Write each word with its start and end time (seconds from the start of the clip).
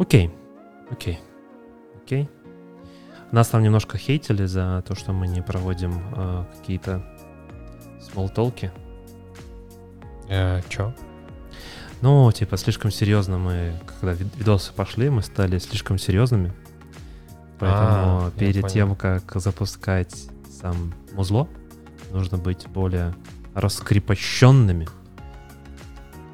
Окей, 0.00 0.30
окей, 0.90 1.20
окей. 2.02 2.26
Нас 3.32 3.48
там 3.48 3.62
немножко 3.62 3.98
хейтили 3.98 4.46
за 4.46 4.82
то, 4.88 4.94
что 4.94 5.12
мы 5.12 5.28
не 5.28 5.42
проводим 5.42 6.02
э, 6.16 6.44
какие-то 6.56 7.04
смолтолки. 8.00 8.72
Э, 10.30 10.62
чё? 10.70 10.94
Ну, 12.00 12.32
типа, 12.32 12.56
слишком 12.56 12.90
серьезно 12.90 13.36
мы, 13.36 13.74
когда 13.86 14.14
вид- 14.14 14.34
видосы 14.36 14.72
пошли, 14.72 15.10
мы 15.10 15.20
стали 15.20 15.58
слишком 15.58 15.98
серьезными. 15.98 16.54
Поэтому 17.58 18.26
А, 18.26 18.30
перед 18.38 18.66
тем, 18.68 18.96
как 18.96 19.30
запускать 19.34 20.14
сам 20.50 20.94
музло, 21.12 21.46
нужно 22.10 22.38
быть 22.38 22.66
более 22.68 23.14
раскрепощенными. 23.54 24.88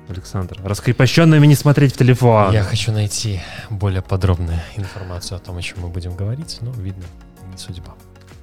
Александр, 0.09 0.59
раскрепощенными 0.62 1.46
не 1.46 1.54
смотреть 1.54 1.95
в 1.95 1.98
телефон. 1.98 2.52
Я 2.52 2.62
хочу 2.62 2.93
найти 2.93 3.41
более 3.70 4.02
подробную 4.02 4.61
информацию 4.77 5.37
о 5.37 5.41
том, 5.41 5.56
о 5.56 5.62
чем 5.62 5.80
мы 5.80 5.88
будем 5.88 6.14
говорить, 6.16 6.59
но, 6.60 6.70
видно, 6.73 7.05
не 7.51 7.59
судьба. 7.59 7.95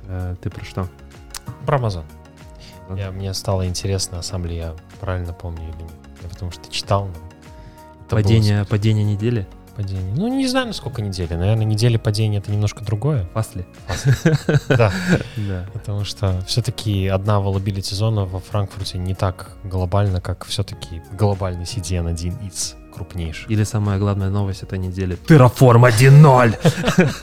Э, 0.07 0.35
ты 0.41 0.49
про 0.49 0.65
что? 0.65 0.87
Про 1.65 1.77
Amazon. 1.77 2.03
Да. 2.89 2.95
Я, 2.97 3.11
мне 3.11 3.33
стало 3.33 3.67
интересно, 3.67 4.17
на 4.17 4.23
самом 4.23 4.47
ли 4.47 4.57
я 4.57 4.75
правильно 4.99 5.33
помню 5.33 5.63
или 5.63 5.83
нет. 5.83 5.93
Я 6.21 6.29
потому 6.29 6.51
что 6.51 6.69
читал. 6.71 7.05
но 7.05 7.11
это 7.11 8.15
было 8.15 8.21
Падение, 8.21 8.65
падение 8.65 9.05
недели? 9.05 9.47
Падение. 9.75 10.13
Ну, 10.15 10.27
не 10.27 10.47
знаю, 10.47 10.67
на 10.67 10.73
сколько 10.73 11.01
недели. 11.01 11.33
Наверное, 11.35 11.65
недели 11.65 11.97
падения 11.97 12.37
это 12.37 12.51
немножко 12.51 12.83
другое. 12.83 13.27
Фасли? 13.33 13.65
Да. 14.67 14.91
Потому 15.73 16.05
что 16.05 16.41
все-таки 16.47 17.07
одна 17.07 17.39
волабилити 17.39 17.95
зона 17.95 18.25
во 18.25 18.39
Франкфурте 18.39 18.97
не 18.97 19.13
так 19.13 19.57
глобальна, 19.63 20.21
как 20.21 20.45
все-таки 20.45 21.01
глобальный 21.11 21.63
CDN 21.63 22.09
один 22.09 22.35
из 22.47 22.75
крупнейших. 22.93 23.51
Или 23.51 23.65
самая 23.65 23.99
главная 23.99 24.29
новость 24.29 24.63
этой 24.63 24.79
недели. 24.79 25.17
Terraform 25.27 25.89
1.0! 25.89 26.55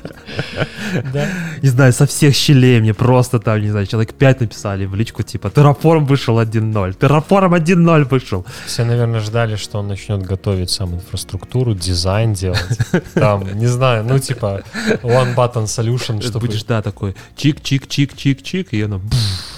Да. 1.12 1.28
Не 1.62 1.69
знаю, 1.69 1.92
со 1.92 2.05
всех 2.05 2.34
щелей 2.34 2.81
мне 2.81 2.95
просто 2.95 3.39
там, 3.39 3.61
не 3.61 3.70
знаю, 3.70 3.86
человек 3.86 4.12
5 4.14 4.41
написали 4.41 4.86
в 4.86 4.95
личку, 4.95 5.22
типа, 5.22 5.48
Terraform 5.48 6.05
вышел 6.06 6.41
1.0, 6.41 6.98
Terraform 6.98 7.56
1.0 7.58 8.05
вышел. 8.11 8.45
Все, 8.67 8.84
наверное, 8.84 9.20
ждали, 9.20 9.56
что 9.56 9.78
он 9.78 9.89
начнет 9.89 10.22
готовить 10.22 10.70
сам 10.70 10.95
инфраструктуру, 10.95 11.75
дизайн 11.75 12.33
делать. 12.33 12.78
Там, 13.14 13.47
не 13.58 13.67
знаю, 13.67 14.05
ну 14.05 14.19
типа 14.19 14.62
One 15.02 15.34
Button 15.36 15.67
Solution, 15.67 16.20
чтобы... 16.23 16.47
будешь, 16.47 16.64
да, 16.64 16.83
такой 16.83 17.14
чик-чик-чик-чик-чик, 17.36 18.69
и 18.73 18.83
оно... 18.83 19.00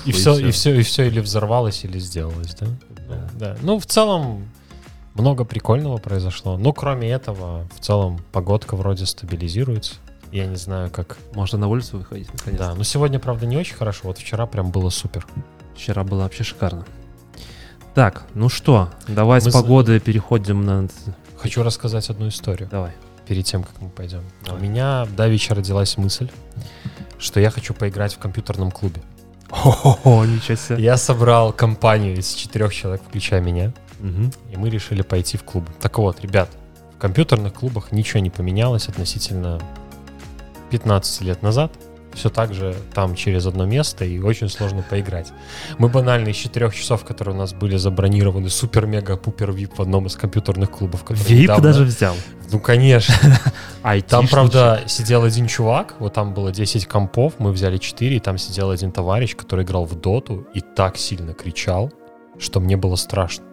И 0.05 0.12
все, 0.12 0.37
и 0.39 0.50
все, 0.50 0.75
и 0.75 0.83
все 0.83 1.06
или 1.06 1.20
взорвалось, 1.20 1.84
или 1.84 1.98
сделалось, 1.98 2.55
да? 2.61 2.67
Да. 3.39 3.56
Ну, 3.62 3.78
в 3.78 3.87
целом, 3.87 4.48
много 5.15 5.45
прикольного 5.45 5.99
произошло. 5.99 6.57
Ну, 6.57 6.73
кроме 6.73 7.11
этого, 7.11 7.67
в 7.77 7.81
целом, 7.81 8.21
погодка 8.33 8.77
вроде 8.77 9.07
стабилизируется. 9.07 9.95
Я 10.31 10.47
не 10.47 10.57
знаю, 10.57 10.91
как... 10.91 11.19
Можно 11.35 11.59
на 11.59 11.69
улицу 11.69 11.99
выходить, 11.99 12.33
наконец. 12.33 12.59
Да, 12.59 12.75
но 12.75 12.83
сегодня, 12.85 13.19
правда, 13.19 13.45
не 13.47 13.57
очень 13.59 13.75
хорошо. 13.75 14.01
Вот 14.05 14.19
вчера 14.19 14.47
прям 14.47 14.71
было 14.71 14.89
супер. 14.89 15.27
Вчера 15.77 16.05
было 16.05 16.23
вообще 16.23 16.43
шикарно. 16.45 16.87
Так, 17.95 18.25
ну 18.35 18.49
что, 18.49 18.89
давай 19.09 19.41
Мы 19.43 19.51
с 19.51 19.53
с- 19.53 19.53
погоды 19.53 20.01
переходим 20.01 20.65
на... 20.65 20.89
Хочу 21.37 21.63
рассказать 21.63 22.09
одну 22.09 22.29
историю. 22.29 22.69
Давай. 22.71 22.93
перед 23.27 23.45
тем, 23.45 23.63
как 23.65 23.79
мы 23.81 23.91
пойдем. 23.91 24.23
Давай. 24.47 24.61
У 24.61 24.65
меня 24.65 25.07
давеча 25.17 25.55
родилась 25.55 25.99
мысль, 25.99 26.31
что 27.19 27.39
я 27.41 27.51
хочу 27.51 27.75
поиграть 27.75 28.15
в 28.15 28.19
компьютерном 28.19 28.71
клубе. 28.71 29.03
О, 29.51 30.25
ничего 30.25 30.57
себе. 30.57 30.83
Я 30.83 30.97
собрал 30.97 31.53
компанию 31.53 32.17
из 32.17 32.33
четырех 32.33 32.73
человек, 32.75 33.03
включая 33.07 33.43
меня, 33.43 33.75
Мгм. 34.03 34.33
и 34.53 34.56
мы 34.56 34.69
решили 34.69 35.03
пойти 35.03 35.36
в 35.39 35.45
клуб. 35.45 35.64
Так 35.81 35.98
вот, 35.98 36.20
ребят, 36.20 36.48
в 36.97 36.98
компьютерных 36.98 37.55
клубах 37.55 37.92
ничего 37.92 38.20
не 38.20 38.31
поменялось 38.31 38.89
относительно 38.89 39.61
15 40.70 41.22
лет 41.22 41.42
назад. 41.42 41.72
Все 42.14 42.28
так 42.28 42.53
же 42.53 42.75
там 42.92 43.14
через 43.14 43.47
одно 43.47 43.64
место 43.64 44.05
и 44.05 44.19
очень 44.19 44.50
сложно 44.50 44.83
поиграть. 44.83 45.33
Мы 45.78 45.88
банально 45.88 46.28
из 46.28 46.37
четырех 46.37 46.75
часов, 46.75 47.04
которые 47.06 47.34
у 47.34 47.38
нас 47.38 47.54
были 47.54 47.78
забронированы 47.78 48.50
супер-мега-пупер-вип 48.50 49.77
в 49.77 49.81
одном 49.81 50.06
из 50.06 50.16
компьютерных 50.16 50.71
клубов. 50.71 51.04
Вип 51.09 51.43
недавно- 51.44 51.62
даже 51.62 51.84
взял. 51.84 52.15
Ну, 52.50 52.60
конечно. 52.60 53.15
Там, 54.09 54.28
правда, 54.28 54.81
сидел 54.87 55.25
один 55.25 55.47
чувак, 55.47 55.94
вот 56.00 56.12
там 56.12 56.34
было 56.34 56.53
10 56.53 56.87
компов, 56.87 57.32
мы 57.38 57.50
взяли 57.50 57.78
4, 57.78 58.16
и 58.16 58.21
там 58.21 58.37
сидел 58.38 58.71
один 58.71 58.93
товарищ, 58.93 59.34
который 59.34 59.65
играл 59.65 59.87
в 59.87 59.98
доту 59.98 60.47
и 60.54 60.60
так 60.60 60.98
сильно 60.98 61.32
кричал, 61.32 61.91
что 62.42 62.60
мне 62.60 62.76
было 62.76 62.97
страшно. 62.97 63.44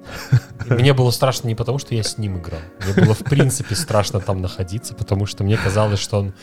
И 0.69 0.73
мне 0.73 0.93
было 0.93 1.11
страшно 1.11 1.47
не 1.47 1.55
потому, 1.55 1.79
что 1.79 1.95
я 1.95 2.03
с 2.03 2.17
ним 2.17 2.39
играл. 2.39 2.59
Мне 2.83 3.05
было, 3.05 3.13
в 3.13 3.23
принципе, 3.23 3.75
страшно 3.75 4.19
там 4.19 4.41
находиться, 4.41 4.93
потому 4.93 5.25
что 5.25 5.43
мне 5.43 5.57
казалось, 5.57 5.99
что 5.99 6.19
он 6.19 6.33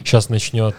сейчас 0.00 0.28
начнет... 0.28 0.74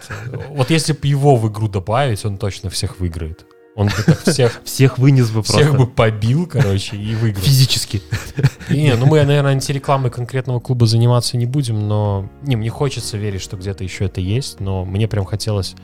Вот 0.50 0.70
если 0.70 0.92
бы 0.92 1.08
его 1.08 1.36
в 1.36 1.50
игру 1.50 1.68
добавить, 1.68 2.24
он 2.24 2.38
точно 2.38 2.70
всех 2.70 3.00
выиграет. 3.00 3.46
Он 3.76 3.88
бы 3.88 3.94
так 4.06 4.22
всех, 4.22 4.60
Всех 4.64 4.98
вынес 4.98 5.30
бы 5.30 5.42
просто. 5.42 5.54
всех 5.54 5.76
бы 5.76 5.88
побил, 5.88 6.46
короче, 6.46 6.96
и 6.96 7.14
выиграл. 7.16 7.42
Физически. 7.42 8.02
Не, 8.70 8.94
ну 8.94 9.06
мы, 9.06 9.24
наверное, 9.24 9.50
антирекламой 9.52 10.12
конкретного 10.12 10.60
клуба 10.60 10.86
заниматься 10.86 11.36
не 11.36 11.46
будем, 11.46 11.88
но... 11.88 12.30
Не, 12.42 12.54
мне 12.54 12.70
хочется 12.70 13.16
верить, 13.16 13.42
что 13.42 13.56
где-то 13.56 13.82
еще 13.82 14.04
это 14.04 14.20
есть, 14.20 14.60
но 14.60 14.84
мне 14.84 15.08
прям 15.08 15.24
хотелось... 15.24 15.74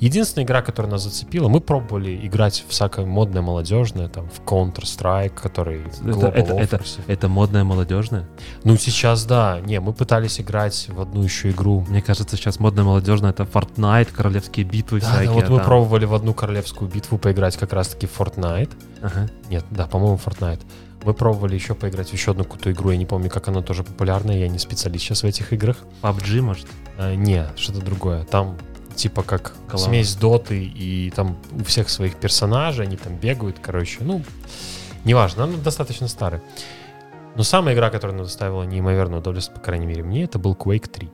Единственная 0.00 0.44
игра, 0.44 0.62
которая 0.62 0.90
нас 0.92 1.02
зацепила, 1.04 1.48
мы 1.48 1.60
пробовали 1.60 2.26
играть 2.26 2.64
всякое 2.68 3.06
модное, 3.06 3.42
молодежное, 3.42 4.08
там, 4.08 4.28
в 4.28 4.40
Counter-Strike, 4.44 5.34
который 5.34 5.82
это- 6.04 6.28
это- 6.28 6.76
Offensive. 6.76 7.00
Это 7.06 7.28
модное 7.28 7.64
молодежное. 7.64 8.26
Ну, 8.64 8.76
сейчас, 8.76 9.24
да. 9.24 9.60
Не, 9.60 9.80
мы 9.80 9.92
пытались 9.92 10.40
играть 10.40 10.88
в 10.90 11.00
одну 11.00 11.22
еще 11.22 11.50
игру. 11.50 11.84
Мне 11.88 12.02
кажется, 12.02 12.36
сейчас 12.36 12.58
модное 12.60 12.84
молодежное 12.84 13.30
это 13.30 13.44
Fortnite, 13.44 14.12
королевские 14.12 14.66
битвы 14.66 15.00
Да, 15.00 15.06
всякие. 15.06 15.26
да, 15.28 15.32
вот 15.34 15.48
мы 15.50 15.56
там. 15.58 15.66
пробовали 15.66 16.04
в 16.04 16.14
одну 16.14 16.34
королевскую 16.34 16.90
битву 16.90 17.18
поиграть 17.18 17.56
как 17.56 17.72
раз-таки 17.72 18.06
в 18.06 18.18
Fortnite. 18.20 18.70
Ага. 19.02 19.28
Нет, 19.50 19.64
да, 19.70 19.86
по-моему, 19.86 20.18
Fortnite. 20.24 20.60
Мы 21.04 21.12
пробовали 21.12 21.54
еще 21.54 21.74
поиграть 21.74 22.08
в 22.08 22.12
еще 22.14 22.30
одну 22.30 22.44
крутую 22.44 22.74
игру, 22.74 22.90
я 22.90 22.96
не 22.96 23.04
помню, 23.04 23.28
как 23.28 23.48
она 23.48 23.60
тоже 23.60 23.84
популярная, 23.84 24.38
я 24.38 24.48
не 24.48 24.58
специалист 24.58 25.04
сейчас 25.04 25.22
в 25.22 25.26
этих 25.26 25.52
играх. 25.52 25.76
PUBG, 26.02 26.40
может? 26.40 26.66
А, 26.96 27.14
не, 27.14 27.46
что-то 27.56 27.80
другое. 27.84 28.24
Там 28.24 28.56
типа 28.94 29.22
как 29.22 29.54
Класс. 29.68 29.84
смесь 29.84 30.14
доты, 30.14 30.62
и 30.62 31.10
там 31.10 31.36
у 31.52 31.64
всех 31.64 31.88
своих 31.88 32.16
персонажей, 32.16 32.86
они 32.86 32.96
там 32.96 33.16
бегают, 33.16 33.58
короче. 33.60 33.98
Ну, 34.00 34.22
неважно, 35.04 35.44
она 35.44 35.56
достаточно 35.56 36.08
старая. 36.08 36.42
Но 37.36 37.42
самая 37.42 37.74
игра, 37.74 37.90
которая 37.90 38.16
нам 38.16 38.26
доставила 38.26 38.62
неимоверное 38.62 39.18
удовольствие, 39.18 39.56
по 39.56 39.64
крайней 39.64 39.86
мере, 39.86 40.02
мне, 40.02 40.24
это 40.24 40.38
был 40.38 40.54
Quake 40.54 40.88
3. 40.88 41.10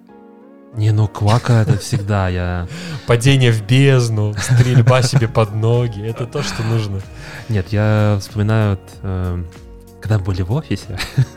Не, 0.75 0.93
ну 0.93 1.09
Квака 1.09 1.63
это 1.63 1.79
всегда 1.79 2.29
я... 2.29 2.69
Падение 3.07 3.51
в 3.51 3.67
бездну, 3.67 4.35
стрельба 4.35 5.03
себе 5.03 5.27
под 5.27 5.55
ноги, 5.55 6.07
это 6.07 6.27
то, 6.27 6.43
что 6.43 6.63
нужно. 6.63 7.01
Нет, 7.49 7.69
я 7.71 8.19
вспоминаю, 8.21 8.79
эм, 9.03 9.47
когда 10.01 10.19
были 10.19 10.43
в 10.43 10.53
офисе, 10.53 10.99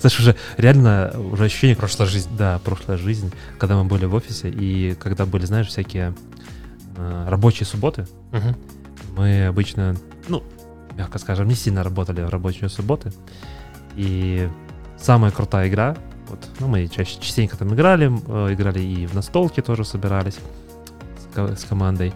знаешь, 0.00 0.18
уже 0.18 0.36
реально 0.56 1.12
уже 1.32 1.44
ощущение... 1.44 1.76
Прошлая 1.76 2.08
жизнь. 2.08 2.28
Да, 2.36 2.58
прошлая 2.64 2.96
жизнь, 2.98 3.32
когда 3.58 3.76
мы 3.76 3.84
были 3.84 4.06
в 4.06 4.14
офисе, 4.14 4.48
и 4.48 4.94
когда 4.94 5.26
были, 5.26 5.44
знаешь, 5.46 5.66
всякие 5.68 6.14
э, 6.96 7.26
рабочие 7.28 7.66
субботы, 7.66 8.06
Мгм. 8.32 8.56
мы 9.16 9.46
обычно, 9.46 9.96
ну, 10.28 10.42
мягко 10.96 11.18
скажем, 11.18 11.48
не 11.48 11.54
сильно 11.54 11.82
работали 11.82 12.22
в 12.22 12.28
рабочие 12.30 12.68
субботы. 12.68 13.12
И 13.94 14.48
самая 14.98 15.30
крутая 15.30 15.68
игра, 15.68 15.96
вот, 16.28 16.48
ну, 16.60 16.68
мы 16.68 16.88
чаще, 16.88 17.20
частенько 17.20 17.56
там 17.56 17.74
играли, 17.74 18.10
э, 18.26 18.54
играли 18.54 18.80
и 18.80 19.06
в 19.06 19.14
настолке 19.14 19.60
тоже 19.62 19.84
собирались 19.84 20.38
с, 21.34 21.60
с 21.60 21.64
командой. 21.64 22.12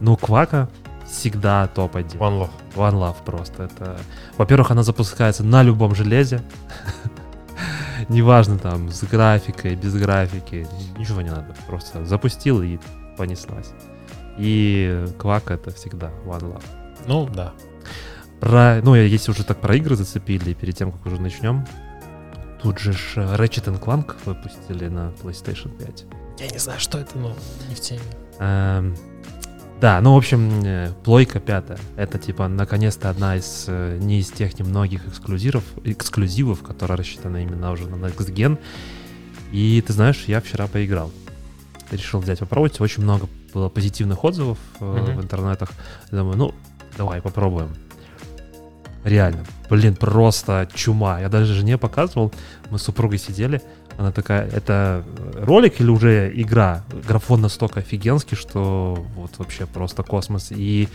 Ну, 0.00 0.16
Квака 0.16 0.68
всегда 1.10 1.66
топ-1. 1.66 2.18
One 2.18 2.40
Love. 2.40 2.50
One 2.74 2.94
Love 2.94 3.16
просто. 3.24 3.64
Это, 3.64 3.98
во-первых, 4.38 4.70
она 4.70 4.82
запускается 4.82 5.44
на 5.44 5.62
любом 5.62 5.94
железе. 5.94 6.42
Неважно 8.08 8.58
там 8.58 8.90
с 8.90 9.02
графикой, 9.02 9.74
без 9.74 9.94
графики, 9.94 10.66
ничего 10.96 11.20
не 11.20 11.30
надо. 11.30 11.54
Просто 11.66 12.04
запустил 12.04 12.62
и 12.62 12.78
понеслась. 13.16 13.72
И 14.38 15.04
Квак 15.18 15.50
это 15.50 15.70
всегда 15.70 16.10
One 16.24 16.52
Love. 16.52 16.64
Ну, 17.06 17.26
да. 17.26 17.52
Про, 18.40 18.80
ну, 18.82 18.94
если 18.94 19.30
уже 19.30 19.44
так 19.44 19.60
про 19.60 19.76
игры 19.76 19.96
зацепили, 19.96 20.54
перед 20.54 20.76
тем, 20.76 20.92
как 20.92 21.04
уже 21.04 21.20
начнем, 21.20 21.66
тут 22.62 22.78
же 22.78 22.92
ж 22.92 23.14
э, 23.16 23.36
Ratchet 23.36 23.78
Clank 23.78 24.16
выпустили 24.24 24.88
на 24.88 25.12
PlayStation 25.22 25.76
5. 25.76 26.04
Я 26.38 26.48
не 26.48 26.58
знаю, 26.58 26.80
что 26.80 26.98
это, 26.98 27.18
но 27.18 27.34
не 27.68 27.74
в 27.74 27.80
теме. 27.80 28.00
Эм, 28.38 28.96
да, 29.80 30.00
ну, 30.00 30.14
в 30.14 30.16
общем, 30.18 30.62
э, 30.64 30.92
плойка 31.04 31.40
пятая. 31.40 31.78
Это, 31.96 32.18
типа, 32.18 32.48
наконец-то 32.48 33.08
одна 33.08 33.36
из, 33.36 33.64
э, 33.66 33.98
не 34.00 34.20
из 34.20 34.30
тех 34.30 34.58
немногих 34.58 35.06
эксклюзивов, 35.08 35.64
эксклюзивов, 35.84 36.62
которая 36.62 36.98
рассчитана 36.98 37.42
именно 37.42 37.72
уже 37.72 37.88
на 37.88 37.94
Next 37.94 38.32
Gen. 38.34 38.58
И, 39.52 39.82
ты 39.86 39.92
знаешь, 39.92 40.24
я 40.26 40.40
вчера 40.40 40.66
поиграл. 40.66 41.10
Решил 41.90 42.20
взять 42.20 42.38
попробовать. 42.40 42.80
Очень 42.80 43.02
много 43.02 43.28
было 43.54 43.68
позитивных 43.68 44.22
отзывов 44.22 44.58
Мгм. 44.80 45.16
в 45.16 45.22
интернетах. 45.22 45.70
Я 46.12 46.18
думаю, 46.18 46.36
ну, 46.36 46.54
давай 46.96 47.20
попробуем. 47.22 47.70
Реально, 49.02 49.46
блин, 49.70 49.96
просто 49.96 50.68
чума. 50.74 51.20
Я 51.20 51.30
даже 51.30 51.54
жене 51.54 51.78
показывал, 51.78 52.32
мы 52.68 52.78
с 52.78 52.82
супругой 52.82 53.18
сидели, 53.18 53.62
Она 54.00 54.12
такая, 54.12 54.48
это 54.48 55.04
ролик 55.36 55.78
или 55.78 55.90
уже 55.90 56.32
игра? 56.34 56.82
Графон 57.06 57.42
настолько 57.42 57.80
офигенский, 57.80 58.34
что 58.34 59.04
вот 59.14 59.32
вообще 59.36 59.66
просто 59.66 60.02
космос. 60.02 60.52
И 60.52 60.88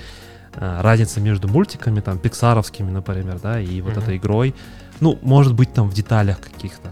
э, 0.56 0.82
разница 0.82 1.22
между 1.22 1.48
мультиками, 1.48 2.00
там, 2.00 2.18
пиксаровскими, 2.18 2.90
например, 2.90 3.40
да, 3.44 3.60
и 3.60 3.82
вот 3.82 3.92
Мгм. 3.92 4.02
этой 4.02 4.18
игрой, 4.18 4.56
ну, 5.02 5.20
может 5.22 5.54
быть, 5.54 5.72
там 5.72 5.88
в 5.88 5.94
деталях 5.94 6.40
каких-то. 6.42 6.90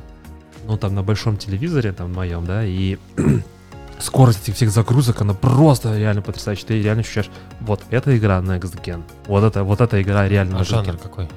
Ну, 0.68 0.78
там 0.78 0.94
на 0.94 1.02
большом 1.02 1.38
телевизоре, 1.38 1.92
там, 1.94 2.14
моем, 2.14 2.46
да, 2.46 2.64
и 2.64 3.00
скорость 4.00 4.44
этих 4.44 4.56
всех 4.56 4.70
загрузок, 4.70 5.20
она 5.22 5.34
просто 5.34 5.98
реально 5.98 6.22
потрясающая. 6.22 6.68
Ты 6.68 6.84
реально 6.84 7.02
ощущаешь, 7.02 7.32
вот 7.60 7.82
эта 7.90 8.16
игра 8.16 8.38
Next 8.38 8.80
Gen, 8.86 9.02
вот 9.26 9.44
это, 9.44 9.64
вот 9.64 9.82
эта 9.82 10.00
игра 10.00 10.28
реально 10.28 10.60
А 10.60 10.62
Next 10.62 10.66
Gen. 10.66 10.86
жанр 10.86 10.98
какой? 11.00 11.28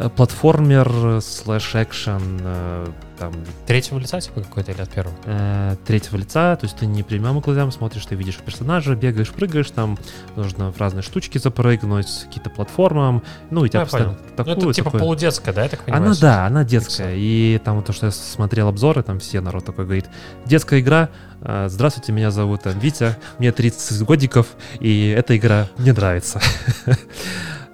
Э, 0.00 0.08
Платформер, 0.08 1.20
слэш 1.20 1.74
экшен, 1.74 2.40
э, 2.42 2.86
там, 3.18 3.32
Третьего 3.66 3.98
лица 3.98 4.18
типа 4.18 4.40
какой-то 4.40 4.72
или 4.72 4.80
от 4.80 4.88
первого? 4.88 5.14
э, 5.26 5.76
третьего 5.86 6.16
лица, 6.16 6.56
то 6.56 6.64
есть 6.64 6.76
ты 6.78 6.86
не 6.86 7.02
прямым 7.02 7.40
глазами 7.40 7.68
смотришь, 7.68 8.06
ты 8.06 8.14
видишь 8.14 8.36
персонажа, 8.38 8.94
бегаешь, 8.94 9.28
прыгаешь, 9.30 9.70
там 9.70 9.98
нужно 10.36 10.72
в 10.72 10.80
разные 10.80 11.02
штучки 11.02 11.36
запрыгнуть, 11.36 12.24
какие-то 12.24 12.48
платформам, 12.48 13.22
ну 13.50 13.66
и 13.66 13.68
тебя 13.68 13.80
понял. 13.84 13.90
постоянно 13.90 14.12
Ну, 14.22 14.26
это 14.34 14.36
такую- 14.54 14.72
типа 14.74 14.84
такую- 14.86 15.00
полудетская, 15.00 15.54
да, 15.54 15.62
я 15.64 15.68
так 15.68 15.80
понимаю? 15.84 16.04
Она, 16.06 16.14
да, 16.18 16.46
она 16.46 16.64
детская. 16.64 17.14
И 17.16 17.60
там 17.62 17.82
то, 17.82 17.92
что 17.92 18.06
я 18.06 18.12
смотрел 18.12 18.68
обзоры, 18.68 19.02
там 19.02 19.18
все 19.18 19.42
народ 19.42 19.66
такой 19.66 19.84
говорит, 19.84 20.06
детская 20.46 20.80
игра, 20.80 21.10
э, 21.42 21.66
здравствуйте, 21.68 22.12
меня 22.12 22.30
зовут 22.30 22.62
там, 22.62 22.78
Витя, 22.78 23.16
мне 23.38 23.52
30 23.52 24.02
годиков, 24.04 24.46
и 24.78 25.08
эта 25.10 25.36
игра 25.36 25.68
мне 25.76 25.92
нравится. 25.92 26.40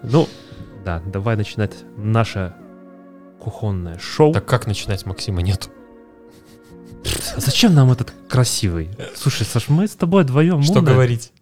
Ну, 0.03 0.29
да, 0.87 1.03
давай 1.05 1.37
начинать 1.37 1.75
наше 1.97 2.55
кухонное 3.41 3.99
шоу. 3.99 4.33
Так 4.33 4.47
как 4.47 4.69
начинать 4.69 5.05
Максима 5.05 5.43
нет? 5.43 5.69
А 7.37 7.41
Зачем 7.41 7.75
нам 7.75 7.91
этот 7.91 8.13
красивый? 8.29 8.89
Слушай, 9.17 9.47
Саш, 9.47 9.69
мы 9.69 9.89
с 9.89 9.97
тобой 9.97 10.23
вдвоем. 10.23 10.63
Что 10.63 10.79
умные. 10.79 10.95
говорить? 10.95 11.33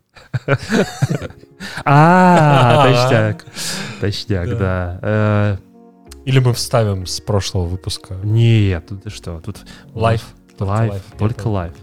А, 1.84 2.86
точняк. 2.88 3.44
Точняк, 4.00 4.58
Да. 4.58 4.98
Э, 5.02 5.56
Или 6.24 6.38
мы 6.38 6.54
вставим 6.54 7.04
с 7.06 7.20
прошлого 7.20 7.66
выпуска 7.66 8.14
Нет, 8.22 8.86
тут 8.86 9.02
ты 9.02 9.10
что? 9.10 9.40
Тут 9.40 9.58
live, 9.92 10.24
я 10.58 11.00
только 11.18 11.48
live. 11.48 11.74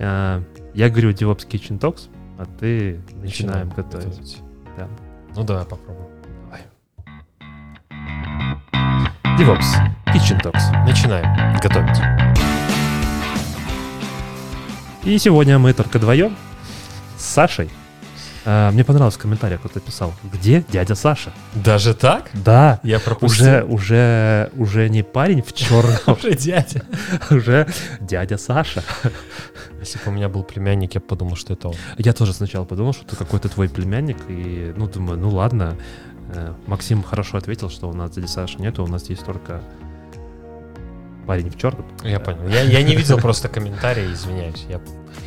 Э, 0.00 0.42
Я 0.74 0.90
говорю 0.90 1.10
DevOps 1.10 1.46
Kitchen 1.46 1.78
Talks, 1.78 2.08
а 2.38 2.44
ты 2.58 3.00
начинаем 3.22 3.68
готовить. 3.68 4.38
Ну 5.36 5.44
давай 5.44 5.64
попробуем. 5.64 6.07
DevOps 9.38 9.66
Kitchen 10.06 10.40
Talks. 10.42 10.62
Начинаем 10.86 11.56
готовить. 11.60 11.96
И 15.04 15.18
сегодня 15.18 15.58
мы 15.58 15.72
только 15.72 15.98
вдвоем 15.98 16.36
с 17.16 17.24
Сашей. 17.24 17.70
Э, 18.44 18.70
Мне 18.72 18.84
понравился 18.84 19.18
комментарий, 19.18 19.56
кто-то 19.58 19.80
писал. 19.80 20.12
Где 20.32 20.64
дядя 20.68 20.94
Саша? 20.94 21.32
Даже 21.54 21.94
так? 21.94 22.30
Да, 22.34 22.80
Я 22.82 22.96
уже, 22.96 23.04
пропустил. 23.04 23.72
уже, 23.72 24.50
уже 24.56 24.88
не 24.88 25.02
парень 25.02 25.42
в 25.42 25.52
черном, 25.52 25.96
уже 26.06 26.34
дядя. 26.34 26.82
уже 27.30 27.66
дядя 28.00 28.38
Саша. 28.38 28.82
Если 29.80 29.98
бы 29.98 30.04
у 30.06 30.10
меня 30.10 30.28
был 30.28 30.42
племянник, 30.42 30.94
я 30.94 31.00
бы 31.00 31.06
подумал, 31.06 31.36
что 31.36 31.52
это 31.52 31.68
он. 31.68 31.74
Я 31.96 32.12
тоже 32.12 32.32
сначала 32.32 32.64
подумал, 32.64 32.92
что 32.92 33.04
это 33.06 33.16
какой-то 33.16 33.48
твой 33.48 33.68
племянник, 33.68 34.16
и, 34.28 34.72
ну, 34.76 34.88
думаю, 34.88 35.18
ну 35.18 35.30
ладно. 35.30 35.76
Э, 36.30 36.54
Максим 36.66 37.02
хорошо 37.02 37.38
ответил, 37.38 37.70
что 37.70 37.88
у 37.88 37.92
нас 37.92 38.10
дяди 38.10 38.26
Саши 38.26 38.60
нету, 38.60 38.84
у 38.84 38.86
нас 38.86 39.08
есть 39.08 39.24
только 39.24 39.62
парень 41.26 41.50
в 41.50 41.58
черном. 41.58 41.86
Я 42.02 42.20
понял. 42.20 42.48
Я, 42.48 42.62
я 42.62 42.82
не 42.82 42.94
видел 42.96 43.18
просто 43.18 43.48
комментарии, 43.48 44.12
извиняюсь. 44.12 44.64
Я, 44.68 44.80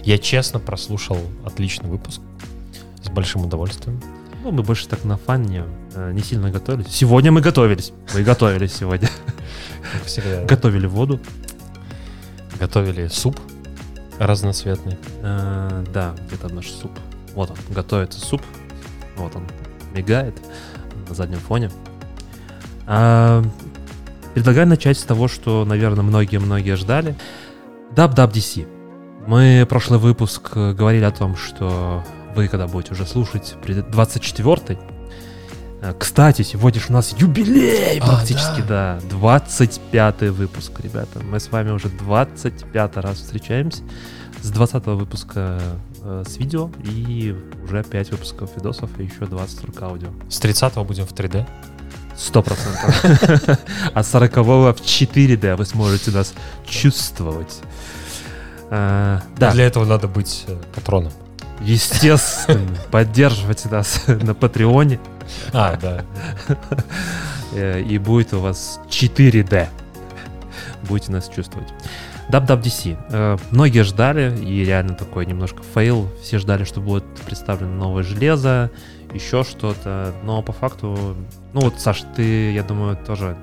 я 0.04 0.18
честно 0.18 0.60
прослушал 0.60 1.18
отличный 1.46 1.90
выпуск. 1.90 2.22
С 3.04 3.10
большим 3.10 3.46
удовольствием. 3.46 4.02
Ну, 4.44 4.52
мы 4.52 4.64
больше 4.64 4.88
так 4.88 5.04
на 5.04 5.18
фане 5.18 5.66
э, 5.94 6.12
не 6.14 6.22
сильно 6.22 6.50
готовились. 6.50 6.92
Сегодня 6.92 7.32
мы 7.32 7.42
готовились. 7.42 7.94
Мы 8.14 8.24
готовились 8.24 8.74
сегодня. 8.74 9.10
Как 9.94 10.04
всегда. 10.06 10.44
Готовили 10.46 10.88
воду. 10.88 11.20
Готовили 12.60 13.08
суп 13.08 13.40
разноцветный. 14.20 14.98
Э, 15.22 15.84
Да, 15.94 16.16
там 16.42 16.56
наш 16.56 16.70
суп? 16.70 16.92
Вот 17.36 17.52
он, 17.52 17.58
готовится 17.70 18.20
суп. 18.20 18.42
Вот 19.18 19.36
он, 19.36 19.46
мигает 19.94 20.36
на 21.12 21.16
заднем 21.16 21.40
фоне. 21.40 21.70
А, 22.88 23.44
Предлагаю 24.34 24.66
начать 24.68 24.98
с 24.98 25.04
того, 25.04 25.28
что, 25.28 25.66
наверное, 25.66 26.04
многие-многие 26.04 26.76
ждали. 26.78 27.16
DubDubDC. 27.96 28.66
Мы 29.28 29.68
прошлый 29.70 30.00
выпуск 30.00 30.52
э, 30.56 30.74
говорили 30.74 31.04
о 31.04 31.12
том, 31.12 31.36
что 31.36 32.04
вы, 32.34 32.48
когда 32.48 32.68
будете 32.68 32.94
уже 32.94 33.06
слушать, 33.06 33.56
придет 33.62 33.88
24-й. 33.90 34.80
Э, 35.82 35.94
Кстати, 36.00 36.44
сегодня 36.44 36.80
же 36.80 36.88
у 36.90 36.94
нас 36.94 37.14
юбилей 37.18 38.00
А, 38.00 38.08
практически, 38.08 38.62
да. 38.62 39.00
25-й 39.10 40.30
выпуск, 40.30 40.72
ребята. 40.80 41.20
Мы 41.30 41.42
с 41.42 41.52
вами 41.52 41.72
уже 41.72 41.90
25 41.90 42.98
раз 42.98 43.18
встречаемся. 43.18 43.84
С 44.42 44.50
20 44.50 44.86
выпуска 44.88 45.60
э, 46.02 46.24
с 46.28 46.38
видео 46.38 46.70
и 46.84 47.36
уже 47.64 47.84
5 47.84 48.12
выпусков 48.12 48.56
видосов 48.56 48.90
и 49.00 49.04
еще 49.04 49.26
20 49.26 49.64
рук 49.66 49.82
аудио. 49.82 50.10
С 50.30 50.40
30 50.40 50.76
будем 50.86 51.06
в 51.06 51.14
3D. 51.14 51.46
Сто 52.18 52.42
процентов. 52.44 53.60
А 53.94 54.04
40 54.04 54.36
в 54.38 54.82
4D 54.82 55.56
вы 55.56 55.66
сможете 55.66 56.12
нас 56.12 56.34
чувствовать. 56.66 57.60
А, 58.70 59.22
Да, 59.38 59.52
Для 59.52 59.66
этого 59.66 59.86
надо 59.86 60.08
быть 60.08 60.44
э, 60.48 60.56
патроном. 60.76 61.12
естественно, 61.62 62.76
поддерживайте 62.92 63.70
нас 63.70 64.04
на 64.08 64.34
Patreon 64.34 64.85
е, 64.85 65.00
А, 65.54 65.78
да. 65.78 66.04
э, 67.54 67.82
и 67.82 67.98
будет 67.98 68.34
у 68.34 68.40
вас 68.40 68.80
4D. 68.90 69.68
Будете 70.84 71.12
нас 71.12 71.30
чувствовать. 71.30 71.70
DubDubDC. 72.32 72.98
Э, 73.10 73.38
Многие 73.52 73.84
ждали, 73.84 74.36
и 74.44 74.64
реально 74.64 74.94
такой 74.96 75.26
немножко 75.26 75.62
fail. 75.74 76.08
Все 76.22 76.40
ждали, 76.40 76.64
что 76.64 76.80
будет 76.80 77.04
представлено 77.26 77.74
новое 77.76 78.04
железо, 78.04 78.72
еще 79.14 79.44
что-то. 79.44 80.14
Но 80.24 80.42
по 80.42 80.54
факту, 80.54 81.16
ну 81.54 81.62
вот, 81.62 81.80
Саш, 81.80 82.04
ты, 82.16 82.54
я 82.54 82.64
думаю, 82.64 82.98
тоже 83.06 83.38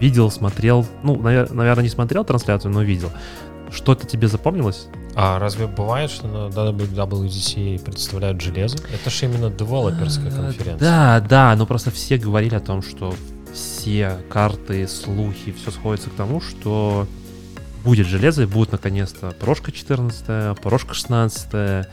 видел, 0.00 0.30
смотрел. 0.30 0.86
Ну, 1.02 1.16
наверное, 1.20 1.82
не 1.82 1.88
смотрел 1.88 2.24
трансляцию, 2.24 2.72
но 2.72 2.82
видел. 2.82 3.10
Что-то 3.70 4.06
тебе 4.06 4.28
запомнилось? 4.28 4.86
А 5.16 5.38
разве 5.38 5.66
бывает, 5.66 6.10
что 6.10 6.26
на 6.26 6.48
WWDC 6.50 7.82
представляют 7.84 8.40
железо? 8.40 8.78
Это 8.92 9.10
же 9.10 9.26
именно 9.26 9.50
девелоперская 9.50 10.28
А, 10.32 10.36
конференция. 10.36 10.78
Да, 10.78 11.20
да, 11.20 11.54
но 11.56 11.66
просто 11.66 11.90
все 11.90 12.18
говорили 12.18 12.54
о 12.54 12.60
том, 12.60 12.82
что 12.82 13.14
все 13.52 14.18
карты, 14.28 14.86
слухи, 14.88 15.52
все 15.52 15.70
сходится 15.70 16.10
к 16.10 16.14
тому, 16.14 16.40
что 16.40 17.06
будет 17.84 18.06
железо 18.06 18.42
и 18.42 18.46
будет 18.46 18.72
наконец-то 18.72 19.32
Порошка 19.38 19.70
14, 19.70 20.58
Порошка 20.60 20.94
16, 20.94 21.86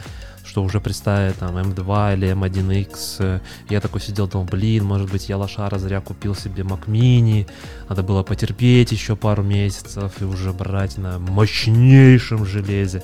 что 0.43 0.63
уже 0.63 0.79
представит 0.79 1.37
там 1.37 1.57
М2 1.57 2.13
или 2.13 2.31
М1X. 2.33 3.41
Я 3.69 3.81
такой 3.81 4.01
сидел, 4.01 4.27
думал, 4.27 4.45
блин, 4.45 4.85
может 4.85 5.11
быть, 5.11 5.29
я 5.29 5.37
лошара 5.37 5.77
зря 5.77 6.01
купил 6.01 6.35
себе 6.35 6.63
Mac 6.63 6.87
Mini, 6.87 7.47
надо 7.89 8.03
было 8.03 8.23
потерпеть 8.23 8.91
еще 8.91 9.15
пару 9.15 9.43
месяцев 9.43 10.21
и 10.21 10.23
уже 10.23 10.53
брать 10.53 10.97
на 10.97 11.19
мощнейшем 11.19 12.45
железе. 12.45 13.03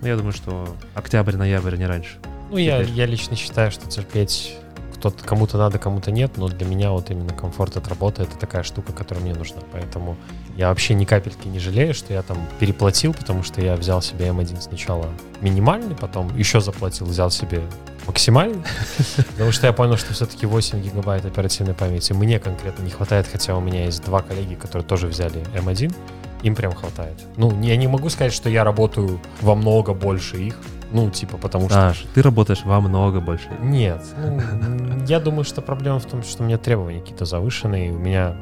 Ну, 0.00 0.08
я 0.08 0.16
думаю, 0.16 0.32
что 0.32 0.76
октябрь-ноябрь, 0.94 1.76
не 1.76 1.86
раньше. 1.86 2.16
Ну, 2.50 2.56
я, 2.56 2.80
я 2.80 3.06
лично 3.06 3.36
считаю, 3.36 3.70
что 3.70 3.88
терпеть 3.88 4.56
кто-то, 4.94 5.24
кому-то 5.24 5.56
надо, 5.56 5.78
кому-то 5.78 6.10
нет, 6.10 6.32
но 6.36 6.48
для 6.48 6.66
меня 6.66 6.90
вот 6.90 7.10
именно 7.10 7.32
комфорт 7.32 7.76
от 7.76 7.88
работы 7.88 8.22
это 8.22 8.36
такая 8.36 8.62
штука, 8.62 8.92
которая 8.92 9.24
мне 9.24 9.34
нужна. 9.34 9.62
Поэтому 9.72 10.16
я 10.60 10.68
вообще 10.68 10.92
ни 10.92 11.06
капельки 11.06 11.48
не 11.48 11.58
жалею, 11.58 11.94
что 11.94 12.12
я 12.12 12.20
там 12.20 12.36
переплатил, 12.58 13.14
потому 13.14 13.42
что 13.42 13.62
я 13.62 13.76
взял 13.76 14.02
себе 14.02 14.26
M1 14.26 14.60
сначала 14.60 15.06
минимальный, 15.40 15.96
потом 15.96 16.36
еще 16.36 16.60
заплатил, 16.60 17.06
взял 17.06 17.30
себе 17.30 17.62
максимальный, 18.06 18.62
потому 19.32 19.52
что 19.52 19.66
я 19.66 19.72
понял, 19.72 19.96
что 19.96 20.12
все-таки 20.12 20.44
8 20.44 20.82
гигабайт 20.82 21.24
оперативной 21.24 21.72
памяти 21.72 22.12
мне 22.12 22.38
конкретно 22.38 22.82
не 22.82 22.90
хватает, 22.90 23.26
хотя 23.26 23.56
у 23.56 23.60
меня 23.62 23.86
есть 23.86 24.04
два 24.04 24.20
коллеги, 24.20 24.54
которые 24.54 24.86
тоже 24.86 25.06
взяли 25.06 25.40
M1, 25.54 25.94
им 26.42 26.54
прям 26.54 26.74
хватает. 26.74 27.18
Ну, 27.38 27.58
я 27.62 27.78
не 27.78 27.88
могу 27.88 28.10
сказать, 28.10 28.34
что 28.34 28.50
я 28.50 28.62
работаю 28.62 29.18
во 29.40 29.54
много 29.54 29.94
больше 29.94 30.36
их, 30.36 30.58
ну, 30.92 31.08
типа, 31.08 31.38
потому 31.38 31.70
что 31.70 31.74
Саш, 31.74 32.04
ты 32.14 32.20
работаешь 32.20 32.60
во 32.64 32.80
много 32.80 33.20
больше. 33.20 33.48
нет. 33.62 34.02
ну, 34.18 35.06
я 35.06 35.20
думаю, 35.20 35.44
что 35.44 35.62
проблема 35.62 36.00
в 36.00 36.04
том, 36.04 36.22
что 36.22 36.42
у 36.42 36.46
меня 36.46 36.58
требования 36.58 37.00
какие-то 37.00 37.24
завышенные. 37.24 37.92
У 37.92 37.98
меня 37.98 38.36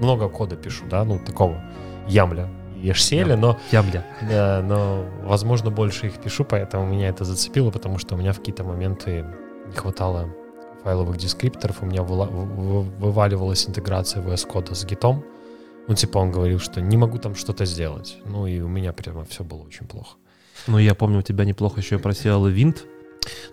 много 0.00 0.28
кода 0.28 0.56
пишу, 0.56 0.84
да, 0.90 1.04
ну, 1.04 1.18
такого 1.18 1.60
ямля 2.08 2.48
и 2.82 2.88
HCL, 2.90 3.36
но, 3.36 3.58
Ямля. 3.72 4.04
да, 4.28 4.62
но, 4.62 5.04
возможно, 5.24 5.70
больше 5.70 6.06
их 6.06 6.18
пишу, 6.18 6.44
поэтому 6.44 6.86
меня 6.86 7.08
это 7.08 7.24
зацепило, 7.24 7.70
потому 7.70 7.98
что 7.98 8.14
у 8.14 8.18
меня 8.18 8.32
в 8.32 8.38
какие-то 8.38 8.64
моменты 8.64 9.24
не 9.66 9.72
хватало 9.74 10.28
файловых 10.84 11.16
дескрипторов, 11.16 11.82
у 11.82 11.86
меня 11.86 12.02
выла- 12.02 12.26
вываливалась 13.00 13.66
интеграция 13.68 14.22
VS 14.22 14.46
Code 14.48 14.74
с 14.74 14.84
гитом, 14.84 15.24
Ну, 15.88 15.94
типа 15.94 16.18
он 16.18 16.32
говорил, 16.32 16.58
что 16.58 16.80
не 16.80 16.96
могу 16.96 17.18
там 17.18 17.34
что-то 17.36 17.64
сделать. 17.64 18.18
Ну, 18.24 18.46
и 18.48 18.60
у 18.60 18.66
меня 18.68 18.92
прямо 18.92 19.24
все 19.24 19.44
было 19.44 19.62
очень 19.62 19.86
плохо. 19.86 20.16
Ну, 20.66 20.78
я 20.78 20.94
помню, 20.96 21.20
у 21.20 21.22
тебя 21.22 21.44
неплохо 21.44 21.78
еще 21.80 21.98
просел 22.00 22.44
винт. 22.46 22.84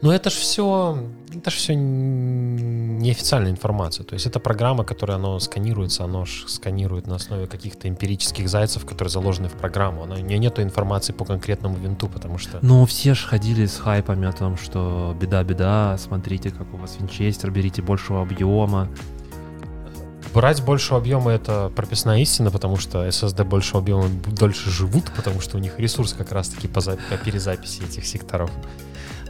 Но 0.01 0.13
это 0.13 0.30
же 0.30 0.38
все, 0.38 0.98
это 1.34 1.50
же 1.50 1.58
все 1.58 1.75
неофициальная 1.75 3.51
информация. 3.51 4.03
То 4.03 4.13
есть 4.13 4.25
это 4.25 4.39
программа, 4.39 4.84
которая 4.84 5.18
оно 5.18 5.39
сканируется, 5.39 6.03
оно 6.03 6.25
ж 6.25 6.46
сканирует 6.48 7.08
на 7.08 7.15
основе 7.15 7.48
каких-то 7.48 7.88
эмпирических 7.88 8.50
зайцев, 8.50 8.86
которые 8.86 9.12
заложены 9.12 9.50
в 9.50 9.53
программу. 9.53 10.03
Оно, 10.03 10.15
у 10.15 10.20
нее 10.20 10.38
нету 10.39 10.62
информации 10.62 11.13
по 11.13 11.25
конкретному 11.25 11.77
винту, 11.77 12.08
потому 12.08 12.38
что... 12.38 12.60
Ну, 12.62 12.86
все 12.86 13.13
же 13.13 13.27
ходили 13.27 13.65
с 13.65 13.77
хайпами 13.77 14.27
о 14.27 14.32
том, 14.32 14.58
что 14.58 15.15
беда-беда, 15.20 15.98
смотрите, 15.98 16.51
как 16.51 16.74
у 16.74 16.77
вас 16.77 16.98
винчестер, 17.00 17.51
берите 17.51 17.82
большего 17.82 18.22
объема. 18.22 18.89
Брать 20.34 20.63
большего 20.63 20.98
объема— 20.98 21.32
это 21.34 21.72
прописная 21.75 22.20
истина, 22.20 22.50
потому 22.50 22.77
что 22.77 23.06
SSD 23.06 23.44
большего 23.44 23.80
объема 23.80 24.10
дольше 24.27 24.72
живут, 24.72 25.12
потому 25.15 25.39
что 25.42 25.58
у 25.58 25.60
них 25.60 25.80
ресурс 25.80 26.13
как 26.13 26.32
раз-таки 26.32 26.68
по, 26.68 26.82
за... 26.82 26.98
по 27.10 27.18
перезаписи 27.18 27.84
этих 27.84 28.06
секторов. 28.08 28.50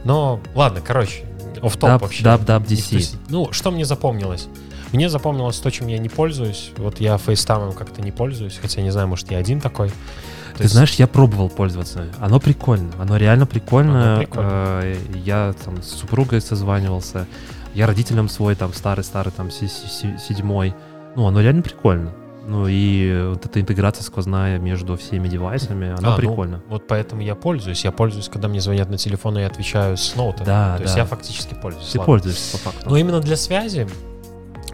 Но 0.04 0.40
ладно, 0.54 0.80
короче, 0.80 1.24
офтоп 1.62 2.02
вообще. 2.02 2.22
Dub, 2.24 2.44
dub, 2.44 2.62
DC. 2.62 3.16
Ну, 3.28 3.52
что 3.52 3.70
мне 3.70 3.84
запомнилось? 3.84 4.48
Мне 4.92 5.08
запомнилось 5.08 5.58
то, 5.58 5.70
чем 5.70 5.88
я 5.88 5.98
не 5.98 6.08
пользуюсь. 6.08 6.70
Вот 6.76 7.00
я 7.00 7.18
FaceTime 7.18 7.61
ом 7.61 7.72
как-то 7.72 8.00
не 8.00 8.12
пользуюсь, 8.12 8.58
хотя 8.60 8.80
не 8.80 8.90
знаю, 8.90 9.08
может, 9.08 9.30
я 9.30 9.38
один 9.38 9.60
такой. 9.60 9.88
То 9.88 10.58
Ты 10.58 10.62
есть... 10.64 10.74
знаешь, 10.74 10.92
я 10.94 11.08
пробовал 11.08 11.48
пользоваться. 11.48 12.06
Оно 12.20 12.38
прикольно. 12.38 12.92
Оно 13.00 13.16
реально 13.16 13.46
прикольно. 13.46 14.14
Оно 14.14 14.20
прикольно. 14.20 14.50
Э, 14.84 14.96
я 15.24 15.54
там 15.64 15.82
с 15.82 15.88
супругой 15.88 16.40
созванивался. 16.40 17.26
Я 17.74 17.88
родителям 17.88 18.28
свой 18.28 18.54
там 18.54 18.72
старый-старый 18.72 19.32
там 19.32 19.50
седьмой. 19.50 20.74
Ну, 21.16 21.26
оно 21.26 21.40
реально 21.40 21.62
прикольно. 21.62 22.12
Ну 22.46 22.66
и 22.68 23.28
вот 23.28 23.46
эта 23.46 23.60
интеграция 23.60 24.04
сквозная 24.04 24.58
между 24.58 24.96
всеми 24.96 25.28
девайсами, 25.28 25.94
она 25.98 26.14
а, 26.14 26.16
прикольна. 26.16 26.62
Ну, 26.66 26.72
вот 26.72 26.86
поэтому 26.86 27.22
я 27.22 27.34
пользуюсь. 27.34 27.84
Я 27.84 27.92
пользуюсь, 27.92 28.28
когда 28.28 28.48
мне 28.48 28.60
звонят 28.60 28.90
на 28.90 28.98
телефон, 28.98 29.38
и 29.38 29.40
я 29.40 29.46
отвечаю 29.46 29.96
с 29.96 30.14
ноута. 30.14 30.44
Да, 30.44 30.72
То 30.74 30.78
да. 30.78 30.84
есть 30.84 30.96
я 30.96 31.04
фактически 31.04 31.54
пользуюсь. 31.54 31.88
Ты 31.88 31.98
ладно. 31.98 32.12
пользуешься 32.12 32.52
по 32.52 32.70
факту. 32.70 32.90
Но 32.90 32.96
именно 32.96 33.20
для 33.20 33.36
связи, 33.36 33.86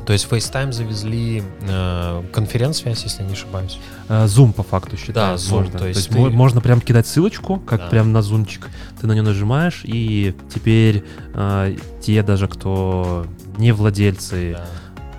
то 0.04 0.12
есть 0.12 0.26
FaceTime 0.28 0.72
завезли 0.72 1.42
э, 1.62 2.22
конференц-связь, 2.32 3.04
если 3.04 3.22
не 3.22 3.34
ошибаюсь. 3.34 3.78
Э, 4.08 4.24
Zoom 4.24 4.52
по 4.52 4.64
факту 4.64 4.96
считаю. 4.96 5.36
Да, 5.36 5.42
Zoom. 5.42 5.60
Можно. 5.60 5.78
То 5.78 5.86
есть, 5.86 6.10
то 6.10 6.16
есть 6.16 6.30
ты... 6.30 6.36
можно 6.36 6.60
прям 6.60 6.80
кидать 6.80 7.06
ссылочку, 7.06 7.60
как 7.60 7.80
да. 7.80 7.86
прям 7.86 8.12
на 8.12 8.22
зумчик. 8.22 8.68
Ты 9.00 9.06
на 9.06 9.12
нее 9.12 9.22
нажимаешь, 9.22 9.82
и 9.84 10.34
теперь 10.52 11.04
э, 11.34 11.76
те 12.00 12.22
даже, 12.24 12.48
кто 12.48 13.26
не 13.58 13.70
владельцы 13.72 14.56
да 14.58 14.64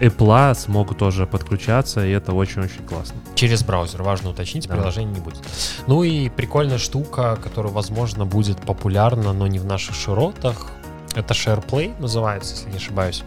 Apple 0.02 0.56
смогут 0.56 0.98
тоже 0.98 1.28
подключаться, 1.28 2.06
и 2.06 2.10
это 2.12 2.34
очень-очень 2.34 2.84
классно. 2.86 3.16
Через 3.36 3.64
браузер, 3.64 4.02
важно 4.02 4.32
уточнить, 4.32 4.68
да. 4.68 4.74
приложения 4.76 5.14
не 5.14 5.20
будет. 5.20 5.42
Ну 5.86 6.02
и 6.04 6.30
прикольная 6.30 6.80
штука, 6.80 7.38
которая, 7.42 7.72
возможно, 7.72 8.26
будет 8.26 8.60
популярна, 8.62 9.32
но 9.32 9.46
не 9.46 9.60
в 9.60 9.66
наших 9.66 9.96
широтах, 9.96 10.72
это 11.14 11.34
SharePlay 11.34 12.00
называется, 12.00 12.56
если 12.56 12.72
не 12.72 12.78
ошибаюсь. 12.78 13.24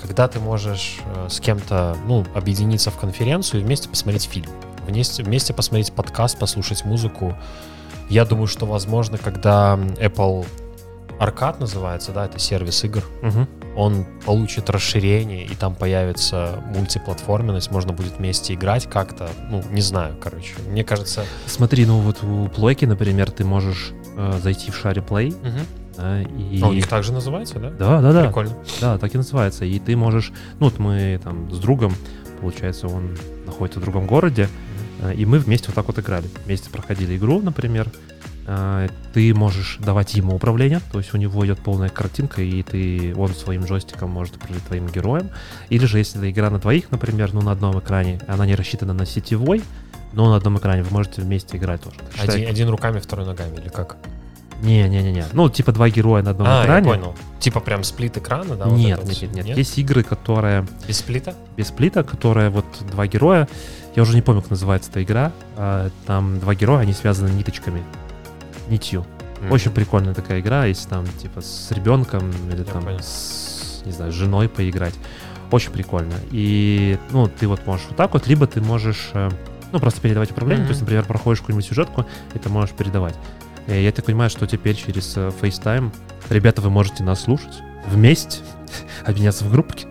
Когда 0.00 0.28
ты 0.28 0.38
можешь 0.38 0.98
э, 1.16 1.26
с 1.28 1.40
кем-то, 1.40 1.96
ну, 2.06 2.24
объединиться 2.34 2.92
в 2.92 2.96
конференцию 2.96 3.60
и 3.60 3.64
вместе 3.64 3.88
посмотреть 3.88 4.24
фильм, 4.24 4.50
вместе, 4.86 5.24
вместе 5.24 5.54
посмотреть 5.54 5.92
подкаст, 5.92 6.38
послушать 6.38 6.84
музыку. 6.84 7.34
Я 8.08 8.24
думаю, 8.24 8.46
что, 8.46 8.66
возможно, 8.66 9.18
когда 9.18 9.76
Apple 9.96 10.46
Arcade 11.20 11.60
называется, 11.60 12.12
да, 12.12 12.26
это 12.26 12.38
сервис 12.38 12.84
игр, 12.84 13.02
угу 13.22 13.46
он 13.76 14.06
получит 14.24 14.70
расширение, 14.70 15.44
и 15.44 15.54
там 15.54 15.74
появится 15.74 16.62
мультиплатформенность, 16.74 17.70
можно 17.70 17.92
будет 17.92 18.16
вместе 18.16 18.54
играть 18.54 18.88
как-то, 18.88 19.28
ну, 19.50 19.62
не 19.70 19.82
знаю, 19.82 20.16
короче. 20.18 20.54
Мне 20.70 20.82
кажется... 20.82 21.24
Смотри, 21.46 21.84
ну 21.84 21.98
вот 21.98 22.24
у 22.24 22.48
плойки, 22.48 22.86
например, 22.86 23.30
ты 23.30 23.44
можешь 23.44 23.92
э, 24.16 24.38
зайти 24.42 24.70
в 24.70 24.76
шаре 24.76 25.02
Play, 25.06 25.28
угу. 25.28 25.60
да, 25.98 26.22
и... 26.22 26.60
А 26.62 26.68
у 26.68 26.72
них 26.72 26.88
также 26.88 27.12
называется, 27.12 27.58
да? 27.58 27.70
Да, 27.70 28.00
да, 28.00 28.12
да. 28.12 28.24
Прикольно. 28.24 28.56
Да, 28.80 28.96
так 28.96 29.14
и 29.14 29.18
называется. 29.18 29.66
И 29.66 29.78
ты 29.78 29.94
можешь... 29.94 30.32
Ну, 30.58 30.70
вот 30.70 30.78
мы 30.78 31.20
там 31.22 31.52
с 31.52 31.58
другом, 31.58 31.94
получается, 32.40 32.88
он 32.88 33.14
находится 33.44 33.78
в 33.78 33.82
другом 33.82 34.06
городе, 34.06 34.48
угу. 35.02 35.10
и 35.10 35.26
мы 35.26 35.38
вместе 35.38 35.66
вот 35.66 35.74
так 35.74 35.86
вот 35.86 35.98
играли. 35.98 36.26
Вместе 36.46 36.70
проходили 36.70 37.18
игру, 37.18 37.42
например, 37.42 37.90
ты 39.12 39.34
можешь 39.34 39.78
давать 39.80 40.14
ему 40.14 40.36
управление, 40.36 40.80
то 40.92 40.98
есть 40.98 41.12
у 41.12 41.16
него 41.16 41.44
идет 41.44 41.58
полная 41.58 41.88
картинка, 41.88 42.42
и 42.42 42.62
ты, 42.62 43.12
он 43.16 43.34
своим 43.34 43.64
джойстиком 43.64 44.10
может 44.10 44.36
управлять 44.36 44.62
твоим 44.64 44.86
героем. 44.86 45.30
Или 45.68 45.86
же, 45.86 45.98
если 45.98 46.20
это 46.20 46.30
игра 46.30 46.50
на 46.50 46.58
двоих, 46.58 46.90
например, 46.90 47.32
ну, 47.32 47.40
на 47.40 47.52
одном 47.52 47.78
экране, 47.80 48.20
она 48.28 48.46
не 48.46 48.54
рассчитана 48.54 48.92
на 48.92 49.04
сетевой, 49.04 49.62
но 50.12 50.30
на 50.30 50.36
одном 50.36 50.58
экране 50.58 50.82
вы 50.84 50.92
можете 50.92 51.22
вместе 51.22 51.56
играть 51.56 51.82
тоже. 51.82 51.96
Один, 52.18 52.48
один 52.48 52.68
руками, 52.68 53.00
второй 53.00 53.26
ногами, 53.26 53.56
или 53.56 53.68
как? 53.68 53.96
Не-не-не-не. 54.62 55.26
Ну, 55.32 55.50
типа 55.50 55.72
два 55.72 55.90
героя 55.90 56.22
на 56.22 56.30
одном 56.30 56.46
а, 56.48 56.62
экране. 56.62 56.88
Я 56.88 56.94
понял. 56.94 57.14
Типа 57.40 57.60
прям 57.60 57.84
сплит 57.84 58.16
экрана, 58.16 58.56
да? 58.56 58.66
Нет, 58.66 58.98
вот 58.98 59.08
нет, 59.08 59.22
нет, 59.22 59.34
нет, 59.34 59.44
нет. 59.46 59.58
Есть 59.58 59.76
игры, 59.78 60.02
которые. 60.02 60.66
Без 60.88 60.98
сплита? 60.98 61.34
Без 61.56 61.68
сплита, 61.68 62.04
которые 62.04 62.48
вот 62.48 62.64
два 62.90 63.06
героя. 63.06 63.48
Я 63.94 64.02
уже 64.02 64.14
не 64.14 64.22
помню, 64.22 64.40
как 64.40 64.50
называется 64.50 64.90
эта 64.90 65.02
игра. 65.02 65.32
А, 65.56 65.90
там 66.06 66.38
два 66.40 66.54
героя, 66.54 66.80
они 66.80 66.94
связаны 66.94 67.28
ниточками 67.28 67.82
нитью. 68.68 69.04
Mm-hmm. 69.40 69.52
Очень 69.52 69.70
прикольная 69.72 70.14
такая 70.14 70.40
игра, 70.40 70.64
если 70.64 70.88
там 70.88 71.06
типа 71.20 71.40
с 71.40 71.70
ребенком 71.70 72.30
или 72.50 72.58
Я 72.58 72.64
там 72.64 72.84
понял. 72.84 73.00
с, 73.00 73.82
не 73.84 73.92
знаю, 73.92 74.12
с 74.12 74.14
женой 74.14 74.48
поиграть. 74.48 74.94
Очень 75.50 75.72
прикольно. 75.72 76.14
И, 76.30 76.98
ну, 77.10 77.28
ты 77.28 77.46
вот 77.46 77.66
можешь 77.66 77.86
вот 77.88 77.96
так 77.96 78.14
вот, 78.14 78.26
либо 78.26 78.46
ты 78.46 78.60
можешь, 78.60 79.10
э, 79.12 79.30
ну, 79.72 79.78
просто 79.78 80.00
передавать 80.00 80.30
управление. 80.30 80.64
Mm-hmm. 80.64 80.68
То 80.68 80.70
есть, 80.70 80.80
например, 80.80 81.04
проходишь 81.04 81.40
какую-нибудь 81.40 81.68
сюжетку, 81.68 82.06
и 82.34 82.38
ты 82.38 82.48
можешь 82.48 82.74
передавать. 82.74 83.14
И 83.68 83.82
я 83.82 83.92
так 83.92 84.04
понимаю, 84.04 84.30
что 84.30 84.46
теперь 84.46 84.74
через 84.74 85.16
э, 85.16 85.30
FaceTime, 85.40 85.92
ребята, 86.30 86.62
вы 86.62 86.70
можете 86.70 87.04
нас 87.04 87.20
слушать 87.20 87.62
вместе, 87.86 88.38
объединяться 89.04 89.44
в 89.44 89.50
группки, 89.50 89.86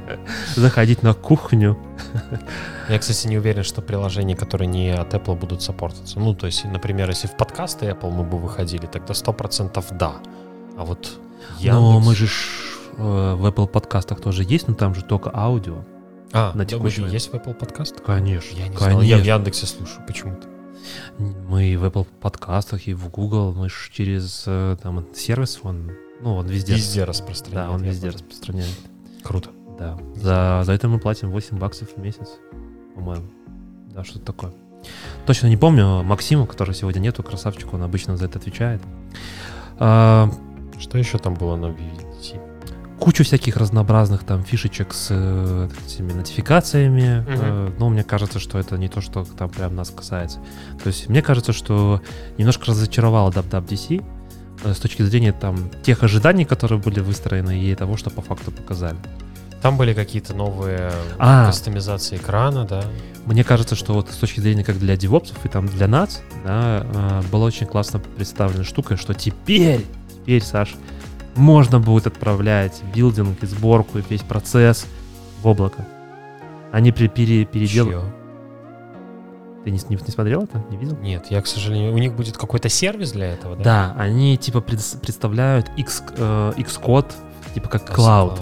заходить 0.56 1.02
на 1.02 1.14
кухню, 1.14 1.78
я, 2.88 2.98
кстати, 2.98 3.26
не 3.26 3.38
уверен, 3.38 3.62
что 3.62 3.82
приложения, 3.82 4.36
которые 4.36 4.68
не 4.68 4.90
от 4.90 5.14
Apple, 5.14 5.36
будут 5.38 5.62
саппортиться. 5.62 6.18
Ну, 6.20 6.34
то 6.34 6.46
есть, 6.46 6.64
например, 6.64 7.08
если 7.08 7.26
в 7.26 7.36
подкасты 7.36 7.86
Apple 7.86 8.10
мы 8.10 8.24
бы 8.24 8.38
выходили, 8.38 8.86
тогда 8.86 9.14
100% 9.14 9.96
да. 9.96 10.14
А 10.76 10.84
вот 10.84 11.18
Яндекс... 11.58 11.74
Но 11.74 12.00
мы 12.00 12.14
же 12.14 12.26
э, 12.96 13.34
в 13.34 13.46
Apple 13.46 13.66
подкастах 13.66 14.20
тоже 14.20 14.44
есть, 14.44 14.68
но 14.68 14.74
там 14.74 14.94
же 14.94 15.02
только 15.02 15.30
аудио. 15.34 15.84
А, 16.32 16.52
на 16.54 16.66
текущий 16.66 17.02
есть 17.04 17.30
в 17.30 17.34
Apple 17.34 17.54
подкастах? 17.54 18.02
Конечно. 18.02 18.56
Я 18.56 18.68
не 18.68 18.76
конечно. 18.76 18.90
знал. 18.90 19.02
Я 19.02 19.18
в 19.18 19.24
Яндексе 19.24 19.66
слушаю 19.66 20.04
почему-то. 20.06 20.48
Мы 21.18 21.76
в 21.78 21.84
Apple 21.84 22.06
подкастах 22.20 22.86
и 22.88 22.94
в 22.94 23.08
Google, 23.08 23.52
мы 23.52 23.68
же 23.68 23.76
через 23.92 24.44
э, 24.46 24.76
там 24.82 25.06
сервис, 25.14 25.60
он, 25.62 25.92
ну, 26.20 26.36
он 26.36 26.46
везде. 26.46 26.74
Везде 26.74 27.04
распространяет. 27.04 27.68
Да, 27.68 27.74
он 27.74 27.82
везде 27.82 28.10
распространяет. 28.10 28.74
Круто. 29.22 29.50
Да. 29.78 29.98
За, 30.16 30.62
за 30.64 30.72
это 30.72 30.88
мы 30.88 30.98
платим 30.98 31.30
8 31.30 31.58
баксов 31.58 31.88
в 31.96 31.98
месяц, 31.98 32.38
по-моему. 32.94 33.24
Да, 33.92 34.04
что-то 34.04 34.24
такое. 34.24 34.52
Точно 35.26 35.46
не 35.46 35.56
помню. 35.56 36.02
Максима, 36.02 36.46
который 36.46 36.74
сегодня 36.74 37.00
нету, 37.00 37.22
красавчик, 37.22 37.72
он 37.72 37.82
обычно 37.82 38.16
за 38.16 38.26
это 38.26 38.38
отвечает. 38.38 38.82
А, 39.78 40.30
что 40.78 40.98
еще 40.98 41.18
там 41.18 41.34
было 41.34 41.56
на 41.56 41.66
VVT? 41.66 42.40
Кучу 43.00 43.24
всяких 43.24 43.56
разнообразных 43.56 44.24
там 44.24 44.44
фишечек 44.44 44.94
с 44.94 45.08
э, 45.10 45.68
этими 45.86 46.12
нотификациями. 46.12 47.20
Угу. 47.20 47.42
Э, 47.42 47.72
но 47.78 47.88
мне 47.88 48.04
кажется, 48.04 48.38
что 48.38 48.58
это 48.58 48.78
не 48.78 48.88
то, 48.88 49.00
что 49.00 49.24
там 49.24 49.50
прям 49.50 49.74
нас 49.74 49.90
касается. 49.90 50.38
То 50.82 50.88
есть 50.88 51.08
мне 51.08 51.20
кажется, 51.22 51.52
что 51.52 52.00
немножко 52.38 52.66
разочаровало 52.66 53.30
WWDC 53.30 54.04
с 54.62 54.78
точки 54.78 55.02
зрения 55.02 55.32
там 55.32 55.70
тех 55.82 56.02
ожиданий, 56.02 56.44
которые 56.44 56.78
были 56.78 57.00
выстроены, 57.00 57.60
и 57.60 57.74
того, 57.74 57.96
что 57.96 58.10
по 58.10 58.22
факту 58.22 58.50
показали. 58.50 58.96
Там 59.62 59.78
были 59.78 59.94
какие-то 59.94 60.34
новые 60.34 60.92
а, 61.18 61.46
кастомизации 61.46 62.16
экрана, 62.16 62.66
да. 62.66 62.84
Мне 63.24 63.44
кажется, 63.44 63.74
что 63.74 63.94
вот 63.94 64.10
с 64.10 64.16
точки 64.16 64.40
зрения 64.40 64.62
как 64.62 64.78
для 64.78 64.96
девопсов 64.96 65.42
и 65.44 65.48
там 65.48 65.66
для 65.68 65.88
нас, 65.88 66.20
да, 66.44 66.86
а, 66.94 67.22
была 67.32 67.46
очень 67.46 67.66
классно 67.66 67.98
представлена 67.98 68.64
штука, 68.64 68.98
что 68.98 69.14
теперь, 69.14 69.86
теперь, 70.12 70.42
Саш, 70.42 70.74
можно 71.34 71.80
будет 71.80 72.06
отправлять 72.06 72.82
билдинг 72.94 73.42
и 73.42 73.46
сборку 73.46 73.98
и 73.98 74.02
весь 74.08 74.20
процесс 74.20 74.86
в 75.42 75.46
облако. 75.46 75.86
Они 76.70 76.92
при, 76.92 77.08
пере, 77.08 77.44
переделали... 77.44 78.00
Ты 79.64 79.70
не, 79.70 79.80
не, 79.88 79.96
не 79.96 80.12
смотрел 80.12 80.44
это? 80.44 80.62
Не 80.70 80.76
видел? 80.76 80.96
Нет, 80.98 81.26
я, 81.30 81.40
к 81.40 81.46
сожалению, 81.46 81.94
у 81.94 81.98
них 81.98 82.14
будет 82.14 82.36
какой-то 82.36 82.68
сервис 82.68 83.12
для 83.12 83.32
этого, 83.32 83.56
да? 83.56 83.62
Да, 83.64 83.94
они 83.98 84.36
типа 84.36 84.60
пред, 84.60 84.80
представляют 85.00 85.70
X, 85.76 86.02
э, 86.16 86.52
Xcode 86.56 87.12
типа 87.54 87.68
как 87.68 87.94
клауд. 87.94 88.38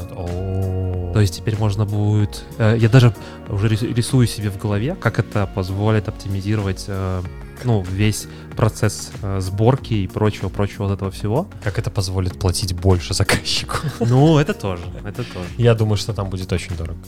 То 1.13 1.21
есть 1.21 1.37
теперь 1.37 1.57
можно 1.59 1.85
будет... 1.85 2.45
Э, 2.59 2.75
я 2.79 2.89
даже 2.89 3.15
уже 3.49 3.69
рисую 3.69 4.27
себе 4.27 4.51
в 4.51 4.59
голове, 4.59 4.97
как 4.99 5.19
это 5.19 5.47
позволит 5.47 6.09
оптимизировать 6.09 6.87
э, 6.89 7.23
ну, 7.65 7.83
весь 7.83 8.27
процесс 8.57 9.13
э, 9.23 9.41
сборки 9.41 9.95
и 9.95 10.09
прочего-прочего 10.09 10.85
вот 10.85 10.95
этого 10.95 11.11
всего. 11.11 11.47
Как 11.63 11.79
это 11.79 11.91
позволит 11.91 12.39
платить 12.39 12.75
больше 12.75 13.15
заказчику? 13.15 13.77
Ну, 14.01 14.39
это 14.39 14.55
тоже, 14.55 14.85
это 15.05 15.23
тоже. 15.23 15.47
Я 15.59 15.75
думаю, 15.75 15.97
что 15.97 16.13
там 16.15 16.31
будет 16.31 16.53
очень 16.53 16.75
дорого. 16.77 16.99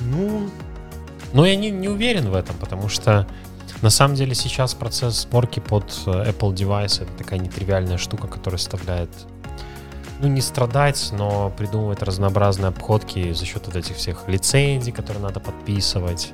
Ну, 0.00 0.48
Но 1.32 1.46
я 1.46 1.56
не, 1.56 1.70
не 1.70 1.88
уверен 1.88 2.30
в 2.30 2.34
этом, 2.34 2.56
потому 2.56 2.88
что 2.88 3.26
на 3.82 3.90
самом 3.90 4.14
деле 4.14 4.34
сейчас 4.34 4.74
процесс 4.74 5.22
сборки 5.22 5.60
под 5.60 5.84
э, 6.06 6.30
Apple 6.30 6.54
девайс 6.54 7.00
это 7.00 7.12
такая 7.12 7.38
нетривиальная 7.38 7.98
штука, 7.98 8.26
которая 8.26 8.58
составляет 8.58 9.10
ну, 10.20 10.28
не 10.28 10.40
страдать, 10.40 11.10
но 11.12 11.50
придумывать 11.56 12.02
разнообразные 12.02 12.68
обходки 12.68 13.32
за 13.32 13.46
счет 13.46 13.66
вот 13.66 13.76
этих 13.76 13.96
всех 13.96 14.28
лицензий, 14.28 14.92
которые 14.92 15.22
надо 15.22 15.40
подписывать, 15.40 16.32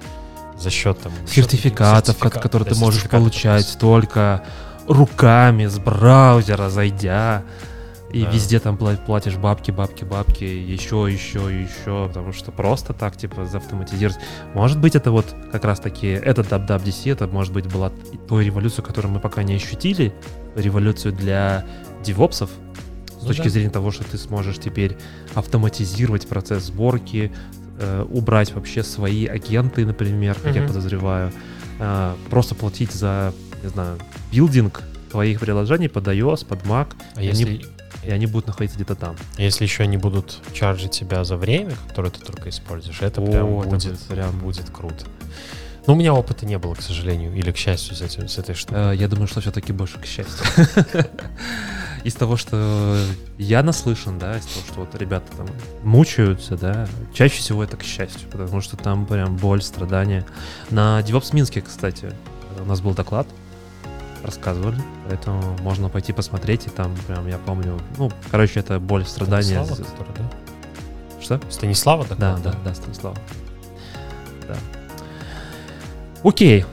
за 0.59 0.71
счет 0.71 1.00
там... 1.00 1.12
Сертификатов, 1.26 2.17
сертификат, 2.17 2.43
которые 2.43 2.69
да, 2.69 2.75
ты 2.75 2.81
можешь 2.81 3.09
получать 3.09 3.76
только 3.79 4.45
руками 4.88 5.67
с 5.67 5.79
браузера, 5.79 6.69
зайдя. 6.69 7.43
И 8.13 8.23
да. 8.23 8.31
везде 8.31 8.61
там 8.61 8.77
платишь 8.77 9.37
бабки, 9.37 9.73
бабки, 9.73 10.05
бабки, 10.05 10.45
еще, 10.45 11.09
еще, 11.11 11.41
еще, 11.53 12.09
потому 12.09 12.33
что 12.33 12.53
просто 12.53 12.93
так, 12.93 13.17
типа, 13.17 13.47
заавтоматизировать. 13.47 14.19
Может 14.55 14.81
быть, 14.81 14.95
это 14.95 15.11
вот 15.11 15.27
как 15.51 15.65
раз-таки, 15.65 16.07
этот 16.07 16.47
WWDC, 16.47 17.13
это, 17.13 17.27
может 17.27 17.53
быть, 17.53 17.67
была 17.67 17.91
той 18.29 18.45
революция, 18.45 18.83
которую 18.83 19.13
мы 19.13 19.21
пока 19.21 19.43
не 19.43 19.55
ощутили, 19.55 20.15
революцию 20.55 21.15
для 21.15 21.67
девопсов, 22.05 22.51
с 23.19 23.23
ну, 23.23 23.29
точки 23.29 23.45
да. 23.45 23.51
зрения 23.51 23.71
того, 23.71 23.91
что 23.91 24.05
ты 24.05 24.19
сможешь 24.19 24.59
теперь 24.59 24.97
автоматизировать 25.35 26.29
процесс 26.29 26.65
сборки, 26.65 27.33
э, 27.79 28.07
убрать 28.09 28.53
вообще 28.55 28.85
свои 28.85 29.27
агенты, 29.27 29.85
например, 29.85 30.37
как 30.37 30.53
угу. 30.53 30.61
я 30.61 30.67
подозреваю, 30.67 31.33
э, 31.81 32.15
просто 32.31 32.55
платить 32.55 32.93
за, 32.93 33.33
не 33.65 33.69
знаю, 33.69 33.99
билдинг 34.31 34.83
твоих 35.11 35.41
приложений 35.41 35.89
под 35.89 36.07
iOS, 36.09 36.47
под 36.47 36.63
Mac. 36.65 36.89
А 37.15 37.23
если... 37.23 37.45
Они 37.45 37.75
и 38.07 38.11
они 38.11 38.27
будут 38.27 38.47
находиться 38.47 38.77
где-то 38.77 38.95
там. 38.95 39.17
Если 39.37 39.65
еще 39.65 39.83
они 39.83 39.97
будут 39.97 40.41
чаржить 40.53 40.93
тебя 40.93 41.25
за 41.25 41.37
время, 41.37 41.75
которое 41.89 42.11
ты 42.11 42.21
только 42.21 42.49
используешь, 42.49 43.01
это 43.01 43.21
О, 43.21 43.27
прям 43.27 43.61
это 43.61 43.69
будет, 43.69 43.99
прям 44.01 44.39
будет 44.39 44.71
круто. 44.71 45.07
Но 45.87 45.95
у 45.95 45.97
меня 45.97 46.15
опыта 46.15 46.47
не 46.47 46.59
было, 46.59 46.75
к 46.75 46.83
сожалению, 46.83 47.35
или 47.35 47.53
к 47.53 47.57
счастью 47.57 47.95
с, 47.95 48.03
этим, 48.03 48.29
с 48.29 48.39
этой 48.39 48.55
штукой. 48.55 48.95
Э, 48.95 48.97
я 48.97 49.09
думаю, 49.09 49.29
что 49.29 49.41
все-таки 49.41 49.73
больше 49.73 49.99
к 49.99 50.07
счастью. 50.07 50.45
Из 52.05 52.15
того, 52.15 52.37
что 52.37 52.97
я 53.37 53.65
наслышан, 53.65 54.17
да, 54.19 54.37
из 54.37 54.45
того, 54.45 54.67
что 54.69 54.81
вот 54.81 54.95
ребята 54.95 55.27
там 55.37 55.49
мучаются, 55.83 56.57
да, 56.57 56.87
чаще 57.13 57.39
всего 57.39 57.65
это 57.65 57.77
к 57.77 57.83
счастью, 57.83 58.29
потому 58.31 58.61
что 58.61 58.77
там 58.77 59.07
прям 59.07 59.37
боль, 59.37 59.61
страдания. 59.61 60.25
На 60.71 61.01
DevOps 61.01 61.35
Минске, 61.35 61.63
кстати, 61.63 62.13
у 62.61 62.65
нас 62.65 62.81
был 62.81 62.95
доклад, 62.95 63.27
рассказывали, 64.23 64.79
поэтому 65.09 65.57
можно 65.61 65.89
пойти 65.89 66.13
посмотреть, 66.13 66.67
и 66.67 66.71
там 66.71 66.95
прям, 67.07 67.27
я 67.27 67.39
помню, 67.39 67.79
ну, 67.99 68.11
короче, 68.31 68.61
это 68.61 68.81
боль, 68.81 69.05
страдания. 69.05 69.65
Станислава, 69.65 69.85
который, 69.85 70.15
да? 70.19 70.31
Что? 71.21 71.41
Станислава 71.51 72.05
такой? 72.05 72.19
Да, 72.19 72.37
да, 72.39 72.55
да, 72.65 72.75
Станислава. 72.75 73.17
Да. 74.49 74.57
Окей. 76.23 76.65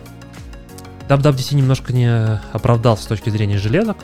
WWDC 1.08 1.56
немножко 1.56 1.94
не 1.94 2.40
оправдался 2.54 3.04
с 3.04 3.08
точки 3.08 3.30
зрения 3.30 3.58
железок, 3.58 3.98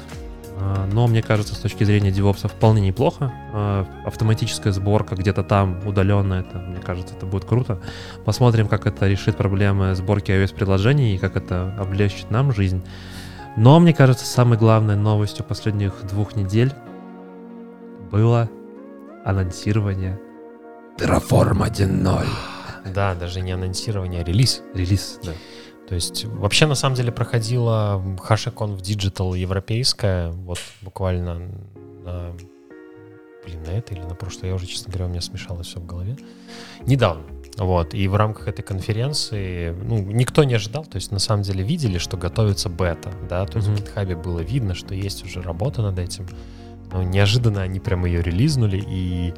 а, 0.61 0.87
но 0.91 1.07
мне 1.07 1.21
кажется, 1.21 1.55
с 1.55 1.59
точки 1.59 1.83
зрения 1.83 2.11
девопса 2.11 2.47
вполне 2.47 2.81
неплохо. 2.81 3.31
А, 3.53 3.87
автоматическая 4.05 4.73
сборка 4.73 5.15
где-то 5.15 5.43
там 5.43 5.79
удаленно, 5.85 6.35
это, 6.35 6.57
мне 6.57 6.81
кажется, 6.81 7.15
это 7.15 7.25
будет 7.25 7.45
круто. 7.45 7.79
Посмотрим, 8.25 8.67
как 8.67 8.85
это 8.85 9.07
решит 9.07 9.37
проблемы 9.37 9.95
сборки 9.95 10.31
iOS-приложений 10.31 11.15
и 11.15 11.17
как 11.17 11.37
это 11.37 11.73
облегчит 11.79 12.29
нам 12.29 12.53
жизнь. 12.53 12.83
Но, 13.59 13.77
мне 13.81 13.93
кажется, 13.93 14.25
самой 14.25 14.57
главной 14.57 14.95
новостью 14.95 15.43
последних 15.43 15.93
двух 16.07 16.33
недель 16.37 16.73
было 18.09 18.49
анонсирование 19.25 20.17
Terraform 20.97 21.67
1.0. 21.69 22.25
Да, 22.93 23.15
даже 23.15 23.41
не 23.41 23.51
анонсирование, 23.51 24.21
а 24.21 24.23
релиз. 24.23 24.61
Релиз, 24.73 25.19
да. 25.21 25.33
То 25.89 25.95
есть 25.95 26.23
вообще 26.23 26.67
на 26.67 26.75
самом 26.75 26.95
деле 26.95 27.11
проходила 27.11 28.01
HashiConf 28.29 28.77
Digital 28.77 29.37
европейская, 29.37 30.31
вот 30.31 30.59
буквально 30.79 31.39
на, 32.05 32.31
блин, 33.43 33.63
на 33.65 33.71
это 33.71 33.93
или 33.93 34.03
на 34.03 34.15
прошлое, 34.15 34.51
я 34.51 34.55
уже, 34.55 34.67
честно 34.67 34.89
говоря, 34.89 35.07
у 35.07 35.09
меня 35.09 35.19
смешалось 35.19 35.67
все 35.67 35.81
в 35.81 35.85
голове. 35.85 36.15
Недавно. 36.85 37.25
Вот, 37.59 37.93
и 37.93 38.07
в 38.07 38.15
рамках 38.15 38.47
этой 38.47 38.61
конференции, 38.61 39.75
ну, 39.83 39.99
никто 39.99 40.45
не 40.45 40.53
ожидал, 40.53 40.85
то 40.85 40.95
есть 40.95 41.11
на 41.11 41.19
самом 41.19 41.43
деле 41.43 41.61
видели, 41.61 41.97
что 41.97 42.15
готовится 42.15 42.69
бета, 42.69 43.11
да, 43.29 43.45
то 43.45 43.57
есть 43.57 43.67
mm-hmm. 43.67 43.75
в 43.75 43.97
GitHub 43.97 44.23
было 44.23 44.39
видно, 44.39 44.73
что 44.73 44.95
есть 44.95 45.25
уже 45.25 45.41
работа 45.41 45.81
над 45.81 45.99
этим, 45.99 46.25
но 46.93 47.03
неожиданно 47.03 47.61
они 47.61 47.81
прямо 47.81 48.07
ее 48.07 48.21
релизнули, 48.21 48.81
и 48.87 49.33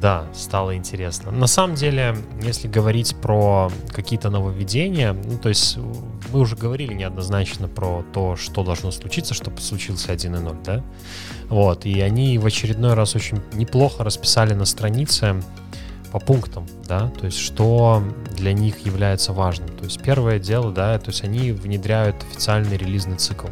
да, 0.00 0.24
стало 0.34 0.76
интересно. 0.76 1.30
На 1.30 1.46
самом 1.46 1.76
деле, 1.76 2.16
если 2.42 2.66
говорить 2.66 3.14
про 3.22 3.70
какие-то 3.92 4.28
нововведения, 4.28 5.12
ну, 5.12 5.38
то 5.38 5.48
есть 5.48 5.78
мы 6.32 6.40
уже 6.40 6.56
говорили 6.56 6.94
неоднозначно 6.94 7.68
про 7.68 8.04
то, 8.12 8.34
что 8.34 8.64
должно 8.64 8.90
случиться, 8.90 9.34
чтобы 9.34 9.60
случился 9.60 10.12
1.0, 10.12 10.64
да, 10.64 10.84
вот, 11.48 11.86
и 11.86 12.00
они 12.00 12.38
в 12.38 12.46
очередной 12.46 12.94
раз 12.94 13.14
очень 13.14 13.40
неплохо 13.54 14.02
расписали 14.02 14.52
на 14.52 14.64
странице, 14.64 15.40
по 16.16 16.20
пунктам, 16.20 16.66
да, 16.88 17.10
то 17.10 17.26
есть 17.26 17.38
что 17.38 18.02
для 18.38 18.54
них 18.54 18.86
является 18.86 19.34
важным. 19.34 19.68
То 19.76 19.84
есть 19.84 20.00
первое 20.00 20.38
дело, 20.38 20.72
да, 20.72 20.98
то 20.98 21.10
есть 21.10 21.22
они 21.24 21.52
внедряют 21.52 22.16
официальный 22.22 22.78
релизный 22.78 23.18
цикл. 23.18 23.48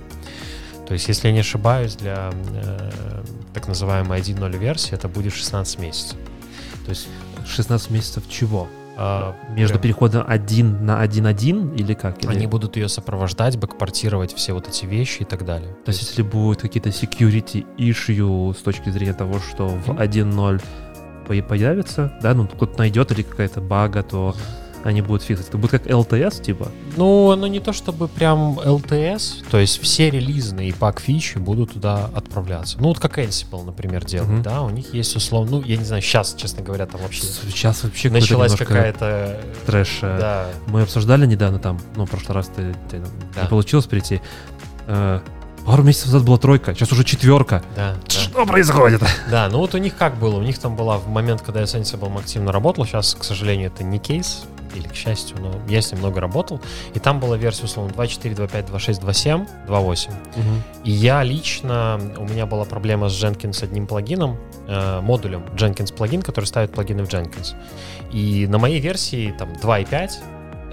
То 0.86 0.94
есть, 0.94 1.06
если 1.08 1.28
я 1.28 1.34
не 1.34 1.40
ошибаюсь, 1.40 1.94
для 1.94 2.30
э, 2.32 3.22
так 3.52 3.68
называемой 3.68 4.18
1.0 4.18 4.56
версии 4.56 4.94
это 4.94 5.08
будет 5.08 5.34
16 5.34 5.78
месяцев. 5.78 6.16
То 6.86 6.90
есть 6.90 7.06
16 7.46 7.90
месяцев 7.90 8.24
чего? 8.30 8.66
А, 8.96 9.36
между 9.50 9.78
переходом 9.78 10.24
1 10.26 10.86
на 10.86 11.04
1.1 11.04 11.76
или 11.76 11.92
как? 11.92 12.24
Или... 12.24 12.30
Они 12.30 12.46
будут 12.46 12.76
ее 12.76 12.88
сопровождать, 12.88 13.58
бэкпортировать 13.58 14.32
все 14.34 14.54
вот 14.54 14.68
эти 14.68 14.86
вещи 14.86 15.22
и 15.22 15.24
так 15.26 15.44
далее. 15.44 15.76
То 15.84 15.90
есть, 15.90 16.00
если 16.00 16.22
будут 16.22 16.62
какие-то 16.62 16.88
security 16.88 17.66
issue 17.76 18.54
с 18.54 18.62
точки 18.62 18.88
зрения 18.88 19.12
того, 19.12 19.38
что 19.38 19.68
в 19.68 19.90
1.0 19.90 20.62
появится, 21.24 22.12
да, 22.22 22.34
ну 22.34 22.46
кто-то 22.46 22.78
найдет 22.78 23.12
или 23.12 23.22
какая-то 23.22 23.60
бага, 23.60 24.02
то 24.02 24.34
они 24.84 25.00
будут 25.00 25.22
фиксить. 25.22 25.48
Это 25.48 25.58
будет 25.58 25.70
как 25.70 25.86
LTS, 25.86 26.42
типа? 26.42 26.68
Ну, 26.96 27.34
ну 27.34 27.46
не 27.46 27.58
то 27.58 27.72
чтобы 27.72 28.06
прям 28.06 28.58
LTS, 28.58 29.44
то 29.50 29.58
есть 29.58 29.80
все 29.80 30.10
релизные 30.10 30.68
и 30.68 30.72
пак 30.72 31.00
фичи 31.00 31.38
будут 31.38 31.72
туда 31.72 32.10
отправляться. 32.14 32.76
Ну, 32.78 32.88
вот 32.88 33.00
как 33.00 33.18
Ansible, 33.18 33.64
например, 33.64 34.04
делает, 34.04 34.40
uh-huh. 34.40 34.42
да, 34.42 34.62
у 34.62 34.70
них 34.70 34.92
есть 34.92 35.16
условно, 35.16 35.52
ну, 35.52 35.62
я 35.62 35.78
не 35.78 35.84
знаю, 35.84 36.02
сейчас, 36.02 36.34
честно 36.34 36.62
говоря, 36.62 36.86
там 36.86 37.00
вообще... 37.00 37.22
Сейчас 37.22 37.82
вообще 37.82 38.10
началась 38.10 38.54
какая-то... 38.54 39.40
Трэш. 39.66 40.00
Э, 40.02 40.18
да. 40.20 40.46
Мы 40.66 40.82
обсуждали 40.82 41.24
недавно 41.24 41.58
там, 41.58 41.80
ну, 41.96 42.04
в 42.04 42.10
прошлый 42.10 42.34
раз 42.34 42.50
ты, 42.54 42.74
ты 42.90 43.02
да. 43.34 43.42
не 43.42 43.48
получилось 43.48 43.86
прийти. 43.86 44.20
Э, 44.86 45.20
Пару 45.64 45.82
месяцев 45.82 46.08
назад 46.08 46.24
была 46.24 46.36
тройка, 46.36 46.74
сейчас 46.74 46.92
уже 46.92 47.04
четверка. 47.04 47.62
Да, 47.74 47.96
Что 48.34 48.46
происходит? 48.46 49.00
Да, 49.30 49.48
ну 49.48 49.58
вот 49.58 49.76
у 49.76 49.78
них 49.78 49.96
как 49.96 50.16
было? 50.16 50.40
У 50.40 50.42
них 50.42 50.58
там 50.58 50.74
была 50.74 50.98
в 50.98 51.06
момент, 51.06 51.42
когда 51.42 51.60
я 51.60 51.68
с 51.68 51.74
Ansible 51.76 52.18
активно 52.18 52.50
работал, 52.50 52.84
сейчас, 52.84 53.14
к 53.14 53.22
сожалению, 53.22 53.68
это 53.68 53.84
не 53.84 54.00
кейс, 54.00 54.42
или 54.74 54.88
к 54.88 54.94
счастью, 54.96 55.36
но 55.38 55.52
я 55.68 55.80
с 55.80 55.92
ним 55.92 56.00
много 56.00 56.20
работал, 56.20 56.60
и 56.94 56.98
там 56.98 57.20
была 57.20 57.36
версия, 57.36 57.66
условно, 57.66 57.92
2.4, 57.92 58.34
2.5, 58.34 58.70
2.6, 58.72 59.00
2.7, 59.00 59.48
2.8. 59.68 60.08
Угу. 60.08 60.42
И 60.82 60.90
я 60.90 61.22
лично, 61.22 62.00
у 62.18 62.24
меня 62.24 62.46
была 62.46 62.64
проблема 62.64 63.08
с 63.08 63.12
Jenkins 63.12 63.62
одним 63.62 63.86
плагином, 63.86 64.36
э, 64.66 65.00
модулем 65.00 65.44
Jenkins 65.54 65.94
плагин, 65.94 66.22
который 66.22 66.46
ставит 66.46 66.72
плагины 66.72 67.04
в 67.04 67.08
Jenkins. 67.08 67.54
И 68.10 68.48
на 68.48 68.58
моей 68.58 68.80
версии 68.80 69.32
там 69.38 69.52
2.5 69.52 70.10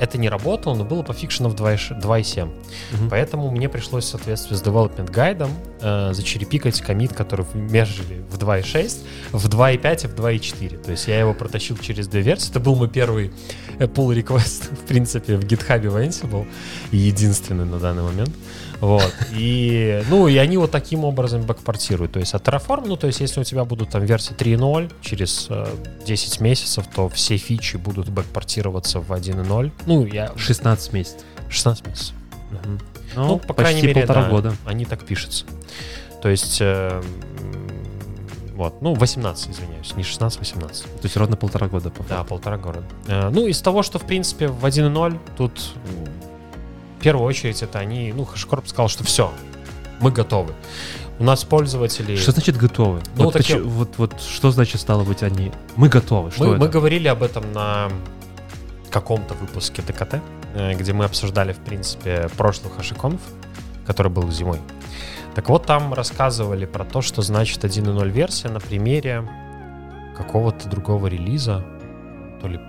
это 0.01 0.17
не 0.17 0.29
работало, 0.29 0.73
но 0.73 0.83
было 0.83 1.03
по 1.03 1.13
фикшенов 1.13 1.53
2.7. 1.53 2.43
Угу. 2.43 3.09
Поэтому 3.11 3.51
мне 3.51 3.69
пришлось 3.69 4.05
в 4.05 4.07
соответствии 4.07 4.55
с 4.55 4.63
development 4.63 5.11
гайдом 5.11 5.51
э, 5.79 6.09
зачерепикать 6.13 6.81
комит, 6.81 7.13
который 7.13 7.45
мержили 7.53 8.25
в 8.31 8.39
2.6, 8.39 9.05
в 9.31 9.47
2.5 9.47 10.05
и 10.05 10.07
в 10.07 10.15
2.4. 10.15 10.83
То 10.83 10.91
есть 10.91 11.07
я 11.07 11.19
его 11.19 11.35
протащил 11.35 11.77
через 11.77 12.07
две 12.07 12.21
версии. 12.21 12.49
Это 12.49 12.59
был 12.59 12.75
мой 12.75 12.89
первый 12.89 13.31
pull 13.77 14.15
request, 14.15 14.73
в 14.83 14.87
принципе, 14.87 15.37
в 15.37 15.41
GitHub 15.41 15.87
в 15.87 15.95
Ansible. 15.95 16.47
И 16.89 16.97
единственный 16.97 17.65
на 17.65 17.77
данный 17.77 18.01
момент. 18.01 18.31
Вот. 18.81 19.13
И, 19.31 20.03
ну, 20.09 20.27
и 20.27 20.37
они 20.37 20.57
вот 20.57 20.71
таким 20.71 21.05
образом 21.05 21.43
бэкпортируют. 21.43 22.13
То 22.13 22.19
есть 22.19 22.33
от 22.33 22.47
Terraform, 22.47 22.87
ну, 22.87 22.97
то 22.97 23.05
есть 23.07 23.21
если 23.21 23.39
у 23.39 23.43
тебя 23.43 23.63
будут 23.63 23.91
там 23.91 24.03
версии 24.03 24.35
3.0 24.35 24.91
через 25.01 25.45
э, 25.49 25.67
10 26.05 26.41
месяцев, 26.41 26.85
то 26.93 27.07
все 27.07 27.37
фичи 27.37 27.77
будут 27.77 28.09
бэкпортироваться 28.09 28.99
в 28.99 29.11
1.0. 29.11 29.71
Ну, 29.85 30.05
я... 30.07 30.31
16 30.35 30.93
месяцев. 30.93 31.21
16 31.49 31.87
месяцев. 31.87 32.15
Угу. 32.51 32.79
Ну, 33.15 33.27
ну, 33.27 33.37
по 33.37 33.53
крайней 33.53 33.83
мере, 33.83 34.01
полтора 34.01 34.23
да, 34.23 34.29
года. 34.29 34.55
они 34.65 34.85
так 34.85 35.05
пишутся. 35.05 35.45
То 36.21 36.29
есть... 36.29 36.57
Э, 36.59 37.03
вот, 38.55 38.81
ну, 38.81 38.93
18, 38.93 39.49
извиняюсь, 39.49 39.95
не 39.95 40.03
16, 40.03 40.39
18. 40.39 40.83
То 40.83 40.89
есть 41.03 41.17
ровно 41.17 41.35
полтора 41.35 41.67
года, 41.67 41.89
по. 41.89 42.03
Да, 42.03 42.23
полтора 42.23 42.57
года. 42.57 42.83
Э, 43.07 43.29
ну, 43.29 43.45
из 43.45 43.61
того, 43.61 43.83
что, 43.83 43.99
в 43.99 44.05
принципе, 44.05 44.47
в 44.47 44.65
1.0 44.65 45.19
тут 45.37 45.73
в 47.01 47.03
первую 47.03 47.25
очередь 47.25 47.63
это 47.63 47.79
они, 47.79 48.13
ну, 48.15 48.27
HashiCorp 48.31 48.67
сказал, 48.67 48.87
что 48.87 49.03
все, 49.03 49.33
мы 50.01 50.11
готовы. 50.11 50.53
У 51.17 51.23
нас 51.23 51.43
пользователи... 51.43 52.15
Что 52.15 52.31
значит 52.31 52.57
готовы? 52.57 53.01
Ну, 53.15 53.23
вот, 53.23 53.33
таки... 53.33 53.55
вот, 53.55 53.97
вот 53.97 54.21
что 54.21 54.51
значит 54.51 54.79
стало 54.79 55.03
быть 55.03 55.23
они? 55.23 55.51
Мы 55.77 55.89
готовы. 55.89 56.29
Что 56.29 56.43
мы, 56.43 56.49
это? 56.51 56.59
мы 56.59 56.67
говорили 56.67 57.07
об 57.07 57.23
этом 57.23 57.51
на 57.53 57.89
каком-то 58.91 59.33
выпуске 59.33 59.81
ДКТ, 59.81 60.21
э, 60.53 60.75
где 60.75 60.93
мы 60.93 61.05
обсуждали, 61.05 61.53
в 61.53 61.57
принципе, 61.57 62.29
прошлый 62.37 62.71
HashiConf, 62.77 63.19
который 63.87 64.11
был 64.11 64.29
зимой. 64.29 64.59
Так 65.33 65.49
вот, 65.49 65.65
там 65.65 65.95
рассказывали 65.95 66.67
про 66.67 66.85
то, 66.85 67.01
что 67.01 67.23
значит 67.23 67.63
1.0 67.63 68.09
версия 68.11 68.49
на 68.49 68.59
примере 68.59 69.27
какого-то 70.15 70.69
другого 70.69 71.07
релиза, 71.07 71.65
то 72.41 72.47
ли 72.47 72.59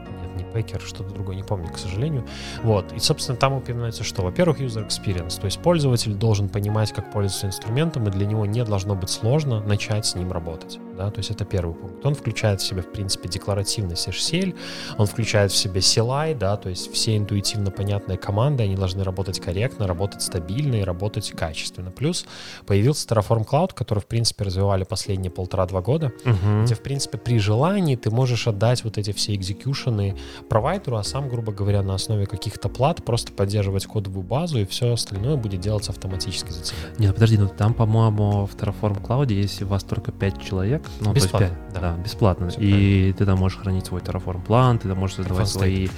Packer, 0.53 0.81
что-то 0.85 1.11
другое, 1.15 1.37
не 1.37 1.43
помню, 1.43 1.69
к 1.73 1.79
сожалению. 1.79 2.25
Вот. 2.62 2.93
И, 2.93 2.99
собственно, 2.99 3.37
там 3.37 3.55
упоминается, 3.55 4.05
что, 4.05 4.23
во-первых, 4.23 4.61
user 4.61 4.87
experience, 4.87 5.41
то 5.41 5.47
есть 5.47 5.61
пользователь 5.61 6.15
должен 6.15 6.49
понимать, 6.49 6.93
как 6.93 7.12
пользоваться 7.12 7.47
инструментом, 7.47 8.07
и 8.09 8.11
для 8.11 8.27
него 8.27 8.47
не 8.47 8.65
должно 8.65 8.95
быть 8.95 9.11
сложно 9.11 9.61
начать 9.61 10.07
с 10.07 10.15
ним 10.15 10.33
работать. 10.33 10.79
Да? 11.03 11.11
То 11.11 11.19
есть 11.19 11.31
это 11.33 11.45
первый 11.45 11.75
пункт. 11.75 12.07
Он 12.07 12.15
включает 12.15 12.61
в 12.61 12.65
себя, 12.65 12.83
в 12.83 12.93
принципе, 12.93 13.29
декларативность 13.29 14.07
HCL, 14.07 14.55
он 14.99 15.07
включает 15.07 15.51
в 15.51 15.57
себя 15.57 15.81
CLI, 15.81 16.38
да, 16.38 16.57
то 16.57 16.69
есть 16.69 16.93
все 16.93 17.17
интуитивно 17.17 17.71
понятные 17.73 18.17
команды, 18.19 18.62
они 18.62 18.77
должны 18.77 19.03
работать 19.03 19.41
корректно, 19.41 19.87
работать 19.88 20.23
стабильно 20.23 20.77
и 20.77 20.83
работать 20.83 21.33
качественно. 21.33 21.91
Плюс 21.91 22.25
появился 22.67 23.09
Terraform 23.09 23.45
Cloud, 23.49 23.71
который, 23.75 23.99
в 23.99 24.07
принципе, 24.07 24.45
развивали 24.45 24.85
последние 24.85 25.31
полтора-два 25.33 25.81
года, 25.83 26.12
Мгм. 26.25 26.65
где, 26.67 26.75
в 26.75 26.83
принципе, 26.83 27.19
при 27.19 27.38
желании 27.41 27.97
ты 27.97 28.11
можешь 28.11 28.47
отдать 28.47 28.85
вот 28.85 28.97
эти 28.99 29.12
все 29.12 29.35
экзекьюшены 29.35 30.17
провайдеру, 30.49 30.97
а 30.99 31.03
сам, 31.03 31.29
грубо 31.29 31.53
говоря, 31.53 31.83
на 31.83 31.95
основе 31.95 32.27
каких-то 32.27 32.69
плат 32.69 33.05
просто 33.05 33.33
поддерживать 33.33 33.87
кодовую 33.87 34.23
базу, 34.23 34.61
и 34.61 34.65
все 34.67 34.93
остальное 34.93 35.37
будет 35.37 35.61
делаться 35.61 35.91
автоматически 35.91 36.51
за 36.53 36.62
тебя. 36.62 36.79
Нет, 36.99 37.15
подожди, 37.15 37.38
ну 37.38 37.49
там, 37.49 37.75
по-моему, 37.75 38.47
в 38.47 38.55
Terraform 38.55 39.03
Cloud, 39.05 39.33
если 39.33 39.65
у 39.65 39.69
вас 39.69 39.83
только 39.83 40.12
5 40.12 40.41
человек, 40.43 40.83
ну, 41.00 41.12
Бесплатно, 41.12 41.48
то 41.48 41.55
есть 41.55 41.55
пять- 41.72 41.74
да. 41.74 41.81
да. 41.96 42.02
бесплатно. 42.02 42.48
Всё 42.50 42.61
и 42.61 43.12
ты 43.12 43.26
там 43.26 43.38
можешь 43.38 43.59
хранить 43.59 43.87
свой 43.87 44.00
Terraform 44.00 44.42
план, 44.42 44.78
ты 44.78 44.88
там 44.88 44.98
можешь 44.98 45.16
создавать 45.16 45.48
свои 45.48 45.88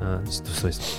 э, 0.00 0.24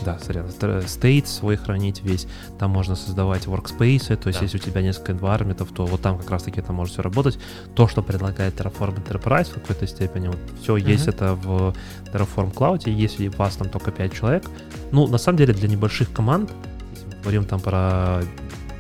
да, 0.05 0.17
сорян, 0.19 0.47
стейт 0.87 1.27
свой 1.27 1.57
хранить 1.57 2.01
весь, 2.01 2.27
там 2.57 2.71
можно 2.71 2.95
создавать 2.95 3.45
workspace, 3.45 4.15
то 4.15 4.27
есть 4.29 4.39
Да. 4.39 4.45
если 4.45 4.57
у 4.57 4.59
тебя 4.59 4.81
несколько 4.81 5.11
environment, 5.11 5.67
то 5.73 5.85
вот 5.85 6.01
там 6.01 6.17
как 6.17 6.31
раз-таки 6.31 6.59
это 6.61 6.73
может 6.73 6.93
все 6.93 7.01
работать. 7.03 7.37
То, 7.75 7.87
что 7.87 8.01
предлагает 8.01 8.59
Terraform 8.59 8.95
Enterprise 9.05 9.51
в 9.51 9.53
какой-то 9.55 9.85
степени, 9.87 10.27
вот 10.29 10.39
все 10.61 10.77
есть 10.77 11.07
это 11.07 11.33
в 11.35 11.75
Terraform 12.13 12.53
Cloud, 12.53 12.89
если 12.89 13.27
у 13.27 13.31
вас 13.33 13.55
там 13.57 13.69
только 13.69 13.91
5 13.91 14.13
человек, 14.13 14.45
ну, 14.91 15.07
на 15.07 15.17
самом 15.17 15.37
деле 15.37 15.53
для 15.53 15.67
небольших 15.67 16.11
команд, 16.11 16.51
если 16.91 17.05
мы 17.07 17.21
говорим 17.21 17.45
там 17.45 17.59
про 17.59 18.21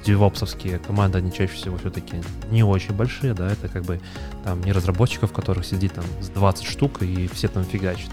девопсовские 0.05 0.79
команды, 0.79 1.17
они 1.17 1.31
чаще 1.31 1.53
всего 1.53 1.77
все-таки 1.77 2.21
не 2.51 2.63
очень 2.63 2.93
большие, 2.93 3.33
да, 3.33 3.51
это 3.51 3.67
как 3.67 3.83
бы 3.83 3.99
там 4.43 4.61
не 4.63 4.71
разработчиков, 4.71 5.33
которых 5.33 5.65
сидит 5.65 5.93
там 5.93 6.05
с 6.21 6.29
20 6.29 6.65
штук 6.65 7.01
и 7.01 7.27
все 7.27 7.47
там 7.47 7.63
фигачат. 7.63 8.09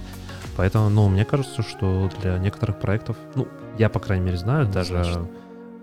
Поэтому, 0.57 0.89
ну, 0.91 1.09
мне 1.09 1.25
кажется, 1.25 1.63
что 1.63 2.11
для 2.21 2.39
некоторых 2.39 2.79
проектов, 2.81 3.17
ну, 3.35 3.47
я, 3.79 3.89
по 3.89 4.01
крайней 4.01 4.25
мере, 4.27 4.37
знаю, 4.37 4.67
даже 4.67 4.95
Однозначно. 4.95 5.29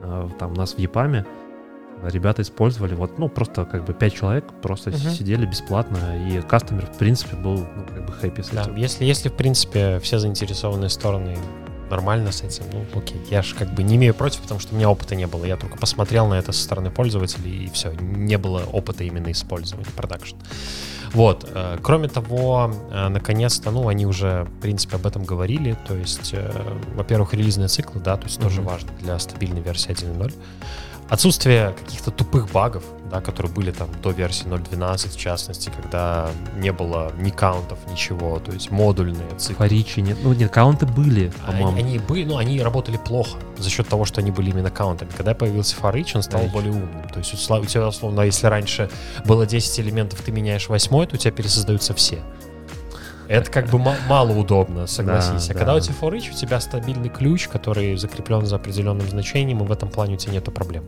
э, 0.01 0.29
там 0.39 0.51
у 0.51 0.55
нас 0.55 0.73
в 0.73 0.79
ЕПАМе 0.79 1.25
ребята 2.03 2.43
использовали 2.43 2.93
вот, 2.95 3.17
ну, 3.19 3.29
просто 3.29 3.65
как 3.65 3.83
бы 3.85 3.93
5 3.93 4.13
человек 4.13 4.45
просто 4.61 4.89
Мгм. 4.91 4.99
сидели 4.99 5.45
бесплатно, 5.45 5.97
и 6.29 6.41
кастомер, 6.41 6.85
в 6.85 6.97
принципе, 6.97 7.35
был, 7.35 7.57
ну, 7.75 7.83
как 7.93 8.05
бы 8.05 8.13
хэппи 8.13 8.41
с 8.41 8.49
Да, 8.49 8.61
этим. 8.63 8.75
если, 8.75 9.05
если, 9.05 9.29
в 9.29 9.33
принципе, 9.33 9.99
все 9.99 10.17
заинтересованные 10.19 10.89
стороны 10.89 11.37
нормально 11.89 12.31
с 12.31 12.41
этим, 12.43 12.63
ну, 12.71 12.85
окей. 12.99 13.21
Я 13.29 13.41
же 13.41 13.55
как 13.55 13.73
бы 13.73 13.83
не 13.83 13.95
имею 13.95 14.13
против, 14.13 14.41
потому 14.41 14.59
что 14.59 14.73
у 14.73 14.77
меня 14.77 14.89
опыта 14.89 15.15
не 15.15 15.27
было. 15.27 15.45
Я 15.45 15.57
только 15.57 15.77
посмотрел 15.77 16.27
на 16.27 16.35
это 16.35 16.51
со 16.51 16.63
стороны 16.63 16.89
пользователей, 16.91 17.65
и 17.65 17.69
все. 17.69 17.91
Не 17.99 18.37
было 18.37 18.63
опыта 18.71 19.03
именно 19.03 19.31
использования, 19.31 19.87
продакшн. 19.95 20.35
Вот. 21.13 21.49
э, 21.51 21.77
Кроме 21.81 22.07
того, 22.07 22.71
э, 22.91 23.07
наконец-то, 23.07 23.71
ну, 23.71 23.87
они 23.87 24.05
уже, 24.05 24.43
в 24.45 24.61
принципе, 24.61 24.95
об 24.97 25.07
этом 25.07 25.23
говорили. 25.23 25.75
То 25.87 25.95
есть, 25.95 26.31
э, 26.33 26.51
во-первых, 26.95 27.33
релизные 27.33 27.67
циклы, 27.67 27.99
да, 28.01 28.15
то 28.17 28.25
есть 28.25 28.39
тоже 28.39 28.61
Мгм. 28.61 28.69
важно 28.69 28.89
для 29.01 29.17
стабильной 29.19 29.61
версии 29.61 29.91
1.0. 29.91 30.33
Отсутствие 31.09 31.73
каких-то 31.83 32.11
тупых 32.11 32.51
багов, 32.51 32.83
да, 33.09 33.19
которые 33.19 33.51
были 33.51 33.71
там 33.71 33.89
до 34.03 34.11
версии 34.11 34.45
0.12, 34.45 35.09
в 35.09 35.17
частности, 35.17 35.71
когда 35.75 36.29
не 36.57 36.71
было 36.71 37.11
ни 37.17 37.31
каунтов, 37.31 37.79
ничего, 37.89 38.39
то 38.39 38.51
есть 38.51 38.69
модульные 38.69 39.27
циклы. 39.37 39.55
Фаричи 39.55 40.01
нет, 40.01 40.17
ну, 40.21 40.33
нет, 40.33 40.51
каунты 40.51 40.85
были, 40.85 41.31
по-моему. 41.45 41.69
Они, 41.69 41.79
они 41.79 41.97
были, 41.97 42.25
ну, 42.25 42.37
они 42.37 42.61
работали 42.61 42.97
плохо 42.97 43.39
за 43.57 43.69
счет 43.69 43.87
того, 43.87 44.05
что 44.05 44.21
они 44.21 44.29
были 44.29 44.51
именно 44.51 44.69
каунтами. 44.69 45.09
Когда 45.17 45.33
появился 45.33 45.75
Фарич, 45.77 46.15
он 46.15 46.21
стал 46.21 46.41
Фарич. 46.41 46.53
более 46.53 46.71
умным. 46.71 47.09
То 47.09 47.19
есть 47.19 47.33
у 47.33 47.65
тебя, 47.65 47.87
условно, 47.87 48.21
если 48.21 48.45
раньше 48.47 48.89
было 49.25 49.47
10 49.47 49.79
элементов, 49.79 50.21
ты 50.21 50.31
меняешь 50.31 50.69
восьмой, 50.69 51.07
то 51.07 51.15
у 51.15 51.17
тебя 51.17 51.31
пересоздаются 51.31 51.95
все. 51.95 52.21
Это 53.29 53.51
как 53.51 53.67
бы 53.69 53.77
ма- 53.77 53.95
мало 54.07 54.31
удобно, 54.31 54.87
согласись. 54.87 55.47
Да, 55.47 55.53
а 55.53 55.57
когда 55.57 55.73
да. 55.73 55.75
у 55.75 55.79
тебя 55.79 55.93
for 56.01 56.11
each, 56.17 56.31
у 56.31 56.33
тебя 56.35 56.59
стабильный 56.59 57.09
ключ, 57.09 57.47
который 57.47 57.95
закреплен 57.95 58.45
за 58.47 58.55
определенным 58.55 59.07
значением, 59.07 59.59
и 59.61 59.63
в 59.67 59.71
этом 59.71 59.89
плане 59.89 60.15
у 60.15 60.17
тебя 60.17 60.33
нету 60.33 60.51
проблем. 60.51 60.83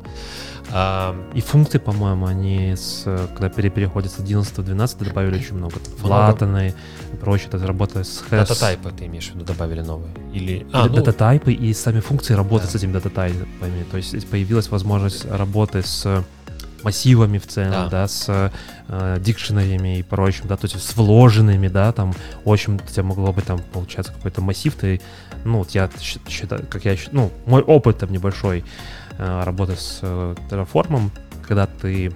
А, 0.71 1.15
И 1.35 1.41
функции, 1.41 1.77
по-моему, 1.77 2.25
они 2.25 2.71
с, 2.75 3.03
э, 3.05 3.27
когда 3.35 3.49
пере- 3.49 3.69
переходят 3.69 4.11
с 4.11 4.19
11 4.19 4.57
в 4.57 4.63
12, 4.63 5.03
добавили 5.03 5.35
очень 5.37 5.55
много. 5.55 5.75
Флатаны 5.99 6.73
и 7.13 7.15
прочее, 7.15 7.49
это 7.53 7.67
работа 7.67 8.03
с 8.03 8.17
хэс. 8.27 8.47
Дата-тайпы 8.49 8.91
ты 8.91 9.05
имеешь 9.05 9.29
в 9.29 9.35
виду 9.35 9.45
добавили 9.45 9.81
новые? 9.81 10.11
Или... 10.33 10.65
А, 10.73 10.87
ну, 10.87 10.95
дата-тайпы 10.95 11.53
и 11.53 11.73
сами 11.73 11.99
функции 11.99 12.33
работают 12.33 12.71
Да. 12.71 12.79
с 12.79 12.81
этими 12.81 12.93
дата-тайпами. 12.93 13.83
То 13.91 13.97
есть 13.97 14.27
появилась 14.29 14.69
возможность 14.71 15.25
работы 15.29 15.83
с 15.83 16.23
массивами 16.83 17.37
в 17.37 17.47
целом, 17.47 17.71
Да. 17.71 17.89
да, 17.89 18.07
с 18.07 18.25
э, 18.87 19.17
дикшенериями 19.19 19.99
и 19.99 20.03
прочим, 20.03 20.47
да, 20.47 20.57
то 20.57 20.65
есть 20.67 20.79
с 20.83 20.95
вложенными, 20.95 21.67
да, 21.67 21.91
там, 21.91 22.13
очень, 22.45 22.75
у 22.75 22.79
тебя 22.79 23.03
могло 23.03 23.31
быть 23.33 23.45
там, 23.45 23.59
получается, 23.73 24.13
какой-то 24.13 24.41
массив, 24.41 24.73
ты, 24.75 25.01
ну, 25.45 25.59
вот 25.59 25.71
я 25.71 25.89
считаю, 26.27 26.65
как 26.69 26.85
я, 26.85 26.95
щ- 26.95 27.09
ну, 27.11 27.31
мой 27.45 27.61
опыт 27.61 27.99
там 27.99 28.11
небольшой 28.11 28.63
э, 29.17 29.43
работы 29.43 29.75
с 29.75 29.99
э, 30.01 30.35
Terraform, 30.49 31.09
когда 31.47 31.65
ты 31.67 32.11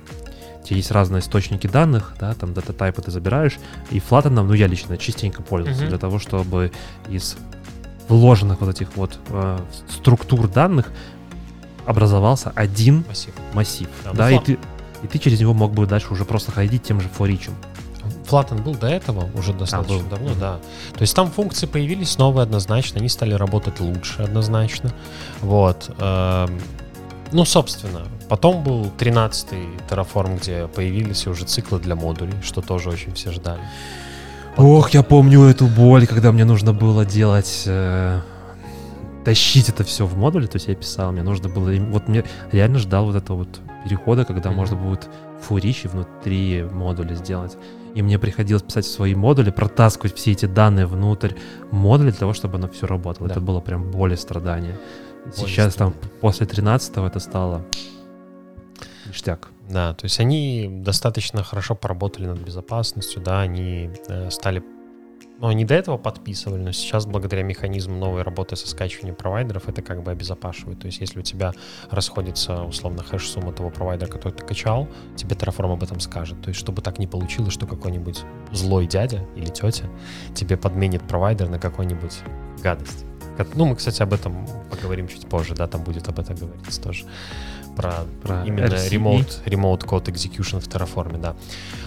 у 0.62 0.68
тебя 0.68 0.78
есть 0.78 0.90
разные 0.92 1.20
источники 1.20 1.68
данных, 1.68 2.16
да, 2.20 2.34
там 2.34 2.54
дата-тайпы 2.54 3.02
ты 3.02 3.12
забираешь, 3.12 3.58
и 3.92 4.00
Flutter, 4.00 4.30
ну, 4.30 4.52
я 4.54 4.66
лично 4.68 4.98
частенько 4.98 5.44
пользуюсь 5.44 5.78
Мгм. 5.80 5.90
для 5.90 5.98
того, 6.00 6.18
чтобы 6.20 6.72
из 7.08 7.38
вложенных 8.08 8.62
вот 8.62 8.70
этих 8.70 8.96
вот 8.96 9.18
э, 9.30 9.60
структур 9.90 10.48
данных 10.48 10.92
образовался 11.86 12.52
один 12.56 13.04
массив. 13.08 13.34
массив, 13.54 13.88
Да, 14.04 14.12
да, 14.14 14.30
ну, 14.30 14.36
и 14.36 14.40
Fla- 14.40 14.44
ты 14.46 14.60
и 15.04 15.08
ты 15.08 15.20
через 15.20 15.40
него 15.40 15.54
мог 15.54 15.72
бы 15.74 15.86
дальше 15.86 16.08
уже 16.14 16.26
просто 16.26 16.52
ходить 16.52 16.82
тем 16.84 17.00
же 17.02 17.08
форичем. 17.10 17.54
Flatten 18.30 18.62
был 18.64 18.74
до 18.76 18.88
этого, 18.88 19.30
уже 19.36 19.54
достаточно 19.54 19.98
был. 20.00 20.10
давно, 20.10 20.30
Мгм. 20.32 20.40
да. 20.40 20.54
То 20.94 21.02
есть 21.02 21.16
там 21.16 21.30
функции 21.32 21.66
появились 21.68 22.18
новые 22.18 22.44
однозначно, 22.44 23.00
они 23.00 23.10
стали 23.10 23.34
работать 23.34 23.80
лучше 23.80 24.24
однозначно. 24.24 24.92
Вот. 25.42 25.92
эм, 26.00 26.60
Ну, 27.32 27.44
собственно, 27.44 28.02
потом 28.30 28.64
был 28.64 28.92
13-й 28.98 29.68
Terraform, 29.90 30.40
где 30.40 30.68
появились 30.68 31.26
уже 31.28 31.44
циклы 31.46 31.80
для 31.80 31.96
модулей, 31.96 32.34
что 32.44 32.62
тоже 32.62 32.90
очень 32.90 33.14
все 33.14 33.32
ждали. 33.32 33.60
Ох, 34.58 34.92
я 34.92 35.04
помню 35.04 35.44
эту 35.44 35.66
боль, 35.68 36.06
когда 36.08 36.32
мне 36.32 36.46
нужно 36.46 36.72
было 36.72 37.04
делать, 37.04 37.64
э, 37.66 38.22
тащить 39.26 39.70
это 39.70 39.84
все 39.84 40.06
в 40.06 40.16
модуле, 40.18 40.48
то 40.48 40.56
есть 40.58 40.68
я 40.68 40.76
писал, 40.76 41.12
мне 41.12 41.24
нужно 41.24 41.50
было, 41.50 41.72
вот 41.92 42.08
мне 42.08 42.24
реально 42.52 42.80
ждал 42.80 43.06
вот 43.06 43.16
этого 43.16 43.38
вот 43.38 43.60
перехода, 43.84 44.24
когда 44.24 44.50
Мгм. 44.50 44.58
можно 44.60 44.78
будет 44.78 45.10
фуричи 45.42 45.88
внутри 45.88 46.64
модуля 46.64 47.16
сделать. 47.16 47.58
И 47.96 48.02
мне 48.02 48.20
приходилось 48.20 48.64
писать 48.64 48.86
в 48.86 48.92
свои 48.92 49.16
модули, 49.16 49.52
протаскивать 49.52 50.16
все 50.16 50.32
эти 50.32 50.46
данные 50.46 50.86
внутрь 50.86 51.34
модуля 51.72 52.12
для 52.12 52.20
того, 52.20 52.34
чтобы 52.34 52.58
оно 52.58 52.68
все 52.68 52.88
работало. 52.88 53.28
Да. 53.28 53.34
Это 53.34 53.42
было 53.42 53.62
прям 53.62 53.92
страдание. 54.18 54.78
Боль 55.26 55.34
и 55.34 55.50
Сейчас 55.50 55.76
там 55.76 55.92
страдание. 55.92 56.20
после 56.22 56.46
13 56.46 56.98
это 56.98 57.20
стало 57.20 57.66
ништяк. 59.08 59.50
Да, 59.70 59.94
то 59.94 60.06
есть 60.06 60.20
они 60.20 60.68
достаточно 60.84 61.44
хорошо 61.44 61.74
поработали 61.76 62.28
над 62.28 62.40
безопасностью, 62.40 63.22
да, 63.22 63.42
они 63.42 63.90
э, 64.08 64.30
стали 64.30 64.62
ну, 65.40 65.48
они 65.48 65.66
до 65.66 65.74
этого 65.74 65.98
подписывали, 65.98 66.62
но 66.62 66.72
сейчас 66.72 67.06
благодаря 67.06 67.44
механизму 67.44 67.98
новой 67.98 68.22
работы 68.22 68.56
со 68.56 68.68
скачиванием 68.68 69.16
провайдеров 69.16 69.68
это 69.68 69.82
как 69.82 70.04
бы 70.04 70.12
обезопашивает. 70.12 70.80
То 70.80 70.88
есть 70.88 71.02
если 71.02 71.20
у 71.20 71.24
тебя 71.24 71.54
расходится 71.90 72.64
условно 72.64 73.04
хэш-сумма 73.04 73.52
того 73.52 73.70
провайдера, 73.70 74.10
который 74.10 74.34
ты 74.34 74.46
качал, 74.46 74.88
тебе 75.16 75.36
Terraform 75.36 75.74
об 75.74 75.84
этом 75.84 76.00
скажет. 76.00 76.42
То 76.42 76.50
есть 76.50 76.60
чтобы 76.60 76.82
так 76.82 77.00
не 77.00 77.08
получилось, 77.08 77.54
что 77.54 77.68
какой-нибудь 77.68 78.24
злой 78.52 78.88
дядя 78.88 79.28
или 79.36 79.48
тетя 79.48 79.86
тебе 80.34 80.58
подменит 80.58 81.08
провайдер 81.08 81.50
на 81.50 81.60
какой-нибудь 81.60 82.18
гадость. 82.64 83.06
Ну, 83.54 83.66
мы, 83.66 83.76
кстати, 83.76 84.02
об 84.02 84.14
этом 84.14 84.48
поговорим 84.72 85.10
чуть 85.10 85.28
позже, 85.28 85.56
да, 85.56 85.68
там 85.68 85.84
будет 85.84 86.08
об 86.08 86.20
этом 86.20 86.38
говориться 86.38 86.82
тоже. 86.82 87.06
Про, 87.76 88.06
Про 88.24 88.44
именно 88.46 88.66
remote, 88.66 89.44
remote 89.46 89.86
code 89.86 90.06
execution 90.06 90.60
в 90.60 90.68
Terraform, 90.68 91.20
да. 91.20 91.36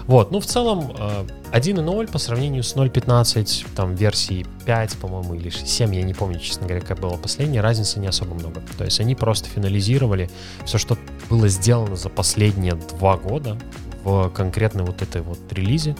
Вот, 0.06 0.30
ну, 0.30 0.40
в 0.40 0.46
целом, 0.46 0.92
э, 0.98 1.26
1.0 1.52 2.10
по 2.10 2.18
сравнению 2.18 2.62
с 2.62 2.74
0.15, 2.76 3.66
там, 3.74 3.94
версии 3.94 4.46
5, 4.66 4.96
по-моему, 4.98 5.34
или 5.34 5.50
7, 5.50 5.94
я 5.94 6.02
не 6.02 6.14
помню, 6.14 6.38
честно 6.40 6.66
говоря, 6.66 6.84
как 6.84 7.00
было 7.00 7.16
последняя, 7.16 7.60
разницы 7.60 8.00
не 8.00 8.06
особо 8.06 8.34
много. 8.34 8.62
То 8.76 8.84
есть 8.84 9.00
они 9.00 9.14
просто 9.14 9.48
финализировали 9.48 10.30
все, 10.64 10.78
что 10.78 10.98
было 11.30 11.48
сделано 11.48 11.96
за 11.96 12.08
последние 12.08 12.74
два 12.74 13.16
года 13.16 13.58
в 14.04 14.30
конкретной 14.30 14.84
вот 14.84 15.02
этой 15.02 15.22
вот 15.22 15.38
релизе, 15.52 15.96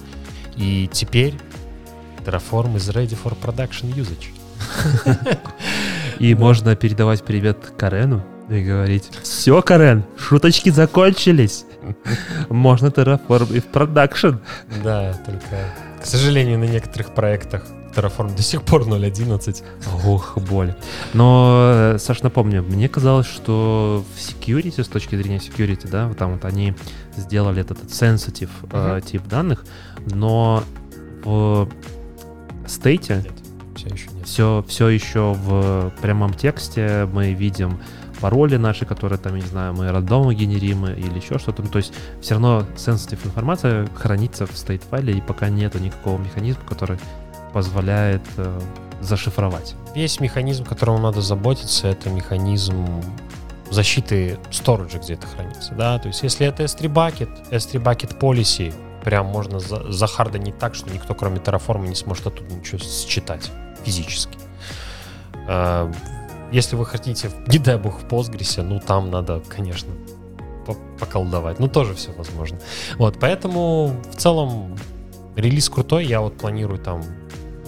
и 0.57 0.89
теперь 0.93 1.35
Terraform 2.25 2.77
is 2.77 2.93
ready 2.93 3.17
for 3.23 3.37
production 3.41 3.95
usage. 3.95 4.29
И 6.19 6.35
можно 6.35 6.75
передавать 6.75 7.23
привет 7.23 7.59
Карену 7.79 8.25
и 8.49 8.63
говорить, 8.63 9.11
все, 9.23 9.61
Карен, 9.63 10.05
шуточки 10.17 10.71
закончились. 10.71 11.65
Можно 12.49 12.87
Terraform 12.89 13.55
и 13.57 13.61
в 13.61 13.67
продакшн. 13.67 14.37
Да, 14.83 15.13
только, 15.25 15.75
к 16.01 16.07
сожалению, 16.07 16.59
на 16.59 16.65
некоторых 16.65 17.15
проектах 17.15 17.65
Terraform 17.95 18.37
до 18.37 18.43
сих 18.43 18.63
пор 18.63 18.83
0.11. 18.83 19.63
Ох, 20.07 20.39
боль. 20.39 20.75
Но, 21.15 21.71
э, 21.95 21.99
Саш, 21.99 22.23
напомню, 22.23 22.63
мне 22.63 22.89
казалось, 22.89 23.27
что 23.27 24.05
в 24.15 24.19
security, 24.19 24.83
с 24.83 24.89
точки 24.89 25.17
зрения 25.17 25.39
security, 25.39 25.89
да, 25.91 26.13
там 26.15 26.33
вот 26.35 26.45
они 26.45 26.75
сделали 27.17 27.61
этот 27.61 27.79
sensitive 27.85 28.51
э, 28.71 29.01
тип 29.05 29.27
данных, 29.27 29.65
но 30.07 30.63
в 31.25 31.69
стейте 32.67 33.25
Нет, 33.25 33.33
все 33.75 33.89
еще 33.89 34.11
нет. 34.13 34.27
все, 34.27 34.65
все 34.69 34.89
еще 34.89 35.35
в 35.35 35.93
прямом 36.01 36.35
тексте 36.35 37.09
мы 37.13 37.33
видим 37.33 37.79
пароли 38.21 38.57
наши, 38.57 38.85
которые 38.85 39.19
там, 39.19 39.35
я 39.35 39.43
не 39.43 39.49
знаю, 39.49 39.75
мы 39.75 39.91
рандомно 39.91 40.35
генерим 40.35 40.87
или 40.87 41.19
еще 41.19 41.39
что-то. 41.39 41.63
Ну, 41.63 41.69
то 41.69 41.79
есть 41.79 41.93
все 42.21 42.35
равно 42.35 42.67
sensitive 42.77 43.25
информация 43.25 43.89
хранится 43.95 44.47
в 44.47 44.51
state 44.51 44.83
файле, 44.89 45.17
и 45.17 45.21
пока 45.21 45.49
нету 45.49 45.79
никакого 45.79 46.19
механизма, 46.19 46.63
который 46.69 46.99
позволяет 47.53 48.23
э, 48.37 48.61
зашифровать. 49.01 49.75
Весь 49.95 50.21
механизм, 50.21 50.65
которому 50.65 50.99
надо 50.99 51.21
заботиться, 51.21 51.89
это 51.89 52.11
механизм 52.11 53.03
защиты 53.71 54.39
сториджа, 54.51 54.99
где 54.99 55.15
это 55.15 55.27
хранится. 55.27 55.75
Да? 55.75 55.99
То 55.99 56.09
есть 56.09 56.23
если 56.23 56.47
это 56.47 56.65
S3 56.65 56.93
bucket, 56.93 57.51
S3 57.51 57.83
bucket 57.83 58.19
policy, 58.19 58.73
прям 59.05 59.27
можно 59.27 59.61
за- 59.61 59.85
так, 60.59 60.75
что 60.75 60.91
никто, 60.91 61.15
кроме 61.15 61.39
Terraform, 61.39 61.89
не 61.89 61.95
сможет 61.95 62.27
оттуда 62.27 62.55
ничего 62.55 62.79
считать 62.79 63.51
физически. 63.85 64.39
Если 66.53 66.77
вы 66.77 66.87
хотите, 66.87 67.31
не 67.47 67.59
дай 67.59 67.77
бог, 67.77 68.01
в 68.01 68.07
Postgres, 68.07 68.63
ну 68.63 68.81
там 68.81 69.11
надо, 69.11 69.43
конечно, 69.49 69.93
по- 70.67 70.77
поколдовать. 70.99 71.59
Ну 71.59 71.69
тоже 71.69 71.95
все 71.95 72.13
возможно. 72.13 72.59
Вот, 72.97 73.19
поэтому 73.21 73.95
в 74.11 74.17
целом 74.17 74.77
релиз 75.37 75.69
крутой. 75.69 76.07
Я 76.07 76.21
вот 76.21 76.39
планирую 76.39 76.79
там 76.79 77.03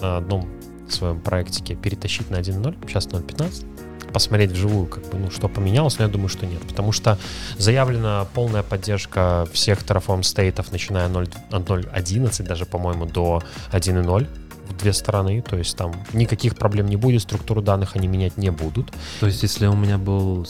на 0.01 0.17
одном 0.17 0.47
своем 0.89 1.19
проектике 1.21 1.75
перетащить 1.75 2.29
на 2.29 2.37
1.0, 2.37 2.87
сейчас 2.87 3.07
0.15, 3.07 4.11
посмотреть 4.11 4.51
вживую, 4.51 4.87
как 4.87 5.03
бы, 5.09 5.17
ну, 5.17 5.31
что 5.31 5.47
поменялось, 5.47 5.97
но 5.99 6.05
я 6.05 6.11
думаю, 6.11 6.27
что 6.27 6.45
нет, 6.45 6.61
потому 6.67 6.91
что 6.91 7.17
заявлена 7.57 8.27
полная 8.33 8.63
поддержка 8.63 9.47
всех 9.53 9.83
Terraform 9.83 10.23
стейтов, 10.23 10.71
начиная 10.71 11.05
от 11.05 11.11
0 11.11 11.27
от 11.51 11.63
0.11 11.69 12.43
даже, 12.43 12.65
по-моему, 12.65 13.05
до 13.05 13.41
1.0 13.71 14.27
в 14.67 14.77
две 14.77 14.93
стороны, 14.93 15.41
то 15.41 15.57
есть 15.57 15.75
там 15.77 15.93
никаких 16.13 16.55
проблем 16.55 16.87
не 16.87 16.95
будет, 16.95 17.21
структуру 17.21 17.61
данных 17.61 17.95
они 17.95 18.07
менять 18.07 18.37
не 18.37 18.51
будут. 18.51 18.91
То 19.19 19.27
есть 19.27 19.43
если 19.43 19.67
у 19.67 19.75
меня 19.75 19.97
был, 19.97 20.45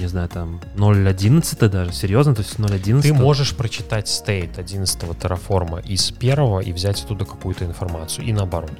не 0.00 0.06
знаю, 0.06 0.28
там 0.28 0.60
0.11 0.76 1.68
даже, 1.68 1.92
серьезно, 1.92 2.34
то 2.34 2.42
есть 2.42 2.56
0.11? 2.56 3.02
Ты 3.02 3.14
можешь 3.14 3.54
прочитать 3.54 4.08
стейт 4.08 4.58
11 4.58 5.02
Terraform 5.02 5.84
из 5.86 6.10
первого 6.10 6.60
и 6.60 6.72
взять 6.72 7.02
оттуда 7.02 7.24
какую-то 7.24 7.64
информацию, 7.64 8.26
и 8.26 8.32
наоборот. 8.32 8.72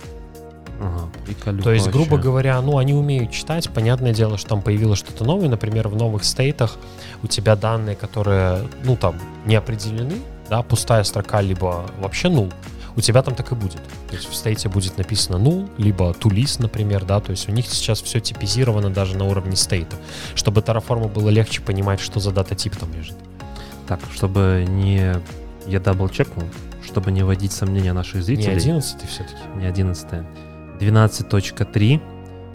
Ага, 0.79 1.63
То 1.63 1.73
есть, 1.73 1.89
грубо 1.89 2.19
говоря, 2.19 2.61
ну, 2.61 2.77
они 2.77 2.93
умеют 2.93 3.31
читать. 3.31 3.71
Понятное 3.71 4.13
дело, 4.13 4.37
что 4.37 4.51
там 4.51 4.63
появилось 4.63 4.99
что-то 4.99 5.25
новое. 5.25 5.49
Например, 5.49 5.89
в 5.89 5.97
новых 5.97 6.23
стейтах 6.25 6.77
у 7.23 7.27
тебя 7.27 7.57
данные, 7.57 7.97
которые, 7.97 8.69
ну, 8.85 8.97
там, 8.97 9.19
не 9.47 9.55
определены, 9.55 10.17
да, 10.51 10.63
пустая 10.63 11.03
строка, 11.05 11.41
либо 11.41 11.87
вообще 11.99 12.29
null, 12.29 12.53
у 12.97 13.01
тебя 13.01 13.23
там 13.23 13.35
так 13.35 13.53
и 13.53 13.55
будет. 13.55 13.83
То 14.09 14.17
есть 14.17 14.29
в 14.29 14.35
state 14.35 14.63
е 14.63 14.69
будет 14.69 14.97
написано 14.99 15.37
null, 15.37 15.69
либо 15.77 16.11
to 16.13 16.31
list, 16.31 16.63
например, 16.63 17.05
да, 17.05 17.21
то 17.21 17.31
есть 17.31 17.49
у 17.49 17.53
них 17.53 17.67
сейчас 17.67 18.01
все 18.01 18.21
типизировано 18.21 18.91
даже 18.91 19.17
на 19.17 19.25
уровне 19.25 19.55
стейта, 19.55 19.97
чтобы 20.35 20.63
Terraform 20.63 21.13
было 21.13 21.29
легче 21.29 21.61
понимать, 21.61 22.01
что 22.01 22.21
за 22.21 22.33
data 22.33 22.55
type 22.55 22.77
там 22.77 22.93
лежит. 22.95 23.17
Так, 23.87 24.01
чтобы 24.15 24.65
не... 24.67 25.15
Я 25.67 25.81
double 25.81 26.09
check 26.09 26.31
нул, 26.31 26.49
чтобы 26.85 27.13
не 27.13 27.23
вводить 27.23 27.53
сомнения 27.53 27.93
наших 27.93 28.17
Не 28.17 28.23
зрителей. 28.23 28.57
11 28.57 29.09
все-таки. 29.09 29.41
Не 29.57 29.67
11. 29.67 30.09
12.3, 30.81 32.01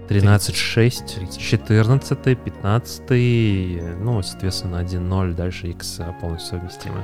13.6, 0.10 1.38
14, 1.38 2.38
15, 2.38 4.00
ну, 4.00 4.22
соответственно, 4.22 4.82
1.0, 4.84 5.34
дальше 5.34 5.68
X 5.68 6.02
полностью 6.20 6.58
совместимы. 6.58 7.04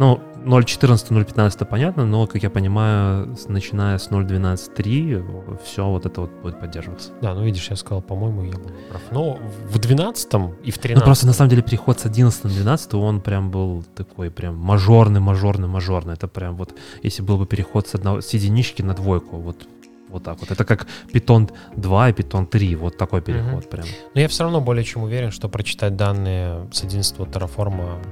Ну, 0.00 0.18
0.14, 0.46 1.10
0.15 1.10 1.66
понятно, 1.66 2.06
но, 2.06 2.26
как 2.26 2.42
я 2.42 2.48
понимаю, 2.48 3.36
с- 3.36 3.48
начиная 3.48 3.98
с 3.98 4.10
0.12.3 4.10 5.58
все 5.62 5.86
вот 5.86 6.06
это 6.06 6.22
вот 6.22 6.30
будет 6.42 6.58
поддерживаться. 6.58 7.10
Да, 7.20 7.34
ну 7.34 7.44
видишь, 7.44 7.68
я 7.70 7.76
сказал, 7.76 8.00
по-моему, 8.00 8.44
я 8.44 8.52
был 8.52 8.70
прав. 8.88 9.02
Но 9.10 9.38
в 9.70 9.78
12 9.78 10.34
и 10.64 10.70
в 10.70 10.78
13 10.78 10.94
Ну, 10.94 11.04
просто 11.04 11.26
на 11.26 11.34
самом 11.34 11.50
деле 11.50 11.62
переход 11.62 12.00
с 12.00 12.06
11 12.06 12.44
на 12.44 12.50
12, 12.50 12.94
он 12.94 13.20
прям 13.20 13.50
был 13.50 13.84
такой 13.94 14.30
прям 14.30 14.56
мажорный, 14.56 15.20
мажорный, 15.20 15.68
мажорный. 15.68 16.14
Это 16.14 16.28
прям 16.28 16.56
вот, 16.56 16.74
если 17.02 17.22
был 17.22 17.36
бы 17.36 17.46
переход 17.46 17.86
с, 17.86 17.94
одного, 17.94 18.20
с 18.22 18.30
единички 18.30 18.80
на 18.82 18.94
двойку, 18.94 19.36
вот, 19.36 19.68
вот 20.08 20.22
так 20.24 20.40
вот. 20.40 20.50
Это 20.50 20.64
как 20.64 20.86
Python 21.12 21.50
2 21.76 22.08
и 22.08 22.12
Python 22.12 22.46
3, 22.46 22.74
вот 22.76 22.96
такой 22.96 23.20
переход 23.20 23.68
прям. 23.68 23.84
Но 24.14 24.20
я 24.22 24.28
все 24.28 24.44
равно 24.44 24.62
более 24.62 24.84
чем 24.84 25.02
уверен, 25.02 25.30
что 25.30 25.50
прочитать 25.50 25.96
данные 25.96 26.66
с 26.72 26.82
11 26.82 27.18
Terraform, 27.18 28.02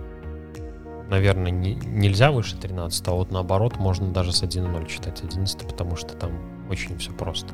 наверное, 1.09 1.51
не- 1.51 1.75
нельзя 1.75 2.31
выше 2.31 2.57
13, 2.57 3.09
а 3.09 3.13
вот 3.13 3.31
наоборот, 3.31 3.77
можно 3.79 4.09
даже 4.13 4.33
с 4.33 4.43
1.0 4.43 4.87
читать 4.89 5.23
11, 5.23 5.67
потому 5.67 5.97
что 5.97 6.15
там 6.15 6.31
очень 6.71 6.97
все 6.99 7.13
просто. 7.13 7.49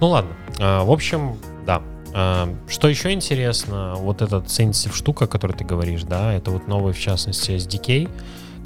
Ну 0.00 0.08
ладно, 0.08 0.30
А, 0.58 0.84
в 0.84 0.90
общем, 0.90 1.36
да. 1.66 1.82
А, 2.14 2.52
Что 2.68 2.88
еще 2.88 3.12
интересно, 3.12 3.94
вот 3.96 4.22
этот 4.22 4.46
sensitive 4.46 4.94
штука, 4.94 5.24
о 5.26 5.28
которой 5.28 5.52
ты 5.52 5.64
говоришь, 5.64 6.02
да, 6.02 6.32
это 6.32 6.50
вот 6.50 6.66
новый, 6.68 6.92
в 6.92 6.98
частности, 6.98 7.52
SDK, 7.52 8.08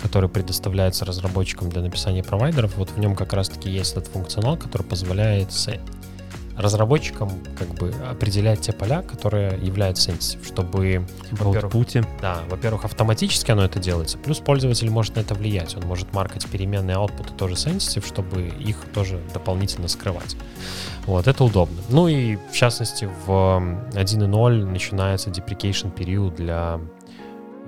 который 0.03 0.29
предоставляется 0.29 1.05
разработчикам 1.05 1.69
для 1.71 1.83
написания 1.83 2.23
провайдеров. 2.23 2.77
Вот 2.77 2.91
в 2.91 2.99
нем 2.99 3.15
как 3.15 3.33
раз-таки 3.33 3.71
есть 3.71 3.93
этот 3.93 4.09
функционал, 4.09 4.57
который 4.57 4.83
позволяет 4.83 5.53
разработчикам 6.57 7.31
как 7.59 7.69
бы 7.75 7.93
определять 8.09 8.61
те 8.61 8.73
поля, 8.73 9.03
которые 9.03 9.59
являются 9.61 10.11
sensitive, 10.11 10.47
чтобы, 10.47 11.07
В 11.33 11.43
аутпуте. 11.43 12.05
да, 12.21 12.39
во-первых, 12.49 12.85
автоматически 12.85 13.51
оно 13.51 13.65
это 13.65 13.79
делается, 13.79 14.19
плюс 14.19 14.39
пользователь 14.39 14.91
может 14.91 15.17
на 15.17 15.21
это 15.21 15.35
влиять. 15.35 15.77
Он 15.77 15.83
может 15.85 16.13
маркать 16.13 16.47
переменные 16.47 16.97
output 16.97 17.37
тоже 17.37 17.55
sensitive, 17.55 18.07
чтобы 18.07 18.43
их 18.43 18.77
тоже 18.93 19.21
дополнительно 19.33 19.89
скрывать. 19.89 20.37
Вот, 21.07 21.27
это 21.27 21.45
удобно. 21.45 21.77
Ну 21.91 22.09
и, 22.09 22.37
в 22.37 22.53
частности, 22.53 23.09
в 23.27 23.31
1.0 23.93 24.65
начинается 24.65 25.31
deprecation 25.31 25.91
период 25.91 26.37
для 26.37 26.81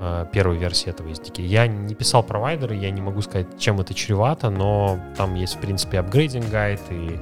э, 0.00 0.26
первой 0.32 0.56
версии 0.56 0.88
этого 0.90 1.08
SDK. 1.08 1.42
Я 1.44 1.66
не 1.66 1.94
писал 1.94 2.22
провайдеры, 2.22 2.76
я 2.76 2.90
не 2.90 3.00
могу 3.00 3.20
сказать, 3.22 3.58
чем 3.58 3.80
это 3.80 3.94
чревато, 3.94 4.48
но 4.50 4.98
там 5.16 5.34
есть, 5.34 5.56
в 5.56 5.58
принципе, 5.58 5.98
апгрейдинг 5.98 6.48
гайд 6.48 6.80
и 6.90 7.18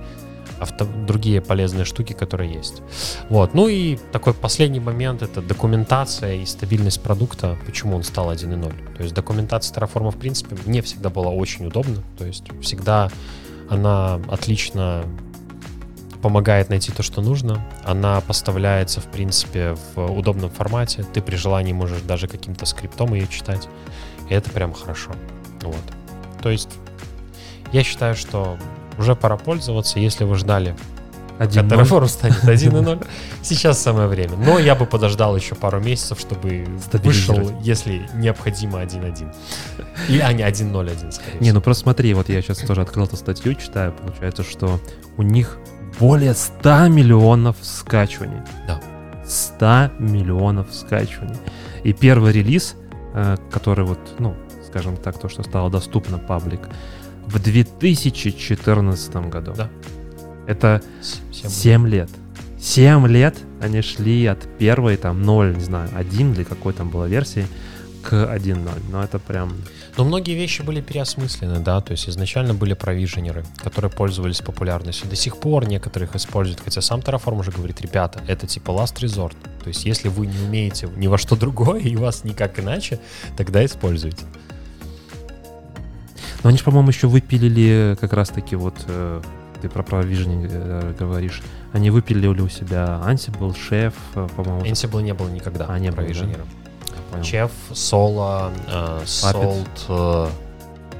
авто- 0.61 0.85
другие 1.07 1.41
полезные 1.41 1.85
штуки, 1.85 2.13
которые 2.13 2.53
есть. 2.53 2.83
Вот. 3.29 3.55
Ну 3.55 3.69
и 3.69 3.97
такой 4.13 4.35
последний 4.35 4.81
момент— 4.81 5.23
это 5.23 5.43
документация 5.43 6.35
и 6.37 6.47
стабильность 6.47 7.03
продукта, 7.03 7.57
почему 7.67 7.97
он 7.97 8.03
стал 8.03 8.31
1.0. 8.31 8.97
То 8.97 9.03
есть 9.03 9.15
документация 9.15 9.75
Terraform, 9.77 10.11
в 10.11 10.17
принципе, 10.17 10.57
мне 10.67 10.83
всегда 10.83 11.11
была 11.11 11.31
очень 11.31 11.67
удобна. 11.67 12.03
То 12.19 12.27
есть 12.27 12.45
всегда 12.63 13.11
она 13.69 14.21
отлично 14.31 15.05
помогает 16.23 16.71
найти 16.71 16.91
то, 16.91 17.03
что 17.03 17.21
нужно. 17.21 17.63
Она 17.85 18.21
поставляется, 18.23 19.01
в 19.01 19.07
принципе, 19.07 19.77
в 19.95 20.11
удобном 20.11 20.49
формате. 20.49 21.05
Ты 21.13 21.21
при 21.21 21.37
желании 21.37 21.75
можешь 21.75 22.01
даже 22.01 22.29
каким-то 22.29 22.65
скриптом 22.65 23.13
ее 23.13 23.29
читать. 23.29 23.69
И 24.31 24.35
это 24.35 24.49
прям 24.51 24.73
хорошо. 24.73 25.11
Вот. 25.61 25.83
То 26.43 26.51
есть 26.51 26.71
я 27.73 27.83
считаю, 27.85 28.15
что 28.15 28.57
уже 28.99 29.15
пора 29.15 29.37
пользоваться, 29.37 29.99
если 29.99 30.25
вы 30.25 30.37
ждали 30.37 30.75
Один 31.39 31.69
когда 31.69 31.83
Terraform 31.83 32.09
станет 32.09 32.45
1.0, 32.45 33.07
сейчас 33.43 33.83
самое 33.83 34.09
время. 34.09 34.37
Но 34.37 34.59
я 34.59 34.75
бы 34.75 34.87
подождал 34.87 35.37
еще 35.37 35.55
пару 35.55 35.81
месяцев, 35.81 36.21
чтобы 36.21 36.67
вышел, 36.93 37.51
если 37.61 38.09
необходимо 38.15 38.81
1.1. 38.83 39.35
Или, 40.09 40.21
а, 40.21 40.33
не 40.33 40.43
1.0.1, 40.43 41.13
скорее 41.13 41.41
Не, 41.41 41.53
ну 41.53 41.61
просто 41.61 41.83
смотри, 41.83 42.15
вот 42.15 42.29
я 42.29 42.41
сейчас 42.43 42.59
тоже 42.59 42.83
открыл 42.83 43.05
эту 43.07 43.17
статью, 43.17 43.55
читаю, 43.55 43.93
получается, 43.93 44.43
что 44.43 44.79
у 45.17 45.23
них 45.23 45.59
более 45.99 46.35
100 46.35 46.89
миллионов 46.89 47.57
скачиваний. 47.63 48.41
Да. 48.67 48.81
100 49.27 49.93
миллионов 49.99 50.69
скачиваний. 50.73 51.37
И 51.83 51.93
первый 51.93 52.33
релиз, 52.33 52.77
э, 53.15 53.37
который 53.51 53.85
вот, 53.85 53.99
ну, 54.19 54.35
скажем 54.67 54.97
так, 54.97 55.19
то, 55.19 55.29
что 55.29 55.43
стало 55.43 55.71
доступно 55.71 56.19
паблик, 56.19 56.69
в 57.27 57.39
2014 57.39 59.17
году. 59.29 59.55
Да. 59.57 59.71
Это 60.47 60.83
Всем 61.31 61.51
7 61.51 61.89
лет. 61.89 62.11
7 62.61 63.07
лет 63.09 63.37
они 63.61 63.83
шли 63.83 64.27
от 64.27 64.47
первой, 64.59 64.97
там, 64.97 65.23
0, 65.23 65.55
не 65.57 65.65
знаю, 65.65 65.91
1 65.95 66.33
или 66.33 66.45
какой 66.45 66.73
там 66.73 66.91
была 66.91 67.07
версии, 67.09 67.47
к 68.03 68.13
1.0. 68.13 68.71
Но 68.91 69.03
это 69.03 69.19
прям... 69.19 69.53
Но 69.97 70.05
многие 70.05 70.35
вещи 70.35 70.63
были 70.63 70.81
переосмыслены, 70.81 71.61
да, 71.61 71.81
то 71.81 71.93
есть 71.93 72.09
изначально 72.09 72.53
были 72.53 72.75
провиженеры, 72.75 73.45
которые 73.57 73.91
пользовались 73.91 74.41
популярностью. 74.41 75.09
До 75.09 75.17
сих 75.17 75.37
пор 75.39 75.67
некоторых 75.67 76.17
используют, 76.17 76.61
хотя 76.61 76.81
сам 76.81 77.01
Terraform 77.01 77.41
уже 77.41 77.53
говорит, 77.53 77.81
ребята, 77.81 78.21
это 78.27 78.47
типа 78.47 78.71
last 78.73 78.97
resort. 78.97 79.37
То 79.63 79.69
есть 79.69 79.85
если 79.87 80.09
вы 80.09 80.27
не 80.27 80.39
умеете 80.39 80.89
ни 80.97 81.07
во 81.07 81.17
что 81.17 81.37
другое 81.37 81.81
и 81.81 81.97
у 81.97 82.01
вас 82.01 82.25
никак 82.25 82.59
иначе, 82.61 82.99
тогда 83.37 83.65
используйте. 83.65 84.25
Но 86.45 86.51
они 86.51 86.59
же, 86.59 86.65
по-моему, 86.65 86.91
еще 86.91 87.09
выпилили 87.09 87.97
как 87.99 88.13
раз-таки 88.13 88.55
вот 88.55 88.75
э, 88.87 89.23
ты 89.63 89.71
про 89.71 89.83
провижение 89.83 90.47
э, 90.53 90.95
говоришь. 90.99 91.43
Они 91.73 91.89
выпилили 91.89 92.41
у 92.41 92.49
себя 92.51 93.03
Ansible, 93.07 93.57
Chef, 93.57 93.95
э, 94.15 94.29
по-моему. 94.37 94.63
Ansible 94.63 95.03
не 95.03 95.15
было 95.15 95.31
никогда 95.31 95.65
а, 95.67 95.79
не 95.79 95.91
провиженером. 95.91 96.47
Да? 97.13 97.21
Chef, 97.21 97.51
Solo, 97.73 98.53
э, 98.69 99.05
Salt, 99.07 99.67
э, 99.89 100.29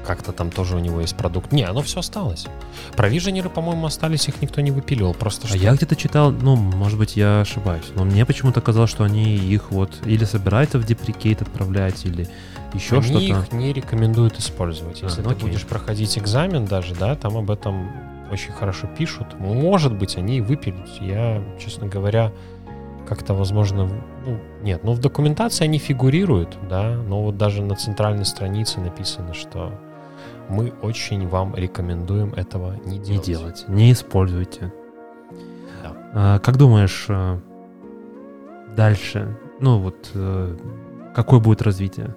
как-то 0.05 0.31
там 0.31 0.51
тоже 0.51 0.75
у 0.75 0.79
него 0.79 1.01
есть 1.01 1.15
продукт. 1.17 1.51
Не, 1.51 1.63
оно 1.63 1.81
все 1.81 1.99
осталось. 1.99 2.47
Провиженеры, 2.95 3.49
по-моему, 3.49 3.87
остались, 3.87 4.27
их 4.27 4.41
никто 4.41 4.61
не 4.61 4.71
выпиливал. 4.71 5.13
Просто 5.13 5.47
а 5.47 5.49
что... 5.49 5.57
я 5.57 5.73
где-то 5.73 5.95
читал, 5.95 6.31
ну, 6.31 6.55
может 6.55 6.97
быть, 6.97 7.17
я 7.17 7.41
ошибаюсь, 7.41 7.85
но 7.95 8.05
мне 8.05 8.25
почему-то 8.25 8.61
казалось, 8.61 8.89
что 8.89 9.03
они 9.03 9.35
их 9.35 9.71
вот 9.71 9.91
или 10.05 10.23
собираются 10.23 10.79
в 10.79 10.85
деприкейт 10.85 11.41
отправлять, 11.41 12.05
или 12.05 12.27
еще 12.73 13.01
что-то. 13.01 13.19
их 13.19 13.51
не 13.51 13.73
рекомендуют 13.73 14.37
использовать. 14.39 15.01
Если 15.01 15.21
А, 15.21 15.23
ты 15.23 15.29
ну 15.29 15.35
окей. 15.35 15.47
будешь 15.49 15.65
проходить 15.65 16.17
экзамен 16.17 16.65
даже, 16.65 16.93
да, 16.95 17.15
там 17.15 17.37
об 17.37 17.51
этом 17.51 17.89
очень 18.31 18.51
хорошо 18.51 18.87
пишут. 18.87 19.39
Может 19.39 19.93
быть, 19.93 20.17
они 20.17 20.37
и 20.37 20.41
выпилят. 20.41 20.89
Я, 20.99 21.43
честно 21.59 21.87
говоря, 21.87 22.31
как-то, 23.07 23.33
возможно, 23.33 23.89
ну, 24.25 24.39
нет, 24.61 24.83
ну 24.83 24.93
в 24.93 24.99
документации 24.99 25.63
они 25.63 25.77
фигурируют, 25.77 26.57
да, 26.69 26.95
но 26.95 27.23
вот 27.23 27.37
даже 27.37 27.61
на 27.61 27.75
центральной 27.75 28.25
странице 28.25 28.79
написано, 28.79 29.33
что 29.33 29.79
мы 30.49 30.73
очень 30.81 31.27
вам 31.27 31.55
рекомендуем 31.55 32.33
этого 32.33 32.75
не 32.85 32.99
делать. 32.99 33.09
Не 33.27 33.33
делать, 33.33 33.65
не 33.67 33.91
используйте. 33.91 34.73
Да. 35.83 35.93
А, 36.13 36.39
как 36.39 36.57
думаешь, 36.57 37.05
э, 37.09 37.39
дальше, 38.75 39.37
ну 39.59 39.79
вот, 39.79 40.11
э, 40.13 40.57
какое 41.13 41.39
будет 41.39 41.61
развитие? 41.61 42.15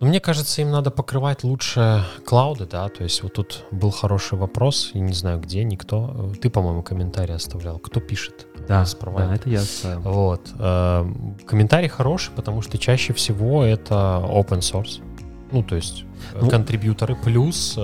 Ну, 0.00 0.06
мне 0.06 0.20
кажется, 0.20 0.62
им 0.62 0.70
надо 0.70 0.92
покрывать 0.92 1.42
лучше 1.42 2.04
клауды, 2.24 2.66
да, 2.66 2.88
то 2.88 3.02
есть 3.02 3.20
вот 3.24 3.32
тут 3.32 3.64
был 3.72 3.90
хороший 3.90 4.38
вопрос, 4.38 4.92
и 4.94 5.00
не 5.00 5.12
знаю 5.12 5.40
где, 5.40 5.64
никто, 5.64 6.32
ты, 6.40 6.50
по-моему, 6.50 6.84
комментарий 6.84 7.34
оставлял, 7.34 7.80
кто 7.80 7.98
пишет? 7.98 8.46
Да, 8.68 8.84
да, 9.00 9.34
это 9.34 9.50
я 9.50 9.60
оставил. 9.60 10.00
Вот. 10.02 10.42
э, 10.56 11.04
Комментарий 11.46 11.88
хороший, 11.88 12.32
потому 12.32 12.62
что 12.62 12.78
чаще 12.78 13.12
всего 13.12 13.64
это 13.64 14.22
open 14.24 14.60
source. 14.60 15.02
Ну, 15.52 15.62
то 15.62 15.76
есть 15.76 16.04
э, 16.34 16.38
Ну- 16.42 16.48
контрибьюторы 16.50 17.14
плюс 17.16 17.74
э, 17.76 17.80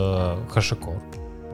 HashiCorp. 0.55 1.03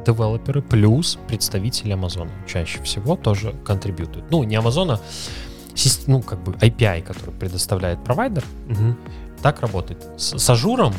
Девелоперы 0.06 0.62
плюс 0.62 1.18
представители 1.28 1.92
Амазона. 1.92 2.30
Чаще 2.48 2.82
всего 2.82 3.16
тоже 3.16 3.54
контрибьютуют. 3.64 4.30
Ну, 4.30 4.42
не 4.44 4.56
Амазона, 4.56 4.98
ну, 6.06 6.22
как 6.22 6.42
бы 6.42 6.52
API, 6.52 7.02
который 7.02 7.32
предоставляет 7.34 8.02
провайдер, 8.02 8.44
Мгм. 8.66 8.96
так 9.42 9.60
работает. 9.60 10.04
С, 10.16 10.38
с 10.38 10.50
Azure 10.50 10.78
ом, 10.78 10.94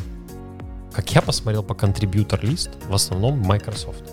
как 0.93 1.09
я 1.15 1.21
посмотрел 1.21 1.63
по 1.63 1.73
contributor 1.73 2.43
list, 2.43 2.69
в 2.89 2.93
основном 2.93 3.39
Microsoft. 3.39 4.03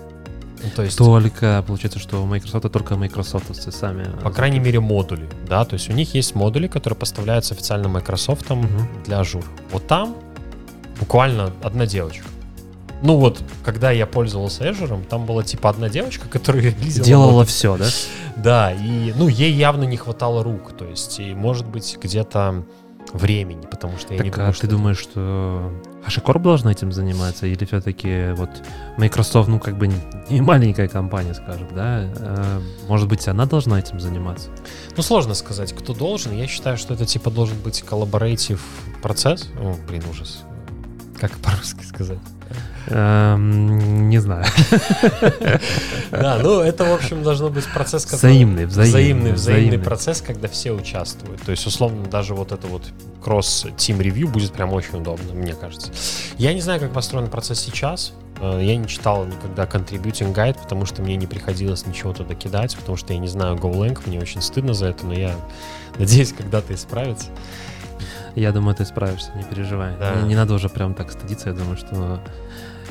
Ну, 0.65 0.71
то 0.75 0.83
есть, 0.83 0.99
Только, 0.99 1.63
получается, 1.67 2.01
что 2.01 2.21
у 2.23 2.27
Microsoft 2.27 2.73
только 2.73 2.97
майкрософтовцы 2.97 3.71
сами. 3.71 4.05
по 4.23 4.31
крайней 4.31 4.59
мере, 4.59 4.81
модули, 4.81 5.29
да, 5.49 5.65
то 5.65 5.75
есть 5.75 5.89
у 5.89 5.93
них 5.93 6.15
есть 6.15 6.35
модули, 6.35 6.67
которые 6.67 6.97
поставляются 6.99 7.55
официально 7.55 7.89
Microsoft 7.89 8.51
Мгм. 8.51 8.89
для 9.07 9.21
Azure. 9.21 9.45
Вот 9.71 9.87
там 9.87 10.17
буквально 11.01 11.53
одна 11.63 11.87
девочка. 11.87 12.25
Ну 13.03 13.17
вот, 13.17 13.41
когда 13.65 13.93
я 13.93 14.07
пользовался 14.07 14.69
Azure, 14.69 15.05
там 15.07 15.25
была 15.25 15.45
типа 15.45 15.71
одна 15.71 15.89
девочка, 15.89 16.29
которая 16.31 16.63
релизила 16.63 17.07
Делала 17.07 17.31
модуль. 17.33 17.47
все, 17.47 17.77
да? 17.77 17.87
Да, 18.37 18.73
и 18.73 19.13
ну 19.17 19.29
ей 19.29 19.53
явно 19.53 19.85
не 19.85 19.97
хватало 19.97 20.43
рук, 20.43 20.73
то 20.77 20.85
есть 20.85 21.19
и 21.21 21.35
может 21.35 21.67
быть 21.67 21.97
где-то 22.01 22.65
времени, 23.13 23.65
потому 23.71 23.97
что 23.99 24.13
я 24.13 24.21
не 24.23 24.29
Так, 24.31 24.35
думаю, 24.37 24.51
а 24.51 24.53
что 24.53 24.61
ты 24.63 24.67
это- 24.67 24.77
думаешь, 24.77 24.99
что 24.99 25.73
HashiCorp 26.07 26.43
должна 26.43 26.73
этим 26.73 26.93
заниматься? 26.93 27.47
Или 27.47 27.65
все-таки 27.65 28.33
вот 28.37 28.51
Microsoft, 28.99 29.49
ну, 29.49 29.59
как 29.59 29.79
бы 29.79 29.89
не 30.29 30.41
маленькая 30.43 30.89
компания, 30.89 31.33
скажем, 31.35 31.69
да? 31.75 32.03
Э, 32.17 32.61
Может 32.87 33.09
быть, 33.09 33.27
она 33.29 33.47
должна 33.47 33.79
этим 33.79 33.99
заниматься? 33.99 34.51
Ну, 34.97 35.03
сложно 35.03 35.33
сказать, 35.35 35.73
кто 35.73 35.95
должен. 35.95 36.37
Я 36.37 36.47
считаю, 36.47 36.77
что 36.77 36.93
это 36.95 37.07
типа 37.07 37.31
должен 37.31 37.59
быть 37.61 37.81
коллаборейтив 37.83 38.61
процесс. 39.03 39.49
О, 39.59 39.75
блин, 39.89 40.03
ужас. 40.11 40.41
Как 41.21 41.33
по-русски 41.39 41.85
сказать? 41.85 42.19
Эм, 42.87 44.09
Не 44.09 44.19
знаю. 44.19 44.45
Да, 46.11 46.39
ну 46.43 46.61
это, 46.61 46.85
в 46.85 46.93
общем, 46.95 47.23
должно 47.23 47.51
быть 47.51 47.67
процесс, 47.67 48.05
который... 48.05 48.19
Взаимный, 48.33 48.67
взаимный, 48.67 48.95
взаимный, 48.95 49.33
взаимный 49.33 49.79
процесс, 49.79 50.23
когда 50.23 50.49
все 50.49 50.73
участвуют. 50.73 51.43
То 51.43 51.51
есть, 51.51 51.67
условно, 51.67 52.07
даже 52.07 52.35
вот 52.35 52.53
это 52.53 52.67
вот 52.67 52.85
кросс-тим 53.23 54.01
ревью 54.01 54.29
будет 54.29 54.53
прям 54.53 54.73
очень 54.73 54.99
удобно, 54.99 55.35
мне 55.35 55.53
кажется. 55.55 55.91
Я 56.39 56.55
не 56.55 56.61
знаю, 56.63 56.81
как 56.81 56.93
построен 56.93 57.29
процесс 57.29 57.61
сейчас. 57.61 58.15
Э, 58.41 58.59
Я 58.63 58.77
не 58.77 58.89
читал 58.89 59.27
никогда 59.27 59.65
contributing 59.65 60.33
guide, 60.35 60.57
потому 60.63 60.87
что 60.87 61.03
мне 61.03 61.17
не 61.17 61.27
приходилось 61.27 61.85
ничего 61.87 62.15
туда 62.15 62.35
кидать, 62.35 62.75
потому 62.77 62.97
что 62.97 63.13
я 63.13 63.19
не 63.19 63.29
знаю 63.29 63.57
GoLang, 63.57 63.99
мне 64.07 64.19
очень 64.21 64.41
стыдно 64.41 64.73
за 64.73 64.87
это, 64.87 65.05
но 65.05 65.13
я 65.13 65.35
надеюсь, 65.99 66.33
когда-то 66.33 66.73
исправится. 66.75 67.27
Я 68.39 68.53
думаю, 68.53 68.75
ты 68.75 68.85
справишься, 68.85 69.33
не 69.35 69.43
переживай. 69.43 69.95
Да. 69.99 70.15
Не, 70.17 70.29
не 70.29 70.35
надо 70.37 70.55
уже 70.55 70.69
прям 70.69 70.95
так 70.95 71.11
стыдиться, 71.11 71.51
я 71.51 71.55
думаю, 71.55 71.77
что 71.77 72.21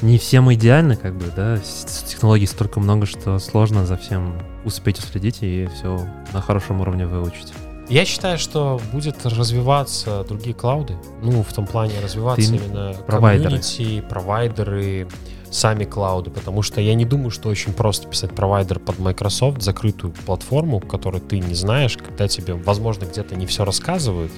не 0.01 0.17
всем 0.17 0.53
идеально, 0.53 0.95
как 0.95 1.15
бы, 1.15 1.25
да, 1.35 1.57
технологий 2.05 2.45
столько 2.45 2.79
много, 2.79 3.05
что 3.05 3.39
сложно 3.39 3.85
за 3.85 3.97
всем 3.97 4.33
успеть 4.63 4.99
уследить 4.99 5.39
и 5.41 5.67
все 5.73 6.07
на 6.33 6.41
хорошем 6.41 6.81
уровне 6.81 7.05
выучить. 7.05 7.53
Я 7.89 8.03
считаю, 8.03 8.37
что 8.37 8.81
будет 8.91 9.25
развиваться 9.25 10.25
другие 10.27 10.53
клауды. 10.53 10.97
Ну, 11.21 11.41
в 11.41 11.53
том 11.53 11.65
плане 11.65 11.93
развиваться 12.01 12.49
Ты- 12.49 12.55
именно 12.57 12.93
провайдеры. 13.05 13.43
комьюнити, 13.45 14.01
провайдеры, 14.01 15.07
сами 15.49 15.85
клауды. 15.85 16.29
Потому 16.29 16.61
что 16.61 16.81
я 16.81 16.93
не 16.95 17.05
думаю, 17.05 17.29
что 17.31 17.47
очень 17.47 17.71
просто 17.71 18.07
писать 18.09 18.35
провайдер 18.35 18.79
под 18.79 18.99
Microsoft, 18.99 19.61
закрытую 19.61 20.11
платформу, 20.25 20.81
которую 20.81 21.21
ты 21.21 21.39
не 21.39 21.55
знаешь, 21.55 21.97
когда 21.97 22.27
тебе, 22.27 22.53
возможно, 22.55 23.05
где-то 23.05 23.35
не 23.35 23.45
все 23.45 23.63
рассказывают, 23.63 24.31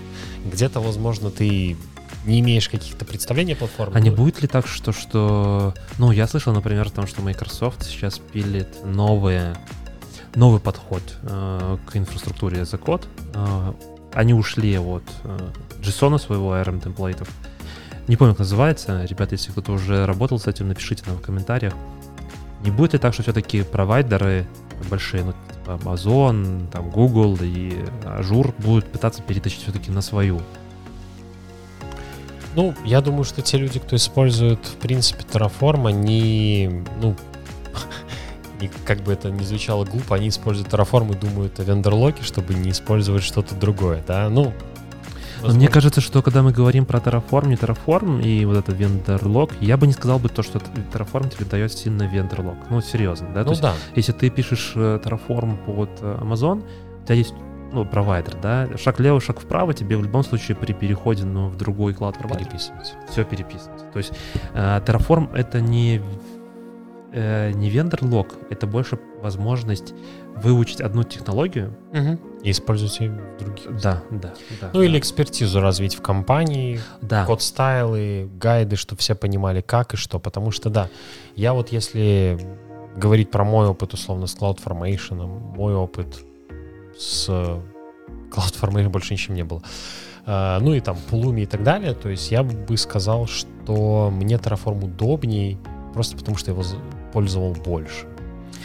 где-то, 0.46 0.80
возможно, 0.80 1.32
ты 1.32 1.76
не 2.26 2.40
имеешь 2.42 2.70
каких-то 2.70 3.06
представлений 3.06 3.54
о 3.54 3.56
платформе. 3.56 3.94
А 3.96 4.00
не 4.00 4.10
будет 4.12 4.42
ли 4.42 4.48
так, 4.48 4.68
что, 4.68 4.92
что... 4.92 5.74
Ну, 5.98 6.12
я 6.12 6.28
слышал, 6.28 6.54
например, 6.54 6.86
о 6.86 6.90
том, 6.92 7.08
что 7.08 7.22
Microsoft 7.22 7.84
сейчас 7.84 8.20
пилит 8.20 8.86
новые, 8.86 9.56
новый 10.36 10.60
подход 10.60 11.02
э, 11.24 11.78
к 11.86 11.96
инфраструктуре 11.96 12.66
за 12.66 12.78
код. 12.78 13.08
Э, 13.34 13.74
они 14.14 14.34
ушли 14.34 14.78
от 14.78 15.04
э, 15.24 15.38
JSON 15.82 16.20
своего 16.20 16.56
ARM 16.56 16.82
темплейтов. 16.82 17.30
Не 18.08 18.16
помню, 18.16 18.34
как 18.34 18.40
называется. 18.40 19.06
Ребята, 19.06 19.36
если 19.36 19.52
кто-то 19.52 19.72
уже 19.72 20.06
работал 20.06 20.40
с 20.40 20.48
этим, 20.48 20.68
напишите 20.68 21.04
нам 21.08 21.18
в 21.18 21.22
комментариях. 21.22 21.74
Не 22.64 22.72
будет 22.72 22.94
ли 22.94 23.00
так, 23.00 23.14
что 23.14 23.24
все-таки 23.24 23.64
провайдеры 23.64 24.48
большие, 24.90 25.24
ну, 25.24 25.34
типа 25.34 25.80
Amazon, 25.82 26.68
там, 26.72 26.90
Google 26.90 27.38
и 27.42 27.84
Azure 28.04 28.54
будут 28.60 28.92
пытаться 28.92 29.22
перетащить 29.22 29.62
все-таки 29.64 29.92
на 29.92 30.02
свою? 30.02 30.42
Ну, 32.56 32.74
я 32.84 33.02
думаю, 33.02 33.24
что 33.24 33.42
те 33.42 33.58
люди, 33.58 33.80
кто 33.80 33.96
использует, 33.96 34.66
в 34.66 34.76
принципе, 34.78 35.24
Terraform, 35.24 35.88
они, 35.88 36.84
ну, 37.02 37.16
и 38.62 38.70
как 38.86 39.00
бы 39.02 39.14
это 39.14 39.30
ни 39.32 39.44
звучало 39.44 39.86
глупо, 39.86 40.16
они 40.16 40.30
используют 40.30 40.72
Terraform 40.74 41.14
и 41.14 41.18
думают 41.18 41.60
о 41.60 41.64
вендорлоке, 41.64 42.24
чтобы 42.24 42.54
не 42.54 42.72
использовать 42.72 43.24
что-то 43.24 43.56
другое, 43.56 44.04
да, 44.08 44.30
ну... 44.30 44.54
Но 45.42 45.46
мне 45.46 45.54
возможно- 45.54 45.72
кажется, 45.74 46.02
что 46.02 46.22
когда 46.22 46.42
мы 46.44 46.52
говорим 46.52 46.86
про 46.86 47.00
Terraform, 47.00 47.48
не 47.48 47.56
Terraform 47.56 48.22
и 48.22 48.44
вот 48.44 48.58
этот 48.58 48.76
вендорлог, 48.76 49.52
я 49.62 49.78
бы 49.78 49.88
не 49.88 49.94
сказал 49.94 50.20
бы 50.20 50.28
то, 50.28 50.44
что 50.44 50.60
Terraform 50.94 51.30
тебе 51.34 51.46
дает 51.46 51.72
сильно 51.72 52.04
вендорлог. 52.04 52.56
Ну, 52.70 52.82
серьезно, 52.82 53.28
да? 53.34 53.42
То 53.42 53.46
Ну 53.46 53.52
есть, 53.52 53.62
да, 53.62 53.74
если 53.96 54.12
ты 54.12 54.30
пишешь 54.30 54.74
э, 54.76 55.00
Terraform 55.02 55.56
под 55.66 55.90
э, 56.02 56.18
Amazon, 56.22 56.62
у 57.02 57.06
тебя 57.06 57.16
есть 57.16 57.34
ну, 57.72 57.86
провайдер, 57.86 58.36
да, 58.42 58.68
шаг 58.78 59.00
влево, 59.00 59.22
шаг 59.22 59.40
вправо, 59.40 59.74
тебе 59.74 59.96
в 59.96 60.04
любом 60.04 60.24
случае 60.26 60.58
при 60.58 60.74
переходе 60.74 61.24
ну, 61.24 61.48
в 61.48 61.56
другой 61.56 61.94
клад 61.94 62.18
провайдер 62.18 62.48
переписывать. 62.48 62.96
все 63.10 63.24
переписывать. 63.24 63.90
То 63.94 64.00
есть 64.00 64.12
э, 64.54 64.82
Terraform 64.86 65.34
это 65.36 65.62
не, 65.62 66.02
э, 67.12 67.52
не 67.52 67.70
вендор-лог, 67.70 68.36
это 68.50 68.68
больше 68.68 69.00
возможность 69.22 69.94
выучить 70.36 70.82
одну 70.82 71.04
технологию. 71.04 71.76
И 72.44 72.52
использовать 72.52 73.00
ее 73.00 73.12
в 73.12 73.38
других. 73.44 73.82
Да, 73.82 74.02
да, 74.10 74.34
да. 74.62 74.70
Ну 74.74 74.80
да. 74.80 74.86
или 74.86 74.98
экспертизу 74.98 75.60
развить 75.60 75.96
в 75.96 76.02
компании, 76.02 76.80
да. 77.02 77.26
код 77.26 77.42
стайлы, 77.42 78.30
гайды, 78.40 78.76
чтобы 78.76 79.00
все 79.00 79.16
понимали, 79.16 79.62
как 79.62 79.94
и 79.94 79.98
что. 79.98 80.20
Потому 80.20 80.52
что, 80.52 80.70
да, 80.70 80.90
я 81.36 81.54
вот 81.54 81.72
если 81.72 82.40
говорить 82.96 83.32
про 83.32 83.44
мой 83.44 83.68
опыт, 83.68 83.94
условно, 83.94 84.28
с 84.28 84.36
CloudFormation, 84.38 85.26
мой 85.26 85.76
опыт 85.76 86.24
с 86.98 87.30
CloudFormation 88.32 88.90
больше 88.90 89.14
ничем 89.14 89.36
не 89.36 89.44
было. 89.44 89.62
А, 90.26 90.60
ну 90.60 90.74
и 90.74 90.80
там 90.80 90.98
Pulumi 91.10 91.42
и 91.42 91.46
так 91.46 91.64
далее. 91.64 91.94
То 91.94 92.10
есть 92.10 92.32
я 92.32 92.44
бы 92.44 92.78
сказал, 92.78 93.28
что 93.28 94.12
мне 94.12 94.36
Terraform 94.36 94.86
удобней, 94.86 95.58
просто 95.94 96.16
потому 96.16 96.38
что 96.38 96.52
я 96.52 96.58
его 96.58 96.64
пользовал 97.12 97.54
больше. 97.54 98.06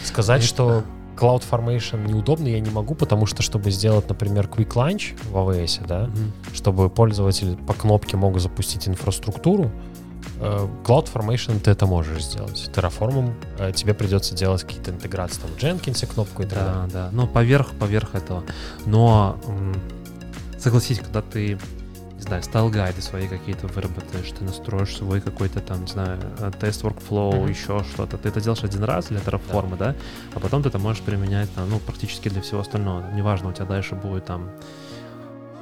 Сказать, 0.05 0.40
Это... 0.40 0.49
что 0.49 0.84
CloudFormation 1.16 2.07
неудобно 2.07 2.49
я 2.49 2.61
не 2.61 2.70
могу, 2.70 2.95
потому 2.95 3.26
что, 3.26 3.42
чтобы 3.42 3.70
сделать, 3.70 4.09
например, 4.09 4.47
Quick 4.47 4.74
Launch 4.74 5.16
в 5.30 5.36
AWS, 5.36 5.86
да, 5.86 6.05
mm-hmm. 6.05 6.55
чтобы 6.55 6.90
пользователь 6.90 7.57
по 7.57 7.72
кнопке 7.72 8.16
мог 8.16 8.38
запустить 8.40 8.88
инфраструктуру, 8.88 9.70
э, 10.40 10.68
CloudFormation 10.84 11.61
ты 11.61 11.70
это 11.70 11.86
можешь 11.86 12.24
сделать. 12.24 12.70
Terraform 12.74 13.32
э, 13.59 13.72
тебе 13.72 13.95
придется 13.95 14.34
делать 14.34 14.62
какие-то 14.62 14.90
интеграции 14.90 15.40
там 15.40 15.51
в 15.51 15.57
Jenkins 15.57 16.07
кнопку 16.12 16.42
и 16.42 16.47
так 16.47 16.59
да, 16.59 16.72
далее. 16.72 16.90
Да, 16.92 17.09
ну 17.12 17.26
поверх, 17.26 17.70
поверх 17.78 18.14
этого. 18.14 18.42
Но 18.86 19.38
согласись, 20.59 20.99
когда 20.99 21.22
ты 21.22 21.59
не 22.25 22.29
знаю, 22.29 22.43
style 22.42 22.70
guide 22.70 22.97
ы 22.97 23.03
свои 23.03 23.29
какие-то 23.29 23.66
выработаешь, 23.66 24.31
ты 24.31 24.45
настроишь 24.45 24.97
свой 24.97 25.20
какой-то 25.20 25.61
там, 25.61 25.83
не 25.83 25.89
знаю, 25.89 26.18
э, 26.39 26.51
test 26.59 26.82
workflow, 26.83 27.33
mm-hmm. 27.33 27.51
еще 27.51 27.85
что-то. 27.93 28.16
Ты 28.16 28.31
это 28.31 28.41
делаешь 28.41 28.64
один 28.64 28.83
раз 28.83 29.07
для 29.09 29.20
Terraform, 29.20 29.77
да. 29.77 29.93
да, 29.93 29.95
а 30.35 30.41
потом 30.41 30.62
ты 30.62 30.70
это 30.70 30.79
можешь 30.79 31.03
применять, 31.03 31.53
там, 31.55 31.68
ну, 31.68 31.79
практически 31.81 32.31
для 32.31 32.41
всего 32.41 32.61
остального. 32.61 33.12
Неважно, 33.12 33.51
у 33.51 33.53
тебя 33.53 33.66
дальше 33.66 33.95
будет 33.95 34.25
там 34.25 34.51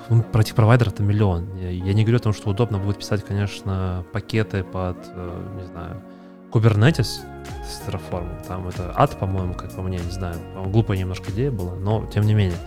ну, 0.08 0.22
про 0.22 0.42
этих 0.42 0.54
провайдеров 0.54 0.92
это 0.92 1.02
миллион. 1.02 1.56
Я, 1.56 1.70
я 1.70 1.92
не 1.94 2.04
говорю 2.04 2.18
о 2.18 2.22
том, 2.22 2.32
что 2.32 2.50
удобно 2.50 2.78
будет 2.78 2.98
писать, 2.98 3.24
конечно, 3.24 4.04
пакеты 4.12 4.62
под, 4.62 4.98
э, 5.08 5.56
не 5.60 5.66
знаю, 5.66 6.00
Kubernetes 6.52 7.22
с 7.66 7.88
Terraform. 7.88 8.46
Там 8.46 8.68
это 8.68 8.92
ад, 8.94 9.18
по-моему, 9.18 9.54
как 9.54 9.74
по 9.74 9.82
мне, 9.82 9.98
не 9.98 10.12
знаю. 10.12 10.36
Глупая 10.66 10.96
немножко 10.96 11.32
идея 11.32 11.50
была, 11.50 11.74
но 11.74 12.06
тем 12.06 12.24
не 12.24 12.34
менее. 12.34 12.58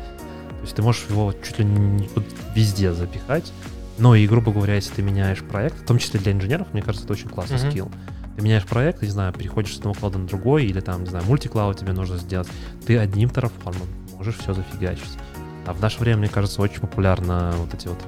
То 0.50 0.62
есть 0.64 0.76
ты 0.76 0.82
можешь 0.82 1.06
его 1.10 1.34
чуть 1.34 1.60
ли 1.60 1.66
не 1.66 2.10
везде 2.56 2.91
запихать, 2.91 3.54
но 3.98 4.16
и, 4.16 4.28
грубо 4.28 4.52
говоря, 4.52 4.76
если 4.76 4.93
ты 4.93 5.02
меняешь 5.02 5.39
проект, 5.39 5.82
в 5.82 5.86
том 5.86 5.98
числе 5.98 6.20
для 6.20 6.32
инженеров, 6.32 6.68
мне 6.74 6.82
кажется, 6.82 7.06
это 7.06 7.14
очень 7.14 7.30
классный 7.30 7.58
mm-hmm. 7.58 7.72
скилл. 7.72 7.91
Ты 8.36 8.41
меняешь 8.41 8.66
проект, 8.66 9.02
не 9.02 9.08
знаю, 9.08 9.32
переходишь 9.34 9.76
с 9.76 9.78
одного 9.78 9.96
клада 9.96 10.18
на 10.18 10.28
другой, 10.28 10.66
или 10.66 10.82
там, 10.82 11.04
не 11.04 11.10
знаю, 11.10 11.26
мультиклауд 11.26 11.78
тебе 11.80 11.93
нужно 11.93 12.18
сделать, 12.18 12.48
ты 12.86 12.98
одним 12.98 13.30
терраформом 13.30 13.88
можешь 14.14 14.38
все 14.38 14.54
зафигачить. 14.54 15.18
А 15.66 15.74
в 15.74 15.82
наше 15.82 16.00
время, 16.00 16.20
мне 16.20 16.28
кажется, 16.28 16.62
очень 16.62 16.82
популярно 16.82 17.54
вот 17.58 17.74
эти 17.74 17.88
вот 17.88 18.00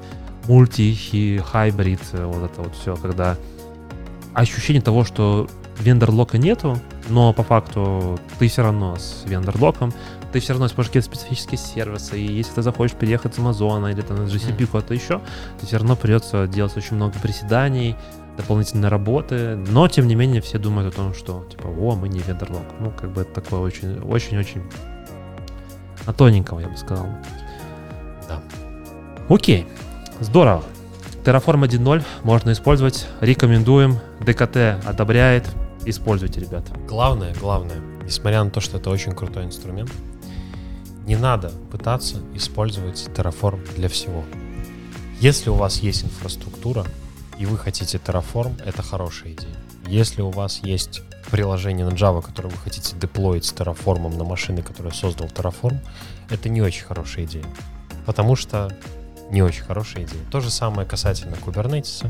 мульти 0.46 1.38
хайбрид, 1.38 2.00
вот 2.12 2.50
это 2.50 2.62
вот 2.62 2.74
все, 2.74 2.96
когда 2.96 3.36
ощущение 4.34 4.82
того, 4.82 5.04
что 5.04 5.48
вендор-лока 5.80 6.38
нету, 6.38 6.78
но 7.08 7.32
по 7.32 7.42
факту 7.42 8.18
ты 8.38 8.48
все 8.48 8.62
равно 8.62 8.96
с 8.96 9.24
вендор-локом, 9.26 9.92
ты 10.32 10.40
все 10.40 10.52
равно 10.52 10.66
используешь 10.66 10.92
какие-то 10.92 11.16
специфические 11.16 11.58
сервисы, 11.58 12.18
и 12.18 12.32
если 12.32 12.54
ты 12.54 12.62
захочешь 12.62 12.96
переехать 12.96 13.34
с 13.34 13.38
Амазона 13.38 13.88
или 13.88 14.02
там 14.02 14.18
на 14.18 14.28
GCP 14.28 14.58
mm. 14.58 14.66
куда-то 14.66 14.94
еще, 14.94 15.20
то 15.60 15.66
все 15.66 15.78
равно 15.78 15.96
придется 15.96 16.46
делать 16.46 16.76
очень 16.76 16.96
много 16.96 17.14
приседаний, 17.20 17.96
дополнительной 18.36 18.88
работы, 18.88 19.56
но 19.56 19.88
тем 19.88 20.06
не 20.06 20.14
менее 20.14 20.40
все 20.40 20.58
думают 20.58 20.94
о 20.94 20.96
том, 20.96 21.14
что 21.14 21.44
типа, 21.50 21.66
о, 21.66 21.96
мы 21.96 22.08
не 22.08 22.20
вендорлог. 22.20 22.62
Ну, 22.78 22.90
как 22.92 23.12
бы 23.12 23.22
это 23.22 23.40
такое 23.40 23.60
очень, 23.60 23.98
очень-очень 23.98 24.62
на 26.06 26.12
тоненького, 26.12 26.60
я 26.60 26.68
бы 26.68 26.76
сказал. 26.76 27.06
Да. 28.28 28.40
Окей, 29.28 29.66
здорово. 30.20 30.62
Terraform 31.24 31.68
1.0 31.68 32.04
можно 32.22 32.52
использовать, 32.52 33.06
рекомендуем, 33.20 33.98
DKT 34.20 34.86
одобряет, 34.86 35.46
используйте, 35.84 36.40
ребят. 36.40 36.64
Главное, 36.86 37.34
главное, 37.34 37.80
несмотря 38.04 38.44
на 38.44 38.50
то, 38.50 38.60
что 38.60 38.78
это 38.78 38.88
очень 38.88 39.12
крутой 39.12 39.44
инструмент, 39.44 39.90
не 41.08 41.16
надо 41.16 41.50
пытаться 41.72 42.18
использовать 42.34 43.08
Terraform 43.14 43.74
для 43.76 43.88
всего. 43.88 44.24
Если 45.20 45.48
у 45.48 45.54
вас 45.54 45.78
есть 45.78 46.04
инфраструктура, 46.04 46.84
и 47.38 47.46
вы 47.46 47.56
хотите 47.56 47.96
Terraform, 47.96 48.62
это 48.62 48.82
хорошая 48.82 49.32
идея. 49.32 49.56
Если 49.86 50.20
у 50.20 50.28
вас 50.28 50.60
есть 50.62 51.00
приложение 51.30 51.86
на 51.86 51.94
Java, 51.94 52.20
которое 52.20 52.50
вы 52.50 52.58
хотите 52.58 52.94
деплоить 52.94 53.46
с 53.46 53.54
Terraform 53.54 54.14
на 54.18 54.24
машины, 54.24 54.60
которые 54.60 54.92
создал 54.92 55.28
Terraform, 55.28 55.78
это 56.28 56.50
не 56.50 56.60
очень 56.60 56.84
хорошая 56.84 57.24
идея. 57.24 57.46
Потому 58.04 58.36
что 58.36 58.70
не 59.30 59.40
очень 59.40 59.62
хорошая 59.62 60.04
идея. 60.04 60.22
То 60.30 60.40
же 60.40 60.50
самое 60.50 60.86
касательно 60.86 61.36
Kubernetes. 61.36 62.06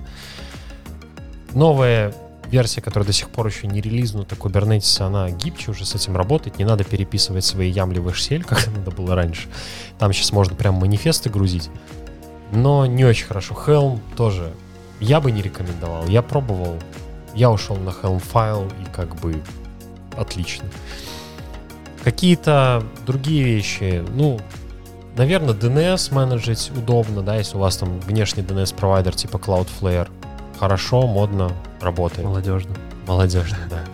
Новая 1.55 2.13
версия, 2.51 2.81
которая 2.81 3.07
до 3.07 3.13
сих 3.13 3.31
пор 3.31 3.47
еще 3.47 3.67
не 3.67 3.81
релизнута, 3.81 4.37
Kubernetes, 4.37 5.05
она 5.05 5.31
гибче 5.31 5.71
уже 5.71 5.85
с 5.85 5.95
этим 5.95 6.17
работает. 6.17 6.59
Не 6.59 6.65
надо 6.65 6.85
переписывать 6.85 7.45
свои 7.45 7.71
ямли 7.71 7.99
в 7.99 8.09
HCL, 8.09 8.45
как 8.45 8.67
надо 8.69 8.91
было 8.91 9.15
раньше. 9.15 9.49
Там 9.99 10.13
сейчас 10.13 10.33
можно 10.33 10.55
прям 10.55 10.75
манифесты 10.75 11.31
грузить. 11.31 11.71
Но 12.53 12.87
не 12.87 13.05
очень 13.05 13.27
хорошо. 13.27 13.55
Helm 13.67 14.01
тоже 14.17 14.53
я 15.01 15.21
бы 15.21 15.31
не 15.31 15.43
рекомендовал. 15.43 16.07
Я 16.07 16.23
пробовал. 16.23 16.77
Я 17.35 17.51
ушел 17.51 17.77
на 17.77 17.91
Helm 17.91 18.19
файл 18.19 18.67
и 18.67 18.95
как 18.95 19.17
бы 19.17 19.43
отлично. 20.17 20.69
Какие-то 22.03 22.83
другие 23.07 23.45
вещи, 23.45 24.05
ну, 24.15 24.41
наверное, 25.17 25.55
DNS 25.55 26.15
менеджить 26.15 26.71
удобно, 26.75 27.23
да, 27.23 27.37
если 27.37 27.57
у 27.57 27.61
вас 27.61 27.77
там 27.77 28.01
внешний 28.01 28.43
DNS-провайдер 28.43 29.15
типа 29.15 29.37
Cloudflare. 29.37 30.09
Хорошо, 30.59 31.07
модно, 31.07 31.53
работает. 31.81 32.27
Молодежно. 32.27 32.75
Молодежно, 33.07 33.59
да. 33.71 33.85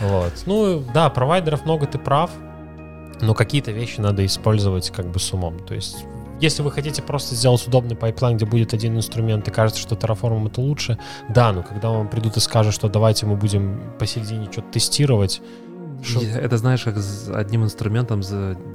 Вот. 0.00 0.32
Ну, 0.46 0.84
да, 0.94 1.10
провайдеров 1.10 1.64
много, 1.64 1.86
ты 1.86 1.98
прав, 1.98 2.30
но 3.20 3.34
какие-то 3.34 3.72
вещи 3.72 4.00
надо 4.00 4.24
использовать 4.24 4.90
как 4.90 5.06
бы 5.06 5.18
с 5.18 5.32
умом. 5.32 5.58
То 5.60 5.74
есть, 5.74 6.04
если 6.40 6.62
вы 6.62 6.70
хотите 6.70 7.02
просто 7.02 7.34
сделать 7.34 7.66
удобный 7.66 7.96
pipeline, 7.96 8.36
где 8.36 8.46
будет 8.46 8.74
один 8.74 8.96
инструмент, 8.96 9.48
и 9.48 9.50
кажется, 9.50 9.80
что 9.80 9.96
Terraform 9.96 10.48
это 10.48 10.60
лучше, 10.60 10.98
да, 11.28 11.52
но 11.52 11.62
когда 11.62 11.90
вам 11.90 12.08
придут 12.08 12.36
и 12.36 12.40
скажут, 12.40 12.74
что 12.74 12.88
давайте 12.88 13.26
мы 13.26 13.36
будем 13.36 13.80
посередине 13.98 14.50
что-то 14.50 14.72
тестировать, 14.72 15.40
Шо? 16.02 16.20
Это 16.20 16.56
знаешь, 16.58 16.84
как 16.84 16.96
с 16.98 17.28
одним 17.28 17.64
инструментом 17.64 18.20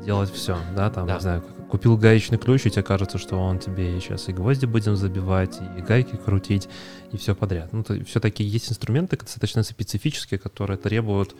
делать 0.06 0.32
все, 0.34 0.58
да, 0.76 0.90
там, 0.90 1.08
да. 1.08 1.16
не 1.16 1.20
знаю, 1.22 1.44
купил 1.74 1.98
гаечный 1.98 2.38
ключ, 2.38 2.68
и 2.68 2.70
тебе 2.70 2.84
кажется, 2.84 3.18
что 3.18 3.36
он 3.36 3.58
тебе 3.58 4.00
сейчас 4.00 4.30
и 4.30 4.32
гвозди 4.32 4.68
будем 4.68 4.96
забивать, 4.96 5.60
и 5.76 5.82
гайки 5.82 6.16
крутить, 6.18 6.70
и 7.12 7.18
все 7.18 7.34
подряд. 7.34 7.74
Ну, 7.74 7.84
то, 7.84 7.96
все-таки 8.06 8.44
есть 8.44 8.70
инструменты 8.70 9.18
достаточно 9.18 9.64
специфические, 9.64 10.40
которые 10.40 10.78
требуют, 10.78 11.36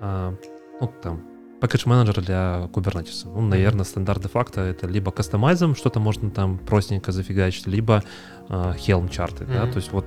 а, 0.00 0.36
ну, 0.80 0.92
там, 1.02 1.20
package 1.60 1.88
менеджер 1.88 2.22
для 2.22 2.70
Kubernetes. 2.72 3.24
Ну, 3.24 3.40
наверное, 3.40 3.84
стандарт 3.84 4.22
де-факто 4.22 4.60
это 4.60 4.86
либо 4.86 5.10
кастомайзом, 5.10 5.74
что-то 5.74 5.98
можно 5.98 6.30
там 6.30 6.58
простенько 6.58 7.10
зафигачить, 7.10 7.66
либо 7.66 8.04
а, 8.48 8.72
Helm 8.76 9.10
чарты, 9.10 9.42
mm-hmm. 9.42 9.52
да, 9.52 9.66
то 9.66 9.78
есть 9.78 9.90
вот 9.90 10.06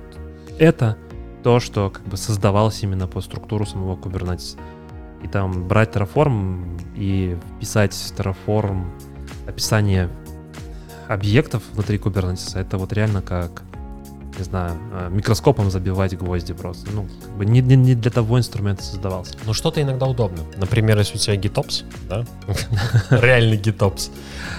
это 0.58 0.96
то, 1.42 1.60
что 1.60 1.90
как 1.90 2.04
бы 2.04 2.16
создавалось 2.16 2.82
именно 2.82 3.06
по 3.06 3.20
структуру 3.20 3.66
самого 3.66 3.96
Kubernetes 3.96 4.58
и 5.22 5.28
там 5.28 5.68
брать 5.68 5.94
Terraform 5.94 6.80
и 6.96 7.36
писать 7.60 7.92
Terraform 7.92 8.86
описание 9.50 10.08
объектов 11.08 11.62
внутри 11.72 11.98
Kubernetes, 11.98 12.58
это 12.58 12.78
вот 12.78 12.92
реально 12.92 13.20
как, 13.20 13.62
не 14.38 14.44
знаю, 14.44 14.78
э, 14.92 15.08
микроскопом 15.10 15.70
забивать 15.70 16.16
гвозди 16.16 16.54
просто. 16.54 16.90
Ну, 16.92 17.08
как 17.22 17.36
бы 17.36 17.44
не, 17.44 17.60
не, 17.60 17.76
не 17.76 17.94
для 17.94 18.10
того 18.10 18.38
инструмент 18.38 18.80
создавался. 18.80 19.34
Ну, 19.44 19.52
что-то 19.52 19.82
иногда 19.82 20.06
удобно. 20.06 20.44
Например, 20.56 20.98
если 20.98 21.16
у 21.16 21.18
тебя 21.18 21.36
GitOps, 21.36 21.84
да? 22.08 22.24
Реальный 23.10 23.58
GitOps. 23.58 24.10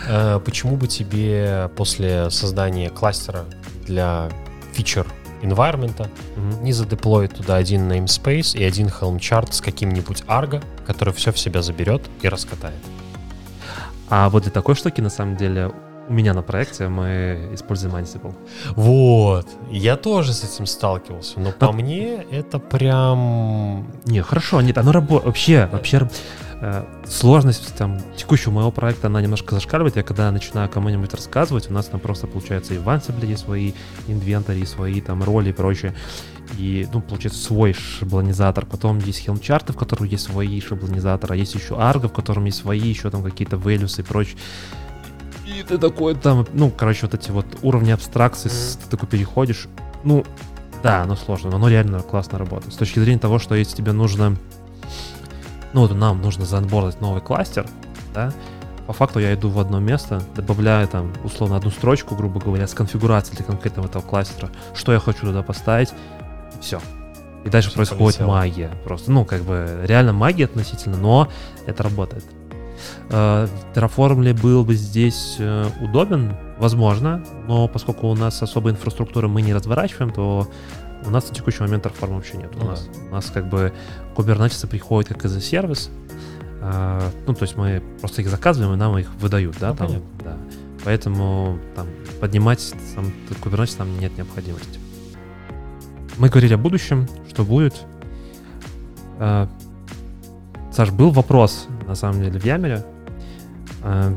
Э, 0.08 0.40
почему 0.44 0.76
бы 0.76 0.88
тебе 0.88 1.70
после 1.78 2.30
создания 2.30 2.90
кластера 2.90 3.46
для 3.88 4.30
фичер 4.74 5.08
environment, 5.42 5.98
mm-hmm. 5.98 6.64
не 6.64 6.74
задеплоить 6.74 7.34
туда 7.34 7.56
один 7.56 7.92
namespace 7.92 8.58
и 8.58 8.64
один 8.64 8.88
Helm 8.88 9.18
chart 9.18 9.54
с 9.54 9.62
каким-нибудь 9.62 10.22
Argo, 10.28 10.64
который 10.86 11.14
все 11.14 11.32
в 11.32 11.40
себя 11.40 11.62
заберет 11.62 12.02
и 12.22 12.28
раскатает. 12.28 12.76
А 14.12 14.30
вот 14.30 14.44
для 14.44 14.52
такой 14.52 14.76
штуки, 14.76 15.00
на 15.02 15.10
самом 15.10 15.38
деле, 15.38 15.72
у 16.10 16.14
меня 16.14 16.34
на 16.34 16.42
проекте 16.42 16.90
мы 16.90 17.50
используем 17.54 17.96
Ansible. 17.96 18.36
Вот. 18.76 19.48
Я 19.72 19.96
тоже 19.96 20.34
с 20.34 20.44
этим 20.44 20.66
сталкивался, 20.66 21.40
но, 21.40 21.46
но... 21.46 21.52
по 21.54 21.72
мне 21.72 22.26
это 22.30 22.60
прям... 22.60 23.88
Не, 24.06 24.22
хорошо, 24.22 24.62
нет, 24.62 24.78
оно 24.78 24.92
работает. 24.92 25.26
Вообще, 25.28 25.70
вообще 25.72 26.10
Э, 26.64 26.86
сложность 27.08 27.74
там 27.76 28.00
текущего 28.16 28.52
моего 28.52 28.70
проекта, 28.70 29.08
она 29.08 29.20
немножко 29.20 29.56
зашкаливает. 29.56 29.96
Я 29.96 30.04
когда 30.04 30.32
начинаю 30.32 30.70
кому-нибудь 30.70 31.12
рассказывать, 31.12 31.72
у 31.72 31.74
нас 31.74 31.88
там 31.88 32.00
просто 32.00 32.28
получается 32.28 32.76
и 32.76 32.78
в 32.78 32.88
Ansible 32.88 33.26
есть 33.26 33.44
свои 33.44 33.74
инвентари, 34.08 34.64
свои 34.66 35.02
там 35.02 35.24
роли 35.24 35.50
и 35.50 35.54
прочее. 35.54 35.96
И, 36.58 36.88
ну, 36.94 37.02
получается, 37.02 37.42
свой 37.42 37.74
шаблонизатор. 37.74 38.66
Потом 38.66 39.00
есть 39.00 39.28
Helm-чарты, 39.28 39.74
в 39.74 39.78
которых 39.78 40.12
есть 40.12 40.26
свои 40.26 40.60
шаблонизаторы. 40.60 41.36
А 41.36 41.38
есть 41.38 41.56
еще 41.56 41.76
Argo, 41.76 42.08
в 42.08 42.14
котором 42.14 42.46
есть 42.46 42.60
свои 42.60 42.80
еще 42.80 43.10
там 43.10 43.24
какие-то 43.24 43.56
values 43.56 44.00
и 44.00 44.04
прочее. 44.04 44.38
И 45.46 45.64
ты 45.64 45.78
такой 45.78 46.16
там, 46.16 46.46
ну, 46.54 46.70
короче, 46.70 47.06
вот 47.06 47.14
эти 47.14 47.32
вот 47.32 47.46
уровни 47.62 47.92
абстракции, 47.92 48.50
mm-hmm. 48.50 48.80
ты 48.84 48.90
такой 48.90 49.10
переходишь. 49.10 49.68
Ну, 50.04 50.26
да, 50.84 51.04
оно 51.04 51.16
сложно, 51.16 51.50
но 51.50 51.58
оно 51.58 51.70
реально 51.70 52.00
классно 52.00 52.38
работает. 52.38 52.74
С 52.74 52.78
точки 52.78 53.00
зрения 53.00 53.20
того, 53.20 53.40
что 53.40 53.56
если 53.56 53.76
тебе 53.76 53.92
нужно 53.92 54.38
ну 55.74 55.82
вот 55.82 55.96
нам 55.96 56.22
нужно 56.22 56.46
заонбордить 56.46 57.02
новый 57.02 57.22
кластер, 57.22 57.66
да, 58.14 58.34
по 58.88 58.94
факту 58.94 59.20
я 59.20 59.34
иду 59.34 59.50
в 59.50 59.60
одно 59.60 59.80
место, 59.80 60.22
добавляю 60.36 60.88
там 60.88 61.14
условно 61.24 61.56
одну 61.56 61.72
строчку, 61.72 62.16
грубо 62.16 62.40
говоря, 62.40 62.68
с 62.68 62.74
конфигурацией 62.74 63.38
для 63.38 63.46
конкретного 63.46 63.88
этого 63.88 64.02
кластера, 64.02 64.50
что 64.74 64.92
я 64.92 65.00
хочу 65.00 65.22
туда 65.22 65.44
поставить, 65.44 65.94
все. 66.62 66.80
И 67.44 67.50
дальше 67.50 67.70
Всё 67.70 67.78
происходит 67.78 68.18
полетело. 68.20 68.28
магия. 68.36 68.72
Просто, 68.86 69.12
ну, 69.12 69.26
как 69.26 69.42
бы, 69.42 69.82
реально 69.84 70.14
магия 70.14 70.46
относительно, 70.46 70.98
но 70.98 71.28
это 71.66 71.82
работает. 71.84 72.24
Э, 73.10 73.48
Terraform 73.74 74.22
ли 74.24 74.34
был 74.34 74.64
бы 74.64 74.76
здесь 74.76 75.36
э, 75.40 75.66
удобен? 75.82 76.36
Возможно, 76.60 77.24
но 77.48 77.68
поскольку 77.68 78.08
у 78.08 78.16
нас 78.16 78.42
особой 78.44 78.74
инфраструктуры 78.74 79.28
мы 79.28 79.42
не 79.42 79.54
разворачиваем, 79.54 80.12
то 80.14 80.48
у 81.04 81.10
нас 81.10 81.28
на 81.30 81.34
текущий 81.36 81.62
момент 81.64 81.86
Terraform 81.86 82.16
вообще 82.16 82.38
нет. 82.38 82.52
Ну 82.56 82.66
у, 82.66 82.70
нас, 82.70 82.88
у 83.10 83.12
нас 83.14 83.26
как 83.32 83.48
бы 83.50 83.74
Kubernetes 84.16 84.68
приходит 84.68 85.10
как 85.10 85.26
из 85.26 85.44
сервис. 85.44 85.90
э, 86.62 87.10
ну, 87.26 87.34
то 87.34 87.44
есть 87.44 87.56
мы 87.58 87.82
просто 88.00 88.22
их 88.22 88.30
заказываем, 88.30 88.74
и 88.74 88.78
нам 88.78 88.96
их 89.00 89.12
выдают, 89.16 89.58
да, 89.60 89.70
Ну, 89.72 89.76
там, 89.76 89.88
понятно. 89.88 90.08
да. 90.24 90.38
Поэтому 90.86 91.58
там 91.76 91.88
поднимать 92.20 92.60
сам 92.62 93.12
Kubernetes 93.44 93.78
там 93.78 94.00
нет 94.00 94.16
необходимости. 94.18 94.80
Мы 96.22 96.30
говорили 96.30 96.54
о 96.54 96.58
будущем, 96.60 97.08
что 97.28 97.44
будет. 97.44 97.74
Э, 99.18 99.48
Саш, 100.72 100.92
был 100.92 101.10
вопрос, 101.10 101.66
на 101.88 101.96
самом 101.96 102.22
деле, 102.22 102.40
в 102.40 102.46
Ямере. 102.46 102.86
Э, 103.84 104.14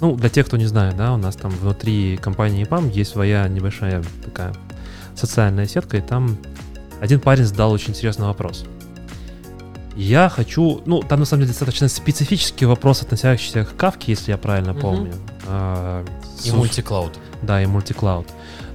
Ну, 0.00 0.16
для 0.16 0.30
тех, 0.30 0.46
кто 0.46 0.56
не 0.56 0.64
знает, 0.66 0.96
да, 0.96 1.12
у 1.12 1.16
нас 1.18 1.36
там 1.36 1.50
внутри 1.52 2.16
компании 2.16 2.66
EPAM 2.66 2.90
есть 2.90 3.12
своя 3.12 3.46
небольшая 3.48 4.02
такая 4.24 4.52
социальная 5.14 5.66
сетка, 5.68 5.98
и 5.98 6.00
там 6.00 6.38
один 7.00 7.20
парень 7.20 7.44
задал 7.44 7.70
очень 7.70 7.90
интересный 7.90 8.26
вопрос. 8.26 8.64
Я 9.94 10.28
хочу, 10.30 10.80
ну, 10.86 11.02
там 11.02 11.20
на 11.20 11.26
самом 11.26 11.42
деле 11.42 11.50
достаточно 11.52 11.86
специфический 11.88 12.64
вопрос, 12.64 13.02
относящийся 13.02 13.64
к 13.64 13.76
Кавке, 13.76 14.12
если 14.12 14.32
я 14.32 14.38
правильно 14.38 14.72
Мгм. 14.72 14.80
помню. 14.80 15.12
А, 15.46 16.02
И 16.44 16.50
мультиклауд. 16.50 17.18
Да, 17.42 17.62
и 17.62 17.66
мультиклауд. 17.66 18.26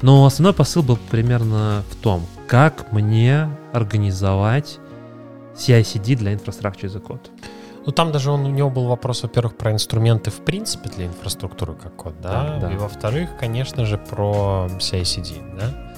Но 0.02 0.26
основной 0.26 0.54
посыл 0.54 0.84
был 0.84 0.98
примерно 1.10 1.84
в 1.90 1.96
том, 1.96 2.26
как 2.48 2.92
мне 2.92 3.50
организовать 3.74 4.80
CI-CD 5.56 6.16
для 6.16 6.34
as 6.34 6.98
a 6.98 7.00
Code. 7.00 7.30
Ну, 7.86 7.94
там 7.94 8.12
даже 8.12 8.32
он, 8.32 8.46
у 8.46 8.50
него 8.50 8.70
был 8.70 8.88
вопрос, 8.88 9.24
во-первых, 9.24 9.56
про 9.56 9.72
инструменты 9.72 10.30
в 10.30 10.42
принципе 10.42 10.90
для 10.90 11.06
инфраструктуры 11.06 11.74
как 11.74 11.96
код, 11.96 12.16
да? 12.22 12.58
Да, 12.60 12.68
да. 12.68 12.74
И 12.74 12.76
во-вторых, 12.76 13.30
конечно 13.40 13.86
же, 13.86 13.98
про 13.98 14.68
CI-CD, 14.78 15.58
да? 15.58 15.94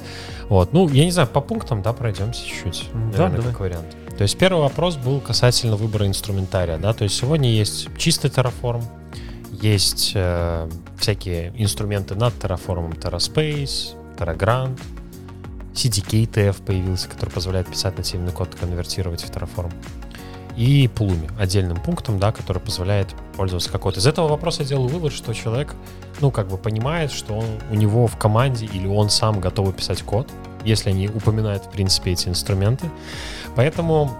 Вот, 0.49 0.71
ну, 0.71 0.87
я 0.89 1.05
не 1.05 1.11
знаю, 1.11 1.27
по 1.27 1.41
пунктам, 1.41 1.81
да, 1.81 1.93
пройдемся 1.93 2.45
чуть-чуть, 2.45 2.89
да, 2.93 2.99
наверное, 2.99 3.37
давай. 3.37 3.51
как 3.51 3.59
вариант. 3.59 3.97
То 4.17 4.23
есть 4.23 4.37
первый 4.37 4.61
вопрос 4.61 4.97
был 4.97 5.19
касательно 5.19 5.77
выбора 5.77 6.05
инструментария, 6.05 6.77
да, 6.77 6.93
то 6.93 7.03
есть 7.05 7.15
сегодня 7.15 7.51
есть 7.51 7.87
чистый 7.97 8.29
Terraform, 8.29 8.83
есть 9.61 10.13
э, 10.15 10.69
всякие 10.97 11.53
инструменты 11.57 12.15
над 12.15 12.33
Terraform, 12.35 12.97
TerraSpace, 12.97 13.95
TerraGrant, 14.17 14.79
CDK-TF 15.73 16.63
появился, 16.65 17.07
который 17.07 17.29
позволяет 17.29 17.67
писать 17.67 17.97
нативный 17.97 18.31
код, 18.31 18.55
конвертировать 18.55 19.21
в 19.21 19.29
Terraform. 19.29 19.71
И 20.57 20.87
Pulumi 20.93 21.31
отдельным 21.39 21.77
пунктом, 21.77 22.19
да, 22.19 22.31
который 22.31 22.61
позволяет 22.61 23.07
пользоваться 23.37 23.71
как 23.71 23.81
код. 23.81 23.95
Из 23.95 24.05
этого 24.05 24.27
вопроса 24.27 24.63
я 24.63 24.69
делаю 24.69 24.89
вывод, 24.89 25.13
что 25.13 25.33
человек, 25.33 25.73
ну, 26.19 26.31
как 26.31 26.49
бы 26.49 26.57
понимает, 26.57 27.11
что 27.11 27.37
он, 27.37 27.45
у 27.71 27.75
него 27.75 28.07
в 28.07 28.17
команде 28.17 28.65
или 28.65 28.87
он 28.87 29.09
сам 29.09 29.39
готов 29.39 29.73
писать 29.73 30.01
код, 30.01 30.29
если 30.65 30.89
они 30.89 31.07
упоминают, 31.07 31.65
в 31.65 31.69
принципе, 31.69 32.11
эти 32.11 32.27
инструменты. 32.27 32.89
Поэтому, 33.55 34.11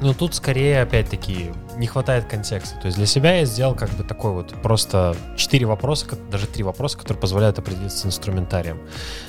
ну, 0.00 0.14
тут 0.14 0.34
скорее, 0.34 0.82
опять-таки, 0.82 1.52
не 1.76 1.86
хватает 1.86 2.26
контекста. 2.26 2.78
То 2.80 2.86
есть 2.86 2.96
для 2.96 3.06
себя 3.06 3.36
я 3.36 3.44
сделал 3.44 3.74
как 3.74 3.90
бы 3.90 4.04
такой 4.04 4.32
вот 4.32 4.54
просто 4.62 5.16
четыре 5.36 5.66
вопроса, 5.66 6.06
даже 6.30 6.46
три 6.46 6.62
вопроса, 6.62 6.98
которые 6.98 7.20
позволяют 7.20 7.58
определиться 7.58 8.06
инструментарием. 8.06 8.80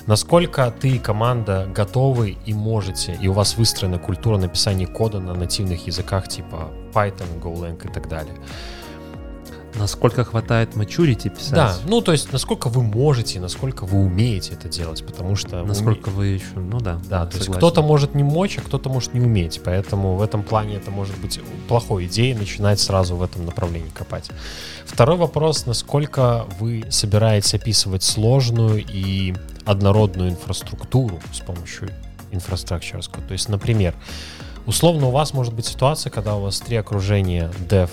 Насколько 0.07 0.71
ты 0.71 0.89
и 0.89 0.99
команда 0.99 1.67
готовы 1.73 2.37
и 2.45 2.53
можете, 2.53 3.17
и 3.19 3.27
у 3.27 3.33
вас 3.33 3.57
выстроена 3.57 3.99
культура 3.99 4.37
написания 4.37 4.87
кода 4.87 5.19
на 5.19 5.33
нативных 5.33 5.87
языках 5.87 6.27
типа 6.27 6.69
Python, 6.93 7.39
Golang 7.41 7.87
и 7.87 7.93
так 7.93 8.07
далее. 8.07 8.35
Насколько 9.75 10.23
хватает 10.23 10.75
maturity 10.75 11.29
писать? 11.29 11.53
Да, 11.53 11.75
ну 11.85 12.01
то 12.01 12.11
есть 12.11 12.31
насколько 12.33 12.69
вы 12.69 12.81
можете, 12.81 13.39
насколько 13.39 13.85
вы 13.85 13.99
умеете 13.99 14.53
это 14.53 14.67
делать, 14.67 15.05
потому 15.05 15.35
что... 15.35 15.57
уме- 15.57 15.67
Насколько 15.67 16.09
вы 16.09 16.27
еще, 16.27 16.55
ну 16.55 16.79
да. 16.79 16.99
Да, 17.09 17.25
то 17.25 17.37
есть 17.37 17.49
кто-то 17.51 17.81
может 17.81 18.15
не 18.15 18.23
мочь, 18.23 18.57
а 18.57 18.61
кто-то 18.61 18.89
может 18.89 19.13
не 19.13 19.21
уметь. 19.21 19.61
Поэтому 19.63 20.15
в 20.15 20.21
этом 20.21 20.43
плане 20.43 20.75
это 20.75 20.91
может 20.91 21.17
быть 21.19 21.39
плохой 21.67 22.05
идеей 22.07 22.33
начинать 22.33 22.79
сразу 22.79 23.15
в 23.15 23.23
этом 23.23 23.45
направлении 23.45 23.89
копать. 23.89 24.29
Второй 24.85 25.17
вопрос, 25.17 25.65
насколько 25.65 26.45
вы 26.59 26.85
собираетесь 26.89 27.53
описывать 27.53 28.03
сложную 28.03 28.83
и 28.85 29.35
однородную 29.65 30.31
инфраструктуру 30.31 31.19
с 31.31 31.39
помощью 31.39 31.89
Code. 32.31 33.27
То 33.27 33.33
есть, 33.33 33.49
например, 33.49 33.95
условно 34.65 35.07
у 35.07 35.11
вас 35.11 35.33
может 35.33 35.53
быть 35.53 35.65
ситуация, 35.65 36.09
когда 36.11 36.35
у 36.35 36.41
вас 36.41 36.59
три 36.59 36.77
окружения 36.77 37.51
dev, 37.67 37.89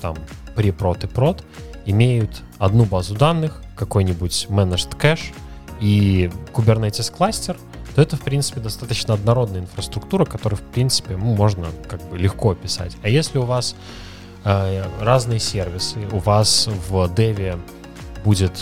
там, 0.00 0.16
pre-prod 0.58 1.04
и 1.04 1.06
prod, 1.06 1.44
имеют 1.86 2.42
одну 2.58 2.84
базу 2.84 3.14
данных, 3.14 3.62
какой-нибудь 3.76 4.46
managed 4.50 4.96
кэш 4.98 5.32
и 5.80 6.30
Kubernetes 6.52 7.14
кластер, 7.14 7.56
то 7.94 8.02
это, 8.02 8.16
в 8.16 8.20
принципе, 8.20 8.60
достаточно 8.60 9.14
однородная 9.14 9.60
инфраструктура, 9.60 10.24
которую, 10.24 10.58
в 10.58 10.62
принципе, 10.62 11.16
ну, 11.16 11.34
можно 11.34 11.66
как 11.88 12.02
бы 12.08 12.18
легко 12.18 12.50
описать. 12.50 12.96
А 13.02 13.08
если 13.08 13.38
у 13.38 13.42
вас 13.42 13.74
э, 14.44 14.84
разные 15.00 15.38
сервисы, 15.38 15.98
у 16.12 16.18
вас 16.18 16.68
в 16.88 17.14
деве 17.14 17.58
будет 18.24 18.52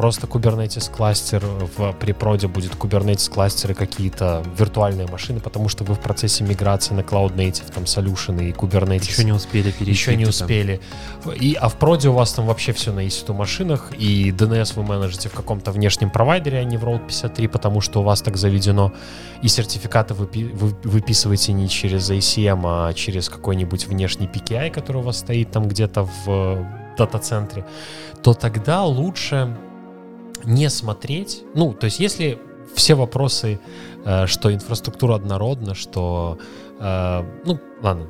просто 0.00 0.26
Kubernetes 0.26 0.90
кластер, 0.90 1.44
в 1.76 1.92
препроде 1.92 2.48
будет 2.48 2.72
Kubernetes 2.72 3.30
кластеры 3.30 3.74
какие-то 3.74 4.42
виртуальные 4.58 5.06
машины, 5.06 5.40
потому 5.40 5.68
что 5.68 5.84
вы 5.84 5.94
в 5.94 6.00
процессе 6.00 6.42
миграции 6.42 6.94
на 6.94 7.00
Cloud 7.00 7.36
Native, 7.36 7.70
там, 7.70 7.84
Solution 7.84 8.42
и 8.42 8.52
Kubernetes 8.52 9.10
Еще 9.10 9.24
не 9.24 9.32
успели 9.32 9.70
перейти. 9.70 9.90
еще 9.90 10.16
не 10.16 10.24
успели. 10.24 10.80
И, 11.38 11.52
а 11.52 11.68
в 11.68 11.74
проде 11.74 12.08
у 12.08 12.14
вас 12.14 12.32
там 12.32 12.46
вообще 12.46 12.72
все 12.72 12.92
на 12.92 13.00
EC2 13.00 13.34
машинах, 13.34 13.92
и 13.98 14.30
DNS 14.30 14.72
вы 14.76 14.84
менеджите 14.84 15.28
в 15.28 15.32
каком-то 15.32 15.70
внешнем 15.70 16.08
провайдере, 16.08 16.60
а 16.60 16.64
не 16.64 16.78
в 16.78 16.84
Road 16.84 17.06
53, 17.06 17.48
потому 17.48 17.82
что 17.82 18.00
у 18.00 18.02
вас 18.02 18.22
так 18.22 18.38
заведено. 18.38 18.94
И 19.42 19.48
сертификаты 19.48 20.14
вы, 20.14 20.26
вы 20.32 20.74
выписываете 20.82 21.52
не 21.52 21.68
через 21.68 22.10
ACM, 22.10 22.62
а 22.64 22.94
через 22.94 23.28
какой-нибудь 23.28 23.86
внешний 23.86 24.28
PKI, 24.28 24.70
который 24.70 25.02
у 25.02 25.02
вас 25.02 25.18
стоит 25.18 25.50
там 25.50 25.68
где-то 25.68 26.04
в 26.04 26.26
э, 26.26 26.64
дата-центре, 26.96 27.66
то 28.22 28.32
тогда 28.32 28.84
лучше 28.84 29.54
не 30.44 30.68
смотреть. 30.70 31.42
Ну, 31.54 31.72
то 31.72 31.84
есть 31.86 32.00
если 32.00 32.38
все 32.74 32.94
вопросы, 32.94 33.60
э, 34.04 34.26
что 34.26 34.52
инфраструктура 34.52 35.14
однородна, 35.16 35.74
что... 35.74 36.38
э, 36.78 37.22
ну, 37.44 37.58
ладно, 37.82 38.06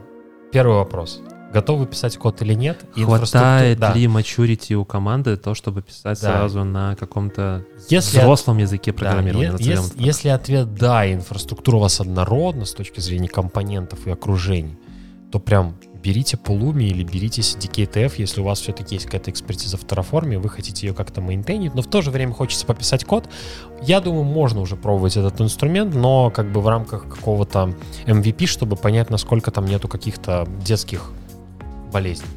первый 0.52 0.76
вопрос. 0.76 1.20
Готовы 1.52 1.86
писать 1.86 2.16
код 2.16 2.40
или 2.42 2.54
нет? 2.54 2.84
Хватает 2.94 3.78
инфраструкту- 3.78 3.80
да. 3.80 3.92
ли 3.94 4.06
maturity 4.06 4.74
у 4.74 4.84
команды 4.84 5.36
то, 5.36 5.54
чтобы 5.54 5.82
писать 5.82 6.20
Да. 6.22 6.28
сразу 6.38 6.62
на 6.62 6.94
каком-то 6.94 7.64
Если 7.88 8.18
от- 8.18 8.22
взрослом 8.24 8.58
языке 8.58 8.92
Да, 8.92 8.98
программирования? 8.98 9.46
е- 9.48 9.52
назовем 9.52 9.72
ес- 9.78 9.86
это 9.86 9.94
так. 9.96 10.06
если 10.06 10.28
ответ 10.28 10.74
да, 10.74 11.12
инфраструктура 11.12 11.76
у 11.76 11.80
вас 11.80 12.00
однородна 12.00 12.64
с 12.66 12.72
точки 12.72 13.00
зрения 13.00 13.28
компонентов 13.28 14.06
и 14.06 14.10
окружений, 14.10 14.78
то 15.32 15.40
прям 15.40 15.74
берите 16.02 16.36
Pulumi 16.36 16.84
или 16.84 17.04
берите 17.04 17.42
CDK-TF, 17.42 18.14
если 18.16 18.40
у 18.40 18.44
вас 18.44 18.60
все-таки 18.60 18.94
есть 18.94 19.06
какая-то 19.06 19.30
экспертиза 19.30 19.76
в 19.76 19.84
Terraform, 19.84 20.38
вы 20.38 20.48
хотите 20.48 20.86
ее 20.86 20.94
как-то 20.94 21.20
мейнтейнить, 21.20 21.74
но 21.74 21.82
в 21.82 21.86
то 21.86 22.02
же 22.02 22.10
время 22.10 22.32
хочется 22.32 22.66
пописать 22.66 23.04
код. 23.04 23.28
Я 23.82 24.00
думаю, 24.00 24.24
можно 24.24 24.60
уже 24.60 24.76
пробовать 24.76 25.16
этот 25.16 25.40
инструмент, 25.40 25.94
но 25.94 26.30
как 26.30 26.50
бы 26.50 26.60
в 26.60 26.68
рамках 26.68 27.08
какого-то 27.08 27.74
MVP, 28.06 28.46
чтобы 28.46 28.76
понять, 28.76 29.10
насколько 29.10 29.50
там 29.50 29.66
нету 29.66 29.88
каких-то 29.88 30.48
детских 30.64 31.12
болезней. 31.92 32.28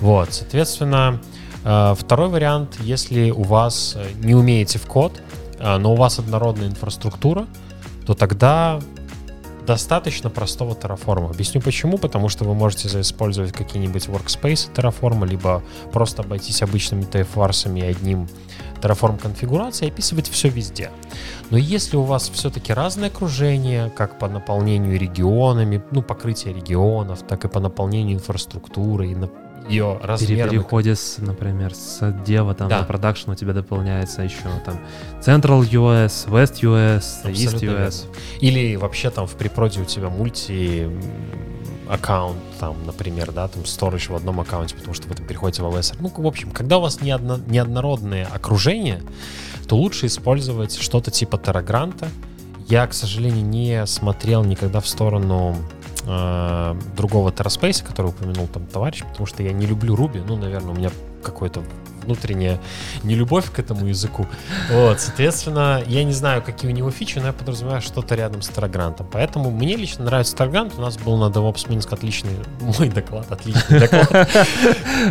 Вот, 0.00 0.32
соответственно, 0.32 1.20
э, 1.64 1.94
второй 1.98 2.28
вариант, 2.28 2.78
если 2.80 3.30
у 3.30 3.42
вас 3.42 3.96
э, 3.96 4.06
не 4.22 4.34
умеете 4.34 4.78
в 4.78 4.86
код, 4.86 5.20
э, 5.58 5.78
но 5.78 5.92
у 5.92 5.96
вас 5.96 6.18
однородная 6.18 6.68
инфраструктура, 6.68 7.46
то 8.06 8.14
тогда 8.14 8.80
достаточно 9.68 10.30
простого 10.30 10.72
Terraform. 10.74 11.30
Объясню 11.30 11.60
почему. 11.60 11.98
Потому 11.98 12.28
что 12.28 12.44
вы 12.44 12.54
можете 12.54 12.88
использовать 13.00 13.52
какие-нибудь 13.52 14.06
workspace 14.06 14.72
Terraform, 14.74 15.26
либо 15.26 15.62
просто 15.92 16.22
обойтись 16.22 16.62
обычными 16.62 17.02
TFVARS 17.02 17.78
и 17.78 17.82
одним 17.82 18.28
Terraform 18.80 19.18
конфигурацией 19.18 19.92
описывать 19.92 20.28
все 20.30 20.48
везде. 20.48 20.90
Но 21.50 21.58
если 21.58 21.96
у 21.96 22.02
вас 22.02 22.30
все-таки 22.30 22.72
разное 22.72 23.08
окружение, 23.08 23.90
как 23.90 24.18
по 24.18 24.28
наполнению 24.28 24.98
регионами, 24.98 25.82
ну, 25.90 26.00
покрытие 26.00 26.54
регионов, 26.54 27.22
так 27.28 27.44
и 27.44 27.48
по 27.48 27.60
наполнению 27.60 28.16
инфраструктуры 28.16 29.10
и, 29.10 29.14
на- 29.14 29.30
ее 29.68 29.98
размером. 30.02 30.50
переходе, 30.50 30.94
с, 30.94 31.18
например, 31.18 31.74
с 31.74 32.12
дева 32.26 32.54
там 32.54 32.68
Да. 32.68 32.78
на 32.78 32.84
продакшн 32.84 33.30
у 33.30 33.34
тебя 33.34 33.52
дополняется 33.52 34.22
еще 34.22 34.42
там 34.64 34.78
Central 35.20 35.60
US, 35.70 36.26
West 36.28 36.60
US, 36.62 37.22
East 37.24 37.30
Абсолютно 37.54 37.66
US. 37.86 38.06
Или 38.40 38.76
вообще 38.76 39.10
там 39.10 39.26
в 39.26 39.34
препроде 39.34 39.80
у 39.80 39.84
тебя 39.84 40.08
мульти 40.08 40.88
аккаунт, 41.88 42.36
там, 42.60 42.76
например, 42.84 43.32
да, 43.32 43.48
там 43.48 43.62
storage 43.62 44.12
в 44.12 44.16
одном 44.16 44.40
аккаунте, 44.40 44.74
потому 44.74 44.94
что 44.94 45.08
вы 45.08 45.14
там 45.14 45.26
переходите 45.26 45.62
в 45.62 45.66
OSR. 45.66 45.96
Ну, 46.00 46.12
в 46.14 46.26
общем, 46.26 46.50
когда 46.50 46.78
у 46.78 46.80
вас 46.82 47.00
не 47.00 47.10
одно- 47.10 47.38
неоднородные 47.46 48.26
окружения, 48.26 49.00
то 49.66 49.76
лучше 49.76 50.06
использовать 50.06 50.76
что-то 50.76 51.10
типа 51.10 51.36
Terragranта. 51.36 52.08
Я, 52.66 52.86
к 52.86 52.92
сожалению, 52.92 53.46
не 53.46 53.86
смотрел 53.86 54.44
никогда 54.44 54.80
в 54.80 54.86
сторону 54.88 55.56
э, 56.06 56.74
другого 56.96 57.30
TerraSpace, 57.30 57.84
который 57.84 58.08
упомянул 58.08 58.46
там 58.46 58.66
товарищ, 58.66 59.04
потому 59.04 59.26
что 59.26 59.42
я 59.42 59.52
не 59.52 59.66
люблю 59.66 59.94
Ruby. 59.94 60.22
Ну, 60.26 60.36
наверное, 60.36 60.70
у 60.72 60.76
меня 60.76 60.90
какое-то 61.22 61.62
внутренняя 62.08 62.58
нелюбовь 63.02 63.50
к 63.52 63.58
этому 63.58 63.86
языку. 63.86 64.26
Вот, 64.72 64.98
соответственно, 65.00 65.82
я 65.86 66.04
не 66.04 66.12
знаю, 66.12 66.42
какие 66.42 66.70
у 66.70 66.74
него 66.74 66.90
фичи, 66.90 67.18
но 67.18 67.26
я 67.26 67.32
подразумеваю 67.32 67.82
что-то 67.82 68.14
рядом 68.14 68.40
с 68.40 68.48
Террагрантом. 68.48 69.06
Поэтому 69.12 69.50
мне 69.50 69.76
лично 69.76 70.04
нравится 70.06 70.34
Террагрант. 70.36 70.72
У 70.78 70.80
нас 70.80 70.96
был 70.96 71.18
на 71.18 71.26
DevOps 71.30 71.68
Минск 71.70 71.92
отличный, 71.92 72.30
мой 72.60 72.88
доклад, 72.88 73.30
отличный 73.30 73.80
доклад. 73.80 74.28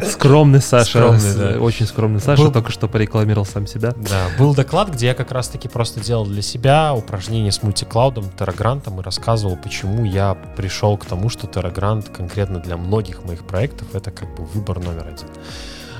Скромный 0.10 0.62
Саша, 0.62 1.00
Скромный, 1.00 1.54
да. 1.54 1.60
очень 1.60 1.86
скромный 1.86 2.20
Саша, 2.20 2.42
Был- 2.44 2.52
только 2.52 2.72
что 2.72 2.88
порекламировал 2.88 3.46
сам 3.46 3.68
себя. 3.68 3.94
Да, 3.96 4.26
был 4.40 4.56
доклад, 4.56 4.90
где 4.90 5.08
я 5.08 5.14
как 5.14 5.32
раз-таки 5.32 5.68
просто 5.68 6.00
делал 6.00 6.26
для 6.26 6.42
себя 6.42 6.94
упражнения 6.96 7.52
с 7.52 7.62
мультиклаудом, 7.62 8.26
Террагрантом 8.38 9.00
и 9.00 9.04
рассказывал, 9.04 9.56
почему 9.56 10.04
я 10.04 10.36
пришел 10.56 10.98
к 10.98 11.06
тому, 11.06 11.30
что 11.30 11.46
Террагрант 11.48 12.10
конкретно 12.10 12.60
для 12.60 12.78
многих 12.78 13.24
моих 13.24 13.46
проектов 13.46 13.88
это 13.94 14.12
как 14.12 14.34
бы 14.36 14.44
выбор 14.46 14.80
номер 14.80 15.08
один. 15.08 15.28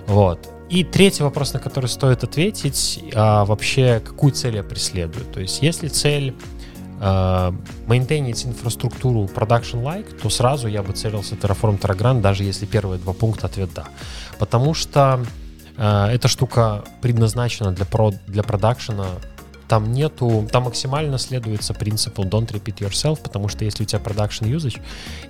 Вот. 0.08 0.48
И 0.70 0.84
третий 0.84 1.24
вопрос, 1.24 1.54
на 1.54 1.60
который 1.60 1.88
стоит 1.88 2.24
ответить, 2.24 3.04
а 3.16 3.46
вообще 3.46 4.02
какую 4.04 4.34
цель 4.34 4.56
я 4.58 4.64
преследую? 4.64 5.26
То 5.26 5.40
есть 5.40 5.62
если 5.62 5.88
цель 5.88 6.36
мейнтейнить 7.00 8.44
инфраструктуру 8.46 9.26
production-like, 9.26 10.20
то 10.20 10.30
сразу 10.30 10.68
я 10.68 10.82
бы 10.82 10.94
целился 10.94 11.36
Terraform 11.36 11.80
Terragrant, 11.80 12.22
даже 12.22 12.44
если 12.44 12.66
первые 12.66 13.00
два 13.00 13.14
пункта 13.14 13.46
ответ 13.46 13.70
да. 13.76 13.86
Потому 14.40 14.74
что 14.74 15.24
э, 15.78 16.08
эта 16.08 16.28
штука 16.28 16.84
предназначена 17.02 17.72
для, 17.72 17.86
про, 17.86 18.14
для 18.26 18.42
продакшена. 18.42 19.06
Там 19.68 19.92
нету, 19.92 20.48
там 20.52 20.64
максимально 20.64 21.18
следуется 21.18 21.74
принципу 21.74 22.24
don't 22.24 22.52
repeat 22.52 22.78
yourself, 22.80 23.20
потому 23.22 23.48
что 23.48 23.66
если 23.66 23.84
у 23.84 23.86
тебя 23.86 24.00
production 24.00 24.50
usage, 24.50 24.80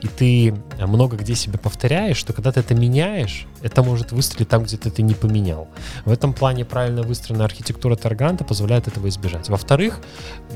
и 0.02 0.08
ты 0.08 0.56
много 0.80 1.18
где 1.18 1.36
себе 1.36 1.58
повторяешь, 1.58 2.22
то 2.24 2.34
когда 2.34 2.52
ты 2.52 2.60
это 2.60 2.76
меняешь, 2.76 3.48
это 3.62 3.84
может 3.84 4.12
выстрелить 4.12 4.50
там, 4.50 4.64
где 4.64 4.78
ты 4.78 4.90
это 4.90 5.02
не 5.02 5.14
поменял. 5.14 5.68
В 6.06 6.12
этом 6.12 6.34
плане 6.34 6.66
правильно 6.66 7.02
выстроенная 7.02 7.46
архитектура 7.46 7.96
Тарганта 7.96 8.44
позволяет 8.44 8.88
этого 8.88 9.10
избежать. 9.10 9.50
Во-вторых, 9.50 10.00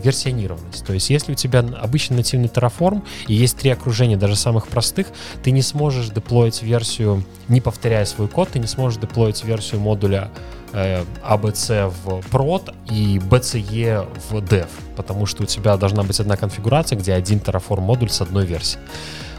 версионированность. 0.04 0.86
То 0.86 0.94
есть 0.94 1.10
если 1.10 1.32
у 1.32 1.36
тебя 1.36 1.60
обычно 1.60 2.18
нативный 2.18 2.48
Terraform 2.48 3.04
и 3.28 3.34
есть 3.34 3.58
три 3.58 3.70
окружения, 3.72 4.18
даже 4.18 4.36
самых 4.36 4.68
простых, 4.68 5.08
ты 5.44 5.52
не 5.52 5.62
сможешь 5.62 6.10
деплоить 6.10 6.62
версию, 6.62 7.24
не 7.48 7.62
повторяя 7.62 8.06
свой 8.06 8.28
код, 8.28 8.50
ты 8.50 8.60
не 8.60 8.68
сможешь 8.68 9.00
деплоить 9.00 9.44
версию 9.44 9.82
модуля 9.82 10.30
ABC 10.74 11.94
в 12.04 12.20
prod 12.32 12.74
и 12.90 13.18
BCE 13.18 14.08
в 14.30 14.36
dev, 14.38 14.68
потому 14.96 15.26
что 15.26 15.44
у 15.44 15.46
тебя 15.46 15.78
должна 15.78 16.04
быть 16.04 16.20
одна 16.20 16.38
конфигурация, 16.38 16.98
где 16.98 17.14
один 17.14 17.40
Terraform 17.40 17.82
модуль 17.82 18.10
с 18.10 18.22
одной 18.22 18.46
версией. 18.46 18.82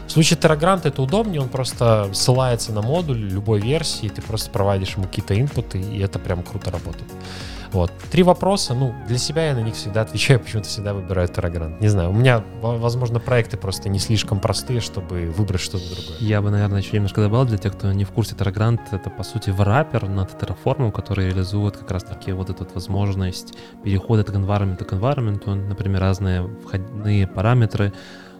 В 0.07 0.11
случае 0.11 0.37
Terragrant 0.37 0.81
это 0.83 1.01
удобнее, 1.01 1.41
он 1.41 1.49
просто 1.49 2.09
ссылается 2.13 2.71
на 2.71 2.81
модуль 2.81 3.17
любой 3.17 3.61
версии, 3.61 4.09
ты 4.09 4.21
просто 4.21 4.49
проводишь 4.51 4.95
ему 4.95 5.05
какие-то 5.05 5.39
инпуты, 5.39 5.79
и 5.79 5.99
это 5.99 6.19
прям 6.19 6.43
круто 6.43 6.71
работает. 6.71 7.09
Вот. 7.73 7.91
Три 8.11 8.21
вопроса, 8.21 8.75
ну, 8.75 8.93
для 9.07 9.17
себя 9.17 9.47
я 9.47 9.55
на 9.55 9.61
них 9.61 9.73
всегда 9.73 10.01
отвечаю, 10.01 10.39
почему-то 10.43 10.69
всегда 10.69 10.93
выбираю 10.93 11.27
Terragrant. 11.27 11.81
Не 11.81 11.87
знаю, 11.87 12.11
у 12.11 12.13
меня, 12.13 12.43
во- 12.61 12.77
возможно, 12.77 13.19
проекты 13.19 13.57
просто 13.57 13.89
не 13.89 13.99
слишком 13.99 14.39
простые, 14.39 14.79
чтобы 14.79 15.33
выбрать 15.35 15.61
что-то 15.61 15.83
другое. 15.89 16.17
Я 16.19 16.41
бы, 16.41 16.51
наверное, 16.51 16.81
еще 16.81 16.95
немножко 16.95 17.21
добавил 17.21 17.45
для 17.45 17.57
тех, 17.57 17.73
кто 17.73 17.91
не 17.91 18.05
в 18.05 18.11
курсе, 18.11 18.35
Terragrant— 18.35 18.79
это, 18.91 19.09
по 19.09 19.23
сути, 19.23 19.49
враппер 19.49 20.07
над 20.07 20.31
Terraform, 20.41 20.91
который 20.91 21.27
реализует 21.27 21.75
как 21.75 21.89
раз-таки 21.89 22.31
вот 22.31 22.49
эту 22.51 22.67
возможность 22.75 23.55
перехода 23.83 24.21
от 24.21 24.29
environment 24.29 24.83
к 24.83 24.93
environment, 24.93 25.53
например, 25.55 25.99
разные 26.01 26.47
входные 26.63 27.27
параметры, 27.27 27.91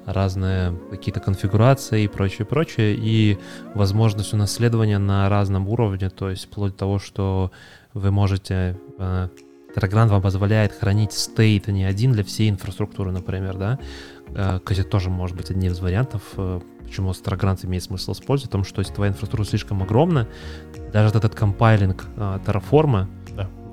разные 0.05 0.77
какие-то 0.89 1.19
конфигурации 1.19 2.03
и 2.03 2.07
прочее, 2.07 2.45
прочее, 2.45 2.95
и 2.95 3.38
возможность 3.73 4.34
унаследования 4.34 4.99
на 4.99 5.29
разном 5.29 5.67
уровне, 5.69 6.09
то 6.09 6.29
есть 6.29 6.45
вплоть 6.45 6.73
до 6.73 6.77
того, 6.77 6.99
что 6.99 7.51
вы 7.93 8.11
можете... 8.11 8.79
э, 8.97 9.29
Terragrant 9.75 10.07
вам 10.09 10.21
позволяет 10.21 10.71
хранить 10.71 11.13
стейт 11.13 11.67
не 11.67 11.83
один 11.83 12.11
для 12.11 12.23
всей 12.23 12.49
инфраструктуры, 12.49 13.11
например, 13.11 13.57
да, 13.57 13.79
Э, 14.35 14.59
Кстати, 14.63 14.83
тоже 14.87 15.09
может 15.09 15.35
быть 15.37 15.51
одним 15.51 15.71
из 15.71 15.79
вариантов, 15.79 16.21
э, 16.37 16.59
почему 16.83 17.11
Terragrant 17.11 17.65
имеет 17.65 17.83
смысл 17.83 18.13
использовать, 18.13 18.49
потому 18.49 18.63
что 18.63 18.81
если 18.81 18.93
твоя 18.93 19.11
инфраструктура 19.11 19.47
слишком 19.47 19.83
огромна, 19.83 20.27
даже 20.91 21.09
этот 21.09 21.35
компайлинг 21.35 22.05
Terraform. 22.15 23.07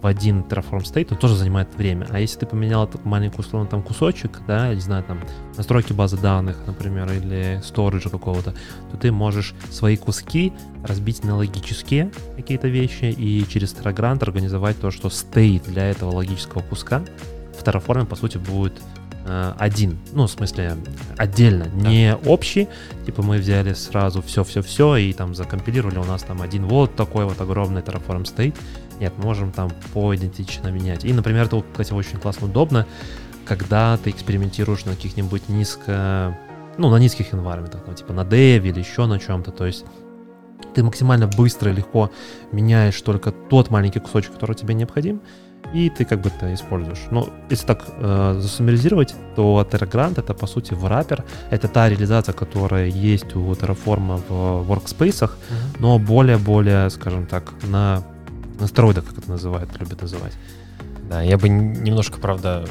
В 0.03 0.07
один 0.07 0.41
Terraform 0.43 0.81
State, 0.81 1.09
он 1.11 1.19
тоже 1.19 1.37
занимает 1.37 1.75
время. 1.75 2.07
А 2.11 2.21
если 2.21 2.41
ты 2.41 2.47
поменял 2.47 2.85
этот 2.85 3.05
маленький, 3.05 3.41
условно, 3.41 3.69
там 3.69 3.83
кусочек, 3.83 4.41
да, 4.47 4.75
не 4.75 4.81
знаю, 4.81 5.05
там, 5.05 5.21
настройки 5.57 5.93
базы 5.93 6.17
данных, 6.17 6.59
например, 6.67 7.11
или 7.13 7.61
сториджа 7.63 8.09
какого-то, 8.09 8.55
то 8.91 8.97
ты 8.97 9.13
можешь 9.13 9.55
свои 9.71 9.97
куски 9.97 10.53
разбить 10.85 11.25
на 11.25 11.37
логические 11.37 12.11
какие-то 12.37 12.69
вещи 12.69 13.05
и 13.05 13.47
через 13.49 13.75
Terragrant 13.75 14.23
организовать 14.23 14.81
то, 14.81 14.91
что 14.91 15.09
state 15.09 15.71
для 15.71 15.91
этого 15.91 16.13
логического 16.13 16.63
куска 16.63 17.03
в 17.59 17.63
Terraform, 17.63 18.07
по 18.07 18.17
сути, 18.17 18.39
будет 18.39 18.81
один, 19.27 19.99
ну, 20.13 20.27
в 20.27 20.31
смысле, 20.31 20.77
отдельно, 21.17 21.67
не 21.75 22.17
общий, 22.25 22.69
типа 23.05 23.23
мы 23.23 23.39
взяли 23.39 23.75
сразу 23.75 24.23
все-все-все 24.23 24.97
и 24.97 25.13
там 25.13 25.35
закомпилировали, 25.35 25.99
у 25.99 26.05
нас 26.05 26.23
там 26.23 26.43
один 26.43 26.67
вот 26.67 26.97
такой 26.97 27.25
вот 27.25 27.41
огромный 27.41 27.83
Terraform 27.83 28.25
State. 28.25 28.57
Нет, 28.99 29.13
можем 29.17 29.51
там 29.53 29.71
поидентично 29.95 30.69
менять. 30.69 31.05
И, 31.05 31.13
например, 31.13 31.47
это, 31.47 31.63
кстати, 31.73 31.93
очень 31.93 32.19
классно 32.19 32.47
удобно, 32.47 32.87
когда 33.47 33.97
ты 33.97 34.11
экспериментируешь 34.11 34.85
на 34.85 34.93
каких-нибудь 34.93 35.49
низко, 35.49 36.39
ну, 36.77 36.91
на 36.91 36.97
низких 36.97 37.33
environment, 37.33 37.83
там, 37.85 37.95
типа 37.95 38.13
на 38.13 38.21
dev 38.21 38.67
или 38.67 38.79
еще 38.79 39.07
на 39.07 39.19
чем-то, 39.19 39.53
то 39.53 39.67
есть 39.67 39.85
ты 40.75 40.83
максимально 40.83 41.27
быстро 41.27 41.73
и 41.73 41.75
легко 41.75 42.11
меняешь 42.53 43.01
только 43.01 43.33
тот 43.33 43.71
маленький 43.71 44.01
кусочек, 44.01 44.35
который 44.35 44.55
тебе 44.55 44.75
необходим, 44.75 45.21
и 45.73 45.89
ты 45.91 46.05
как 46.05 46.21
бы 46.21 46.31
это 46.31 46.53
используешь. 46.53 47.07
Ну, 47.11 47.29
если 47.49 47.67
так 47.67 47.85
э, 47.89 48.39
засуммаризировать, 48.41 49.15
то 49.37 49.67
Terragrant 49.71 50.19
это 50.19 50.35
по 50.35 50.47
сути 50.47 50.75
враппер, 50.75 51.25
это 51.51 51.69
та 51.69 51.89
реализация, 51.89 52.33
которая 52.33 52.87
есть 52.87 53.37
у 53.37 53.53
Terraform 53.53 54.23
в 54.29 54.71
workspace, 54.71 55.31
но 55.79 55.99
более-более, 55.99 56.91
скажем 56.91 57.27
так, 57.27 57.53
на, 57.63 58.03
на 58.59 58.67
стероидах, 58.67 59.05
как 59.05 59.19
это 59.19 59.31
называют, 59.31 59.71
любят 59.81 60.03
называть. 60.03 60.33
Да, 61.09 61.23
я 61.23 61.39
бы 61.39 61.49
немножко, 61.49 62.19
правда, 62.19 62.65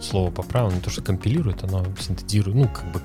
слово 0.00 0.30
поправил, 0.30 0.70
не 0.70 0.80
то, 0.80 0.90
что 0.90 1.02
компилирует, 1.02 1.64
оно 1.64 1.84
синтезирует, 1.98 2.56
ну, 2.56 2.68
как 2.68 2.92
бы 2.92 3.00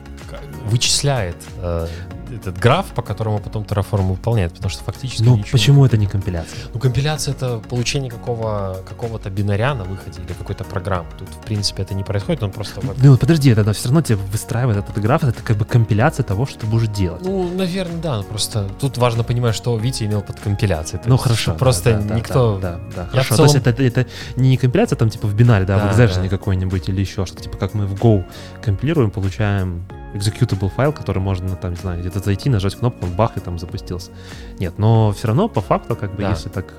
вычисляет 0.65 1.37
э, 1.57 1.87
этот 2.35 2.57
граф, 2.57 2.85
по 2.95 3.01
которому 3.01 3.39
потом 3.39 3.63
Terraform 3.63 4.07
выполняет, 4.09 4.53
потому 4.53 4.69
что 4.69 4.83
фактически 4.83 5.23
Ну, 5.23 5.37
ничего- 5.37 5.51
почему 5.51 5.85
это 5.85 5.97
не 5.97 6.07
компиляция? 6.07 6.59
Ну, 6.73 6.79
компиляция— 6.79 7.33
это 7.35 7.59
получение 7.69 8.09
какого, 8.11 8.77
какого-то 8.87 9.29
бинаря 9.29 9.73
на 9.75 9.83
выходе 9.83 10.21
или 10.21 10.33
какой-то 10.33 10.63
программы. 10.63 11.07
Тут, 11.17 11.29
в 11.29 11.45
принципе, 11.45 11.83
это 11.83 11.93
не 11.93 12.03
происходит, 12.03 12.43
он 12.43 12.51
просто... 12.51 12.81
Ну, 13.01 13.17
подожди, 13.17 13.49
это 13.51 13.71
все 13.73 13.87
равно 13.89 14.01
тебе 14.01 14.17
выстраивает 14.31 14.77
этот 14.77 14.97
граф, 15.01 15.23
это 15.23 15.41
как 15.43 15.57
бы 15.57 15.65
компиляция 15.65 16.23
того, 16.23 16.45
что 16.45 16.59
ты 16.59 16.65
будешь 16.67 16.87
делать. 16.87 17.21
Ну, 17.23 17.49
наверное, 17.55 18.01
да, 18.01 18.21
просто 18.23 18.69
тут 18.79 18.97
важно 18.97 19.23
понимать, 19.23 19.55
что 19.55 19.77
Витя 19.77 20.03
имел 20.05 20.21
под 20.21 20.39
компиляцией. 20.39 21.01
Ну 21.05 21.17
хорошо. 21.17 21.51
да, 21.51 21.57
Просто 21.57 21.93
да, 21.93 22.01
да, 22.01 22.15
никто... 22.15 22.59
Да, 22.61 22.71
да, 22.73 22.79
да, 22.95 23.01
Я 23.03 23.09
хорошо. 23.09 23.33
в 23.33 23.37
То 23.37 23.43
есть 23.43 23.55
целом- 23.55 23.67
это, 23.67 23.83
это 23.83 24.05
не 24.35 24.57
компиляция 24.57 24.97
там 24.97 25.09
типа 25.09 25.27
в 25.27 25.35
бинаре, 25.35 25.65
да, 25.65 25.77
Да, 25.79 25.87
в 25.87 25.91
экзешене 25.93 26.29
да. 26.29 26.37
какой-нибудь 26.37 26.89
или 26.89 27.01
еще 27.01 27.25
что-то. 27.25 27.43
Типа 27.43 27.57
как 27.57 27.73
мы 27.73 27.85
в 27.85 27.93
Go 27.95 28.23
компилируем, 28.61 29.11
получаем 29.11 29.85
executable 30.13 30.69
файл, 30.69 30.93
который 30.93 31.19
можно 31.19 31.49
ну, 31.49 31.55
там, 31.55 31.71
не 31.71 31.77
знаю, 31.77 31.99
где-то 31.99 32.19
зайти, 32.19 32.49
нажать 32.49 32.75
кнопку, 32.75 33.05
он 33.05 33.11
бах 33.13 33.37
и 33.37 33.39
там 33.39 33.59
запустился. 33.59 34.11
Нет, 34.59 34.77
но 34.77 35.11
все 35.11 35.27
равно 35.27 35.47
по 35.47 35.61
факту, 35.61 35.95
как 35.95 36.11
бы, 36.15 36.21
Да. 36.23 36.29
если 36.31 36.49
так... 36.49 36.73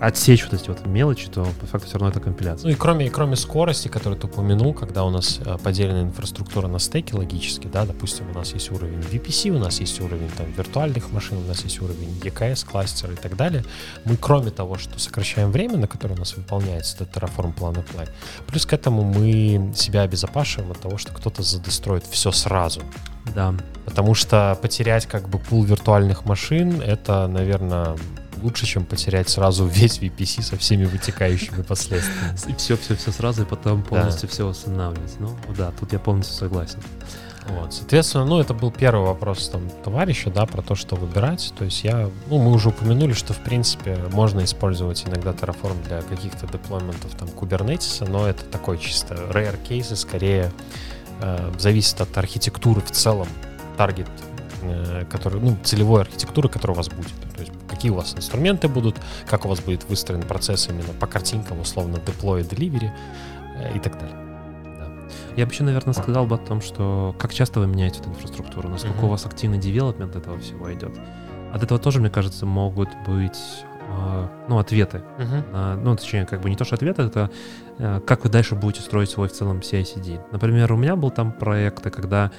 отсечь 0.00 0.44
вот 0.44 0.54
эти 0.54 0.68
вот 0.68 0.86
мелочи, 0.86 1.28
то 1.28 1.46
по 1.60 1.66
факту 1.66 1.88
все 1.88 1.98
равно 1.98 2.10
это 2.10 2.20
компиляция. 2.20 2.68
Ну 2.68 2.74
и 2.74 2.76
кроме, 2.76 3.06
и 3.06 3.10
кроме 3.10 3.36
скорости, 3.36 3.88
которую 3.88 4.18
ты 4.18 4.26
упомянул, 4.26 4.74
когда 4.74 5.04
у 5.04 5.10
нас 5.10 5.40
э, 5.44 5.58
поделена 5.62 6.02
инфраструктура 6.02 6.68
на 6.68 6.78
стеке 6.78 7.16
логически, 7.16 7.66
да, 7.66 7.84
допустим, 7.84 8.30
у 8.30 8.34
нас 8.34 8.52
есть 8.52 8.70
уровень 8.70 9.00
VPC, 9.00 9.50
у 9.50 9.58
нас 9.58 9.80
есть 9.80 10.00
уровень 10.00 10.30
там 10.36 10.50
виртуальных 10.52 11.12
машин, 11.12 11.38
у 11.38 11.46
нас 11.46 11.64
есть 11.64 11.80
уровень 11.80 12.18
EKS, 12.22 12.66
кластера 12.66 13.12
и 13.12 13.16
так 13.16 13.36
далее, 13.36 13.64
мы 14.04 14.16
кроме 14.16 14.50
того, 14.50 14.76
что 14.78 14.98
сокращаем 14.98 15.50
время, 15.50 15.76
на 15.76 15.86
которое 15.86 16.14
у 16.14 16.18
нас 16.18 16.36
выполняется 16.36 16.96
этот 16.96 17.16
Terraform 17.16 17.54
Plan 17.54 17.84
Apply, 17.84 18.08
плюс 18.46 18.66
к 18.66 18.72
этому 18.72 19.02
мы 19.02 19.72
себя 19.74 20.02
обезопашиваем 20.02 20.70
от 20.70 20.80
того, 20.80 20.98
что 20.98 21.12
кто-то 21.12 21.42
задестроит 21.42 22.04
все 22.04 22.32
сразу. 22.32 22.82
Да. 23.34 23.54
Потому 23.84 24.14
что 24.14 24.58
потерять 24.60 25.06
как 25.06 25.28
бы 25.28 25.38
пул 25.38 25.64
виртуальных 25.64 26.24
машин, 26.24 26.80
это, 26.80 27.26
наверное, 27.26 27.96
лучше, 28.44 28.66
чем 28.66 28.84
потерять 28.84 29.28
сразу 29.28 29.66
весь 29.66 29.98
VPC 29.98 30.42
со 30.42 30.56
всеми 30.56 30.84
вытекающими 30.84 31.62
последствиями. 31.62 32.36
И 32.46 32.54
все, 32.54 32.76
все, 32.76 32.94
все 32.94 33.10
сразу, 33.10 33.42
и 33.42 33.46
потом 33.46 33.82
полностью 33.82 34.28
все 34.28 34.46
восстанавливать. 34.46 35.14
Ну 35.18 35.36
да, 35.56 35.72
тут 35.78 35.92
я 35.92 35.98
полностью 35.98 36.36
согласен. 36.36 36.80
Вот, 37.46 37.74
соответственно, 37.74 38.24
ну, 38.24 38.40
это 38.40 38.54
был 38.54 38.70
первый 38.70 39.04
вопрос 39.04 39.50
там 39.50 39.68
товарища, 39.84 40.30
да, 40.30 40.46
про 40.46 40.62
то, 40.62 40.74
что 40.74 40.96
выбирать. 40.96 41.52
То 41.58 41.64
есть 41.64 41.84
я, 41.84 42.08
ну, 42.28 42.38
мы 42.38 42.52
уже 42.52 42.70
упомянули, 42.70 43.12
что, 43.12 43.34
в 43.34 43.38
принципе, 43.38 43.98
можно 44.12 44.42
использовать 44.44 45.06
иногда 45.06 45.32
Terraform 45.32 45.86
для 45.86 46.00
каких-то 46.02 46.46
деплойментов 46.46 47.14
там 47.16 47.28
Kubernetes, 47.28 48.08
но 48.08 48.26
это 48.26 48.44
такой 48.44 48.78
чисто 48.78 49.14
rare 49.14 49.58
кейсы, 49.62 49.94
скорее 49.94 50.50
э, 51.20 51.52
зависит 51.58 52.00
от 52.00 52.16
архитектуры 52.16 52.80
в 52.80 52.90
целом, 52.90 53.28
таргет, 53.76 54.08
э, 54.62 55.04
который, 55.10 55.38
ну, 55.38 55.54
целевой 55.62 56.00
архитектуры, 56.00 56.48
которая 56.48 56.74
у 56.74 56.78
вас 56.78 56.88
будет. 56.88 57.12
То 57.34 57.40
есть 57.40 57.52
какие 57.84 57.92
у 57.92 57.96
вас 57.96 58.14
инструменты 58.16 58.66
будут, 58.66 58.96
как 59.26 59.44
у 59.44 59.48
вас 59.48 59.60
будет 59.60 59.84
выстроен 59.90 60.22
процесс 60.22 60.68
именно 60.70 60.94
по 60.98 61.06
картинкам, 61.06 61.60
условно, 61.60 61.96
deploy, 61.96 62.40
delivery 62.40 62.90
э, 63.58 63.76
и 63.76 63.78
так 63.78 63.98
далее. 63.98 64.16
Я 65.36 65.44
бы 65.44 65.52
еще, 65.52 65.64
наверное, 65.64 65.92
сказал 65.92 66.26
бы 66.26 66.36
о 66.36 66.38
том, 66.38 66.62
что 66.62 67.14
как 67.18 67.34
часто 67.34 67.60
вы 67.60 67.66
меняете 67.66 68.00
эту 68.00 68.08
инфраструктуру, 68.08 68.70
насколько 68.70 69.00
uh-huh. 69.00 69.06
у 69.06 69.08
вас 69.08 69.26
активный 69.26 69.58
девелопмент 69.58 70.16
этого 70.16 70.38
всего 70.38 70.72
идет. 70.72 70.98
От 71.52 71.62
этого 71.62 71.78
тоже, 71.78 72.00
мне 72.00 72.08
кажется, 72.08 72.46
могут 72.46 72.88
быть 73.06 73.38
э, 73.86 74.28
ну, 74.48 74.58
ответы. 74.58 75.02
Uh-huh. 75.18 75.76
Ну, 75.82 75.94
точнее, 75.94 76.24
как 76.24 76.40
бы 76.40 76.48
не 76.48 76.56
то, 76.56 76.64
что 76.64 76.76
ответы, 76.76 77.02
это 77.02 77.30
э, 77.76 78.00
как 78.06 78.24
вы 78.24 78.30
дальше 78.30 78.54
будете 78.54 78.80
строить 78.80 79.10
свой 79.10 79.28
в 79.28 79.32
целом 79.32 79.58
CI-CD. 79.58 80.20
Например, 80.32 80.72
у 80.72 80.76
меня 80.78 80.96
был 80.96 81.10
там 81.10 81.32
проект, 81.32 81.82
когда 81.90 82.30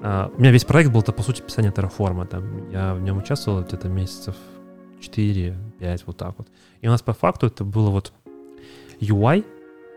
у 0.00 0.40
меня 0.40 0.52
весь 0.52 0.64
проект 0.64 0.92
был, 0.92 1.00
это, 1.00 1.10
по 1.10 1.24
сути, 1.24 1.42
писание 1.42 1.72
Terraform. 1.72 2.24
Там, 2.28 2.70
я 2.70 2.94
в 2.94 3.00
нем 3.00 3.18
участвовал 3.18 3.62
где-то 3.62 3.88
месяцев 3.88 4.36
4-5, 5.00 6.02
вот 6.06 6.16
так 6.16 6.34
вот. 6.38 6.48
И 6.80 6.88
у 6.88 6.90
нас 6.90 7.02
по 7.02 7.12
факту 7.12 7.46
это 7.46 7.64
было 7.64 7.90
вот 7.90 8.12
UI, 9.00 9.44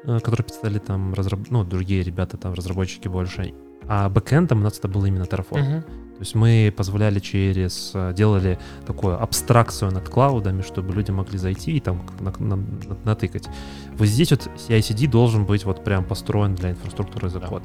Э, 0.04 0.20
которые 0.20 0.46
писали 0.46 0.80
там 0.80 1.14
разраб... 1.14 1.40
ну, 1.50 1.64
другие 1.64 2.04
ребята, 2.04 2.38
там 2.38 2.54
разработчики 2.54 3.08
больше. 3.08 3.54
А 3.88 4.10
бэкэндом 4.10 4.60
у 4.60 4.64
нас 4.64 4.80
это 4.80 4.88
было 4.88 5.06
именно 5.06 5.24
Terraform. 5.24 5.62
Uh-huh. 5.62 5.82
То 5.82 6.20
есть 6.20 6.36
мы 6.36 6.74
позволяли 6.76 7.20
через, 7.20 7.92
э, 7.94 8.14
делали 8.16 8.60
такую 8.86 9.22
абстракцию 9.22 9.92
над 9.92 10.10
клаудами, 10.10 10.62
чтобы 10.62 10.94
люди 10.94 11.12
могли 11.12 11.38
зайти 11.38 11.78
и 11.78 11.80
там 11.80 12.02
на, 12.20 12.34
на, 12.40 12.56
на, 12.56 12.98
натыкать. 13.04 13.48
Вот 13.94 14.08
здесь 14.08 14.32
вот 14.32 14.50
CI-CD 14.56 15.08
должен 15.08 15.46
быть 15.46 15.66
вот 15.66 15.84
прям 15.84 16.04
построен 16.04 16.56
для 16.56 16.72
инфраструктуры 16.72 17.30
за 17.30 17.40
код. 17.40 17.64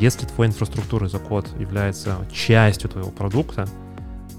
Если 0.00 0.26
твоя 0.26 0.50
инфраструктура 0.50 1.08
за 1.08 1.18
код 1.18 1.48
является 1.58 2.16
частью 2.32 2.90
твоего 2.90 3.10
продукта, 3.10 3.68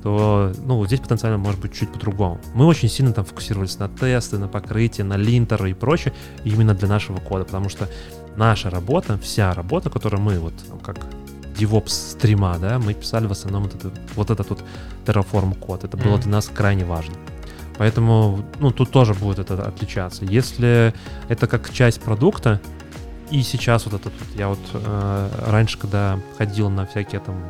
то 0.04 0.52
ну, 0.66 0.86
здесь 0.86 1.00
потенциально 1.00 1.38
может 1.38 1.62
быть 1.62 1.74
чуть 1.74 1.92
по-другому. 1.92 2.40
Мы 2.54 2.66
очень 2.66 2.90
сильно 2.90 3.14
там 3.14 3.26
фокусировались 3.26 3.78
на 3.80 3.88
тесты, 3.88 4.38
на 4.38 4.48
покрытие, 4.48 5.06
на 5.06 5.18
линтеры 5.18 5.72
и 5.72 5.74
прочее, 5.74 6.14
именно 6.44 6.74
для 6.74 6.88
нашего 6.88 7.18
кода, 7.18 7.46
потому 7.46 7.70
что 7.70 7.88
наша 8.36 8.70
работа, 8.70 9.18
вся 9.18 9.54
работа, 9.54 9.90
которую 9.90 10.22
мы 10.22 10.40
вот 10.40 10.54
как 10.84 10.98
DevOps 11.58 11.90
стрима, 11.90 12.58
да, 12.60 12.80
мы 12.80 12.94
писали 12.94 13.28
в 13.28 13.32
основном 13.32 13.64
вот 13.64 13.76
этот 13.76 13.94
вот, 14.16 14.30
этот 14.32 14.50
вот 14.50 14.64
Terraform 15.06 15.56
код. 15.56 15.84
Это 15.84 15.98
было 15.98 16.18
для 16.18 16.32
нас 16.32 16.48
крайне 16.48 16.86
важно. 16.86 17.16
Поэтому, 17.78 18.44
ну, 18.60 18.72
тут 18.72 18.92
тоже 18.92 19.14
будет 19.14 19.40
это 19.40 19.64
отличаться. 19.64 20.26
Если 20.26 20.94
это 21.30 21.48
как 21.48 21.72
часть 21.72 22.02
продукта, 22.02 22.62
и 23.32 23.42
сейчас 23.44 23.86
вот 23.86 23.94
этот, 23.96 24.14
я 24.36 24.50
вот 24.50 24.60
э, 24.74 25.30
раньше, 25.48 25.78
когда 25.80 26.20
ходил 26.38 26.70
на 26.70 26.86
всякие 26.86 27.22
там, 27.22 27.44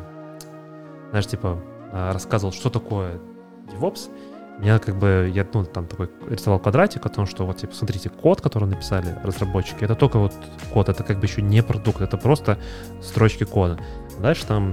знаешь, 1.10 1.26
типа 1.26 1.58
рассказывал, 1.92 2.52
что 2.52 2.70
такое 2.70 3.20
DevOps, 3.68 4.10
меня 4.58 4.78
как 4.78 4.96
бы, 4.96 5.30
я 5.34 5.46
ну, 5.52 5.64
там 5.64 5.86
такой 5.86 6.10
рисовал 6.28 6.58
квадратик 6.58 7.04
о 7.06 7.08
том, 7.08 7.26
что 7.26 7.44
вот, 7.44 7.58
типа, 7.58 7.74
смотрите, 7.74 8.10
код, 8.10 8.40
который 8.40 8.68
написали 8.68 9.16
разработчики, 9.24 9.82
это 9.84 9.94
только 9.94 10.18
вот 10.18 10.32
код, 10.72 10.88
это 10.88 11.02
как 11.02 11.18
бы 11.18 11.26
еще 11.26 11.42
не 11.42 11.62
продукт, 11.62 12.00
это 12.00 12.16
просто 12.16 12.58
строчки 13.02 13.44
кода. 13.44 13.78
Дальше 14.20 14.46
там 14.46 14.72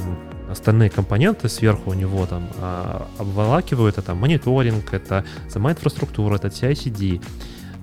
остальные 0.50 0.90
компоненты 0.90 1.50
сверху 1.50 1.92
у 1.92 1.94
него 1.94 2.26
там 2.26 2.50
а, 2.58 3.08
обволакивают, 3.18 3.98
это 3.98 4.16
мониторинг, 4.16 4.94
это 4.94 5.26
сама 5.48 5.72
инфраструктура, 5.72 6.36
это 6.36 6.48
CI-CD, 6.50 7.24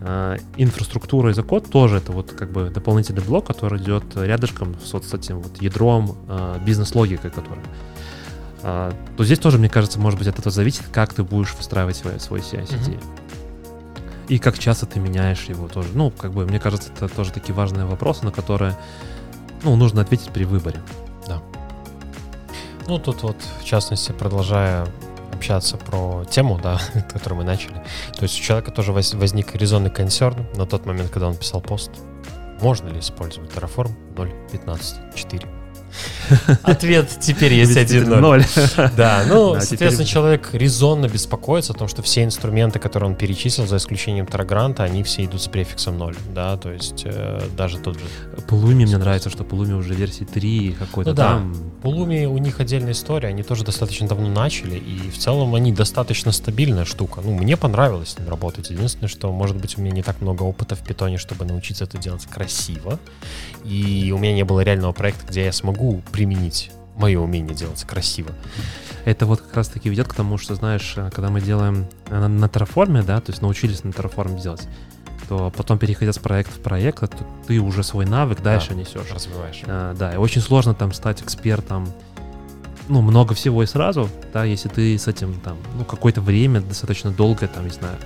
а, 0.03 0.37
инфраструктура 0.57 1.31
и 1.31 1.33
за 1.35 1.43
код 1.43 1.71
тоже 1.71 1.97
это 1.97 2.13
вот 2.13 2.33
как 2.33 2.53
бы 2.53 2.71
дополнительный 2.71 3.23
блок, 3.23 3.47
который 3.47 3.81
идет 3.81 4.05
рядышком 4.17 4.77
с, 4.85 4.93
вот, 4.93 5.05
с 5.05 5.15
этим 5.15 5.41
вот 5.41 5.61
ядром 5.63 6.17
а, 6.29 6.59
бизнес-логикой, 6.65 7.31
которая 7.31 7.65
а, 8.69 8.93
то 9.17 9.25
здесь 9.25 9.39
тоже, 9.39 9.59
мне 9.59 9.69
кажется, 9.69 10.01
может 10.01 10.19
быть, 10.19 10.27
от 10.27 10.41
этого 10.41 10.51
зависит, 10.51 10.83
как 10.91 11.15
ты 11.15 11.23
будешь 11.23 11.55
выстраивать 11.55 11.95
свой, 11.95 12.19
свой 12.19 12.41
CI-CD. 12.41 12.95
Mm-hmm. 12.95 14.27
И 14.27 14.39
как 14.41 14.59
часто 14.59 14.87
ты 14.87 14.99
меняешь 14.99 15.45
его 15.45 15.69
тоже. 15.69 15.91
Ну, 15.95 16.11
как 16.11 16.33
бы, 16.33 16.45
мне 16.47 16.59
кажется, 16.59 16.91
это 16.93 17.09
тоже 17.09 17.31
такие 17.31 17.55
важные 17.55 17.87
вопросы, 17.87 18.25
на 18.25 18.33
которые, 18.33 18.77
ну, 19.63 19.77
нужно 19.77 20.01
ответить 20.01 20.31
при 20.31 20.43
выборе. 20.43 20.83
Да. 21.29 21.41
Ну, 22.89 22.99
тут 22.99 23.23
вот, 23.23 23.37
в 23.61 23.65
частности, 23.65 24.11
продолжая 24.11 24.89
общаться 25.33 25.77
про 25.77 26.25
тему, 26.25 26.59
да, 26.61 26.81
которую 27.13 27.39
мы 27.39 27.45
начали. 27.45 27.85
То 28.17 28.25
есть 28.25 28.37
у 28.37 28.43
человека 28.43 28.73
тоже 28.73 28.91
возник 28.91 29.55
резонный 29.55 29.91
консерн 29.91 30.45
на 30.57 30.67
тот 30.67 30.87
момент, 30.87 31.11
когда 31.11 31.29
он 31.29 31.37
писал 31.37 31.61
пост. 31.61 31.93
Можно 32.61 32.89
ли 32.89 32.99
использовать 32.99 33.53
Terraform 33.53 33.93
0.15.4? 34.17 35.56
Ответ 36.63 37.09
теперь 37.21 37.55
есть 37.55 37.77
1-0. 37.77 38.93
Да, 38.97 39.25
ну, 39.29 39.55
да, 39.55 39.61
соответственно, 39.61 39.91
теперь... 39.91 40.07
человек 40.07 40.49
резонно 40.53 41.09
беспокоится 41.09 41.73
о 41.73 41.77
том, 41.77 41.89
что 41.89 42.03
все 42.03 42.25
инструменты, 42.25 42.79
которые 42.79 43.11
он 43.11 43.17
перечислил, 43.17 43.67
за 43.67 43.77
исключением 43.77 44.27
Тарагранта, 44.27 44.85
они 44.85 45.03
все 45.03 45.25
идут 45.25 45.43
с 45.43 45.49
префиксом 45.49 45.99
0, 45.99 46.17
да, 46.35 46.57
то 46.57 46.71
есть 46.71 47.03
э, 47.05 47.43
даже 47.57 47.79
тот 47.79 47.95
же... 47.95 48.05
Пулуми 48.49 48.85
мне 48.85 48.99
нравится, 48.99 49.31
что 49.31 49.45
Пулуми 49.45 49.75
уже 49.75 49.95
версии 49.95 50.25
3 50.25 50.77
какой-то 50.79 51.11
ну, 51.11 51.17
там. 51.17 51.53
Да, 51.53 51.59
Пулуми, 51.83 52.27
у 52.27 52.39
них 52.39 52.61
отдельная 52.61 52.93
история, 52.93 53.29
они 53.29 53.43
тоже 53.43 53.65
достаточно 53.65 54.09
давно 54.09 54.29
начали, 54.29 54.77
и 54.77 55.11
в 55.11 55.19
целом 55.19 55.55
они 55.55 55.73
достаточно 55.73 56.33
стабильная 56.33 56.85
штука. 56.85 57.21
Ну, 57.25 57.33
мне 57.35 57.57
понравилось 57.57 58.11
с 58.11 58.19
ним 58.19 58.29
работать. 58.29 58.71
Единственное, 58.71 59.09
что, 59.09 59.33
может 59.33 59.57
быть, 59.57 59.79
у 59.79 59.81
меня 59.81 59.93
не 59.93 60.03
так 60.03 60.21
много 60.21 60.43
опыта 60.43 60.75
в 60.75 60.81
питоне, 60.81 61.19
чтобы 61.19 61.45
научиться 61.45 61.85
это 61.85 61.99
делать 61.99 62.27
красиво, 62.27 62.99
и 63.65 64.13
у 64.15 64.19
меня 64.19 64.35
не 64.35 64.45
было 64.45 64.61
реального 64.61 64.93
проекта, 64.93 65.27
где 65.27 65.45
я 65.45 65.53
смогу 65.53 65.86
применить 66.13 66.71
мое 66.97 67.21
умение 67.21 67.55
делать 67.55 67.85
красиво. 67.85 68.31
Это 69.05 69.27
вот 69.27 69.41
как 69.41 69.55
раз 69.55 69.69
таки 69.69 69.89
ведет 69.89 70.09
к 70.09 70.15
тому, 70.15 70.39
что, 70.39 70.55
знаешь, 70.55 70.95
э, 70.97 71.11
когда 71.11 71.31
мы 71.31 71.41
делаем 71.41 71.87
э, 72.09 72.19
на, 72.19 72.29
на 72.29 72.47
Terraform, 72.47 73.05
да, 73.05 73.21
то 73.21 73.31
есть 73.31 73.43
научились 73.43 73.85
на 73.85 73.91
Terraform 73.91 74.41
делать, 74.41 74.67
то 75.29 75.53
потом, 75.57 75.79
переходя 75.79 76.13
с 76.13 76.19
проекта 76.19 76.55
в 76.55 76.63
проект, 76.63 77.01
то 77.01 77.27
ты 77.47 77.61
уже 77.61 77.83
свой 77.83 78.07
навык 78.07 78.43
дальше 78.43 78.71
да, 78.71 78.75
несешь. 78.77 79.13
Развиваешь. 79.13 79.63
А, 79.67 79.95
да, 79.95 80.13
и 80.13 80.17
очень 80.17 80.41
сложно 80.41 80.75
там 80.75 80.93
стать 80.93 81.23
экспертом, 81.23 81.87
ну, 82.89 83.01
много 83.03 83.35
всего 83.35 83.63
и 83.63 83.67
сразу, 83.67 84.09
да, 84.33 84.45
если 84.45 84.69
ты 84.69 84.99
с 84.99 85.09
этим 85.09 85.35
там, 85.41 85.57
ну, 85.77 85.85
какое-то 85.85 86.21
время 86.21 86.61
достаточно 86.61 87.11
долго, 87.11 87.49
там, 87.49 87.65
не 87.65 87.73
знаю, 87.73 87.97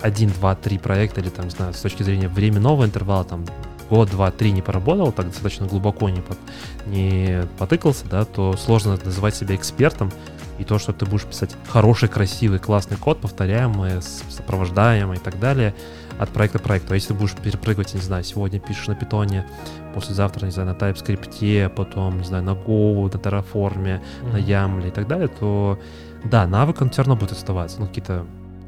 один, 0.00 0.30
два, 0.30 0.54
три 0.54 0.78
проекта 0.78 1.20
или 1.20 1.28
там, 1.28 1.46
не 1.46 1.50
знаю, 1.50 1.74
с 1.74 1.80
точки 1.80 2.02
зрения 2.02 2.28
временного 2.28 2.84
интервала, 2.84 3.24
там, 3.24 3.44
год, 3.88 4.10
два, 4.10 4.30
три 4.30 4.52
не 4.52 4.62
поработал, 4.62 5.12
так 5.12 5.26
достаточно 5.26 5.66
глубоко 5.66 6.08
не, 6.08 6.20
под, 6.20 6.38
не 6.86 7.42
потыкался, 7.58 8.04
да, 8.08 8.24
то 8.24 8.56
сложно 8.56 8.98
называть 9.04 9.34
себя 9.34 9.54
экспертом. 9.54 10.10
И 10.58 10.64
то, 10.64 10.78
что 10.78 10.94
ты 10.94 11.04
будешь 11.04 11.24
писать 11.24 11.54
хороший, 11.68 12.08
красивый, 12.08 12.58
классный 12.58 12.96
код, 12.96 13.20
повторяемый, 13.20 14.00
сопровождаемый 14.00 15.18
и 15.18 15.20
так 15.20 15.38
далее, 15.38 15.74
от 16.18 16.30
проекта 16.30 16.58
к 16.58 16.62
проекту. 16.62 16.92
А 16.92 16.94
если 16.94 17.08
ты 17.08 17.14
будешь 17.14 17.34
перепрыгивать, 17.34 17.92
не 17.92 18.00
знаю, 18.00 18.24
сегодня 18.24 18.58
пишешь 18.58 18.86
на 18.86 18.94
питоне, 18.94 19.46
послезавтра, 19.94 20.46
не 20.46 20.52
знаю, 20.52 20.70
на 20.70 20.72
TypeScript, 20.72 21.68
потом, 21.70 22.18
не 22.18 22.24
знаю, 22.24 22.42
на 22.42 22.52
Go, 22.52 23.04
на 23.12 23.18
Terraform, 23.18 23.84
mm-hmm. 23.84 24.32
на 24.32 24.36
YAML 24.36 24.88
и 24.88 24.90
так 24.90 25.06
далее, 25.06 25.28
то 25.28 25.78
да, 26.24 26.46
навык 26.46 26.80
он 26.80 26.90
все 26.90 27.02
равно 27.02 27.16
будет 27.16 27.32
оставаться. 27.32 27.78
Ну, 27.78 27.86
какие-то 27.86 28.24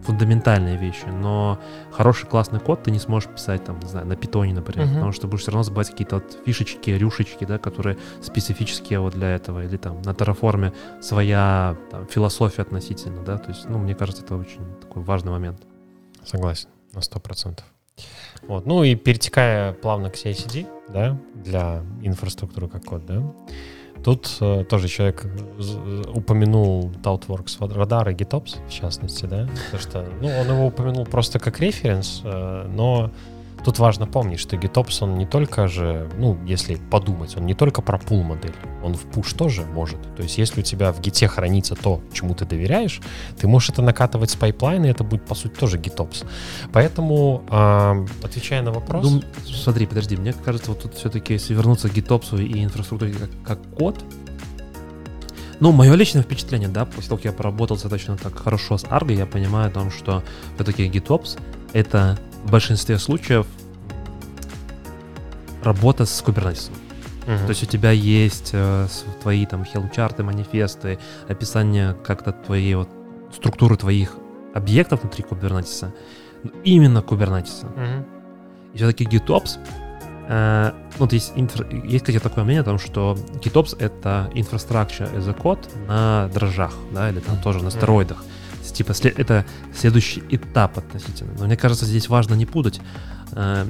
фундаментальные 0.09 0.79
вещи, 0.79 1.05
но 1.05 1.59
хороший 1.93 2.27
классный 2.27 2.61
код 2.61 2.83
ты 2.83 2.91
не 2.91 2.99
сможешь 2.99 3.29
писать 3.29 3.63
там, 3.65 3.79
не 3.79 3.89
знаю, 3.89 4.07
на 4.07 4.17
питоне, 4.17 4.55
например, 4.55 4.89
uh-huh. 4.89 4.95
потому 4.95 5.13
что 5.13 5.29
будешь 5.29 5.43
все 5.43 5.51
равно 5.51 5.65
забывать 5.65 5.91
какие-то 5.91 6.17
вот 6.17 6.39
фишечки, 6.47 6.89
рюшечки, 6.89 7.45
да, 7.45 7.59
которые 7.59 7.99
специфические 8.23 9.01
вот 9.01 9.13
для 9.13 9.35
этого, 9.35 9.63
или 9.63 9.77
там 9.77 10.01
на 10.01 10.11
Terraform 10.11 10.73
своя 11.03 11.77
там, 11.91 12.07
философия 12.07 12.63
относительно, 12.63 13.23
да, 13.23 13.37
то 13.37 13.51
есть, 13.51 13.69
ну, 13.69 13.77
мне 13.77 13.95
кажется, 13.95 14.25
это 14.25 14.37
очень 14.37 14.63
такой 14.81 15.03
важный 15.03 15.31
момент. 15.31 15.61
Согласен, 16.25 16.71
на 16.95 17.01
100%. 17.01 17.59
Вот. 18.43 18.65
Ну 18.65 18.85
и 18.85 18.95
перетекая 18.95 19.75
плавно 19.75 20.09
к 20.09 20.15
CICD, 20.15 20.67
да, 20.89 21.21
для 21.35 21.83
инфраструктуры 22.03 22.69
как 22.69 22.83
код, 22.85 23.05
да, 23.05 23.23
тут 24.05 24.29
э, 24.41 24.65
тоже 24.69 24.89
человек 24.89 25.27
упомянул 26.15 26.91
ThoughtWorks 27.03 27.59
Radar 27.61 28.11
и 28.13 28.15
GitOps, 28.15 28.57
в 28.69 28.73
частности, 28.73 29.27
да, 29.27 29.49
потому 29.67 29.83
что, 29.83 30.07
ну, 30.21 30.29
он 30.29 30.49
его 30.49 30.67
упомянул 30.67 31.05
просто 31.05 31.39
как 31.39 31.61
референс, 31.61 32.23
э, 32.25 32.67
но 32.75 33.11
Тут 33.65 33.79
важно 33.79 34.07
помнить, 34.07 34.41
что 34.41 34.57
GitOps, 34.57 34.99
он 35.03 35.17
не 35.17 35.27
только 35.27 35.67
же, 35.67 36.09
ну, 36.17 36.39
если 36.47 36.77
подумать, 36.77 37.37
он 37.37 37.47
не 37.47 37.55
только 37.55 37.83
про 37.83 37.99
pull 37.99 38.23
модель, 38.23 38.55
он 38.83 38.95
в 38.95 39.07
push 39.07 39.37
тоже 39.37 39.65
может. 39.67 40.01
То 40.17 40.23
есть, 40.23 40.39
если 40.39 40.61
у 40.61 40.63
тебя 40.63 40.93
в 40.93 41.01
Git 41.01 41.22
е 41.22 41.29
хранится 41.29 41.75
то, 41.75 42.01
чему 42.13 42.35
ты 42.35 42.45
доверяешь, 42.45 43.01
ты 43.37 43.49
можешь 43.49 43.71
это 43.71 43.83
накатывать 43.83 44.31
с 44.31 44.37
pipeline 44.37 44.77
а, 44.77 44.87
и 44.87 44.91
это 44.91 45.05
будет, 45.05 45.25
по 45.25 45.35
сути, 45.35 45.55
тоже 45.55 45.79
GitOps. 45.79 46.27
Поэтому, 46.73 47.43
э, 47.51 48.07
отвечая 48.23 48.63
на 48.63 48.73
вопрос... 48.73 49.05
Ну, 49.05 49.23
смотри, 49.45 49.87
подожди, 49.87 50.17
мне 50.17 50.33
кажется, 50.33 50.71
вот 50.71 50.83
тут 50.83 50.95
все-таки, 50.95 51.35
если 51.35 51.55
вернуться 51.55 51.89
к 51.89 51.93
GitOps 51.93 52.41
и 52.43 52.65
инфраструктуре 52.65 53.15
как, 53.15 53.31
как 53.45 53.75
код, 53.75 53.97
ну, 55.61 55.73
мое 55.73 55.95
личное 55.95 56.23
впечатление, 56.23 56.69
да, 56.69 56.85
после 56.85 57.09
того, 57.09 57.17
как 57.17 57.25
я 57.25 57.33
поработал 57.33 57.77
достаточно 57.77 58.17
так 58.17 58.39
хорошо 58.39 58.79
с 58.79 58.85
Argo, 58.85 59.13
я 59.13 59.27
понимаю 59.27 59.69
о 59.69 59.71
том, 59.71 59.91
что 59.91 60.23
все-таки 60.55 60.89
GitOps— 60.89 61.39
это 61.73 62.17
в 62.45 62.51
большинстве 62.51 62.99
случаев 62.99 63.47
работа 65.63 66.07
с 66.07 66.23
Kubernetes. 66.23 66.71
Uh-huh. 67.27 67.43
То 67.43 67.51
есть 67.51 67.63
у 67.63 67.67
тебя 67.67 67.91
есть 67.91 68.51
э, 68.53 68.87
твои 69.21 69.45
там 69.45 69.65
хелм-чарты, 69.65 70.23
манифесты, 70.23 70.99
описание 71.29 71.95
как-то 72.05 72.33
твоей 72.33 72.75
вот 72.75 72.89
структуры 73.35 73.77
твоих 73.77 74.15
объектов 74.55 75.03
внутри 75.03 75.25
Kubernetes, 75.29 75.93
именно 76.65 76.99
Kubernetes. 76.99 77.67
Uh-huh. 77.67 78.07
И 78.73 78.77
все-таки 78.79 79.05
GitOps, 79.05 79.59
э, 80.29 80.73
ну, 80.73 80.97
вот 80.99 81.13
есть, 81.13 81.33
инфра, 81.37 81.67
есть, 81.71 82.05
кстати, 82.05 82.19
такое 82.19 82.45
мнение 82.45 82.63
о 82.63 82.65
том, 82.65 82.79
что 82.79 83.19
GitOps— 83.43 83.77
это 83.79 84.31
infrastructure 84.35 85.15
as 85.15 85.29
a 85.29 85.35
code 85.35 85.69
на 85.87 86.29
дрожжах, 86.33 86.73
да, 86.93 87.11
или 87.11 87.21
там 87.21 87.35
uh-huh. 87.35 87.43
тоже 87.43 87.63
на 87.63 87.71
стероидах. 87.71 88.23
Uh-huh 88.23 88.38
типа 88.73 88.93
это 89.17 89.45
следующий 89.75 90.23
этап 90.31 90.79
относительно. 90.79 91.33
Но 91.39 91.47
мне 91.47 91.57
кажется, 91.57 91.85
здесь 91.87 92.09
важно 92.09 92.35
не 92.35 92.47
путать. 92.47 92.81
Э, 93.33 93.67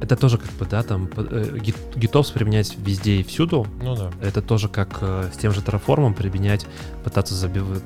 это 0.00 0.16
тоже 0.16 0.38
как 0.38 0.50
бы, 0.52 0.66
да, 0.66 0.82
там 0.82 1.04
GitOps 1.06 2.30
э, 2.30 2.34
применять 2.34 2.76
везде 2.76 3.20
и 3.20 3.22
всюду. 3.22 3.66
Ну 3.80 3.94
да. 3.94 4.10
Это 4.20 4.42
тоже 4.42 4.68
как 4.68 4.98
э, 5.00 5.30
с 5.32 5.36
тем 5.36 5.52
же 5.52 5.60
Terraform 5.60 6.14
применять, 6.14 6.66
пытаться 7.04 7.34
забивать, 7.34 7.82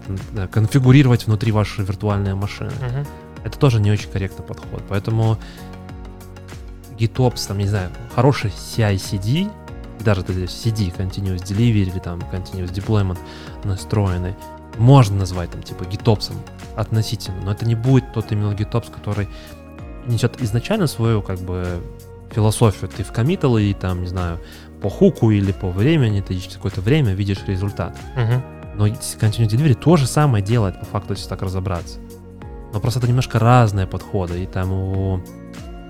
конфигурировать 0.50 1.26
внутри 1.26 1.52
вашей 1.52 1.84
виртуальной 1.84 2.34
машины. 2.34 2.70
Угу. 2.70 3.06
Это 3.44 3.58
тоже 3.58 3.80
не 3.80 3.90
очень 3.90 4.10
корректный 4.10 4.44
подход. 4.44 4.82
Поэтому 4.88 5.38
GitOps, 6.98 7.46
там, 7.46 7.58
не 7.58 7.66
знаю, 7.66 7.90
хороший 8.14 8.50
CI-CD, 8.50 9.50
даже 10.00 10.22
CD, 10.22 10.96
Continuous 10.96 11.42
Delivery 11.42 11.82
или 11.82 11.98
там 11.98 12.20
Continuous 12.32 12.72
Deployment 12.72 13.18
настроенный, 13.64 14.34
можно 14.78 15.16
назвать 15.16 15.50
там 15.50 15.62
типа 15.62 15.84
гитопсом 15.84 16.36
относительно, 16.76 17.40
но 17.42 17.52
это 17.52 17.64
не 17.64 17.74
будет 17.74 18.12
тот 18.12 18.30
именно 18.32 18.54
гитопс, 18.54 18.88
который 18.88 19.28
несет 20.06 20.40
изначально 20.42 20.86
свою 20.86 21.22
как 21.22 21.38
бы 21.40 21.82
философию. 22.30 22.90
Ты 22.94 23.02
вкоммитал 23.02 23.58
и 23.58 23.72
там, 23.72 24.02
не 24.02 24.08
знаю, 24.08 24.40
по 24.82 24.90
хуку 24.90 25.30
или 25.30 25.52
по 25.52 25.70
времени, 25.70 26.20
ты 26.20 26.34
ищешь 26.34 26.54
какое-то 26.54 26.80
время, 26.80 27.14
видишь 27.14 27.42
результат. 27.46 27.96
Uh-huh. 28.16 28.42
Но 28.76 28.86
Continuous 28.86 29.48
Delivery 29.48 29.74
то 29.74 29.96
же 29.96 30.06
самое 30.06 30.44
делает 30.44 30.78
по 30.78 30.86
факту, 30.86 31.14
если 31.14 31.28
так 31.28 31.42
разобраться. 31.42 31.98
Но 32.72 32.80
просто 32.80 33.00
это 33.00 33.08
немножко 33.08 33.38
разные 33.38 33.86
подходы. 33.86 34.42
И 34.42 34.46
там 34.46 34.72
у 34.72 35.20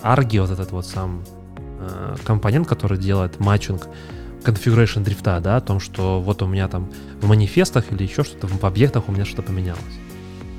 Argi 0.03 0.41
вот 0.41 0.51
этот 0.51 0.71
вот 0.71 0.87
сам 0.87 1.25
э, 1.81 2.17
компонент, 2.25 2.69
который 2.69 2.97
делает 2.97 3.41
матчинг, 3.41 3.89
configuration 4.47 5.03
дрифта, 5.03 5.41
да, 5.41 5.57
о 5.57 5.61
том, 5.61 5.81
что 5.81 6.21
вот 6.21 6.43
у 6.43 6.47
меня 6.47 6.69
там 6.69 6.91
в 7.21 7.27
манифестах 7.27 7.91
или 7.93 8.05
еще 8.05 8.25
что-то, 8.25 8.47
в 8.47 8.65
объектах 8.65 9.09
у 9.09 9.13
меня 9.13 9.25
что-то 9.25 9.43
поменялось. 9.43 9.83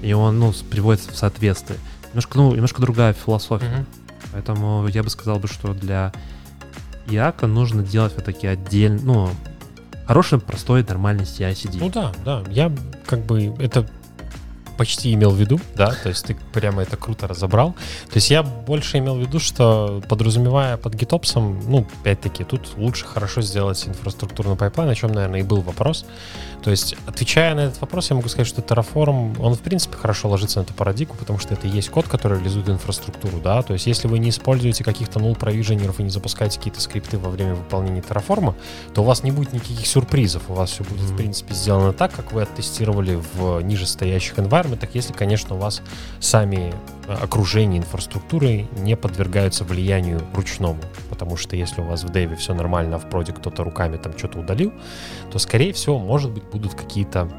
И 0.01 0.13
он, 0.13 0.39
ну, 0.39 0.53
приводится 0.69 1.11
в 1.11 1.15
соответствие. 1.15 1.79
Немножко, 2.09 2.37
ну, 2.37 2.53
немножко 2.53 2.81
другая 2.81 3.13
философия. 3.13 3.65
Mm-hmm. 3.65 3.85
Поэтому 4.33 4.87
я 4.87 5.03
бы 5.03 5.09
сказал 5.09 5.39
бы, 5.39 5.47
что 5.47 5.73
для 5.73 6.11
Яка 7.07 7.47
нужно 7.47 7.83
делать 7.83 8.13
все-таки 8.13 8.47
отдельно, 8.47 8.99
ну, 9.01 9.29
хороший, 10.05 10.39
простой, 10.39 10.83
нормальный 10.83 11.23
CI-CD. 11.23 11.77
Ну 11.79 11.89
да, 11.89 12.11
да, 12.25 12.43
я 12.49 12.71
как 13.05 13.25
бы, 13.25 13.55
это 13.59 13.87
почти 14.77 15.13
имел 15.13 15.31
в 15.31 15.37
виду, 15.37 15.59
да, 15.75 15.91
то 15.91 16.09
есть 16.09 16.25
ты 16.25 16.37
прямо 16.53 16.83
это 16.83 16.97
круто 16.97 17.27
разобрал. 17.27 17.73
То 18.09 18.15
есть 18.15 18.29
я 18.29 18.43
больше 18.43 18.99
имел 18.99 19.15
в 19.15 19.19
виду, 19.19 19.39
что 19.39 20.01
подразумевая 20.07 20.77
под 20.77 20.95
GitOps, 20.95 21.39
ну, 21.67 21.85
опять-таки, 22.01 22.43
тут 22.43 22.77
лучше 22.77 23.05
хорошо 23.05 23.41
сделать 23.41 23.87
инфраструктурный 23.87 24.55
пайплайн, 24.55 24.89
о 24.89 24.95
чем, 24.95 25.11
наверное, 25.11 25.41
и 25.41 25.43
был 25.43 25.61
вопрос. 25.61 26.05
То 26.63 26.71
есть, 26.71 26.95
отвечая 27.05 27.55
на 27.55 27.61
этот 27.61 27.79
вопрос, 27.81 28.09
я 28.09 28.15
могу 28.15 28.29
сказать, 28.29 28.47
что 28.47 28.61
Terraform, 28.61 29.39
он, 29.39 29.53
в 29.53 29.59
принципе, 29.61 29.95
хорошо 29.95 30.27
ложится 30.27 30.59
на 30.59 30.63
эту 30.63 30.73
парадигму, 30.73 31.15
потому 31.15 31.39
что 31.39 31.53
это 31.53 31.67
и 31.67 31.69
есть 31.69 31.89
код, 31.89 32.07
который 32.07 32.39
реализует 32.39 32.69
инфраструктуру, 32.69 33.39
да, 33.39 33.61
то 33.61 33.73
есть, 33.73 33.87
если 33.87 34.07
вы 34.07 34.19
не 34.19 34.29
используете 34.29 34.83
каких-то 34.83 35.19
null 35.19 35.37
provisioner 35.37 35.90
ов 35.90 35.99
и 35.99 36.03
не 36.03 36.09
запускаете 36.09 36.57
какие-то 36.57 36.81
скрипты 36.81 37.17
во 37.17 37.29
время 37.29 37.55
выполнения 37.55 38.01
Terraform, 38.01 38.53
то 38.93 39.01
у 39.01 39.05
вас 39.05 39.23
не 39.23 39.31
будет 39.31 39.53
никаких 39.53 39.85
сюрпризов, 39.85 40.49
у 40.49 40.53
вас 40.53 40.71
все 40.71 40.83
будет, 40.83 41.01
mm-hmm. 41.01 41.13
в 41.13 41.17
принципе, 41.17 41.53
сделано 41.53 41.93
так, 41.93 42.13
как 42.13 42.31
вы 42.33 42.41
оттестировали 42.41 43.21
в 43.33 43.61
нижестоящих 43.61 44.37
environment, 44.37 44.66
если, 44.93 45.13
конечно, 45.13 45.55
у 45.55 45.57
вас 45.57 45.81
сами 46.19 46.73
э, 47.07 47.13
окружение 47.13 47.79
инфраструктуры 47.79 48.67
не 48.77 48.95
подвергаются 48.95 49.63
влиянию 49.63 50.21
ручному, 50.33 50.81
потому 51.09 51.37
что 51.37 51.55
если 51.55 51.81
у 51.81 51.85
вас 51.85 52.03
в 52.03 52.09
Дэве 52.09 52.35
все 52.35 52.53
нормально, 52.53 52.97
а 52.97 52.99
в 52.99 53.09
проде 53.09 53.33
кто-то 53.33 53.63
руками 53.63 53.97
там 53.97 54.17
что-то 54.17 54.39
удалил, 54.39 54.73
то, 55.31 55.39
скорее 55.39 55.73
всего, 55.73 55.99
может 55.99 56.31
быть, 56.31 56.43
будут 56.43 56.73
какие-то 56.75 57.29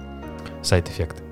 сайт-эффекты. 0.62 1.22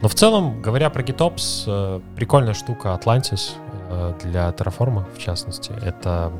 Но 0.00 0.08
в 0.08 0.14
целом, 0.14 0.62
говоря 0.62 0.90
про 0.90 1.02
GitOps, 1.02 1.64
э, 1.66 2.00
прикольная 2.14 2.54
штука 2.54 2.98
Atlantis 3.00 3.52
э, 3.88 4.14
для 4.22 4.50
Terraform, 4.50 5.04
в 5.14 5.18
частности, 5.18 5.72
это 5.82 6.32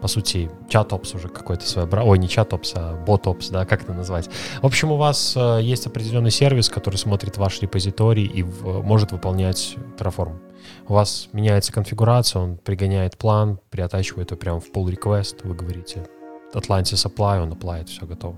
по 0.00 0.08
сути, 0.08 0.50
чат-опс 0.68 1.14
уже 1.14 1.28
какой-то 1.28 1.66
своеобразный, 1.66 2.10
ой, 2.10 2.18
не 2.18 2.28
чат-опс, 2.28 2.72
а 2.74 2.96
бот-опс, 3.04 3.48
да, 3.50 3.64
как 3.64 3.82
это 3.82 3.92
назвать. 3.92 4.28
В 4.62 4.66
общем, 4.66 4.92
у 4.92 4.96
вас 4.96 5.34
э, 5.36 5.60
есть 5.62 5.86
определенный 5.86 6.30
сервис, 6.30 6.68
который 6.68 6.96
смотрит 6.96 7.36
ваш 7.36 7.60
репозиторий 7.60 8.26
и 8.26 8.42
в, 8.42 8.82
может 8.82 9.12
выполнять 9.12 9.76
Terraform. 9.98 10.38
У 10.88 10.94
вас 10.94 11.28
меняется 11.32 11.72
конфигурация, 11.72 12.42
он 12.42 12.56
пригоняет 12.56 13.16
план, 13.16 13.58
приотачивает 13.70 14.30
его 14.30 14.38
прямо 14.38 14.60
в 14.60 14.70
pull 14.70 14.86
request, 14.86 15.40
вы 15.44 15.54
говорите 15.54 16.06
Atlantis 16.54 17.06
apply, 17.06 17.42
он 17.42 17.52
apply, 17.52 17.86
все 17.86 18.06
готово. 18.06 18.36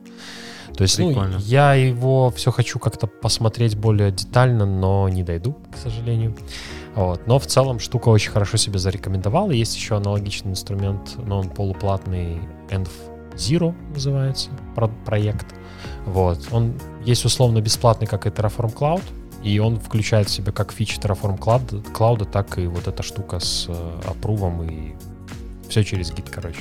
То 0.76 0.82
есть 0.82 0.98
ну, 0.98 1.14
я 1.38 1.74
его 1.74 2.30
все 2.30 2.50
хочу 2.50 2.78
как-то 2.78 3.06
посмотреть 3.06 3.76
более 3.76 4.10
детально, 4.10 4.64
но 4.66 5.08
не 5.08 5.22
дойду, 5.22 5.56
к 5.72 5.76
сожалению. 5.76 6.34
Вот. 6.94 7.26
Но 7.26 7.38
в 7.38 7.46
целом 7.46 7.78
штука 7.78 8.08
очень 8.08 8.30
хорошо 8.30 8.56
себя 8.56 8.78
зарекомендовала. 8.78 9.50
Есть 9.50 9.76
еще 9.76 9.96
аналогичный 9.96 10.52
инструмент, 10.52 11.16
но 11.26 11.40
он 11.40 11.48
полуплатный, 11.48 12.40
Env 12.70 12.88
Zero 13.34 13.74
называется, 13.94 14.50
про 14.74 14.88
проект. 14.88 15.46
Вот. 16.06 16.48
Он 16.50 16.74
есть 17.04 17.24
условно 17.24 17.60
бесплатный, 17.60 18.06
как 18.06 18.26
и 18.26 18.30
Terraform 18.30 18.74
Cloud, 18.74 19.02
и 19.42 19.58
он 19.58 19.78
включает 19.78 20.28
в 20.28 20.30
себя 20.30 20.52
как 20.52 20.72
фичи 20.72 20.98
Terraform 20.98 21.38
Cloud, 21.38 21.92
Cloud 21.92 22.30
так 22.30 22.58
и 22.58 22.66
вот 22.66 22.86
эта 22.86 23.02
штука 23.02 23.40
с 23.40 23.68
апрувом 24.06 24.62
и 24.68 24.94
все 25.68 25.82
через 25.84 26.12
гид, 26.12 26.28
короче. 26.30 26.60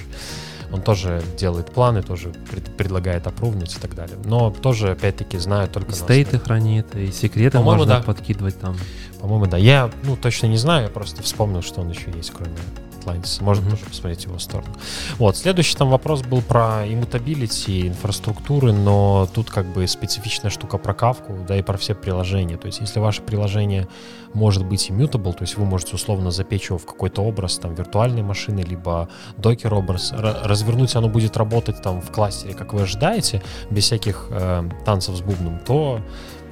Он 0.72 0.82
тоже 0.82 1.22
делает 1.38 1.72
планы, 1.72 2.02
тоже 2.02 2.32
пред, 2.50 2.76
предлагает 2.78 3.28
опровнуть 3.28 3.76
и 3.76 3.80
так 3.80 3.94
далее. 3.96 4.18
Но 4.24 4.52
тоже, 4.52 4.92
опять-таки, 4.92 5.38
знаю 5.38 5.68
только... 5.68 5.92
И 5.92 5.96
стейты 5.96 6.40
хранит, 6.40 6.96
и 6.96 7.12
секреты 7.12 7.60
можно 7.60 7.86
да. 7.86 8.02
подкидывать 8.02 8.60
там. 8.60 8.78
По-моему, 9.20 9.48
да. 9.48 9.58
Я, 9.58 9.92
ну, 10.04 10.16
точно 10.16 10.48
не 10.48 10.58
знаю, 10.58 10.84
я 10.84 10.90
просто 10.90 11.22
вспомнил, 11.22 11.62
что 11.62 11.82
он 11.82 11.90
еще 11.90 12.12
есть, 12.12 12.32
кроме 12.32 12.56
Atlantis. 13.02 13.44
Можно 13.44 13.66
mm-hmm. 13.66 13.72
тоже 13.72 13.86
посмотреть 13.86 14.24
его 14.26 14.40
сторону. 14.40 14.74
Вот, 15.18 15.38
следующий 15.38 15.76
там 15.76 15.90
вопрос 15.90 16.22
был 16.22 16.42
про 16.42 16.86
immutability 16.86 17.88
инфраструктуры, 17.88 18.72
но 18.74 19.28
тут 19.34 19.50
как 19.50 19.66
бы 19.66 19.88
специфичная 19.88 20.52
штука 20.52 20.78
про 20.78 20.94
кавку, 20.94 21.38
да 21.48 21.58
и 21.58 21.62
про 21.62 21.78
все 21.78 21.96
приложения. 21.96 22.58
То 22.58 22.68
есть 22.68 22.80
если 22.80 23.00
ваше 23.00 23.22
приложение 23.22 23.88
может 24.34 24.66
быть 24.66 24.90
immutable, 24.90 25.34
то 25.34 25.42
есть 25.42 25.58
вы 25.58 25.66
можете 25.66 25.96
условно 25.96 26.32
запечь 26.32 26.70
его 26.70 26.78
в 26.78 26.86
какой-то 26.86 27.22
образ 27.22 27.58
там 27.58 27.74
виртуальной 27.74 28.22
машины, 28.22 28.62
либо 28.62 29.10
докер 29.38 29.74
образ, 29.74 30.14
развернуть 30.14 30.96
оно 30.96 31.10
будет 31.10 31.38
работать 31.38 31.82
там 31.82 32.02
в 32.02 32.12
кластере, 32.12 32.54
как 32.54 32.74
вы 32.74 32.82
ожидаете, 32.82 33.42
без 33.70 33.86
всяких 33.86 34.28
э, 34.30 34.70
танцев 34.86 35.16
с 35.16 35.22
бубном, 35.22 35.60
то 35.60 36.02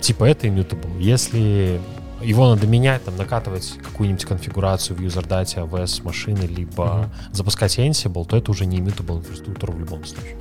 типа 0.02 0.26
это 0.26 0.48
immutable. 0.48 1.00
Если 1.00 1.80
его 2.22 2.50
надо 2.50 2.68
менять, 2.68 3.04
там, 3.04 3.16
накатывать 3.18 3.74
какую-нибудь 3.84 4.26
конфигурацию 4.26 4.98
в 4.98 5.02
юзердате 5.02 5.62
AWS 5.62 6.04
машины, 6.04 6.44
либо 6.44 6.84
uh-huh. 6.84 7.10
запускать 7.32 7.78
Ansible, 7.80 8.26
то 8.26 8.38
это 8.38 8.52
уже 8.52 8.66
не 8.66 8.78
immutable 8.78 9.18
инфраструктура 9.20 9.72
в 9.72 9.80
любом 9.80 10.06
случае. 10.06 10.38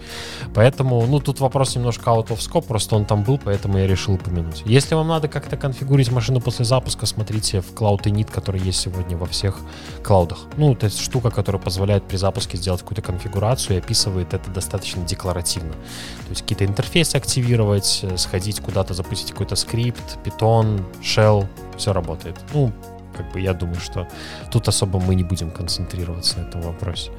Поэтому, 0.54 1.06
ну, 1.06 1.20
тут 1.20 1.40
вопрос 1.40 1.76
немножко 1.76 2.10
out 2.10 2.28
of 2.28 2.38
scope, 2.38 2.66
просто 2.66 2.96
он 2.96 3.04
там 3.04 3.22
был, 3.22 3.38
поэтому 3.38 3.78
я 3.78 3.86
решил 3.86 4.14
упомянуть. 4.14 4.62
Если 4.64 4.94
вам 4.94 5.08
надо 5.08 5.28
как-то 5.28 5.56
конфигурить 5.56 6.10
машину 6.10 6.40
после 6.40 6.64
запуска, 6.64 7.06
смотрите 7.06 7.60
в 7.60 7.72
Cloud 7.72 8.02
Init, 8.02 8.30
который 8.30 8.60
есть 8.60 8.80
сегодня 8.80 9.16
во 9.16 9.26
всех 9.26 9.58
клаудах. 10.02 10.38
Ну, 10.56 10.72
это 10.72 10.88
штука, 10.90 11.30
которая 11.30 11.60
позволяет 11.62 12.04
при 12.04 12.16
запуске 12.16 12.56
сделать 12.56 12.80
какую-то 12.80 13.02
конфигурацию 13.02 13.76
и 13.76 13.78
описывает 13.78 14.34
это 14.34 14.50
достаточно 14.50 15.04
декларативно. 15.04 15.72
То 15.72 16.30
есть 16.30 16.42
какие-то 16.42 16.64
интерфейсы 16.64 17.16
активировать, 17.16 18.00
э, 18.02 18.16
сходить 18.16 18.60
куда-то, 18.60 18.94
запустить 18.94 19.32
какой-то 19.32 19.56
скрипт, 19.56 20.18
Python, 20.24 20.84
Shell, 21.02 21.46
все 21.78 21.92
работает. 21.92 22.36
Ну, 22.52 22.72
как 23.16 23.32
бы 23.32 23.40
я 23.40 23.52
думаю, 23.52 23.80
что 23.80 24.06
тут 24.52 24.68
особо 24.68 25.00
мы 25.00 25.14
не 25.14 25.24
будем 25.24 25.50
концентрироваться 25.50 26.38
на 26.38 26.48
этом 26.48 26.60
вопросе. 26.60 27.10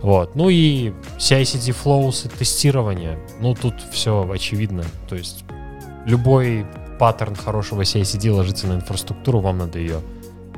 Вот. 0.00 0.36
Ну 0.36 0.48
и 0.48 0.92
CI-CD 1.18 1.74
flows 1.74 2.26
и 2.26 2.28
тестирование. 2.28 3.18
Ну, 3.40 3.54
тут 3.54 3.74
все 3.90 4.28
очевидно. 4.30 4.84
То 5.08 5.16
есть 5.16 5.44
любой 6.06 6.66
паттерн 6.98 7.34
хорошего 7.34 7.82
CI-CD 7.82 8.30
ложится 8.30 8.66
на 8.66 8.74
инфраструктуру, 8.74 9.40
вам 9.40 9.58
надо 9.58 9.78
ее 9.78 10.00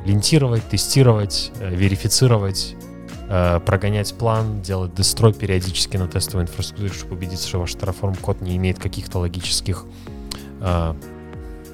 лентировать, 0.05 0.63
тестировать, 0.69 1.51
э, 1.61 1.75
верифицировать, 1.75 2.77
э, 3.31 3.61
прогонять 3.61 4.13
план, 4.15 4.61
делать 4.61 4.95
дестрой 4.95 5.33
периодически 5.33 5.97
на 5.97 6.07
тестовой 6.07 6.45
инфраструктуре, 6.45 6.93
чтобы 6.93 7.17
убедиться, 7.17 7.49
что 7.49 7.61
ваш 7.61 7.75
Terraform 7.75 8.21
код 8.21 8.43
не 8.43 8.57
имеет 8.57 8.79
каких-то 8.79 9.19
логических 9.21 9.87
э, 10.61 10.95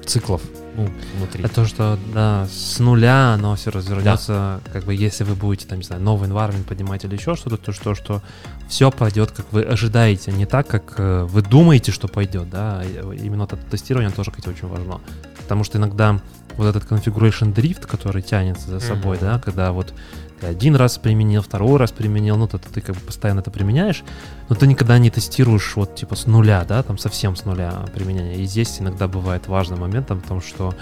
циклов 0.05 0.41
ну, 0.75 0.89
внутри. 1.17 1.43
Это 1.43 1.53
то, 1.53 1.65
что 1.65 1.99
да, 2.13 2.47
с 2.47 2.79
нуля 2.79 3.33
оно 3.33 3.55
все 3.55 3.71
развернется, 3.71 4.61
да. 4.63 4.71
как 4.71 4.85
бы 4.85 4.93
если 4.93 5.23
вы 5.23 5.35
будете, 5.35 5.67
там, 5.67 5.79
не 5.79 5.83
знаю, 5.83 6.01
новый 6.01 6.29
environment 6.29 6.63
поднимать 6.63 7.03
или 7.05 7.15
еще 7.15 7.35
что-то, 7.35 7.57
то 7.57 7.71
что, 7.71 7.95
что 7.95 8.21
все 8.67 8.91
пойдет, 8.91 9.31
как 9.31 9.51
вы 9.51 9.63
ожидаете, 9.63 10.31
не 10.31 10.45
так, 10.45 10.67
как 10.67 10.95
э, 10.97 11.23
вы 11.29 11.41
думаете, 11.41 11.91
что 11.91 12.07
пойдет, 12.07 12.49
да, 12.49 12.83
именно 12.83 13.43
это 13.43 13.57
тестирование 13.57 14.11
тоже, 14.11 14.31
кстати, 14.31 14.49
очень 14.49 14.67
важно. 14.67 15.01
Потому 15.37 15.63
что 15.63 15.77
иногда 15.77 16.19
вот 16.55 16.67
этот 16.67 16.89
configuration 16.89 17.53
drift, 17.53 17.87
который 17.87 18.21
тянется 18.21 18.69
за 18.69 18.79
собой, 18.79 19.17
mm-hmm. 19.17 19.21
да, 19.21 19.39
когда 19.39 19.71
вот 19.71 19.93
ты 20.41 20.47
один 20.47 20.75
раз 20.75 20.97
применил, 20.97 21.41
второй 21.41 21.77
раз 21.77 21.91
применил, 21.91 22.35
ну, 22.35 22.47
то 22.47 22.57
ты, 22.57 22.69
ты 22.69 22.81
как 22.81 22.95
бы 22.95 23.01
постоянно 23.01 23.39
это 23.39 23.51
применяешь, 23.51 24.03
но 24.49 24.55
ты 24.55 24.67
никогда 24.67 24.97
не 24.97 25.11
тестируешь 25.11 25.75
вот 25.75 25.95
типа 25.95 26.15
с 26.15 26.25
нуля, 26.25 26.65
да, 26.67 26.81
там 26.83 26.97
совсем 26.97 27.35
с 27.35 27.45
нуля 27.45 27.85
применения. 27.93 28.35
И 28.35 28.45
здесь 28.45 28.81
иногда 28.81 29.07
бывает 29.07 29.47
важным 29.47 29.79
моментом, 29.79 30.19
потому 30.19 30.41
что 30.41 30.73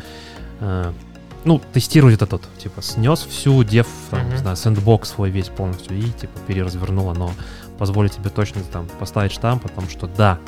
э, 0.61 0.93
ну, 1.43 1.61
тестировать 1.73 2.15
это 2.15 2.25
тот, 2.25 2.41
типа, 2.57 2.81
снес 2.81 3.19
всю 3.19 3.63
дев, 3.63 3.87
там, 4.09 4.21
mm-hmm. 4.21 4.31
не 4.31 4.37
знаю, 4.37 4.55
сэндбокс 4.55 5.09
свой 5.09 5.29
весь 5.29 5.47
полностью 5.47 5.97
и, 5.97 6.03
типа, 6.03 6.39
переразвернул, 6.47 7.09
оно 7.09 7.31
позволит 7.77 8.13
тебе 8.13 8.29
точно 8.29 8.61
там 8.71 8.87
поставить 8.99 9.31
штамп 9.31 9.65
о 9.65 9.69
том, 9.69 9.89
что 9.89 10.07
да, 10.07 10.39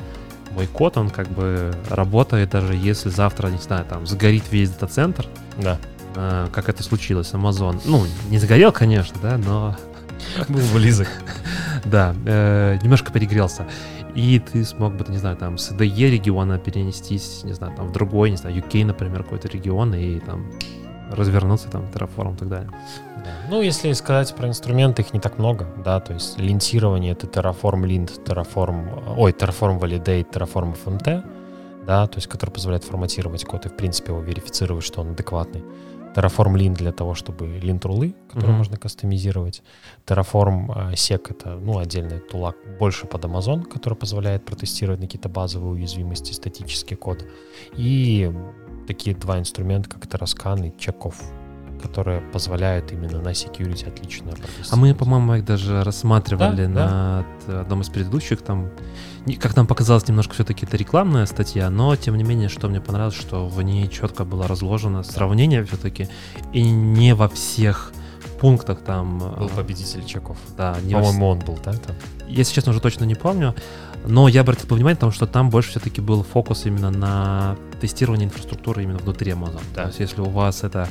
мой 0.53 0.67
код, 0.67 0.97
он 0.97 1.09
как 1.09 1.29
бы 1.29 1.73
работает, 1.89 2.49
даже 2.49 2.75
если 2.75 3.09
завтра, 3.09 3.47
не 3.47 3.57
знаю, 3.57 3.85
там, 3.85 4.05
сгорит 4.05 4.43
весь 4.51 4.69
дата-центр, 4.69 5.27
да. 5.57 5.77
Э, 6.15 6.47
как 6.51 6.69
это 6.69 6.83
случилось, 6.83 7.33
Amazon. 7.33 7.81
Ну, 7.85 8.05
не 8.29 8.37
сгорел, 8.37 8.71
конечно, 8.71 9.17
да, 9.21 9.37
но... 9.37 9.75
Был 10.49 10.61
близок. 10.73 11.07
Да, 11.83 12.15
э, 12.27 12.77
немножко 12.83 13.11
перегрелся. 13.11 13.65
И 14.13 14.39
ты 14.39 14.63
смог 14.65 14.93
бы, 14.93 15.05
не 15.09 15.17
знаю, 15.17 15.35
там, 15.35 15.57
с 15.57 15.71
DE 15.71 16.09
региона 16.11 16.59
перенестись, 16.59 17.43
не 17.43 17.53
знаю, 17.53 17.75
там, 17.75 17.87
в 17.87 17.91
другой, 17.91 18.29
не 18.29 18.37
знаю, 18.37 18.55
UK, 18.55 18.85
например, 18.85 19.23
какой-то 19.23 19.47
регион, 19.47 19.95
и 19.95 20.19
там 20.19 20.51
развернуться 21.11 21.69
там 21.69 21.85
Terraform 21.85 22.35
и 22.35 22.37
так 22.37 22.49
далее. 22.49 22.69
Да. 23.17 23.31
Ну, 23.49 23.61
если 23.61 23.91
сказать 23.93 24.33
про 24.35 24.47
инструменты, 24.47 25.01
их 25.01 25.13
не 25.13 25.19
так 25.19 25.37
много, 25.37 25.67
да, 25.83 25.99
то 25.99 26.13
есть 26.13 26.37
линтирование— 26.37 27.11
это 27.13 27.27
Terraform 27.27 27.83
Lint, 27.83 28.23
Terraform, 28.23 29.15
ой, 29.17 29.31
Terraform 29.31 29.79
Validate, 29.79 30.31
Terraform 30.31 30.75
FMT, 30.85 31.23
да, 31.85 32.07
то 32.07 32.17
есть 32.17 32.27
который 32.27 32.51
позволяет 32.51 32.83
форматировать 32.83 33.45
код 33.45 33.65
и, 33.65 33.69
в 33.69 33.75
принципе, 33.75 34.11
его 34.11 34.21
верифицировать, 34.21 34.83
что 34.83 35.01
он 35.01 35.11
адекватный. 35.11 35.63
Terraform 36.15 36.55
Lint 36.55 36.75
для 36.75 36.91
того, 36.91 37.15
чтобы 37.15 37.45
lint 37.59 37.87
рулы, 37.87 38.15
которые 38.27 38.53
mm-hmm. 38.53 38.57
можно 38.57 38.77
кастомизировать. 38.77 39.63
Terraform 40.05 40.67
uh, 40.67 40.93
Sec— 40.93 41.27
это, 41.29 41.55
ну, 41.55 41.77
отдельный 41.77 42.19
тулак 42.19 42.55
больше 42.79 43.07
под 43.07 43.25
Amazon, 43.25 43.63
который 43.63 43.95
позволяет 43.95 44.45
протестировать 44.45 44.99
на 44.99 45.05
какие-то 45.05 45.29
базовые 45.29 45.73
уязвимости, 45.73 46.33
статический 46.33 46.97
код. 46.97 47.25
И 47.77 48.31
такие 48.87 49.15
два 49.15 49.39
инструмента, 49.39 49.89
как 49.89 50.05
Terrascan 50.05 50.67
и 50.67 50.71
Checkov, 50.71 51.15
которые 51.81 52.21
позволяют 52.21 52.91
именно 52.91 53.21
на 53.21 53.29
security 53.29 53.87
отлично 53.87 54.33
А 54.69 54.75
мы, 54.75 54.93
по-моему, 54.93 55.35
их 55.35 55.45
даже 55.45 55.83
рассматривали 55.83 56.65
да, 56.65 56.69
на 56.69 57.25
да. 57.47 57.61
одном 57.61 57.81
из 57.81 57.89
предыдущих. 57.89 58.41
Там, 58.41 58.69
как 59.39 59.55
нам 59.55 59.67
показалось, 59.67 60.07
немножко 60.07 60.33
все-таки 60.33 60.65
это 60.65 60.77
рекламная 60.77 61.25
статья, 61.25 61.69
но 61.69 61.95
тем 61.95 62.17
не 62.17 62.23
менее, 62.23 62.49
что 62.49 62.67
мне 62.67 62.81
понравилось, 62.81 63.15
что 63.15 63.47
в 63.47 63.61
ней 63.61 63.87
четко 63.87 64.25
было 64.25 64.47
разложено 64.47 65.03
сравнение 65.03 65.63
все-таки, 65.63 66.07
и 66.53 66.63
не 66.69 67.13
во 67.13 67.29
всех 67.29 67.93
пунктах 68.39 68.79
там... 68.81 69.19
Был 69.19 69.45
а, 69.45 69.55
победитель 69.55 70.03
Чеков. 70.03 70.37
Да. 70.57 70.73
По-моему, 70.73 71.27
он 71.27 71.39
был, 71.39 71.59
да? 71.63 71.73
Там? 71.73 71.95
Я 72.27 72.43
сейчас 72.43 72.67
уже 72.67 72.79
точно 72.79 73.05
не 73.05 73.13
помню. 73.13 73.55
Но 74.03 74.27
я 74.27 74.41
обратил 74.41 74.65
внимание, 74.75 74.95
потому 74.95 75.11
что 75.11 75.27
там 75.27 75.51
больше 75.51 75.69
все-таки 75.69 76.01
был 76.01 76.23
фокус 76.23 76.65
именно 76.65 76.89
на 76.89 77.55
тестирование 77.79 78.25
инфраструктуры 78.25 78.81
именно 78.81 78.97
внутри 78.97 79.31
Amazon. 79.31 79.61
Да. 79.75 79.83
То 79.83 79.87
есть 79.89 79.99
если 79.99 80.21
у 80.21 80.29
вас 80.29 80.63
это 80.63 80.89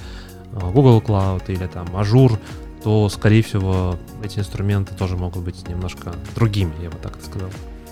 э, 0.53 0.71
Google 0.73 1.01
Cloud 1.01 1.43
или 1.49 1.67
там 1.67 1.89
Azure, 1.89 2.39
то, 2.85 3.09
скорее 3.09 3.43
всего, 3.43 3.97
эти 4.23 4.39
инструменты 4.39 4.95
тоже 4.95 5.17
могут 5.17 5.43
быть 5.43 5.69
немножко 5.69 6.15
другими, 6.37 6.73
я 6.81 6.89
бы 6.89 6.99
так 6.99 7.19
сказал. 7.21 7.51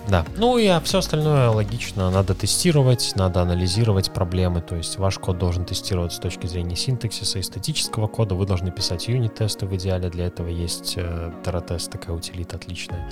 Да. 0.09 0.25
Ну 0.37 0.59
и 0.59 0.67
а 0.67 0.81
все 0.81 0.99
остальное 0.99 1.51
логично. 1.51 2.11
Надо 2.11 2.35
тестировать, 2.35 3.13
надо 3.15 3.43
анализировать 3.43 4.11
проблемы. 4.11 4.61
То 4.63 4.77
есть 4.77 4.99
ваш 4.99 5.19
код 5.19 5.39
должен 5.39 5.65
тестироваться 5.65 6.19
с 6.19 6.21
точки 6.21 6.47
зрения 6.47 6.77
синтаксиса 6.77 7.39
и 7.39 7.43
статического 7.43 8.07
кода. 8.07 8.35
Вы 8.35 8.47
должны 8.47 8.71
писать 8.71 9.09
юнит-тесты 9.09 9.67
в 9.67 9.77
идеале. 9.77 10.09
Для 10.09 10.27
этого 10.27 10.49
есть 10.49 10.95
э, 10.97 11.33
Terrateст, 11.45 11.91
такая 11.91 12.17
утилита 12.17 12.57
отличная. 12.57 13.11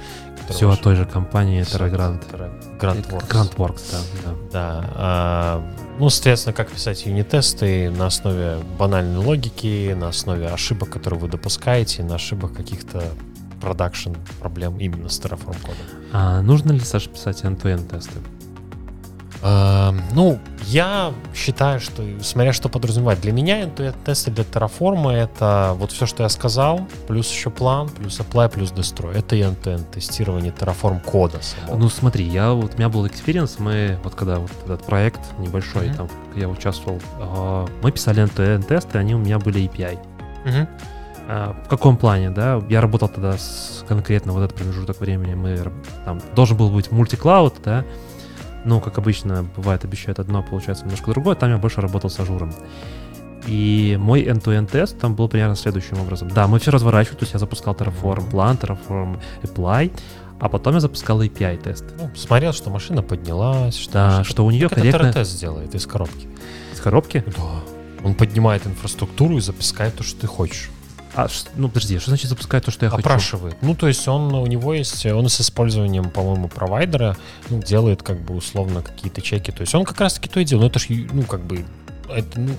Все 0.49 0.71
от 0.71 0.81
той 0.81 0.97
же 0.97 1.05
компании 1.05 1.63
TerraGrant. 1.63 2.23
GrantWorks. 2.81 3.29
GrantWorks, 3.29 3.83
да. 3.91 3.99
Да. 4.25 4.35
да. 4.53 4.91
А, 4.95 5.73
ну, 5.99 6.09
соответственно, 6.09 6.55
как 6.55 6.71
писать 6.71 7.05
юнит-тесты 7.05 7.91
на 7.91 8.07
основе 8.07 8.59
банальной 8.79 9.19
логики, 9.19 9.95
на 9.95 10.09
основе 10.09 10.49
ошибок, 10.49 10.91
которые 10.91 11.21
вы 11.21 11.29
допускаете, 11.29 12.03
на 12.03 12.15
ошибок 12.15 12.55
каких-то 12.55 13.03
продакшн 13.61 14.13
проблем 14.41 14.79
именно 14.79 15.09
с 15.09 15.21
Terraform 15.21 15.61
кодом. 15.61 15.87
А 16.13 16.43
нужно 16.43 16.73
ли, 16.73 16.81
Саша, 16.81 17.11
писать 17.11 17.43
end-to-end 17.43 17.89
тесты? 17.89 18.19
Uh, 19.43 19.95
ну, 20.15 20.41
я 20.63 21.13
считаю, 21.35 21.79
что, 21.79 22.03
смотря 22.23 22.53
что 22.53 22.69
подразумевать, 22.69 23.21
для 23.21 23.33
меня 23.33 23.63
end 23.63 23.95
тесты 24.05 24.31
для 24.31 24.45
Terraform 24.45 25.11
это 25.13 25.75
вот 25.77 25.93
все, 25.93 26.07
что 26.07 26.23
я 26.23 26.29
сказал, 26.29 26.89
плюс 27.07 27.31
еще 27.31 27.51
план, 27.51 27.89
плюс 27.89 28.19
apply, 28.19 28.49
плюс 28.49 28.73
destroy. 28.73 29.17
Это 29.17 29.37
end-to-end 29.37 29.85
тестирование 29.93 30.53
Terraform 30.53 31.01
кода 31.01 31.41
самого. 31.43 31.79
Ну, 31.79 31.89
смотри, 31.89 32.25
я 32.25 32.53
вот, 32.53 32.75
у 32.75 32.77
меня 32.77 32.89
был 32.89 33.07
experience, 33.07 33.59
мы 33.59 33.99
вот 34.03 34.15
когда 34.15 34.39
вот 34.39 34.51
этот 34.65 34.85
проект 34.85 35.21
небольшой, 35.39 35.89
mm-hmm. 35.89 35.97
там, 35.97 36.09
я 36.35 36.49
участвовал, 36.49 37.01
uh, 37.21 37.71
мы 37.83 37.93
писали 37.93 38.25
end-to-end 38.25 38.67
тесты, 38.67 38.99
они 38.99 39.15
у 39.15 39.19
меня 39.19 39.39
были 39.39 39.63
API. 39.63 39.99
Mm-hmm. 40.45 40.69
А, 41.29 41.57
в 41.65 41.69
каком 41.69 41.97
плане, 41.97 42.31
да? 42.31 42.63
Я 42.69 42.81
работал 42.81 43.09
тогда 43.09 43.37
с 43.37 43.85
конкретно 43.89 44.33
вот 44.33 44.43
этот 44.43 44.57
промежуток 44.57 45.01
времени. 45.01 45.35
Мы 45.35 45.59
там 46.05 46.21
должен 46.35 46.57
был 46.57 46.71
быть 46.71 46.91
multi-cloud, 46.93 47.55
да. 47.65 47.85
Ну, 48.65 48.81
как 48.81 48.99
обычно, 48.99 49.47
бывает, 49.57 49.85
обещают 49.85 50.19
одно, 50.19 50.43
получается 50.43 50.85
немножко 50.85 51.11
другое. 51.11 51.37
Там 51.37 51.51
я 51.51 51.59
больше 51.59 51.81
работал 51.81 52.11
с 52.11 52.19
Azure 52.19 52.40
ом. 52.40 52.53
И 53.47 53.97
мой 54.01 54.25
end-to-end 54.25 54.67
тест 54.67 54.99
там 54.99 55.15
был 55.15 55.29
примерно 55.29 55.55
следующим 55.55 56.01
образом. 56.01 56.29
Да, 56.29 56.49
мы 56.49 56.59
все 56.59 56.73
разворачивали, 56.73 57.19
то 57.19 57.23
есть 57.23 57.33
я 57.33 57.39
запускал 57.39 57.75
Terraform 57.75 58.31
Plan, 58.31 58.59
Terraform 58.61 59.21
Apply, 59.43 59.93
а 60.41 60.49
потом 60.49 60.75
я 60.75 60.81
запускал 60.81 61.23
API 61.23 61.57
тест. 61.57 61.85
Ну, 61.97 62.11
смотрел, 62.17 62.53
что 62.53 62.71
машина 62.71 63.03
поднялась, 63.03 63.77
что, 63.77 63.93
да, 63.93 64.25
что 64.25 64.45
у 64.45 64.51
нее 64.51 64.69
как 64.69 64.79
корректно... 64.79 65.07
Это 65.07 65.21
тест 65.21 65.41
делает 65.41 65.75
из 65.75 65.87
коробки. 65.87 66.29
Из 66.73 66.81
коробки? 66.81 67.25
Да. 67.37 67.63
Он 68.05 68.15
поднимает 68.15 68.67
инфраструктуру 68.67 69.37
и 69.37 69.41
запускает 69.41 69.95
то, 69.95 70.03
что 70.03 70.21
ты 70.21 70.27
хочешь. 70.27 70.71
А, 71.17 71.29
ну, 71.57 71.69
подожди, 71.69 71.99
что 71.99 72.11
значит 72.11 72.29
запускает 72.29 72.67
то, 72.67 72.71
что 72.71 72.85
я 72.85 72.93
Опрашивает. 72.93 73.55
хочу? 73.55 73.67
Ну, 73.67 73.75
то 73.75 73.89
есть 73.89 74.07
он, 74.07 74.35
у 74.35 74.47
него 74.47 74.75
есть, 74.75 75.07
он 75.07 75.29
с 75.31 75.41
использованием, 75.41 76.11
по-моему, 76.11 76.49
провайдера 76.49 77.17
ну, 77.49 77.63
делает 77.63 78.03
как 78.03 78.21
бы 78.21 78.37
условно 78.37 78.83
какие-то 78.83 79.23
чеки. 79.23 79.51
То 79.51 79.63
есть 79.63 79.75
он 79.75 79.87
как 79.87 79.99
раз-таки 79.99 80.29
то 80.29 80.41
и 80.41 80.45
делает. 80.45 80.63
Ну, 80.63 80.69
это 80.69 80.79
ж, 80.79 81.07
ну, 81.13 81.23
как 81.23 81.41
бы, 81.41 81.65
это, 82.15 82.39
ну, 82.39 82.53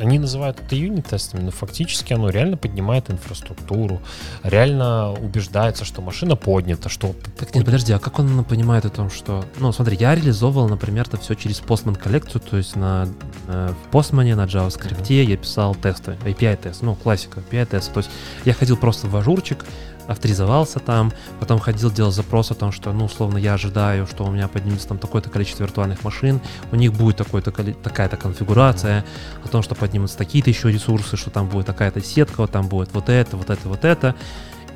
они 0.00 0.18
называют 0.18 0.60
это 0.60 0.76
юнит-тестами, 0.76 1.42
но 1.42 1.50
фактически 1.50 2.12
оно 2.12 2.30
реально 2.30 2.56
поднимает 2.56 3.10
инфраструктуру, 3.10 4.00
реально 4.42 5.12
убеждается, 5.12 5.84
что 5.84 6.02
машина 6.02 6.36
поднята, 6.36 6.88
что... 6.88 7.14
Так 7.38 7.54
нет, 7.54 7.64
подожди, 7.64 7.92
а 7.92 7.98
как 7.98 8.18
он 8.18 8.44
понимает 8.44 8.84
о 8.84 8.90
том, 8.90 9.10
что... 9.10 9.44
Ну, 9.58 9.72
смотри, 9.72 9.96
я 9.98 10.14
реализовывал, 10.14 10.68
например, 10.68 11.06
это 11.08 11.18
все 11.18 11.34
через 11.34 11.60
Postman 11.60 11.96
коллекцию, 11.96 12.40
то 12.40 12.56
есть 12.56 12.76
на, 12.76 13.08
на 13.46 13.74
в 13.74 13.94
Postman, 13.94 14.34
на 14.34 14.44
JavaScript 14.44 15.02
uh-huh. 15.02 15.24
я 15.24 15.36
писал 15.36 15.74
тесты, 15.74 16.16
API-тест, 16.24 16.82
ну, 16.82 16.94
классика, 16.94 17.40
API-тест. 17.40 17.92
То 17.92 17.98
есть 17.98 18.10
я 18.44 18.54
ходил 18.54 18.76
просто 18.76 19.06
в 19.06 19.16
ажурчик, 19.16 19.64
авторизовался 20.06 20.78
там, 20.78 21.12
потом 21.40 21.58
ходил, 21.58 21.90
делал 21.90 22.12
запрос 22.12 22.50
о 22.50 22.54
том, 22.54 22.72
что, 22.72 22.92
ну, 22.92 23.06
условно, 23.06 23.38
я 23.38 23.54
ожидаю, 23.54 24.06
что 24.06 24.24
у 24.24 24.30
меня 24.30 24.48
поднимется 24.48 24.88
там 24.88 24.98
такое-то 24.98 25.30
количество 25.30 25.64
виртуальных 25.64 26.04
машин, 26.04 26.40
у 26.70 26.76
них 26.76 26.92
будет 26.92 27.16
такое-то, 27.16 27.50
такая-то 27.50 28.16
конфигурация, 28.16 29.04
о 29.44 29.48
том, 29.48 29.62
что 29.62 29.74
поднимутся 29.74 30.18
такие-то 30.18 30.50
еще 30.50 30.70
ресурсы, 30.70 31.16
что 31.16 31.30
там 31.30 31.48
будет 31.48 31.66
такая-то 31.66 32.00
сетка, 32.00 32.40
вот 32.42 32.50
там 32.50 32.68
будет 32.68 32.92
вот 32.92 33.08
это, 33.08 33.36
вот 33.36 33.50
это, 33.50 33.68
вот 33.68 33.84
это. 33.84 34.14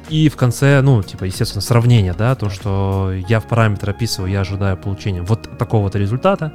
И 0.08 0.28
в 0.28 0.36
конце, 0.36 0.82
ну, 0.82 1.02
типа, 1.02 1.24
естественно, 1.24 1.60
сравнение, 1.60 2.14
да, 2.14 2.36
то, 2.36 2.48
что 2.48 3.12
я 3.28 3.40
в 3.40 3.46
параметр 3.46 3.90
описываю, 3.90 4.30
я 4.30 4.42
ожидаю 4.42 4.76
получения 4.76 5.20
вот 5.20 5.58
такого-то 5.58 5.98
результата. 5.98 6.52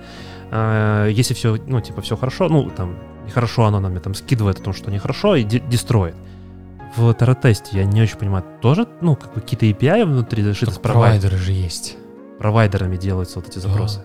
А, 0.52 1.08
если 1.10 1.34
все, 1.34 1.58
ну, 1.68 1.82
типа, 1.82 2.02
все 2.02 2.16
хорошо, 2.16 2.48
ну, 2.48 2.70
там, 2.70 2.96
нехорошо, 3.26 3.66
оно 3.66 3.82
нам 3.82 4.00
там 4.00 4.14
скидывает 4.14 4.60
о 4.60 4.64
том, 4.64 4.74
что 4.74 4.90
нехорошо, 4.90 5.36
и 5.36 5.44
дестроит 5.44 6.16
в 6.96 7.14
Таратесте, 7.14 7.78
я 7.78 7.86
не 7.86 8.02
очень 8.02 8.18
понимаю, 8.18 8.44
тоже, 8.62 8.88
ну, 9.02 9.16
какие-то 9.16 9.66
API 9.66 10.06
внутри 10.06 10.44
зашиты 10.44 10.72
с 10.72 10.78
провайдеры 10.78 11.38
же 11.38 11.52
есть. 11.52 11.98
Провайдерами 12.40 12.98
делаются 12.98 13.40
вот 13.40 13.48
эти 13.48 13.60
запросы. 13.60 14.04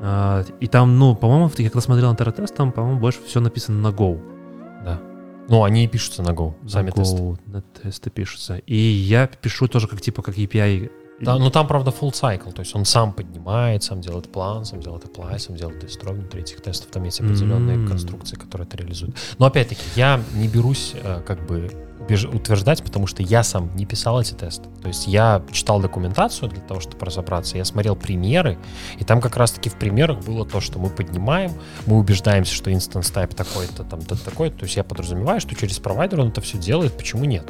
А, 0.00 0.44
и 0.60 0.66
там, 0.66 0.98
ну, 0.98 1.14
по-моему, 1.14 1.50
я 1.56 1.70
когда 1.70 1.80
смотрел 1.80 2.10
на 2.10 2.16
Таратест, 2.16 2.54
там, 2.54 2.72
по-моему, 2.72 3.00
больше 3.00 3.20
все 3.26 3.40
написано 3.40 3.78
на 3.78 3.94
Go. 3.94 4.20
Да. 4.84 5.00
Ну, 5.48 5.64
они 5.64 5.84
и 5.84 5.88
пишутся 5.88 6.22
на 6.22 6.30
Go, 6.30 6.54
сами 6.68 6.86
на 6.86 6.90
Go, 6.90 6.94
тесты. 6.94 7.38
На 7.46 7.62
тесты 7.62 8.10
пишутся. 8.10 8.58
И 8.58 8.76
я 8.76 9.26
пишу 9.26 9.68
тоже 9.68 9.88
как 9.88 10.00
типа 10.00 10.22
как 10.22 10.36
API 10.36 10.90
да, 11.20 11.38
ну 11.38 11.50
там, 11.50 11.66
правда, 11.66 11.90
full 11.90 12.12
cycle, 12.12 12.52
то 12.52 12.60
есть 12.60 12.74
он 12.74 12.84
сам 12.84 13.12
поднимает, 13.12 13.82
сам 13.82 14.00
делает 14.00 14.30
план, 14.30 14.64
сам 14.64 14.80
делает 14.80 15.04
apply, 15.04 15.38
сам 15.38 15.56
делает 15.56 15.78
дестрой 15.78 16.14
внутри 16.14 16.40
этих 16.40 16.60
тестов, 16.60 16.90
там 16.90 17.04
есть 17.04 17.20
определенные 17.20 17.76
mm-hmm. 17.76 17.88
конструкции, 17.88 18.36
которые 18.36 18.66
это 18.66 18.76
реализуют. 18.76 19.16
Но 19.38 19.46
опять-таки, 19.46 19.82
я 19.96 20.20
не 20.34 20.48
берусь 20.48 20.94
э, 20.94 21.22
как 21.24 21.46
бы 21.46 21.70
утверждать, 22.08 22.82
потому 22.82 23.06
что 23.06 23.22
я 23.22 23.42
сам 23.42 23.74
не 23.76 23.86
писал 23.86 24.20
эти 24.20 24.34
тесты. 24.34 24.68
То 24.82 24.88
есть 24.88 25.06
я 25.06 25.42
читал 25.52 25.80
документацию 25.80 26.48
для 26.50 26.60
того, 26.60 26.80
чтобы 26.80 27.04
разобраться, 27.06 27.56
я 27.56 27.64
смотрел 27.64 27.96
примеры, 27.96 28.58
и 28.98 29.04
там 29.04 29.20
как 29.20 29.36
раз-таки 29.36 29.68
в 29.70 29.74
примерах 29.74 30.20
было 30.24 30.46
то, 30.46 30.60
что 30.60 30.78
мы 30.78 30.90
поднимаем, 30.90 31.52
мы 31.86 31.98
убеждаемся, 31.98 32.54
что 32.54 32.70
instance 32.70 33.12
type 33.12 33.34
такой-то, 33.34 33.84
там, 33.84 34.00
такой 34.00 34.50
то 34.50 34.64
есть 34.64 34.76
я 34.76 34.84
подразумеваю, 34.84 35.40
что 35.40 35.54
через 35.54 35.78
провайдер 35.78 36.20
он 36.20 36.28
это 36.28 36.40
все 36.40 36.58
делает, 36.58 36.96
почему 36.96 37.24
нет? 37.24 37.44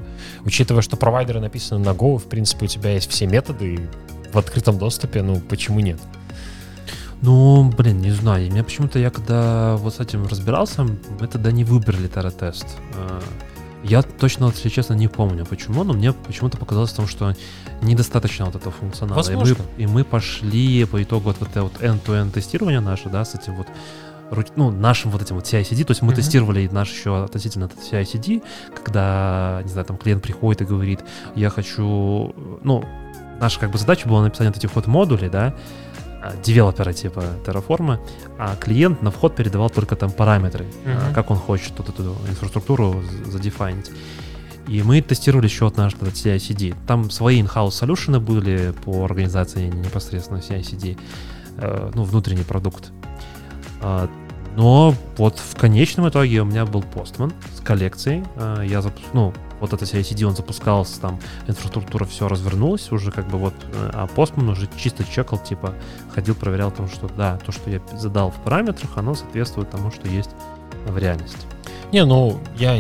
Учитывая, 0.45 0.83
что 0.83 0.97
провайдеры 0.97 1.41
написаны 1.41 1.85
на 1.85 1.91
Go, 1.91 2.19
в 2.19 2.25
принципе, 2.25 2.67
у 2.67 2.69
тебя 2.69 2.93
есть 2.93 3.11
все 3.11 3.27
методы 3.27 3.89
в 4.33 4.39
открытом 4.39 4.79
доступе, 4.79 5.23
ну, 5.23 5.41
почему 5.41 5.81
нет? 5.81 6.01
Ну, 7.23 7.71
блин, 7.71 8.01
не 8.01 8.11
знаю. 8.11 8.51
Меня 8.51 8.65
почему-то 8.65 8.99
я 8.99 9.11
когда 9.11 9.77
вот 9.77 9.95
с 9.95 10.01
этим 10.01 10.27
разбирался, 10.27 10.83
мы 10.83 11.27
тогда 11.27 11.53
не 11.53 11.65
выбрали 11.65 12.07
Тара-тест. 12.07 12.67
Я 13.85 14.03
точно, 14.03 14.47
если 14.47 14.71
честно, 14.71 14.95
не 14.95 15.09
помню, 15.09 15.45
почему, 15.45 15.85
но 15.85 15.93
мне 15.93 16.13
почему-то 16.13 16.57
показалось 16.57 16.91
в 16.91 16.97
том, 16.97 17.07
что 17.07 17.35
недостаточно 17.83 18.47
вот 18.47 18.57
этого 18.57 18.73
функционала. 18.73 19.21
И 19.31 19.37
мы, 19.37 19.57
и 19.77 19.87
мы 19.87 20.05
пошли 20.05 20.87
по 20.87 21.03
итогу 21.03 21.35
вот, 21.39 21.43
это 21.47 21.63
вот 21.63 21.75
end-to-end 21.83 22.31
тестирования 22.31 22.81
наше, 22.81 23.11
да, 23.11 23.25
с 23.25 23.35
этим 23.35 23.57
вот 23.57 23.69
ну, 24.57 24.71
нашим 24.71 25.11
вот 25.11 25.23
этим 25.23 25.37
вот 25.37 25.45
CI-CD, 25.45 25.85
то 25.85 25.91
есть 25.93 26.03
мы 26.03 26.13
mm-hmm. 26.13 26.17
тестировали 26.17 26.69
наш 26.73 26.91
еще 26.91 27.25
относительно 27.25 27.67
CI-CD, 27.67 28.43
когда, 28.75 29.61
не 29.63 29.69
знаю, 29.69 29.85
там 29.87 29.97
клиент 29.97 30.23
приходит 30.23 30.63
и 30.63 30.65
говорит, 30.65 31.01
я 31.37 31.51
хочу, 31.51 32.35
ну, 32.63 32.85
наша 33.39 33.61
как 33.61 33.71
бы 33.71 33.79
задача 33.79 34.09
была 34.09 34.23
написать 34.23 34.49
вот 34.49 34.57
этих 34.57 34.75
вот 34.75 34.87
модулей, 34.87 35.29
да, 35.29 35.55
девелопера 36.43 36.93
типа 36.93 37.23
Terraform, 37.45 37.99
а 38.39 38.57
клиент 38.57 39.03
на 39.03 39.11
вход 39.11 39.37
передавал 39.37 39.71
только 39.71 39.97
там 39.97 40.11
параметры, 40.11 40.65
mm-hmm. 40.65 41.15
как 41.15 41.31
он 41.31 41.37
хочет 41.37 41.73
вот 41.77 41.89
эту 41.89 42.17
инфраструктуру 42.29 43.03
задефайнить. 43.27 43.91
И 44.69 44.83
мы 44.83 45.03
тестировали 45.03 45.47
еще 45.47 45.67
от 45.67 45.77
нашего 45.77 46.07
CI-CD. 46.07 46.75
Там 46.87 47.11
свои 47.11 47.43
in-house 47.43 47.69
solutions 47.69 48.19
были 48.19 48.73
по 48.85 49.05
организации 49.05 49.69
непосредственно 49.69 50.39
CI-CD, 50.39 50.99
э, 51.59 51.91
ну, 51.95 52.05
внутренний 52.05 52.45
продукт. 52.45 52.91
А, 53.83 54.09
но 54.57 54.95
вот 55.19 55.39
в 55.39 55.57
конечном 55.57 56.09
итоге 56.09 56.41
у 56.41 56.45
меня 56.45 56.65
был 56.65 56.83
Postman 56.83 57.33
с 57.55 57.61
коллекцией. 57.61 58.25
А, 58.37 58.63
я 58.63 58.83
ну, 59.13 59.35
вот 59.65 59.73
это 59.73 59.85
CI-CD, 59.85 60.25
он 60.25 60.37
запускался, 60.37 61.01
там 61.01 61.19
инфраструктура 61.47 62.05
все 62.05 62.29
развернулась 62.29 62.93
уже 62.93 63.11
как 63.11 63.29
бы 63.29 63.39
вот, 63.39 63.55
э, 63.73 63.91
а 63.93 64.07
Postman 64.07 64.51
уже 64.51 64.69
чисто 64.77 65.05
чекал, 65.05 65.39
типа, 65.39 65.75
ходил, 66.15 66.35
проверял 66.35 66.71
том, 66.71 66.89
что 66.89 67.09
да, 67.09 67.39
то, 67.39 67.53
что 67.53 67.71
я 67.71 67.81
задал 67.95 68.31
в 68.31 68.37
параметрах, 68.37 68.91
оно 68.97 69.15
соответствует 69.15 69.71
тому, 69.71 69.91
что 69.91 70.09
есть 70.09 70.31
в 70.87 70.99
реальности. 70.99 71.47
Не, 71.93 72.05
ну, 72.05 72.41
я 72.57 72.77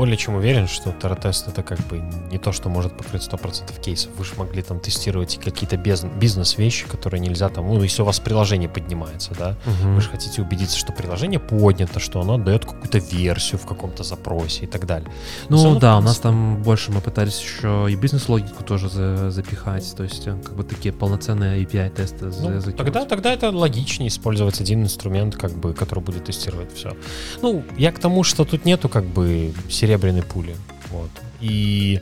более 0.00 0.16
чем 0.16 0.36
уверен, 0.36 0.66
что 0.66 0.92
Таратест 0.92 1.46
это 1.48 1.62
как 1.62 1.78
бы 1.80 2.02
не 2.30 2.38
то, 2.38 2.52
что 2.52 2.70
может 2.70 2.96
покрыть 2.96 3.20
100% 3.20 3.82
кейсов. 3.82 4.10
Вы 4.16 4.24
же 4.24 4.32
могли 4.38 4.62
там 4.62 4.80
тестировать 4.80 5.38
какие-то 5.44 5.76
бизнес-вещи, 5.76 6.86
которые 6.88 7.20
нельзя 7.20 7.50
там, 7.50 7.68
ну, 7.68 7.82
если 7.82 8.00
у 8.00 8.06
вас 8.06 8.18
приложение 8.18 8.70
поднимается, 8.70 9.34
да, 9.38 9.58
угу. 9.66 9.92
вы 9.92 10.00
же 10.00 10.08
хотите 10.08 10.40
убедиться, 10.40 10.78
что 10.78 10.94
приложение 10.94 11.38
поднято, 11.38 12.00
что 12.00 12.18
оно 12.22 12.38
дает 12.38 12.64
какую-то 12.64 12.96
версию 12.96 13.58
в 13.58 13.66
каком-то 13.66 14.02
запросе 14.02 14.64
и 14.64 14.66
так 14.66 14.86
далее. 14.86 15.12
Ну, 15.50 15.64
равно, 15.64 15.78
да, 15.78 15.98
у 15.98 16.00
нас 16.00 16.16
там 16.16 16.62
больше 16.62 16.92
мы 16.92 17.02
пытались 17.02 17.38
еще 17.38 17.86
и 17.90 17.94
бизнес-логику 17.94 18.64
тоже 18.64 18.88
за, 18.88 19.30
запихать, 19.30 19.94
то 19.94 20.04
есть 20.04 20.26
э, 20.26 20.34
как 20.42 20.56
бы 20.56 20.64
такие 20.64 20.94
полноценные 20.94 21.62
API-тесты 21.62 22.30
ну, 22.40 22.72
тогда, 22.72 23.04
тогда 23.04 23.34
это 23.34 23.50
логичнее 23.50 24.08
использовать 24.08 24.62
один 24.62 24.82
инструмент, 24.82 25.36
как 25.36 25.52
бы, 25.52 25.74
который 25.74 26.02
будет 26.02 26.24
тестировать 26.24 26.74
все. 26.74 26.96
Ну, 27.42 27.62
я 27.76 27.92
к 27.92 27.98
тому, 27.98 28.24
что 28.24 28.46
тут 28.46 28.64
нету 28.64 28.88
как 28.88 29.04
бы 29.04 29.52
серебряной 29.90 30.22
пули. 30.22 30.56
Вот. 30.90 31.10
И 31.40 32.00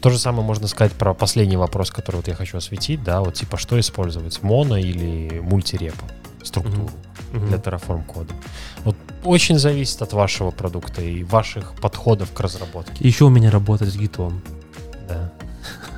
то 0.00 0.10
же 0.10 0.18
самое 0.18 0.44
можно 0.44 0.68
сказать 0.68 0.92
про 0.92 1.14
последний 1.14 1.56
вопрос, 1.56 1.90
который 1.90 2.16
вот 2.16 2.28
я 2.28 2.34
хочу 2.34 2.58
осветить, 2.58 3.02
да, 3.02 3.20
вот 3.20 3.34
типа 3.34 3.56
что 3.56 3.78
использовать, 3.78 4.42
моно 4.42 4.76
или 4.76 5.40
мультирепо 5.40 6.04
структуру 6.42 6.90
mm-hmm. 7.32 7.48
для 7.48 7.56
Terraform 7.58 8.04
кода. 8.04 8.34
Вот 8.84 8.96
очень 9.24 9.58
зависит 9.58 10.00
от 10.02 10.12
вашего 10.12 10.50
продукта 10.50 11.02
и 11.02 11.22
ваших 11.22 11.74
подходов 11.74 12.32
к 12.32 12.40
разработке. 12.40 13.06
Еще 13.06 13.24
у 13.24 13.30
меня 13.30 13.50
работать 13.50 13.88
с 13.88 13.96
гитом. 13.96 14.42
Да. 15.08 15.32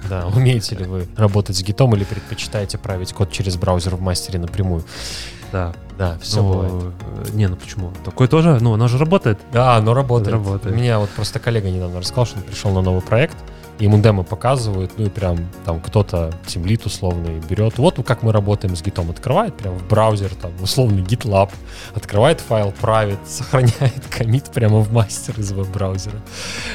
Да, 0.09 0.27
умеете 0.27 0.75
ли 0.75 0.85
вы 0.85 1.07
работать 1.17 1.57
с 1.57 1.63
гитом 1.63 1.95
или 1.95 2.03
предпочитаете 2.03 2.77
править 2.77 3.13
код 3.13 3.31
через 3.31 3.57
браузер 3.57 3.95
в 3.95 4.01
мастере 4.01 4.41
напрямую? 4.41 4.85
Да. 5.53 5.75
Да, 6.03 6.19
все 6.21 6.43
ну, 6.43 6.53
бывает. 6.53 6.73
Э, 7.29 7.31
не, 7.33 7.47
ну 7.47 7.55
почему? 7.55 7.93
Такое 8.05 8.27
тоже, 8.27 8.59
ну, 8.61 8.75
оно 8.75 8.89
же 8.89 8.99
работает. 8.99 9.39
Да, 9.53 9.77
оно 9.77 9.95
работает. 9.95 10.33
работает. 10.33 10.75
У 10.75 10.77
меня 10.77 10.99
вот 10.99 11.11
просто 11.11 11.39
коллега 11.39 11.71
недавно 11.71 12.01
рассказал, 12.01 12.27
что 12.27 12.39
он 12.39 12.43
пришел 12.43 12.73
на 12.73 12.83
новый 12.83 13.03
проект, 13.03 13.37
ему 13.79 13.99
демо 13.99 14.25
показывают, 14.25 14.91
ну 14.97 15.07
и 15.07 15.09
прям 15.09 15.39
там 15.65 15.81
кто-то, 15.81 16.33
тимлит 16.45 16.87
условный, 16.87 17.39
берет. 17.49 17.79
Вот 17.79 18.05
как 18.05 18.25
мы 18.25 18.33
работаем 18.33 18.75
с 18.75 18.83
гитом. 18.83 19.11
Открывает 19.11 19.57
прям 19.57 19.79
в 19.79 19.87
браузер, 19.87 20.35
там, 20.35 20.51
условный 20.61 21.03
GitLab, 21.03 21.51
открывает 21.95 22.41
файл, 22.41 22.73
правит, 22.81 23.21
сохраняет 23.25 24.05
комит 24.11 24.47
прямо 24.47 24.81
в 24.81 24.93
мастер 24.93 25.39
из 25.39 25.53
веб-браузера. 25.53 26.21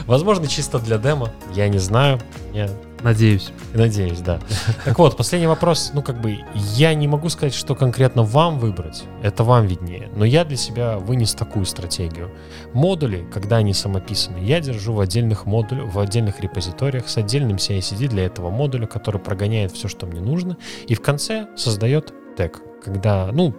Возможно, 0.05 0.47
чисто 0.47 0.79
для 0.79 0.97
демо, 0.99 1.33
я 1.53 1.67
не 1.67 1.79
знаю. 1.79 2.21
Мне 2.51 2.69
Надеюсь. 3.03 3.51
Надеюсь, 3.73 4.19
да. 4.19 4.39
Так 4.85 4.97
вот, 4.99 5.17
последний 5.17 5.47
вопрос. 5.47 5.91
Ну, 5.93 6.01
как 6.01 6.19
бы, 6.19 6.39
я 6.75 6.93
не 6.93 7.07
могу 7.07 7.29
сказать, 7.29 7.53
что 7.53 7.75
конкретно 7.75 8.23
вам 8.23 8.59
выбрать. 8.59 9.03
Это 9.21 9.43
вам 9.43 9.67
виднее. 9.67 10.09
Но 10.15 10.25
я 10.25 10.43
для 10.45 10.57
себя 10.57 10.97
вынес 10.97 11.33
такую 11.33 11.65
стратегию. 11.65 12.31
Модули, 12.73 13.27
когда 13.31 13.57
они 13.57 13.73
самописаны, 13.73 14.39
я 14.39 14.59
держу 14.59 14.93
в 14.93 14.99
отдельных 14.99 15.45
модулях, 15.45 15.93
в 15.93 15.99
отдельных 15.99 16.39
репозиториях 16.39 17.07
с 17.07 17.17
отдельным 17.17 17.57
CI-CD 17.57 18.07
для 18.07 18.25
этого 18.25 18.49
модуля, 18.49 18.87
который 18.87 19.21
прогоняет 19.21 19.71
все, 19.71 19.87
что 19.87 20.05
мне 20.05 20.21
нужно, 20.21 20.57
и 20.87 20.95
в 20.95 21.01
конце 21.01 21.47
создает 21.55 22.13
тег. 22.35 22.61
Когда, 22.83 23.29
ну, 23.31 23.53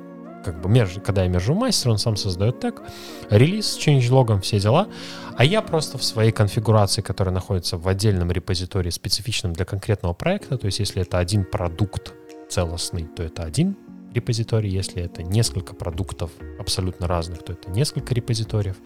как 0.49 0.63
бы, 0.63 0.69
меж, 0.71 0.97
когда 1.05 1.25
я 1.25 1.29
мержу 1.29 1.55
мастер, 1.55 1.91
он 1.91 1.99
сам 1.99 2.17
создает 2.17 2.59
тег, 2.59 2.83
релиз 3.29 3.67
с 3.67 3.79
changelogом, 3.79 4.41
все 4.41 4.59
дела, 4.59 4.89
а 5.37 5.45
я 5.45 5.61
просто 5.61 5.99
в 5.99 6.05
своей 6.05 6.33
конфигурации, 6.33 7.03
которая 7.03 7.35
находится 7.35 7.77
в 7.77 7.87
отдельном 7.87 8.33
репозитории, 8.33 8.89
специфичном 8.89 9.53
для 9.53 9.67
конкретного 9.67 10.15
проекта, 10.15 10.57
то 10.57 10.65
есть 10.65 10.79
если 10.79 11.03
это 11.03 11.19
один 11.19 11.45
продукт 11.45 12.15
целостный, 12.49 13.05
то 13.05 13.23
это 13.23 13.43
один 13.43 13.77
репозиторий, 14.15 14.71
если 14.71 15.03
это 15.03 15.23
несколько 15.23 15.75
продуктов 15.75 16.31
абсолютно 16.59 17.07
разных, 17.07 17.43
то 17.43 17.53
это 17.53 17.71
несколько 17.71 18.15
репозиториев. 18.15 18.77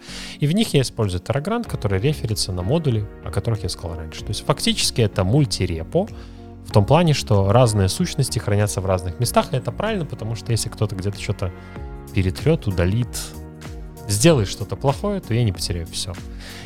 И 0.41 0.47
в 0.47 0.51
них 0.51 0.73
я 0.73 0.81
использую 0.81 1.21
Terragrant, 1.21 1.69
который 1.69 2.01
реферится 2.01 2.51
на 2.51 2.61
модули, 2.61 3.07
о 3.23 3.31
которых 3.31 3.63
я 3.63 3.69
сказал 3.69 3.97
раньше. 3.97 4.19
То 4.19 4.29
есть 4.29 4.45
фактически 4.45 4.99
это 4.99 5.23
мультирепо, 5.23 6.09
в 6.65 6.71
том 6.71 6.85
плане, 6.85 7.13
что 7.13 7.51
разные 7.51 7.89
сущности 7.89 8.39
хранятся 8.39 8.81
в 8.81 8.85
разных 8.85 9.19
местах, 9.19 9.53
и 9.53 9.57
это 9.57 9.71
правильно, 9.71 10.05
потому 10.05 10.35
что 10.35 10.51
если 10.51 10.69
кто-то 10.69 10.95
где-то 10.95 11.19
что-то 11.19 11.51
перетрет, 12.13 12.67
удалит, 12.67 13.07
сделаешь 14.07 14.49
что-то 14.49 14.75
плохое, 14.75 15.19
то 15.19 15.33
я 15.33 15.43
не 15.43 15.51
потеряю 15.51 15.87
все. 15.87 16.13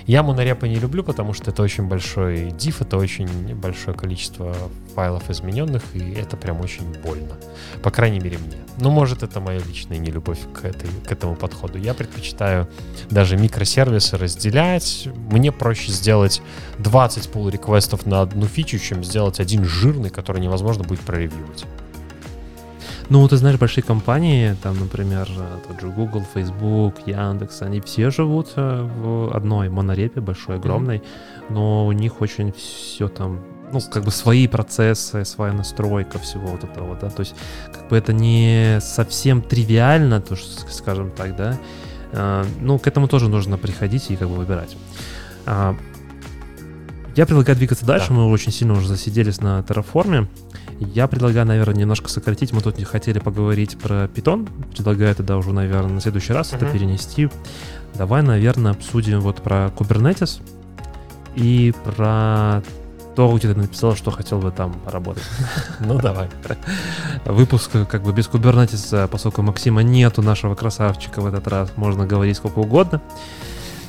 Я 0.08 0.24
монорепы 0.24 0.70
не 0.70 0.76
люблю, 0.76 1.04
потому 1.04 1.34
что 1.34 1.52
это 1.52 1.62
очень 1.62 1.84
большой 1.84 2.48
diff, 2.52 2.78
это 2.80 2.98
очень 2.98 3.28
большое 3.56 3.96
количество 3.96 4.56
файлов 4.96 5.30
измененных, 5.30 5.84
и 5.94 6.14
это 6.14 6.38
прям 6.38 6.62
очень 6.62 6.86
больно. 7.04 7.36
По 7.84 7.92
крайней 7.92 8.22
мере, 8.22 8.38
мне. 8.38 8.56
Ну, 8.80 8.90
может, 8.90 9.22
это 9.22 9.42
моя 9.42 9.60
личная 9.60 9.98
нелюбовь 9.98 10.40
к, 10.54 10.64
этой, 10.64 10.90
к 11.06 11.12
этому 11.12 11.36
подходу. 11.36 11.78
Я 11.78 11.94
предпочитаю 11.94 12.70
даже 13.10 13.36
микросервисы 13.36 14.16
разделять. 14.16 15.10
Мне 15.30 15.52
проще 15.52 15.92
сделать 15.92 16.42
20 16.80 17.30
pull 17.30 17.52
реквестов 17.52 18.06
на 18.06 18.22
одну 18.22 18.46
фичу, 18.46 18.80
чем 18.80 19.04
сделать 19.04 19.42
один 19.42 19.66
жирный, 19.66 20.10
который 20.10 20.42
невозможно 20.42 20.86
будет 20.86 21.02
проревьювать. 21.02 21.66
Ну, 23.10 23.26
ты 23.28 23.38
знаешь, 23.38 23.58
большие 23.58 23.84
компании, 23.84 24.56
там, 24.62 24.78
например, 24.78 25.30
тот 25.68 25.80
же 25.80 25.88
Google, 25.88 26.24
Facebook, 26.34 26.96
Яндекс, 27.06 27.62
они 27.62 27.80
все 27.80 28.10
живут 28.10 28.50
э, 28.58 28.82
в 28.82 29.34
одной 29.34 29.70
монорепе, 29.70 30.20
большой, 30.20 30.58
огромной, 30.58 30.98
mm-hmm. 30.98 31.46
но 31.50 31.88
у 31.88 31.94
них 31.94 32.20
очень 32.20 32.52
все 32.52 33.08
там, 33.08 33.40
ну, 33.72 33.80
как 33.80 34.04
бы 34.04 34.12
свои 34.12 34.48
процессы, 34.48 35.24
своя 35.24 35.54
настройка 35.54 36.20
всего 36.20 36.48
вот 36.48 36.66
этого, 36.66 36.98
да, 37.00 37.10
то 37.10 37.22
есть, 37.22 37.34
как 37.74 37.88
бы 37.88 37.96
это 37.96 38.12
не 38.12 38.80
совсем 38.82 39.42
тривиально, 39.42 40.20
то, 40.20 40.36
что, 40.36 40.70
скажем 40.70 41.12
так, 41.12 41.34
да, 41.38 41.58
а, 42.12 42.46
ну, 42.60 42.78
к 42.78 42.88
этому 42.88 43.08
тоже 43.08 43.30
нужно 43.30 43.58
приходить 43.58 44.12
и 44.12 44.18
как 44.18 44.28
бы 44.28 44.36
выбирать. 44.36 44.76
А, 45.46 45.76
я 47.16 47.26
предлагаю 47.26 47.58
двигаться 47.58 47.86
дальше, 47.86 48.10
да. 48.10 48.16
мы 48.16 48.30
очень 48.30 48.52
сильно 48.52 48.74
уже 48.74 48.88
засиделись 48.88 49.42
на 49.42 49.60
Terraform. 49.62 50.28
Я 50.80 51.08
предлагаю, 51.08 51.46
наверное, 51.46 51.76
немножко 51.76 52.10
сократить. 52.10 52.52
Мы 52.54 52.62
тут 52.62 52.78
не 52.78 52.84
хотели 52.84 53.20
поговорить 53.20 53.78
про 53.78 54.06
Python. 54.06 54.48
Предлагаю 54.72 55.16
тогда 55.16 55.38
уже, 55.38 55.52
наверное, 55.52 55.94
на 55.94 56.02
следующий 56.02 56.34
раз 56.34 56.54
uh-huh. 56.54 56.58
это 56.58 56.66
перенести. 56.68 57.30
Давай, 57.96 58.22
наверное, 58.22 58.72
обсудим 58.72 59.22
вот 59.22 59.42
про 59.42 59.72
Kubernetes 59.76 60.42
и 61.36 61.74
про 61.84 62.62
то, 63.16 63.36
где 63.36 63.52
ты 63.52 63.60
написал, 63.60 63.96
что 63.96 64.12
хотел 64.12 64.38
бы 64.38 64.52
там 64.52 64.74
поработать. 64.74 65.24
Ну, 65.80 66.00
давай. 66.00 66.30
Выпуск 67.26 67.72
как 67.90 68.04
бы 68.04 68.14
без 68.14 68.28
Kubernetes, 68.28 69.08
поскольку 69.08 69.42
Максима 69.42 69.82
нету 69.82 70.22
нашего 70.22 70.54
красавчика 70.54 71.22
в 71.22 71.26
этот 71.26 71.48
раз, 71.48 71.72
можно 71.76 72.06
говорить 72.06 72.38
сколько 72.38 72.60
угодно. 72.60 73.02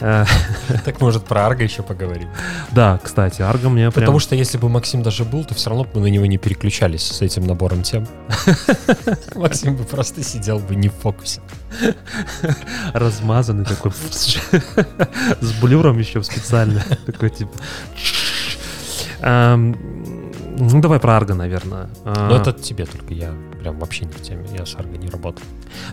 Э, 0.01 0.25
так 0.85 1.01
может 1.01 1.25
про 1.25 1.47
Арго 1.47 1.63
еще 1.63 1.83
поговорим. 1.83 2.29
Да, 2.71 2.99
кстати, 3.03 3.43
Арго 3.43 3.69
мне 3.69 3.91
прям... 3.91 3.93
Потому 3.93 4.19
что 4.19 4.35
если 4.35 4.59
бы 4.59 4.69
Максим 4.69 5.03
даже 5.03 5.25
был, 5.25 5.45
то 5.45 5.55
все 5.55 5.71
равно 5.71 5.85
бы 5.85 5.91
мы 5.95 6.03
на 6.03 6.07
него 6.07 6.27
не 6.27 6.39
переключались 6.39 7.03
с 7.03 7.23
этим 7.23 7.47
набором 7.47 7.83
тем. 7.83 8.07
Максим 9.35 9.77
бы 9.77 9.85
просто 9.85 10.23
сидел 10.23 10.59
бы 10.59 10.75
не 10.75 10.89
в 10.89 10.95
фокусе. 10.95 11.41
Размазанный 12.93 13.65
такой. 13.65 13.93
С 15.41 15.53
блюром 15.61 15.99
еще 15.99 16.23
специально. 16.23 16.83
Такой 17.07 17.31
типа... 17.31 17.53
Ну, 20.61 20.81
давай 20.81 20.99
про 20.99 21.17
Арго, 21.17 21.35
наверное. 21.35 21.89
Ну, 22.05 22.35
это 22.35 22.53
тебе 22.53 22.85
только, 22.85 23.15
я 23.15 23.33
прям 23.59 23.79
вообще 23.79 24.05
не 24.05 24.13
в 24.13 24.23
теме, 24.23 24.47
я 24.57 24.65
с 24.65 24.75
Арго 24.77 24.97
не 24.97 25.09
работаю. 25.09 25.47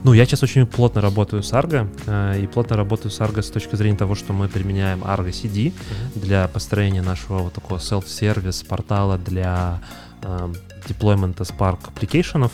Ну, 0.04 0.14
я 0.14 0.26
сейчас 0.26 0.44
очень 0.44 0.66
плотно 0.66 1.02
работаю 1.02 1.44
с 1.44 1.52
Argo, 1.54 1.88
э, 2.06 2.42
и 2.42 2.48
плотно 2.48 2.78
работаю 2.78 3.12
с 3.12 3.20
Argo 3.20 3.42
с 3.42 3.50
точки 3.50 3.76
зрения 3.76 3.98
того, 3.98 4.16
что 4.16 4.34
мы 4.34 4.48
применяем 4.48 5.04
Argo 5.04 5.30
CD 5.30 5.74
для 6.16 6.48
построения 6.48 7.02
нашего 7.02 7.40
вот 7.40 7.54
такого 7.54 7.78
self-сервис 7.78 8.64
портала 8.64 9.18
для 9.18 9.82
э, 10.22 10.54
деплоймента 10.88 11.44
Spark 11.44 11.80
application, 11.94 12.50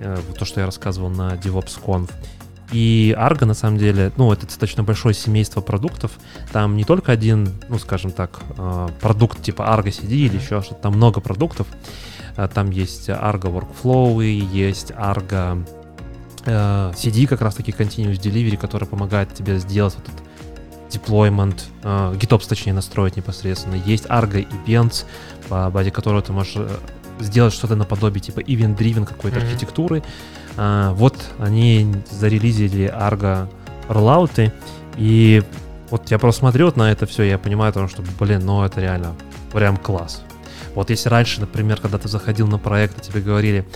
э, 0.00 0.18
то, 0.38 0.44
что 0.44 0.60
я 0.60 0.66
рассказывал 0.66 1.10
на 1.10 1.34
DevOps.conf. 1.34 2.10
И 2.72 3.14
Argo, 3.16 3.44
на 3.44 3.54
самом 3.54 3.78
деле, 3.78 4.12
ну, 4.16 4.32
это 4.32 4.46
достаточно 4.46 4.82
большое 4.82 5.14
семейство 5.14 5.60
продуктов. 5.60 6.12
Там 6.52 6.76
не 6.76 6.84
только 6.84 7.12
один, 7.12 7.52
ну, 7.68 7.78
скажем 7.78 8.10
так, 8.10 8.40
э, 8.56 8.88
продукт 9.00 9.42
типа 9.42 9.62
Argo 9.62 9.88
CD 9.88 10.12
или 10.12 10.36
еще 10.36 10.62
что-то, 10.62 10.82
там 10.82 10.94
много 10.94 11.20
продуктов. 11.20 11.66
Э, 12.36 12.48
там 12.52 12.70
есть 12.70 13.08
Argo 13.08 13.52
Workflow, 13.52 14.24
есть 14.24 14.90
Argo 14.92 15.66
э, 16.44 16.92
CD, 16.94 17.26
как 17.26 17.40
раз-таки 17.40 17.72
Continuous 17.72 18.20
Delivery, 18.20 18.56
который 18.56 18.86
помогает 18.86 19.32
тебе 19.34 19.58
сделать 19.58 19.94
вот 19.96 20.08
этот 20.08 20.22
deployment, 20.90 21.62
э, 21.82 22.14
GitOps, 22.16 22.48
точнее, 22.48 22.72
настроить 22.72 23.16
непосредственно. 23.16 23.74
Есть 23.74 24.06
Argo 24.06 24.40
и 24.40 24.70
Events, 24.70 25.04
по 25.48 25.70
базе 25.70 25.90
которого 25.90 26.22
ты 26.22 26.32
можешь 26.32 26.56
э, 26.56 26.68
сделать 27.20 27.54
что-то 27.54 27.76
наподобие 27.76 28.20
типа 28.20 28.40
event-driven 28.40 29.06
какой-то 29.06 29.38
mm-hmm. 29.38 29.42
архитектуры. 29.42 30.02
Вот 30.56 31.14
они 31.38 31.94
зарелизили 32.10 32.90
Argo 32.90 33.46
роллауты, 33.88 34.54
и 34.96 35.42
вот 35.90 36.10
я 36.10 36.18
просто 36.18 36.40
смотрю 36.40 36.66
вот 36.66 36.76
на 36.76 36.90
это 36.90 37.06
все, 37.06 37.24
и 37.24 37.28
я 37.28 37.38
понимаю, 37.38 37.72
потому 37.72 37.88
что, 37.88 38.02
блин, 38.18 38.44
ну 38.44 38.64
это 38.64 38.80
реально 38.80 39.14
прям 39.52 39.76
класс. 39.76 40.22
Вот 40.76 40.90
если 40.90 41.08
раньше, 41.08 41.40
например, 41.40 41.80
когда 41.80 41.96
ты 41.96 42.06
заходил 42.06 42.46
на 42.46 42.58
проект, 42.58 43.00
тебе 43.00 43.22
говорили, 43.22 43.66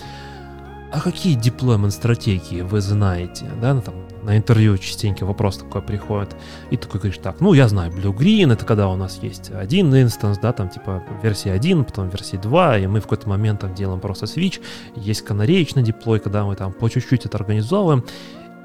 а 0.93 1.01
какие 1.01 1.35
деплоймент 1.35 1.95
стратегии 1.95 2.61
вы 2.61 2.83
знаете? 2.83 3.47
Да, 3.61 3.73
ну, 3.73 3.81
там, 3.81 3.95
на 4.23 4.37
интервью 4.37 4.77
частенько 4.77 5.25
вопрос 5.25 5.57
такой 5.57 5.81
приходит. 5.81 6.37
И 6.71 6.77
такой 6.77 7.01
говоришь, 7.01 7.19
так, 7.23 7.41
ну 7.41 7.55
я 7.55 7.69
знаю, 7.69 7.91
Blue 7.91 8.15
Green, 8.15 8.53
это 8.53 8.67
когда 8.67 8.89
у 8.89 8.97
нас 8.97 9.19
есть 9.23 9.51
один 9.51 9.95
инстанс, 9.95 10.39
да, 10.39 10.53
там 10.53 10.69
типа 10.69 11.03
версия 11.23 11.53
1, 11.53 11.85
потом 11.85 12.11
версия 12.11 12.37
2, 12.37 12.79
и 12.79 12.87
мы 12.87 13.01
в 13.01 13.05
какой-то 13.05 13.31
момент 13.31 13.61
там 13.61 13.75
делаем 13.75 14.01
просто 14.01 14.27
switch, 14.27 14.61
есть 14.95 15.23
канареечный 15.23 15.83
деплой, 15.83 16.21
когда 16.21 16.45
мы 16.45 16.55
там 16.55 16.75
по 16.75 16.91
чуть-чуть 16.91 17.25
это 17.25 17.39
организовываем. 17.39 18.05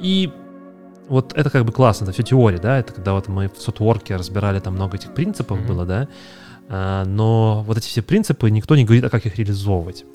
И 0.01 0.29
вот 1.07 1.31
это 1.37 1.49
как 1.49 1.63
бы 1.63 1.71
классно, 1.71 2.03
это 2.03 2.11
все 2.11 2.23
теория, 2.23 2.57
да, 2.57 2.79
это 2.79 2.91
когда 2.91 3.13
вот 3.13 3.29
мы 3.29 3.47
в 3.47 3.61
сотворке 3.61 4.17
разбирали 4.17 4.59
там 4.59 4.73
много 4.73 4.97
этих 4.97 5.13
принципов 5.13 5.59
mm-hmm. 5.59 5.67
было, 5.67 5.85
да, 5.85 6.09
но 6.67 7.63
вот 7.65 7.77
эти 7.77 7.87
все 7.87 8.01
принципы 8.01 8.49
никто 8.49 8.75
не 8.75 8.85
говорит, 8.85 9.03
а 9.03 9.09
как 9.09 9.25
их 9.25 9.37
реализовывать. 9.37 10.05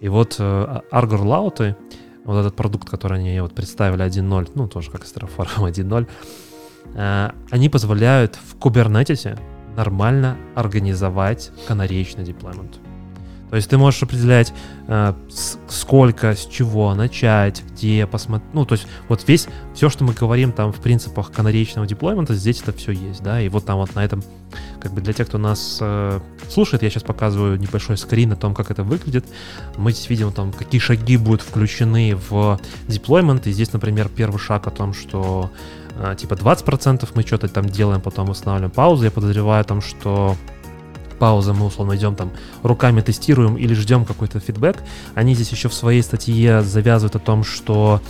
И 0.00 0.08
вот 0.08 0.36
э, 0.38 0.80
Argor 0.92 1.24
Lauты, 1.24 1.76
вот 2.24 2.38
этот 2.40 2.54
продукт, 2.54 2.88
который 2.88 3.18
они 3.18 3.40
вот 3.40 3.54
представили 3.54 4.04
1.0, 4.04 4.52
ну, 4.54 4.68
тоже 4.68 4.90
как 4.90 5.02
Terraform 5.02 5.70
1.0, 5.70 6.08
э, 6.94 7.30
они 7.50 7.68
позволяют 7.68 8.36
в 8.36 8.56
Kubernetes 8.56 9.38
нормально 9.76 10.36
организовать 10.54 11.50
канареечный 11.66 12.24
деплоймент. 12.24 12.80
То 13.50 13.56
есть 13.56 13.68
ты 13.68 13.78
можешь 13.78 14.02
определять, 14.02 14.52
э, 14.88 15.14
сколько, 15.68 16.34
с 16.34 16.46
чего 16.46 16.94
начать, 16.94 17.62
где 17.72 18.06
посмотреть. 18.06 18.54
Ну, 18.54 18.64
то 18.64 18.74
есть 18.74 18.86
вот 19.08 19.26
весь, 19.26 19.48
все, 19.74 19.88
что 19.88 20.04
мы 20.04 20.12
говорим 20.12 20.52
там 20.52 20.72
в 20.72 20.80
принципах 20.80 21.32
канареечного 21.32 21.86
деплоймента, 21.86 22.34
здесь 22.34 22.60
это 22.60 22.72
все 22.72 22.92
есть, 22.92 23.22
да, 23.22 23.40
и 23.40 23.48
вот 23.48 23.64
там 23.64 23.78
вот 23.78 23.94
на 23.94 24.04
этом, 24.04 24.22
как 24.80 24.92
бы 24.92 25.00
для 25.00 25.12
тех, 25.12 25.28
кто 25.28 25.38
нас 25.38 25.78
э, 25.80 26.20
слушает, 26.50 26.82
я 26.82 26.90
сейчас 26.90 27.02
показываю 27.02 27.58
небольшой 27.58 27.96
скрин 27.96 28.32
о 28.32 28.36
том, 28.36 28.54
как 28.54 28.70
это 28.70 28.82
выглядит. 28.82 29.24
Мы 29.76 29.92
здесь 29.92 30.10
видим 30.10 30.32
там, 30.32 30.52
какие 30.52 30.80
шаги 30.80 31.16
будут 31.16 31.42
включены 31.42 32.16
в 32.28 32.60
деплоймент, 32.86 33.46
и 33.46 33.52
здесь, 33.52 33.72
например, 33.72 34.08
первый 34.08 34.38
шаг 34.38 34.66
о 34.66 34.70
том, 34.70 34.92
что 34.92 35.50
э, 35.96 36.14
типа 36.18 36.34
20% 36.34 37.08
мы 37.14 37.22
что-то 37.22 37.48
там 37.48 37.66
делаем, 37.66 38.00
потом 38.02 38.28
устанавливаем 38.28 38.70
паузу. 38.70 39.04
Я 39.04 39.10
подозреваю 39.10 39.64
там, 39.64 39.80
что 39.80 40.36
пауза, 41.18 41.52
мы 41.52 41.66
условно 41.66 41.96
идем 41.96 42.14
там 42.14 42.30
руками 42.62 43.00
тестируем 43.00 43.56
или 43.56 43.74
ждем 43.74 44.04
какой-то 44.04 44.40
фидбэк. 44.40 44.82
Они 45.14 45.34
здесь 45.34 45.50
еще 45.50 45.68
в 45.68 45.74
своей 45.74 46.02
статье 46.02 46.62
завязывают 46.62 47.16
о 47.16 47.18
том, 47.18 47.44
что 47.44 48.00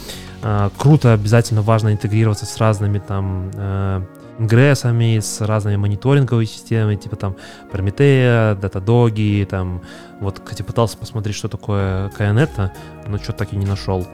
э, 0.42 0.70
круто, 0.76 1.12
обязательно 1.12 1.62
важно 1.62 1.92
интегрироваться 1.92 2.46
с 2.46 2.56
разными 2.58 2.98
там 2.98 3.50
э, 3.54 4.02
ингрессами, 4.38 5.18
с 5.18 5.40
разными 5.40 5.76
мониторинговыми 5.76 6.46
системами, 6.46 6.96
типа 6.96 7.16
там 7.16 7.36
Prometheus, 7.72 8.60
Datadog, 8.60 9.46
там, 9.46 9.82
вот, 10.20 10.40
кстати, 10.40 10.62
пытался 10.62 10.96
посмотреть, 10.96 11.36
что 11.36 11.48
такое 11.48 12.10
Kayonetta, 12.10 12.70
но 13.06 13.18
что-то 13.18 13.38
так 13.38 13.52
и 13.52 13.56
не 13.56 13.66
нашел. 13.66 14.06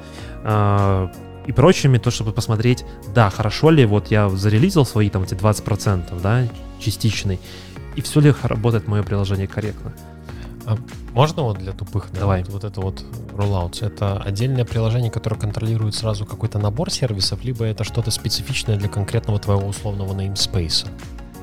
Э, 0.45 1.09
и 1.47 1.53
прочими, 1.53 1.99
то, 1.99 2.11
чтобы 2.11 2.33
посмотреть, 2.33 2.85
да, 3.15 3.29
хорошо 3.31 3.71
ли, 3.71 3.85
вот 3.85 4.11
я 4.11 4.29
зарелизил 4.31 4.87
свои 4.87 5.11
там 5.11 5.25
эти 5.25 5.35
20%, 5.35 6.21
да, 6.23 6.49
частичный, 6.79 7.39
и 7.97 8.01
все 8.01 8.21
ли 8.21 8.35
работает 8.43 8.89
мое 8.89 9.03
приложение 9.03 9.47
корректно. 9.47 9.93
А 10.67 10.79
можно 11.13 11.43
вот 11.43 11.59
для 11.59 11.73
тупых? 11.73 12.09
Да, 12.13 12.21
Давай. 12.21 12.43
Вот, 12.45 12.53
вот 12.53 12.65
это 12.65 12.81
вот 12.81 13.05
rollout. 13.33 13.85
Это 13.85 14.19
отдельное 14.19 14.65
приложение, 14.65 15.11
которое 15.11 15.37
контролирует 15.37 15.95
сразу 15.95 16.25
какой-то 16.25 16.59
набор 16.59 16.91
сервисов, 16.91 17.45
либо 17.45 17.65
это 17.65 17.85
что-то 17.85 18.11
специфичное 18.11 18.77
для 18.77 18.89
конкретного 18.89 19.39
твоего 19.39 19.67
условного 19.67 20.15
namespace? 20.15 20.87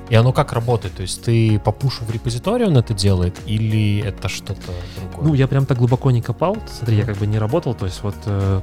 И 0.09 0.15
оно 0.15 0.33
как 0.33 0.51
работает? 0.51 0.95
То 0.95 1.03
есть 1.03 1.23
ты 1.23 1.59
по 1.59 1.71
пушу 1.71 2.03
в 2.03 2.11
репозитории 2.11 2.65
он 2.65 2.77
это 2.77 2.93
делает, 2.93 3.39
или 3.45 3.99
это 4.01 4.27
что-то 4.27 4.73
другое? 4.99 5.29
Ну, 5.29 5.33
я 5.35 5.47
прям 5.47 5.65
так 5.65 5.77
глубоко 5.77 6.11
не 6.11 6.21
копал. 6.21 6.57
Смотри, 6.69 6.97
я 6.97 7.05
как 7.05 7.17
бы 7.17 7.27
не 7.27 7.39
работал. 7.39 7.73
То 7.73 7.85
есть 7.85 8.03
вот 8.03 8.15
э, 8.25 8.61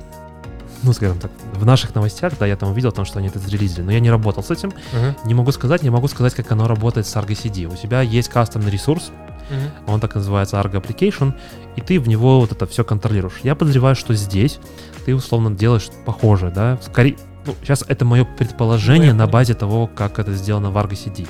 ну, 0.82 0.92
скажем 0.92 1.18
так, 1.18 1.30
в 1.54 1.64
наших 1.66 1.94
новостях, 1.94 2.34
да, 2.38 2.46
я 2.46 2.56
там 2.56 2.70
увидел, 2.70 2.92
там, 2.92 3.04
что 3.04 3.18
они 3.18 3.28
это 3.28 3.38
зарелизили, 3.38 3.82
но 3.82 3.92
я 3.92 4.00
не 4.00 4.10
работал 4.10 4.42
с 4.42 4.50
этим. 4.50 4.70
Uh-huh. 4.92 5.14
Не 5.24 5.34
могу 5.34 5.52
сказать, 5.52 5.82
не 5.82 5.90
могу 5.90 6.08
сказать, 6.08 6.34
как 6.34 6.50
оно 6.52 6.68
работает 6.68 7.06
с 7.06 7.16
Argo 7.16 7.28
CD. 7.28 7.72
У 7.72 7.76
тебя 7.76 8.02
есть 8.02 8.28
кастомный 8.28 8.70
ресурс, 8.70 9.10
uh-huh. 9.50 9.92
он 9.92 10.00
так 10.00 10.14
называется 10.14 10.56
Argo 10.56 10.82
Application, 10.82 11.34
и 11.76 11.80
ты 11.80 11.98
в 11.98 12.08
него 12.08 12.40
вот 12.40 12.52
это 12.52 12.66
все 12.66 12.84
контролируешь. 12.84 13.40
Я 13.42 13.54
подозреваю, 13.54 13.96
что 13.96 14.14
здесь 14.14 14.58
ты 15.04 15.14
условно 15.14 15.50
делаешь 15.50 15.88
похожее, 16.04 16.52
да, 16.52 16.78
скорее, 16.82 17.16
ну, 17.46 17.54
сейчас 17.62 17.84
это 17.88 18.04
мое 18.04 18.24
предположение 18.24 19.12
Ну, 19.12 19.20
на 19.20 19.26
базе 19.26 19.54
того, 19.54 19.86
как 19.86 20.18
это 20.18 20.34
сделано 20.34 20.70
в 20.70 20.76
Argo 20.76 20.92
CD. 20.92 21.26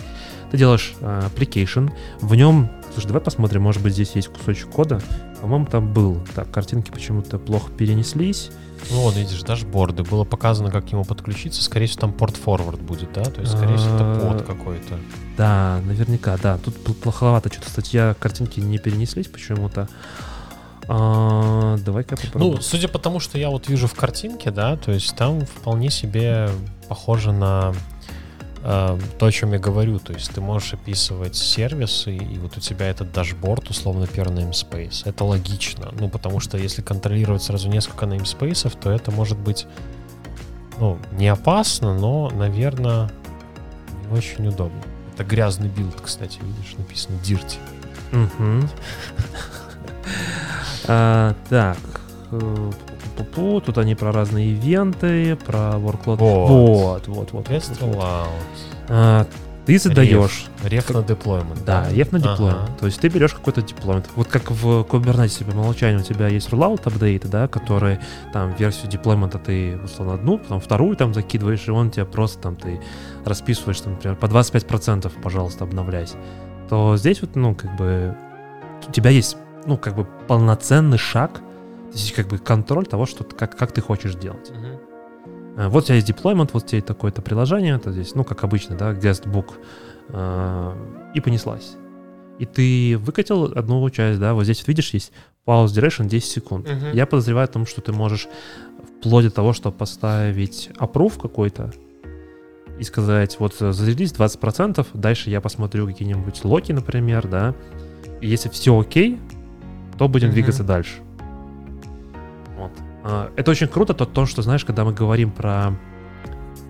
Ты 0.50 0.56
делаешь 0.56 0.94
э, 1.00 1.28
application, 1.28 1.92
в 2.20 2.34
нем, 2.34 2.70
слушай, 2.92 3.06
давай 3.06 3.22
посмотрим, 3.22 3.62
может 3.62 3.82
быть 3.82 3.92
здесь 3.92 4.12
есть 4.14 4.28
кусочек 4.28 4.70
кода. 4.70 5.00
По-моему, 5.40 5.66
там 5.66 5.92
был. 5.92 6.20
Так, 6.34 6.50
картинки 6.50 6.90
почему-то 6.90 7.38
плохо 7.38 7.70
перенеслись. 7.70 8.50
Ну 8.90 9.00
вот, 9.02 9.16
видишь, 9.16 9.42
дашборды. 9.42 10.02
Было 10.02 10.24
показано, 10.24 10.70
как 10.70 10.86
к 10.86 10.92
нему 10.92 11.04
подключиться. 11.04 11.62
Скорее 11.62 11.86
всего, 11.86 12.00
там 12.02 12.12
порт-форвард 12.12 12.80
будет, 12.80 13.12
да? 13.12 13.24
То 13.24 13.40
есть, 13.40 13.52
скорее 13.56 13.76
всего, 13.76 13.94
это 13.96 14.04
А, 14.04 14.32
под 14.32 14.46
какой-то. 14.46 14.98
Да, 15.36 15.80
наверняка, 15.84 16.36
да. 16.42 16.58
Тут 16.58 16.74
пл- 16.76 16.94
плоховато 16.94 17.52
что-то 17.52 17.70
статья, 17.70 18.14
картинки 18.18 18.60
не 18.60 18.78
перенеслись 18.78 19.26
почему-то. 19.26 19.88
А, 20.88 21.76
давай-ка 21.78 22.16
попробуем. 22.16 22.54
Ну, 22.56 22.60
судя 22.62 22.88
по 22.88 22.98
тому, 22.98 23.20
что 23.20 23.36
я 23.38 23.50
вот 23.50 23.68
вижу 23.68 23.86
в 23.86 23.94
картинке, 23.94 24.50
да, 24.50 24.76
то 24.76 24.90
есть 24.92 25.14
там 25.16 25.42
вполне 25.44 25.90
себе 25.90 26.48
похоже 26.88 27.32
на 27.32 27.74
то, 28.68 29.26
о 29.26 29.32
чем 29.32 29.52
я 29.54 29.58
говорю. 29.58 29.98
То 29.98 30.12
есть 30.12 30.30
ты 30.34 30.42
можешь 30.42 30.74
описывать 30.74 31.36
сервисы, 31.36 32.14
и 32.14 32.38
вот 32.38 32.58
у 32.58 32.60
тебя 32.60 32.86
этот 32.90 33.12
дашборд, 33.12 33.70
условно, 33.70 34.06
первый 34.06 34.44
namespace. 34.44 35.02
Это 35.06 35.24
логично. 35.24 35.88
Ну, 35.98 36.10
потому 36.10 36.38
что 36.38 36.58
если 36.58 36.82
контролировать 36.82 37.42
сразу 37.42 37.70
несколько 37.70 38.04
namespace'ов, 38.04 38.78
то 38.78 38.90
это 38.90 39.10
может 39.10 39.38
быть, 39.38 39.66
ну, 40.78 40.98
не 41.12 41.28
опасно, 41.28 41.98
но, 41.98 42.28
наверное, 42.30 43.10
не 44.04 44.18
очень 44.18 44.46
удобно. 44.46 44.82
Это 45.14 45.24
грязный 45.24 45.68
build, 45.68 45.98
кстати, 46.02 46.38
видишь, 46.42 46.74
написано 46.76 47.16
dirty. 47.24 47.56
А, 50.90 51.34
Так. 51.50 51.78
Пу-пу-пу, 53.18 53.60
Тут 53.60 53.78
они 53.78 53.94
про 53.94 54.12
разные 54.12 54.50
event 54.52 55.12
ы, 55.12 55.36
про 55.36 55.74
workload. 55.76 56.16
Вот. 56.16 56.48
Вот, 56.48 57.08
вот, 57.08 57.32
вот. 57.32 57.48
Test 57.48 57.76
вот, 57.80 57.94
вот. 57.96 58.28
А, 58.88 59.26
Ты 59.66 59.78
задаешь. 59.78 60.46
Ref 60.64 60.88
на 60.90 61.02
deployment. 61.02 61.62
Да, 61.66 61.86
ref 61.90 62.10
на 62.12 62.18
Ага. 62.18 62.30
deployment. 62.32 62.78
То 62.78 62.86
есть 62.86 63.00
ты 63.00 63.08
берешь 63.08 63.34
какой-то 63.34 63.60
deployment. 63.60 64.08
Вот 64.16 64.26
как 64.28 64.50
в 64.50 64.82
Kubernetes 64.82 65.44
по 65.44 65.50
умолчанию 65.50 66.00
у 66.00 66.02
тебя 66.02 66.28
есть 66.28 66.48
rollout 66.48 66.80
update 66.86 67.18
ы, 67.18 67.28
да, 67.28 67.48
которые 67.48 68.00
там 68.32 68.54
версию 68.54 68.90
деплоймента 68.90 69.38
ты 69.38 69.78
условно 69.84 70.14
одну, 70.14 70.38
потом 70.38 70.60
вторую 70.60 70.96
там 70.96 71.12
закидываешь, 71.12 71.68
и 71.68 71.70
он 71.70 71.90
тебе 71.90 72.06
просто 72.06 72.40
там 72.40 72.56
ты 72.56 72.80
расписываешь, 73.26 73.80
там, 73.80 73.92
например, 73.94 74.16
по 74.16 74.24
25%, 74.26 75.12
пожалуйста, 75.22 75.64
обновляйся. 75.64 76.16
То 76.70 76.96
здесь 76.96 77.20
вот, 77.20 77.36
ну, 77.36 77.54
как 77.54 77.76
бы 77.76 78.16
у 78.86 78.92
тебя 78.92 79.10
есть, 79.10 79.36
ну, 79.66 79.76
как 79.76 79.94
бы 79.96 80.06
полноценный 80.28 80.98
шаг, 80.98 81.42
здесь 81.92 82.12
как 82.12 82.28
бы 82.28 82.38
контроль 82.38 82.86
того, 82.86 83.06
что 83.06 83.24
ты- 83.24 83.34
как, 83.36 83.56
как 83.56 83.72
ты 83.72 83.80
хочешь 83.80 84.14
делать. 84.14 84.52
А, 85.56 85.68
Вот 85.68 85.84
у 85.84 85.86
тебя 85.86 85.96
есть 85.96 86.08
deployment, 86.10 86.50
вот 86.52 86.62
у 86.64 86.66
тебя 86.66 86.76
есть 86.76 86.86
такое-то 86.86 87.20
приложение, 87.22 87.76
это 87.76 87.90
здесь, 87.92 88.14
ну, 88.14 88.24
как 88.24 88.44
обычно, 88.44 88.76
да, 88.76 88.92
guestbook, 88.92 89.54
а, 90.10 90.76
и 91.14 91.20
понеслась. 91.20 91.76
И 92.38 92.46
ты 92.46 92.96
выкатил 92.98 93.44
одну 93.44 93.88
часть, 93.90 94.20
да, 94.20 94.34
вот 94.34 94.44
здесь 94.44 94.60
вот 94.60 94.68
видишь, 94.68 94.90
есть 94.94 95.12
pause 95.46 95.66
duration 95.66 96.06
10 96.06 96.30
секунд. 96.30 96.68
Мгм. 96.68 96.92
Я 96.92 97.06
подозреваю 97.06 97.44
о 97.46 97.48
том, 97.48 97.66
что 97.66 97.80
ты 97.80 97.92
можешь 97.92 98.28
вплоть 99.00 99.24
до 99.24 99.30
того, 99.32 99.52
чтобы 99.52 99.76
поставить 99.76 100.70
approve 100.78 101.20
какой-то 101.20 101.72
и 102.78 102.84
сказать, 102.84 103.36
вот 103.40 103.56
э, 103.60 103.72
зарядись 103.72 104.12
20%, 104.12 104.86
дальше 104.94 105.30
я 105.30 105.40
посмотрю 105.40 105.86
какие-нибудь 105.88 106.44
локи, 106.44 106.70
например, 106.70 107.26
да, 107.26 107.54
и 108.20 108.28
если 108.28 108.48
все 108.50 108.78
окей, 108.78 109.18
то 109.98 110.06
будем 110.06 110.28
Мгм. 110.28 110.34
двигаться 110.34 110.62
дальше. 110.62 110.92
А, 113.08 113.32
Это 113.36 113.50
очень 113.50 113.68
круто, 113.68 113.94
то, 113.94 114.04
то, 114.04 114.26
что, 114.26 114.42
знаешь, 114.42 114.64
когда 114.66 114.84
мы 114.84 114.92
говорим 114.92 115.30
про 115.30 115.74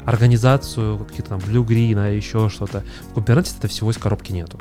организацию 0.05 0.99
каких-то 0.99 1.31
там 1.31 1.39
Blue 1.41 1.67
Green, 1.67 1.99
а 1.99 2.09
еще 2.09 2.49
что-то, 2.49 2.85
в 3.13 3.19
Kubernetes 3.19 3.57
это 3.59 3.67
всего 3.67 3.91
из 3.91 3.99
коробки 3.99 4.31
нету. 4.33 4.59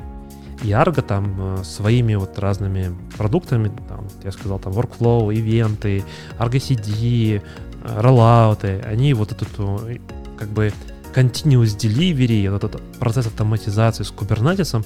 И 0.64 0.70
Argo 0.70 1.04
там 1.04 1.36
э, 1.60 1.64
своими 1.64 2.16
вот 2.16 2.40
разными 2.40 2.96
продуктами, 3.16 3.72
там, 3.88 4.08
я 4.24 4.32
сказал, 4.32 4.58
там 4.58 4.74
workflow, 4.74 5.32
ивенты, 5.34 6.04
Argo 6.40 6.58
CD, 6.58 7.42
э, 7.84 8.02
роллауты, 8.02 8.82
они 8.84 9.14
вот 9.14 9.32
этот 9.32 9.50
э, 9.60 10.00
как 10.36 10.50
бы 10.50 10.74
continuous 11.14 11.78
delivery, 11.78 12.50
вот 12.50 12.64
этот 12.64 12.82
процесс 13.00 13.28
автоматизации 13.28 14.04
с 14.04 14.12
Kubernetes 14.12 14.84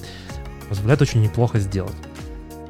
позволяет 0.68 1.00
очень 1.00 1.22
неплохо 1.22 1.58
сделать. 1.58 1.96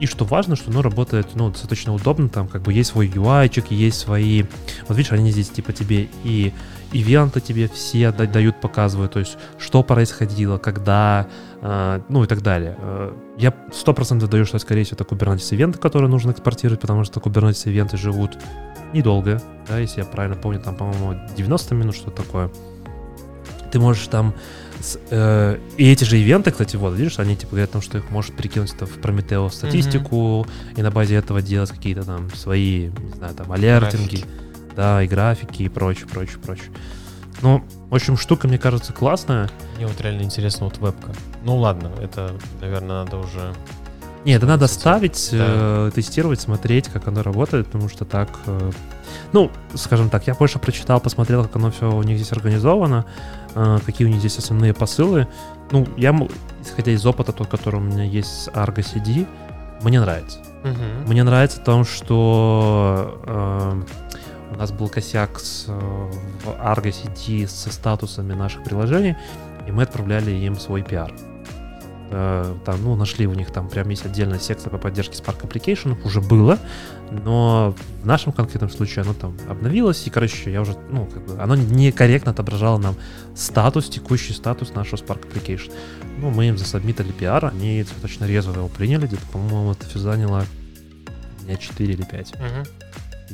И 0.02 0.06
что 0.06 0.24
важно, 0.24 0.56
что 0.56 0.72
оно 0.72 0.82
работает, 0.82 1.28
ну, 1.36 1.50
достаточно 1.50 1.94
удобно, 1.94 2.28
там 2.28 2.48
как 2.48 2.62
бы 2.62 2.72
есть 2.72 2.90
свой 2.90 3.06
UI, 3.06 3.64
есть 3.70 4.00
свои... 4.00 4.42
Вот 4.88 4.96
видишь, 4.96 5.12
они 5.12 5.30
здесь 5.30 5.48
типа 5.48 5.72
тебе 5.72 6.08
и 6.24 6.52
ивенты 6.90 7.40
тебе 7.40 7.68
все 7.68 8.10
да- 8.10 8.26
дают, 8.26 8.60
показывают, 8.60 9.12
то 9.12 9.20
есть 9.20 9.38
что 9.60 9.84
происходило, 9.84 10.58
когда, 10.58 11.28
э, 11.60 12.00
ну 12.08 12.24
и 12.24 12.26
так 12.26 12.42
далее. 12.42 12.76
Э, 12.80 13.14
я 13.38 13.54
сто 13.72 13.94
процентов 13.94 14.28
даю, 14.28 14.44
что, 14.44 14.58
скорее 14.58 14.82
всего, 14.82 14.96
это 15.00 15.04
Kubernetes 15.04 15.54
ивенты, 15.54 15.78
которые 15.78 16.10
нужно 16.10 16.32
экспортировать, 16.32 16.80
потому 16.80 17.04
что 17.04 17.20
Kubernetes 17.20 17.70
ивенты 17.70 17.96
живут 17.96 18.36
недолго, 18.92 19.40
да, 19.68 19.78
если 19.78 20.00
я 20.00 20.04
правильно 20.04 20.34
помню, 20.34 20.58
там, 20.58 20.74
по-моему, 20.74 21.14
90 21.36 21.76
минут, 21.76 21.94
что 21.94 22.10
такое. 22.10 22.50
Ты 23.70 23.78
можешь 23.78 24.08
там... 24.08 24.34
с- 24.82 24.98
э, 25.10 25.58
и 25.76 25.90
эти 25.90 26.04
же 26.04 26.18
ивенты, 26.18 26.50
кстати, 26.50 26.76
вот, 26.76 26.94
видишь, 26.96 27.18
они 27.18 27.36
типа 27.36 27.52
говорят 27.52 27.70
о 27.70 27.72
том, 27.74 27.82
что 27.82 27.98
их 27.98 28.10
можешь 28.10 28.32
перекинуть 28.32 28.70
в 28.72 28.98
Prometheus 28.98 29.50
статистику, 29.52 30.46
и 30.76 30.82
на 30.82 30.90
базе 30.90 31.14
этого 31.16 31.40
делать 31.40 31.70
какие-то 31.70 32.04
там 32.04 32.28
свои, 32.34 32.88
не 32.90 33.12
знаю, 33.16 33.34
там, 33.34 33.50
алертинги, 33.52 34.16
Графики. 34.16 34.24
да, 34.76 35.02
и 35.02 35.06
графики, 35.06 35.62
и 35.62 35.68
прочее, 35.68 36.06
прочее, 36.08 36.38
прочее. 36.44 36.66
Ну, 37.40 37.64
в 37.88 37.94
общем, 37.94 38.16
штука, 38.16 38.46
мне 38.46 38.58
кажется, 38.58 38.92
классная. 38.92 39.50
Мне 39.76 39.86
вот 39.86 40.00
реально 40.00 40.22
интересно, 40.22 40.66
вот 40.66 40.78
вебка. 40.78 41.12
Ну 41.44 41.56
ладно, 41.56 41.90
это, 42.00 42.32
наверное, 42.60 43.04
надо 43.04 43.16
уже... 43.18 43.54
Не, 44.24 44.32
это 44.34 44.46
надо 44.46 44.68
ставить, 44.68 45.30
да. 45.32 45.88
э, 45.88 45.90
тестировать, 45.94 46.40
смотреть, 46.40 46.88
как 46.88 47.08
оно 47.08 47.22
работает, 47.22 47.66
потому 47.66 47.88
что 47.88 48.04
так, 48.04 48.28
э, 48.46 48.70
ну, 49.32 49.50
скажем 49.74 50.10
так, 50.10 50.26
я 50.28 50.34
больше 50.34 50.60
прочитал, 50.60 51.00
посмотрел, 51.00 51.42
как 51.42 51.56
оно 51.56 51.72
все 51.72 51.90
у 51.90 52.02
них 52.02 52.18
здесь 52.18 52.32
организовано, 52.32 53.04
э, 53.54 53.78
какие 53.84 54.06
у 54.06 54.10
них 54.10 54.20
здесь 54.20 54.38
основные 54.38 54.74
посылы. 54.74 55.26
Ну, 55.72 55.88
я, 55.96 56.16
исходя 56.62 56.92
из 56.92 57.04
опыта, 57.04 57.32
тот, 57.32 57.48
который 57.48 57.76
у 57.76 57.82
меня 57.82 58.04
есть 58.04 58.44
с 58.44 58.48
Argo 58.48 58.76
CD, 58.76 59.26
мне 59.82 60.00
нравится. 60.00 60.38
Мне 61.08 61.24
нравится 61.24 61.60
в 61.60 61.64
том, 61.64 61.84
что 61.84 63.20
э, 63.26 63.82
у 64.52 64.56
нас 64.56 64.70
был 64.70 64.88
косяк 64.88 65.40
с, 65.40 65.66
в 65.66 66.48
Argo 66.60 66.92
CD 66.92 67.48
со 67.48 67.72
статусами 67.72 68.34
наших 68.34 68.62
приложений, 68.62 69.16
и 69.66 69.72
мы 69.72 69.82
отправляли 69.82 70.30
им 70.30 70.56
свой 70.60 70.82
пиар. 70.82 71.12
Э, 71.12 71.31
Там, 72.12 72.82
ну, 72.82 72.94
нашли 72.94 73.26
у 73.26 73.32
них 73.32 73.50
там 73.50 73.70
прям 73.70 73.88
есть 73.88 74.04
отдельная 74.04 74.38
секция 74.38 74.68
по 74.68 74.76
поддержке 74.76 75.14
Spark 75.14 75.48
Application, 75.48 75.98
уже 76.04 76.20
было, 76.20 76.58
но 77.10 77.74
в 78.02 78.06
нашем 78.06 78.32
конкретном 78.34 78.68
случае 78.68 79.04
оно 79.04 79.14
там 79.14 79.34
обновилось, 79.48 80.06
и, 80.06 80.10
короче, 80.10 80.52
я 80.52 80.60
уже, 80.60 80.76
ну, 80.90 81.06
как 81.06 81.24
бы, 81.24 81.42
оно 81.42 81.56
некорректно 81.56 82.32
отображало 82.32 82.76
нам 82.76 82.96
статус, 83.34 83.88
текущий 83.88 84.34
статус 84.34 84.74
нашего 84.74 85.00
Spark 85.00 85.26
Application. 85.26 85.72
Ну, 86.18 86.28
мы 86.28 86.48
им 86.48 86.58
засобмитили 86.58 87.12
пиар, 87.12 87.46
они 87.46 87.82
достаточно 87.82 88.26
резво 88.26 88.52
его 88.52 88.68
приняли, 88.68 89.06
где-то, 89.06 89.26
по-моему, 89.32 89.72
это 89.72 89.86
все 89.86 89.98
заняло 89.98 90.44
дня 91.44 91.56
4 91.56 91.94
или 91.94 92.02
5. 92.02 92.34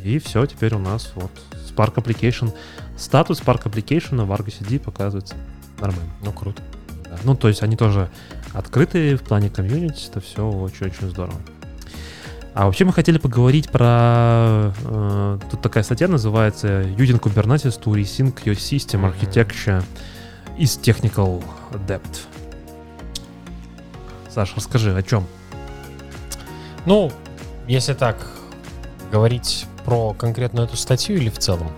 И 0.04 0.20
все, 0.20 0.46
теперь 0.46 0.76
у 0.76 0.78
нас 0.78 1.10
вот 1.16 1.32
Spark 1.68 1.94
Application, 1.94 2.54
статус 2.96 3.40
Spark 3.40 3.64
Application 3.64 4.24
в 4.24 4.30
Argo 4.30 4.54
CD 4.56 4.78
показывается 4.78 5.34
нормально. 5.80 6.12
Ну, 6.22 6.30
круто. 6.30 6.62
Да. 7.10 7.18
Ну, 7.24 7.34
то 7.34 7.48
есть 7.48 7.62
они 7.62 7.76
тоже 7.76 8.08
открытые 8.52 9.16
в 9.16 9.22
плане 9.22 9.50
комьюнити, 9.50 10.08
это 10.08 10.20
все 10.20 10.48
очень-очень 10.48 11.08
здорово. 11.08 11.38
А 12.54 12.66
вообще 12.66 12.84
мы 12.84 12.92
хотели 12.92 13.18
поговорить 13.18 13.70
про... 13.70 14.72
э, 14.84 15.38
тут 15.48 15.62
такая 15.62 15.84
статья 15.84 16.08
называется 16.08 16.82
Using 16.82 17.20
Kubernetes 17.20 17.80
to 17.80 17.94
Resync 17.94 18.34
Your 18.44 18.56
System. 18.56 19.04
Architecture 19.04 19.84
is 20.58 20.80
Technical 20.82 21.44
Depth. 21.86 22.26
Саша, 24.28 24.54
расскажи, 24.56 24.92
о 24.92 25.02
чем? 25.04 25.24
Ну, 26.84 27.12
если 27.68 27.94
так 27.94 28.16
говорить 29.12 29.66
про 29.84 30.12
конкретно 30.14 30.62
эту 30.62 30.76
статью 30.76 31.16
или 31.16 31.30
в 31.30 31.38
целом? 31.38 31.70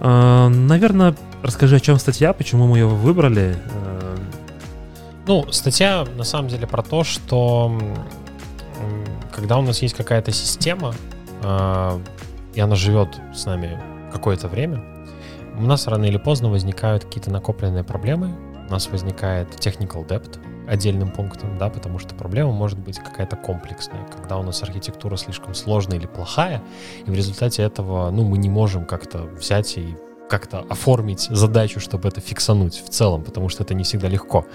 Э, 0.00 0.48
наверное, 0.48 1.14
расскажи, 1.44 1.76
о 1.76 1.80
чем 1.80 1.98
статья, 2.00 2.32
почему 2.32 2.66
мы 2.66 2.78
ее 2.78 2.88
выбрали. 2.88 3.56
Ну, 5.26 5.50
статья 5.52 6.06
на 6.16 6.24
самом 6.24 6.48
деле 6.48 6.66
про 6.66 6.82
то, 6.82 7.04
что 7.04 7.78
когда 9.32 9.58
у 9.58 9.62
нас 9.62 9.82
есть 9.82 9.94
какая-то 9.94 10.32
система, 10.32 10.94
а, 11.42 12.00
и 12.54 12.60
она 12.60 12.74
живет 12.74 13.20
с 13.34 13.44
нами 13.46 13.80
какое-то 14.12 14.48
время, 14.48 14.82
у 15.56 15.62
нас 15.62 15.86
рано 15.86 16.04
или 16.04 16.18
поздно 16.18 16.50
возникают 16.50 17.04
какие-то 17.04 17.30
накопленные 17.30 17.84
проблемы, 17.84 18.34
у 18.68 18.70
нас 18.70 18.88
возникает 18.88 19.48
technical 19.54 20.06
debt 20.06 20.38
отдельным 20.68 21.10
пунктом, 21.10 21.58
да, 21.58 21.68
потому 21.68 21.98
что 21.98 22.14
проблема 22.14 22.52
может 22.52 22.78
быть 22.78 22.98
какая-то 22.98 23.36
комплексная, 23.36 24.04
когда 24.04 24.38
у 24.38 24.42
нас 24.42 24.62
архитектура 24.62 25.16
слишком 25.16 25.54
сложная 25.54 25.98
или 25.98 26.06
плохая, 26.06 26.62
и 27.04 27.10
в 27.10 27.14
результате 27.14 27.62
этого, 27.62 28.10
ну, 28.10 28.22
мы 28.24 28.38
не 28.38 28.48
можем 28.48 28.86
как-то 28.86 29.22
взять 29.24 29.76
и 29.76 29.96
как-то 30.30 30.60
оформить 30.60 31.26
задачу, 31.30 31.80
чтобы 31.80 32.08
это 32.08 32.20
фиксануть 32.20 32.82
в 32.82 32.88
целом, 32.88 33.24
потому 33.24 33.48
что 33.48 33.64
это 33.64 33.74
не 33.74 33.82
всегда 33.82 34.08
легко. 34.08 34.46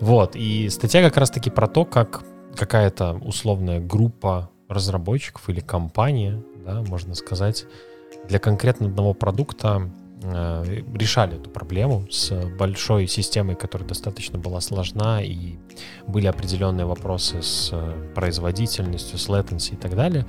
Вот, 0.00 0.34
и 0.34 0.68
статья 0.70 1.02
как 1.02 1.16
раз-таки 1.18 1.50
про 1.50 1.68
то, 1.68 1.84
как 1.84 2.24
какая-то 2.56 3.20
условная 3.22 3.80
группа 3.80 4.50
разработчиков 4.68 5.48
или 5.50 5.60
компания, 5.60 6.42
да, 6.64 6.82
можно 6.82 7.14
сказать, 7.14 7.66
для 8.28 8.38
конкретно 8.38 8.86
одного 8.86 9.14
продукта 9.14 9.90
э, 10.22 10.82
решали 10.94 11.36
эту 11.36 11.50
проблему 11.50 12.06
с 12.10 12.32
большой 12.58 13.06
системой, 13.06 13.56
которая 13.56 13.86
достаточно 13.88 14.38
была 14.38 14.60
сложна, 14.60 15.22
и 15.22 15.58
были 16.06 16.26
определенные 16.26 16.86
вопросы 16.86 17.42
с 17.42 17.70
э, 17.72 18.12
производительностью, 18.14 19.18
с 19.18 19.28
latency 19.28 19.74
и 19.74 19.76
так 19.76 19.94
далее. 19.94 20.24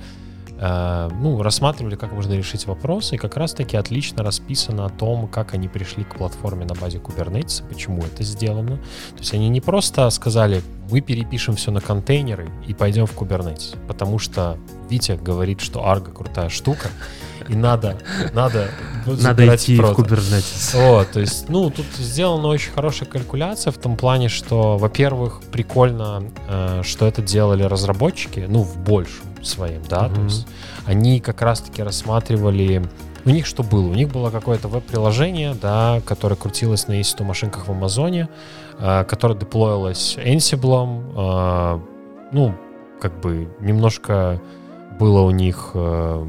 Э, 0.64 1.10
ну, 1.20 1.42
рассматривали, 1.42 1.96
как 1.96 2.12
можно 2.12 2.34
решить 2.34 2.66
вопросы, 2.68 3.16
и 3.16 3.18
как 3.18 3.36
раз-таки 3.36 3.76
отлично 3.76 4.22
расписано 4.22 4.86
о 4.86 4.90
том, 4.90 5.26
как 5.26 5.54
они 5.54 5.66
пришли 5.66 6.04
к 6.04 6.14
платформе 6.14 6.64
на 6.64 6.74
базе 6.74 6.98
Kubernetes, 6.98 7.68
почему 7.68 8.02
это 8.02 8.22
сделано. 8.22 8.76
То 8.76 9.18
есть 9.18 9.34
они 9.34 9.48
не 9.48 9.60
просто 9.60 10.08
сказали, 10.10 10.62
мы 10.88 11.00
перепишем 11.00 11.56
все 11.56 11.72
на 11.72 11.80
контейнеры 11.80 12.48
и 12.64 12.74
пойдем 12.74 13.06
в 13.06 13.16
Kubernetes, 13.20 13.76
потому 13.88 14.20
что 14.20 14.56
Витя 14.88 15.18
говорит, 15.20 15.60
что 15.60 15.80
Argo 15.80 16.12
крутая 16.12 16.48
штука, 16.48 16.90
и 17.48 17.56
надо, 17.56 17.98
надо, 18.32 18.68
надо 19.04 19.56
идти 19.56 19.74
в 19.74 19.90
Kubernetes. 19.98 20.76
О, 20.76 21.04
то 21.04 21.18
есть, 21.18 21.48
ну, 21.48 21.70
тут 21.70 21.86
сделана 21.98 22.46
очень 22.46 22.70
хорошая 22.70 23.08
калькуляция 23.08 23.72
в 23.72 23.78
том 23.78 23.96
плане, 23.96 24.28
что, 24.28 24.78
во-первых, 24.78 25.40
прикольно, 25.50 26.22
э, 26.48 26.82
что 26.84 27.08
это 27.08 27.20
делали 27.20 27.64
разработчики, 27.64 28.46
ну, 28.48 28.62
в 28.62 28.78
большем 28.78 29.31
своим, 29.46 29.82
да, 29.88 30.06
mm-hmm. 30.06 30.14
то 30.14 30.20
есть 30.22 30.46
они 30.86 31.20
как 31.20 31.42
раз-таки 31.42 31.82
рассматривали 31.82 32.82
у 33.24 33.30
них 33.30 33.46
что 33.46 33.62
было? 33.62 33.86
У 33.88 33.94
них 33.94 34.10
было 34.10 34.30
какое-то 34.30 34.66
веб-приложение, 34.66 35.54
да, 35.54 36.00
которое 36.04 36.34
крутилось 36.34 36.88
на 36.88 37.00
EC2 37.00 37.22
машинках 37.22 37.68
в 37.68 37.70
Амазоне, 37.70 38.28
э, 38.80 39.04
которое 39.04 39.38
деплоилось 39.38 40.16
Ansible, 40.18 41.04
э, 41.16 41.80
ну, 42.32 42.54
как 43.00 43.20
бы 43.20 43.48
немножко 43.60 44.40
было 44.98 45.20
у 45.20 45.30
них 45.30 45.70
э, 45.74 46.26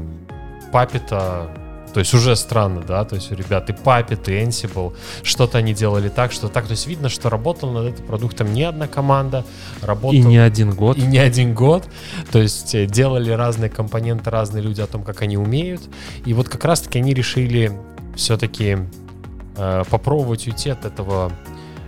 папита 0.72 1.50
то 1.94 2.00
есть 2.00 2.12
уже 2.12 2.34
странно, 2.34 2.82
да, 2.82 3.04
то 3.04 3.14
есть 3.14 3.30
у 3.30 3.36
ребят 3.36 3.70
и 3.70 3.72
Puppet, 3.72 4.28
и 4.28 4.44
Ansible, 4.44 4.94
что-то 5.22 5.58
они 5.58 5.72
делали 5.72 6.08
так, 6.08 6.32
что 6.32 6.48
так, 6.48 6.66
то 6.66 6.72
есть 6.72 6.88
видно, 6.88 7.08
что 7.08 7.30
работала 7.30 7.82
над 7.82 7.94
этим 7.94 8.04
продуктом 8.04 8.52
не 8.52 8.64
одна 8.64 8.88
команда, 8.88 9.44
работала... 9.80 10.20
И 10.20 10.20
не 10.20 10.38
один 10.38 10.74
год. 10.74 10.98
И 10.98 11.02
не 11.02 11.18
один 11.18 11.54
год, 11.54 11.84
то 12.32 12.40
есть 12.40 12.74
э, 12.74 12.86
делали 12.86 13.30
разные 13.30 13.70
компоненты, 13.70 14.28
разные 14.28 14.60
люди 14.60 14.80
о 14.80 14.88
том, 14.88 15.04
как 15.04 15.22
они 15.22 15.36
умеют, 15.36 15.82
и 16.26 16.34
вот 16.34 16.48
как 16.48 16.64
раз-таки 16.64 16.98
они 16.98 17.14
решили 17.14 17.70
все-таки 18.16 18.78
э, 19.56 19.84
попробовать 19.88 20.48
уйти 20.48 20.70
от 20.70 20.84
этого 20.84 21.30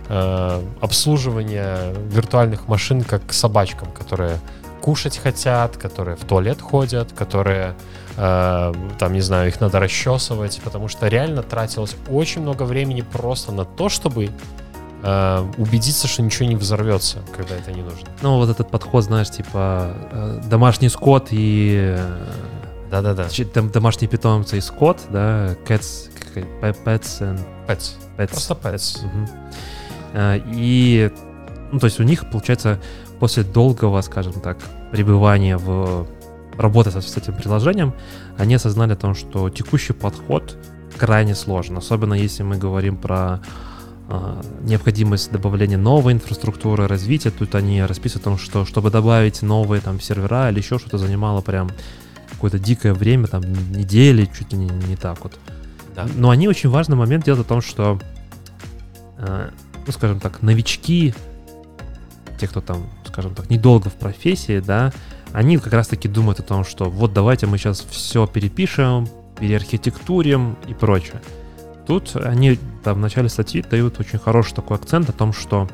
э, 0.07 0.61
обслуживания 0.79 1.93
виртуальных 2.09 2.69
машин 2.69 3.03
как 3.03 3.27
к 3.27 3.33
собачкам, 3.33 3.91
которые 3.91 4.39
кушать 4.79 5.17
хотят, 5.17 5.75
которые 5.75 6.15
в 6.15 6.23
туалет 6.23 6.61
ходят, 6.61 7.11
которые 7.11 7.75
Э, 8.17 8.73
там, 8.97 9.13
не 9.13 9.21
знаю, 9.21 9.47
их 9.47 9.61
надо 9.61 9.79
расчесывать, 9.79 10.59
потому 10.63 10.87
что 10.87 11.07
реально 11.07 11.43
тратилось 11.43 11.95
очень 12.09 12.41
много 12.41 12.63
времени 12.63 13.01
просто 13.01 13.51
на 13.51 13.63
то, 13.63 13.89
чтобы 13.89 14.31
э, 15.03 15.51
убедиться, 15.57 16.07
что 16.07 16.23
ничего 16.23 16.47
не 16.47 16.55
взорвется, 16.55 17.19
когда 17.35 17.55
это 17.55 17.71
не 17.71 17.83
нужно. 17.83 18.07
Ну, 18.23 18.37
вот 18.37 18.49
этот 18.49 18.71
подход, 18.71 19.03
знаешь, 19.03 19.29
типа 19.29 19.93
э, 20.11 20.41
домашний 20.45 20.89
скот 20.89 21.27
и... 21.29 21.95
Да-да-да. 22.89 23.27
Там 23.53 23.69
домашние 23.69 24.09
питомцы 24.09 24.57
и 24.57 24.61
скот, 24.61 25.01
да, 25.09 25.55
cats, 25.67 26.09
pets 26.61 27.21
and... 27.21 27.39
Pets. 27.67 27.91
pets. 28.17 28.29
Просто 28.29 28.53
pets. 28.55 29.05
Угу. 29.05 30.43
И, 30.53 31.11
ну, 31.71 31.79
то 31.79 31.85
есть 31.85 31.99
у 31.99 32.03
них, 32.03 32.31
получается, 32.31 32.79
после 33.19 33.43
долгого, 33.43 33.99
скажем 34.01 34.33
так, 34.33 34.57
пребывания 34.91 35.57
в 35.57 36.07
работая 36.57 36.99
с 36.99 37.17
этим 37.17 37.35
приложением, 37.35 37.93
они 38.37 38.55
осознали 38.55 38.93
о 38.93 38.95
том, 38.95 39.15
что 39.15 39.49
текущий 39.49 39.93
подход 39.93 40.57
крайне 40.97 41.35
сложен, 41.35 41.77
особенно 41.77 42.13
если 42.13 42.43
мы 42.43 42.57
говорим 42.57 42.97
про 42.97 43.41
э, 44.09 44.41
необходимость 44.61 45.31
добавления 45.31 45.77
новой 45.77 46.13
инфраструктуры, 46.13 46.87
развития. 46.87 47.31
Тут 47.31 47.55
они 47.55 47.83
расписывают 47.83 48.23
о 48.23 48.29
том, 48.31 48.37
что 48.37 48.65
чтобы 48.65 48.89
добавить 48.89 49.41
новые 49.41 49.81
там 49.81 49.99
сервера 49.99 50.49
или 50.49 50.59
еще 50.59 50.79
что-то 50.79 50.97
занимало 50.97 51.41
прям 51.41 51.69
какое-то 52.31 52.59
дикое 52.59 52.93
время, 52.93 53.27
там 53.27 53.41
недели, 53.71 54.29
чуть 54.37 54.51
ли 54.53 54.59
не, 54.59 54.67
не 54.87 54.95
так 54.95 55.23
вот. 55.23 55.39
Да. 55.95 56.07
Но 56.15 56.29
они 56.29 56.47
очень 56.47 56.69
важный 56.69 56.95
момент 56.95 57.25
делают 57.25 57.45
о 57.45 57.49
том, 57.49 57.61
что, 57.61 57.99
э, 59.17 59.49
ну, 59.85 59.91
скажем 59.91 60.19
так, 60.19 60.41
новички, 60.41 61.13
те, 62.39 62.47
кто 62.47 62.61
там, 62.61 62.87
скажем 63.05 63.33
так, 63.33 63.49
недолго 63.49 63.89
в 63.89 63.95
профессии, 63.95 64.59
да, 64.59 64.93
они 65.33 65.57
как 65.57 65.73
раз-таки 65.73 66.07
думают 66.07 66.39
о 66.39 66.43
том, 66.43 66.63
что 66.63 66.85
вот 66.85 67.13
давайте 67.13 67.45
мы 67.45 67.57
сейчас 67.57 67.85
все 67.89 68.27
перепишем, 68.27 69.07
переархитектурим 69.39 70.57
и 70.67 70.73
прочее. 70.73 71.21
Тут 71.85 72.15
они 72.15 72.59
там, 72.83 72.95
в 72.95 72.99
начале 72.99 73.29
статьи 73.29 73.61
дают 73.61 73.99
очень 73.99 74.19
хороший 74.19 74.55
такой 74.55 74.77
акцент 74.77 75.09
о 75.09 75.13
том, 75.13 75.31
что 75.33 75.69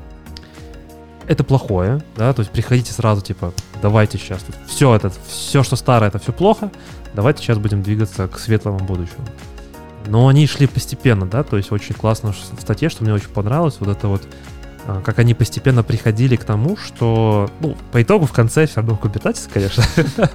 это 1.27 1.43
плохое, 1.43 2.03
да, 2.17 2.34
то 2.34 2.41
есть 2.41 2.51
приходите 2.51 2.91
сразу, 2.91 3.21
типа, 3.21 3.53
давайте 3.81 4.17
сейчас, 4.17 4.45
все 4.67 4.93
это, 4.93 5.11
все, 5.27 5.63
что 5.63 5.75
старое, 5.75 6.09
это 6.09 6.19
все 6.19 6.34
плохо, 6.34 6.69
давайте 7.13 7.41
сейчас 7.41 7.57
будем 7.57 7.81
двигаться 7.81 8.27
к 8.27 8.38
светлому 8.38 8.80
будущему. 8.80 9.25
Но 10.07 10.27
они 10.27 10.45
шли 10.47 10.67
постепенно, 10.67 11.25
да, 11.25 11.43
то 11.43 11.55
есть 11.55 11.71
очень 11.71 11.95
классно 11.95 12.34
в 12.34 12.61
статье, 12.61 12.89
что 12.89 13.03
мне 13.03 13.13
очень 13.13 13.30
понравилось, 13.30 13.77
вот 13.80 13.89
это 13.89 14.07
вот 14.07 14.23
как 15.03 15.19
они 15.19 15.34
постепенно 15.34 15.84
приходили 15.84 16.35
к 16.35 16.43
тому, 16.43 16.76
что, 16.77 17.49
ну, 17.60 17.76
по 17.91 18.01
итогу 18.01 18.26
в 18.26 18.34
конце 18.34 18.65
все 18.65 18.77
равно 18.77 18.99
Kubernetes, 19.01 19.49
конечно. 19.51 19.84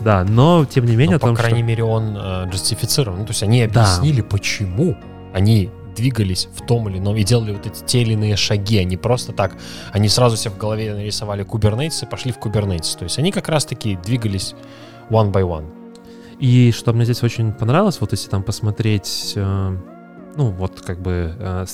Да, 0.00 0.24
но 0.24 0.64
тем 0.64 0.84
не 0.86 0.96
менее... 0.96 1.18
Но, 1.22 1.28
по 1.28 1.34
крайней 1.34 1.62
мере, 1.62 1.84
он 1.84 2.16
э, 2.16 2.48
джастифицирован. 2.50 3.20
Ну, 3.20 3.24
то 3.24 3.30
есть 3.30 3.44
они 3.44 3.62
объяснили, 3.62 4.20
почему 4.20 4.96
они 5.32 5.70
двигались 5.94 6.48
в 6.56 6.66
том 6.66 6.88
или 6.88 6.98
ином 6.98 7.16
и 7.16 7.22
делали 7.22 7.52
вот 7.52 7.66
эти 7.66 7.84
те 7.84 8.02
или 8.02 8.14
иные 8.14 8.36
шаги, 8.36 8.78
они 8.78 8.96
просто 8.96 9.32
так, 9.32 9.54
они 9.92 10.08
сразу 10.08 10.36
себе 10.36 10.52
в 10.52 10.58
голове 10.58 10.94
нарисовали 10.94 11.44
Kubernetes 11.44 12.04
и 12.04 12.06
пошли 12.06 12.32
в 12.32 12.38
Kubernetes. 12.38 12.98
То 12.98 13.04
есть 13.04 13.18
они 13.18 13.30
как 13.30 13.48
раз-таки 13.48 13.96
двигались 13.96 14.54
one 15.10 15.30
by 15.30 15.42
one. 15.42 15.66
И 16.38 16.72
что 16.72 16.92
мне 16.92 17.04
здесь 17.04 17.22
очень 17.22 17.52
понравилось, 17.52 18.00
вот 18.00 18.12
если 18.12 18.28
там 18.28 18.42
посмотреть 18.42 19.34
э, 19.36 19.76
ну, 20.36 20.50
вот 20.50 20.80
как 20.80 21.00
бы 21.00 21.34
э, 21.38 21.66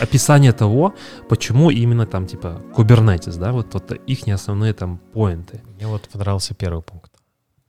описание 0.00 0.52
того, 0.52 0.94
почему 1.28 1.70
именно 1.70 2.06
там, 2.06 2.26
типа, 2.26 2.62
Kubernetes, 2.76 3.38
да, 3.38 3.52
вот, 3.52 3.74
вот 3.74 3.92
их 3.92 4.26
не 4.26 4.32
основные 4.32 4.72
там 4.72 4.98
поинты. 5.12 5.62
Мне 5.76 5.86
вот 5.86 6.08
понравился 6.08 6.54
первый 6.54 6.82
пункт. 6.82 7.12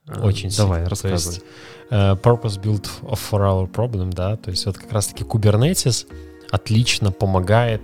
А, 0.07 0.21
Очень 0.25 0.49
Давай, 0.49 0.79
сильно. 0.79 0.89
рассказывай. 0.89 1.35
есть, 1.35 1.43
uh, 1.89 2.21
purpose 2.21 2.61
built 2.61 2.87
for 3.01 3.39
our 3.41 3.71
problem, 3.71 4.11
да, 4.11 4.35
то 4.35 4.51
есть 4.51 4.65
вот 4.65 4.77
как 4.77 4.91
раз-таки 4.91 5.23
Kubernetes 5.23 6.07
отлично 6.51 7.11
помогает 7.11 7.81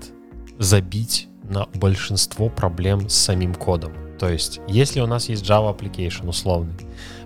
забить 0.60 1.28
на 1.44 1.68
большинство 1.76 2.50
проблем 2.50 3.10
с 3.10 3.16
самим 3.16 3.54
кодом. 3.54 3.94
То 4.20 4.30
есть, 4.30 4.60
если 4.68 5.00
у 5.00 5.08
нас 5.08 5.30
есть 5.30 5.46
Java 5.46 5.78
application 5.78 6.28
условный, 6.28 6.74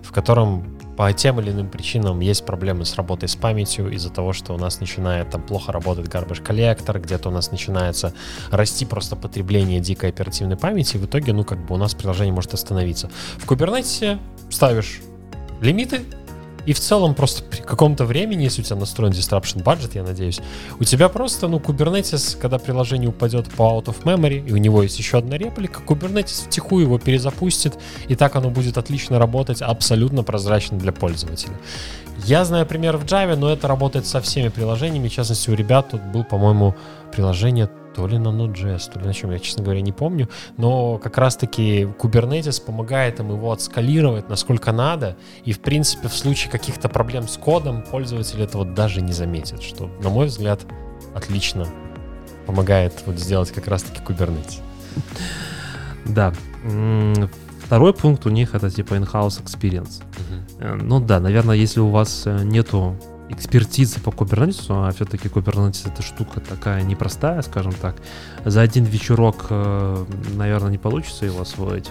в 0.02 0.12
котором 0.12 0.78
по 1.02 1.12
тем 1.12 1.40
или 1.40 1.50
иным 1.50 1.68
причинам 1.68 2.20
есть 2.20 2.46
проблемы 2.46 2.84
с 2.84 2.94
работой 2.94 3.28
с 3.28 3.34
памятью 3.34 3.90
из-за 3.90 4.08
того, 4.08 4.32
что 4.32 4.54
у 4.54 4.56
нас 4.56 4.78
начинает 4.78 5.30
там 5.30 5.42
плохо 5.42 5.72
работать 5.72 6.06
garbage 6.06 6.40
коллектор, 6.40 7.00
где-то 7.00 7.28
у 7.28 7.32
нас 7.32 7.50
начинается 7.50 8.14
расти 8.52 8.84
просто 8.84 9.16
потребление 9.16 9.80
дикой 9.80 10.10
оперативной 10.10 10.56
памяти, 10.56 10.94
и 10.94 11.00
в 11.00 11.06
итоге, 11.06 11.32
ну, 11.32 11.42
как 11.42 11.58
бы 11.66 11.74
у 11.74 11.76
нас 11.76 11.94
приложение 11.94 12.32
может 12.32 12.54
остановиться. 12.54 13.10
В 13.38 13.50
Kubernetes 13.50 14.20
ставишь 14.48 15.00
лимиты, 15.60 16.02
и 16.66 16.72
в 16.72 16.80
целом 16.80 17.14
просто 17.14 17.42
при 17.42 17.60
каком-то 17.60 18.04
времени, 18.04 18.44
если 18.44 18.62
у 18.62 18.64
тебя 18.64 18.76
настроен 18.76 19.12
disruption 19.12 19.62
budget, 19.62 19.90
я 19.94 20.02
надеюсь, 20.02 20.40
у 20.78 20.84
тебя 20.84 21.08
просто, 21.08 21.48
ну, 21.48 21.58
Kubernetes, 21.58 22.38
когда 22.38 22.58
приложение 22.58 23.08
упадет 23.08 23.48
по 23.50 23.62
out 23.62 23.86
of 23.86 24.02
memory, 24.04 24.46
и 24.46 24.52
у 24.52 24.56
него 24.56 24.82
есть 24.82 24.98
еще 24.98 25.18
одна 25.18 25.36
реплика, 25.36 25.80
Kubernetes 25.80 26.46
втихую 26.46 26.84
его 26.84 26.98
перезапустит, 26.98 27.78
и 28.08 28.14
так 28.14 28.36
оно 28.36 28.50
будет 28.50 28.78
отлично 28.78 29.18
работать, 29.18 29.62
абсолютно 29.62 30.22
прозрачно 30.22 30.78
для 30.78 30.92
пользователя. 30.92 31.54
Я 32.24 32.44
знаю 32.44 32.66
пример 32.66 32.96
в 32.98 33.04
Java, 33.04 33.36
но 33.36 33.50
это 33.50 33.66
работает 33.66 34.06
со 34.06 34.20
всеми 34.20 34.48
приложениями. 34.48 35.08
В 35.08 35.12
частности, 35.12 35.50
у 35.50 35.54
ребят 35.54 35.90
тут 35.90 36.02
был, 36.02 36.24
по-моему, 36.24 36.74
приложение 37.10 37.68
то 37.94 38.06
ли 38.06 38.18
на 38.18 38.28
Node.js, 38.28 38.92
то 38.92 39.00
ли 39.00 39.06
на 39.06 39.14
чем, 39.14 39.30
я, 39.30 39.38
честно 39.38 39.62
говоря, 39.62 39.80
не 39.80 39.92
помню. 39.92 40.28
Но 40.56 40.98
как 40.98 41.18
раз-таки 41.18 41.82
Kubernetes 41.84 42.64
помогает 42.64 43.20
им 43.20 43.30
его 43.30 43.52
отскалировать 43.52 44.28
насколько 44.28 44.72
надо. 44.72 45.16
И, 45.44 45.52
в 45.52 45.60
принципе, 45.60 46.08
в 46.08 46.14
случае 46.14 46.50
каких-то 46.50 46.88
проблем 46.88 47.28
с 47.28 47.36
кодом 47.36 47.82
пользователь 47.82 48.40
этого 48.40 48.64
даже 48.64 49.00
не 49.02 49.12
заметит, 49.12 49.62
что, 49.62 49.90
на 50.02 50.10
мой 50.10 50.26
взгляд, 50.26 50.60
отлично 51.14 51.66
помогает 52.46 52.94
вот 53.06 53.18
сделать 53.18 53.50
как 53.50 53.68
раз-таки 53.68 54.00
Kubernetes. 54.02 54.60
Да. 56.04 56.32
Второй 57.64 57.94
пункт 57.94 58.26
у 58.26 58.30
них 58.30 58.54
это 58.54 58.70
типа 58.70 58.94
in-house 58.94 59.42
experience. 59.42 60.02
Uh-huh. 60.58 60.82
Ну 60.82 61.00
да, 61.00 61.20
наверное, 61.20 61.56
если 61.56 61.80
у 61.80 61.88
вас 61.88 62.24
э, 62.26 62.44
нету 62.44 62.96
экспертизы 63.32 64.00
по 64.00 64.10
Kubernetes, 64.10 64.66
а 64.68 64.90
все-таки 64.92 65.28
Kubernetes 65.28 65.90
это 65.90 66.02
штука 66.02 66.40
такая 66.40 66.82
непростая, 66.82 67.42
скажем 67.42 67.72
так, 67.72 67.96
за 68.44 68.60
один 68.60 68.84
вечерок, 68.84 69.46
э, 69.50 70.04
наверное, 70.34 70.70
не 70.70 70.78
получится 70.78 71.26
его 71.26 71.40
освоить, 71.42 71.90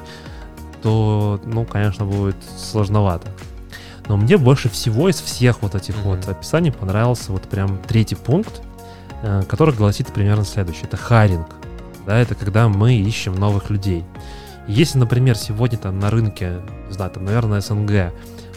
то, 0.81 1.39
ну, 1.45 1.65
конечно, 1.65 2.05
будет 2.05 2.37
сложновато. 2.57 3.27
Но 4.07 4.17
мне 4.17 4.37
больше 4.37 4.69
всего 4.69 5.09
из 5.09 5.21
всех 5.21 5.61
вот 5.61 5.75
этих 5.75 5.95
mm-hmm. 5.95 6.03
вот 6.03 6.27
описаний 6.27 6.71
понравился 6.71 7.31
вот 7.31 7.43
прям 7.43 7.79
третий 7.87 8.15
пункт, 8.15 8.61
э, 9.21 9.43
который 9.47 9.73
гласит 9.73 10.07
примерно 10.07 10.43
следующее. 10.43 10.85
Это 10.85 10.97
харинг. 10.97 11.47
Да, 12.05 12.17
это 12.17 12.35
когда 12.35 12.67
мы 12.67 12.95
ищем 12.95 13.35
новых 13.35 13.69
людей. 13.69 14.03
Если, 14.67 14.97
например, 14.97 15.37
сегодня 15.37 15.77
там 15.77 15.99
на 15.99 16.09
рынке, 16.09 16.61
не 16.87 16.93
знаю, 16.93 17.11
там, 17.11 17.25
наверное, 17.25 17.61
СНГ, 17.61 18.11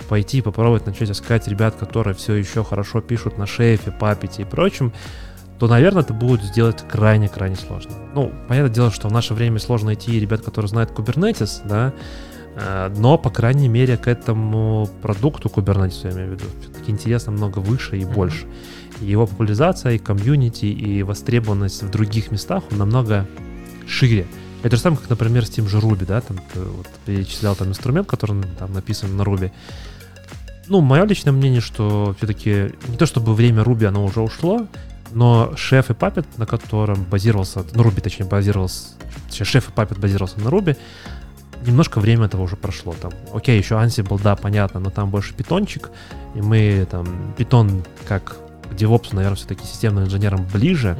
пойти 0.05 0.43
попробовать 0.43 0.87
начать 0.87 1.11
искать 1.11 1.49
ребят, 1.49 1.75
которые 1.77 2.15
все 2.15 2.35
еще 2.35 2.65
хорошо 2.65 3.01
пишут 3.01 3.39
на 3.39 3.47
шефе, 3.47 3.91
папете 3.91 4.43
и 4.43 4.45
прочем, 4.45 4.93
то, 5.59 5.69
наверное, 5.69 6.03
это 6.03 6.13
будет 6.13 6.43
сделать 6.43 6.83
крайне-крайне 6.89 7.57
сложно. 7.57 7.93
Ну, 8.15 8.33
понятное 8.49 8.75
дело, 8.75 8.91
что 8.91 9.09
в 9.09 9.13
наше 9.13 9.35
время 9.35 9.59
сложно 9.59 9.87
найти 9.87 10.19
ребят, 10.19 10.43
которые 10.43 10.69
знают 10.69 10.91
Kubernetes, 10.91 11.61
да, 11.65 11.93
э, 12.57 12.93
но, 12.97 13.19
по 13.19 13.31
крайней 13.31 13.69
мере, 13.69 13.97
к 13.97 14.09
этому 14.09 14.89
продукту 15.01 15.49
Kubernetes, 15.49 16.01
я 16.05 16.11
имею 16.11 16.31
в 16.31 16.33
виду, 16.33 16.45
все-таки 16.61 16.91
интересно 16.91 17.33
много 17.33 17.61
выше 17.61 17.99
и 17.99 18.05
больше. 18.05 18.47
И 19.01 19.07
его 19.07 19.27
популяризация, 19.27 19.93
и 19.93 19.99
комьюнити, 19.99 20.67
и 20.67 21.03
востребованность 21.03 21.83
в 21.83 21.91
других 21.91 22.31
местах 22.31 22.65
намного 22.71 23.27
шире. 23.87 24.27
Это 24.65 24.77
же 24.77 24.83
самое, 24.83 25.01
как, 25.01 25.11
например, 25.11 25.45
с 25.45 25.51
тем 25.51 25.69
же 25.69 25.79
Ruby, 25.79 26.07
да, 26.07 26.23
там 26.23 26.39
ты 26.53 26.61
вот, 26.61 26.87
перечислял 27.05 27.55
там 27.55 27.69
инструмент, 27.69 28.09
который 28.09 28.43
там 28.59 28.73
написан 28.73 29.15
на 29.15 29.23
Ruby. 29.23 29.53
Ну, 30.67 30.81
мое 30.81 31.05
личное 31.05 31.33
мнение, 31.33 31.61
что 31.61 32.15
все-таки 32.17 32.73
не 32.89 32.97
то 32.97 33.07
чтобы 33.07 33.35
время 33.35 33.63
Ruby, 33.63 33.85
оно 33.85 34.05
уже 34.05 34.21
ушло, 34.21 34.67
но 35.13 35.53
шеф 35.57 35.91
и 35.91 35.93
Puppet, 35.93 36.27
на 36.37 36.47
котором 36.47 37.05
базировался, 37.05 37.65
ну, 37.75 37.83
Ruby, 37.83 38.01
точнее, 38.01 38.27
базировался, 38.27 38.91
точнее, 39.29 39.47
шеф 39.47 39.69
и 39.69 39.73
Puppet 39.73 40.01
базировался 40.01 40.41
на 40.41 40.49
Ruby, 40.49 40.77
немножко 41.67 42.01
время 42.01 42.27
этого 42.27 42.43
уже 42.43 42.57
прошло. 42.57 42.95
Там, 43.01 43.13
окей, 43.33 43.59
еще 43.59 43.75
Ansible, 43.75 44.21
да, 44.23 44.37
понятно, 44.37 44.81
но 44.81 44.91
там 44.91 45.11
больше 45.11 45.35
питончик, 45.35 45.91
и 46.35 46.41
мы 46.41 46.87
там, 46.91 47.35
питон 47.37 47.85
как 48.07 48.37
DevOps, 48.71 49.15
наверное, 49.15 49.37
все-таки 49.37 49.65
системным 49.67 50.05
инженерам 50.05 50.47
ближе, 50.53 50.97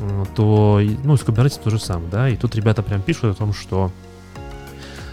uh-huh. 0.00 0.28
то, 0.34 0.80
ну, 1.04 1.16
с 1.16 1.20
Kubernetes 1.22 1.60
то 1.62 1.70
же 1.70 1.78
самое, 1.78 2.10
да, 2.10 2.28
и 2.28 2.36
тут 2.36 2.54
ребята 2.54 2.82
прям 2.82 3.02
пишут 3.02 3.24
о 3.24 3.34
том, 3.34 3.52
что 3.52 3.90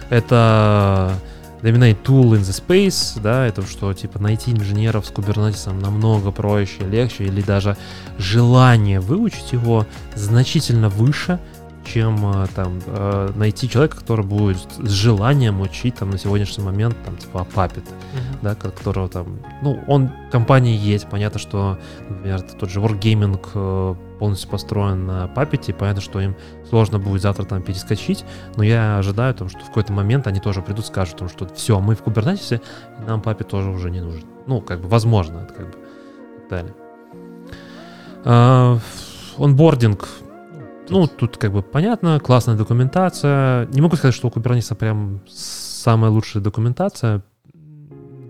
это 0.10 1.16
Dominate 1.62 1.98
Tool 2.04 2.34
in 2.34 2.42
the 2.42 2.66
Space, 2.66 3.20
да, 3.22 3.46
это 3.46 3.62
что, 3.64 3.94
типа, 3.94 4.20
найти 4.20 4.52
инженеров 4.52 5.06
с 5.06 5.12
Kubernetes 5.12 5.72
намного 5.74 6.32
проще, 6.32 6.84
легче, 6.88 7.26
или 7.26 7.42
даже 7.42 7.78
желание 8.18 9.00
выучить 9.00 9.54
его 9.54 9.86
значительно 10.16 10.90
выше, 10.90 11.40
чем 11.86 12.26
э, 12.26 12.48
там 12.56 12.82
э, 12.88 13.32
найти 13.36 13.70
человека, 13.70 13.98
который 13.98 14.26
будет 14.26 14.58
с 14.80 14.90
желанием 14.90 15.62
учить 15.62 15.96
там 15.96 16.10
на 16.10 16.18
сегодняшний 16.18 16.64
момент 16.64 16.96
там 17.06 17.16
типа 17.18 17.48
Puppet, 17.54 17.84
uh-huh. 17.84 18.38
да, 18.42 18.56
которого 18.56 19.08
там, 19.08 19.40
ну, 19.62 19.80
он 19.88 20.10
компании 20.32 20.76
есть, 20.76 21.08
понятно, 21.08 21.40
что, 21.40 21.78
например, 22.10 22.42
тот 22.42 22.70
же 22.70 22.80
Wargaming 22.80 23.40
э, 23.54 23.96
полностью 24.20 24.50
построен 24.50 25.06
на 25.06 25.26
Puppet, 25.26 25.66
и 25.68 25.74
понятно, 25.74 26.02
что 26.02 26.20
им 26.20 26.36
сложно 26.70 27.00
будет 27.00 27.22
завтра 27.22 27.44
там 27.44 27.62
перескочить, 27.62 28.26
но 28.56 28.64
я 28.64 28.98
ожидаю, 28.98 29.34
там, 29.34 29.50
что 29.50 29.60
в 29.60 29.68
какой-то 29.68 29.94
момент 29.94 30.28
они 30.28 30.40
тоже 30.40 30.62
придут, 30.62 30.86
скажут, 30.86 31.18
там, 31.18 31.30
что 31.30 31.48
все, 31.54 31.80
мы 31.80 31.96
в 31.96 32.02
и 32.02 32.60
нам 33.08 33.22
Puppet 33.22 33.44
тоже 33.44 33.70
уже 33.70 33.92
не 33.92 34.02
нужен. 34.02 34.26
Ну, 34.48 34.62
как 34.62 34.82
бы, 34.82 34.88
возможно, 34.88 35.40
это 35.40 35.54
как 35.54 35.68
бы 35.68 35.78
далее. 36.50 36.74
Uh, 38.24 38.80
онбординг 39.38 40.08
ну, 40.90 41.08
тут 41.08 41.38
как 41.38 41.52
бы 41.52 41.62
понятно, 41.62 42.20
классная 42.20 42.56
документация. 42.56 43.68
Не 43.68 43.82
могу 43.82 43.96
сказать, 43.96 44.14
что 44.14 44.28
у 44.28 44.32
Kubernetes 44.32 44.76
прям 44.76 45.22
самая 45.28 46.12
лучшая 46.12 46.44
документация. 46.44 47.24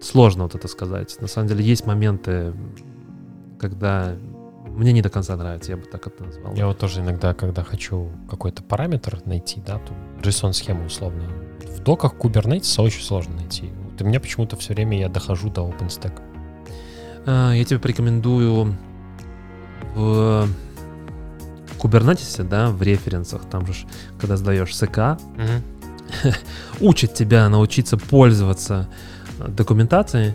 Сложно 0.01 0.43
вот 0.43 0.55
это 0.55 0.67
сказать. 0.67 1.17
На 1.19 1.27
самом 1.27 1.47
деле 1.49 1.65
есть 1.65 1.85
моменты, 1.85 2.53
когда 3.59 4.15
мне 4.75 4.91
не 4.91 5.01
до 5.01 5.09
конца 5.09 5.35
нравится, 5.35 5.71
я 5.71 5.77
бы 5.77 5.85
так 5.85 6.07
это 6.07 6.23
назвал. 6.23 6.53
Я 6.53 6.67
вот 6.67 6.77
тоже 6.77 6.99
иногда, 6.99 7.33
когда 7.33 7.63
хочу 7.63 8.11
какой-то 8.29 8.61
параметр 8.61 9.21
найти, 9.25 9.61
да, 9.65 9.79
то 9.79 9.93
JSON-схему 10.21 10.85
условно, 10.85 11.23
в 11.61 11.79
доках 11.81 12.15
Kubernetes 12.15 12.81
очень 12.81 13.01
сложно 13.01 13.35
найти. 13.35 13.69
Вот 13.89 14.01
у 14.01 14.05
меня 14.05 14.19
почему-то 14.19 14.57
все 14.57 14.73
время 14.73 14.99
я 14.99 15.09
дохожу 15.09 15.49
до 15.49 15.61
OpenStack. 15.61 16.21
А, 17.25 17.53
я 17.53 17.63
тебе 17.63 17.79
порекомендую 17.79 18.75
в 19.95 20.47
Kubernetes, 21.79 22.43
да, 22.43 22.69
в 22.69 22.81
референсах, 22.81 23.43
там 23.49 23.65
же, 23.67 23.87
когда 24.19 24.35
сдаешь 24.37 24.75
СК, 24.75 25.17
угу. 25.37 26.33
учат 26.81 27.13
тебя 27.13 27.47
научиться 27.49 27.97
пользоваться 27.97 28.89
документацией, 29.47 30.33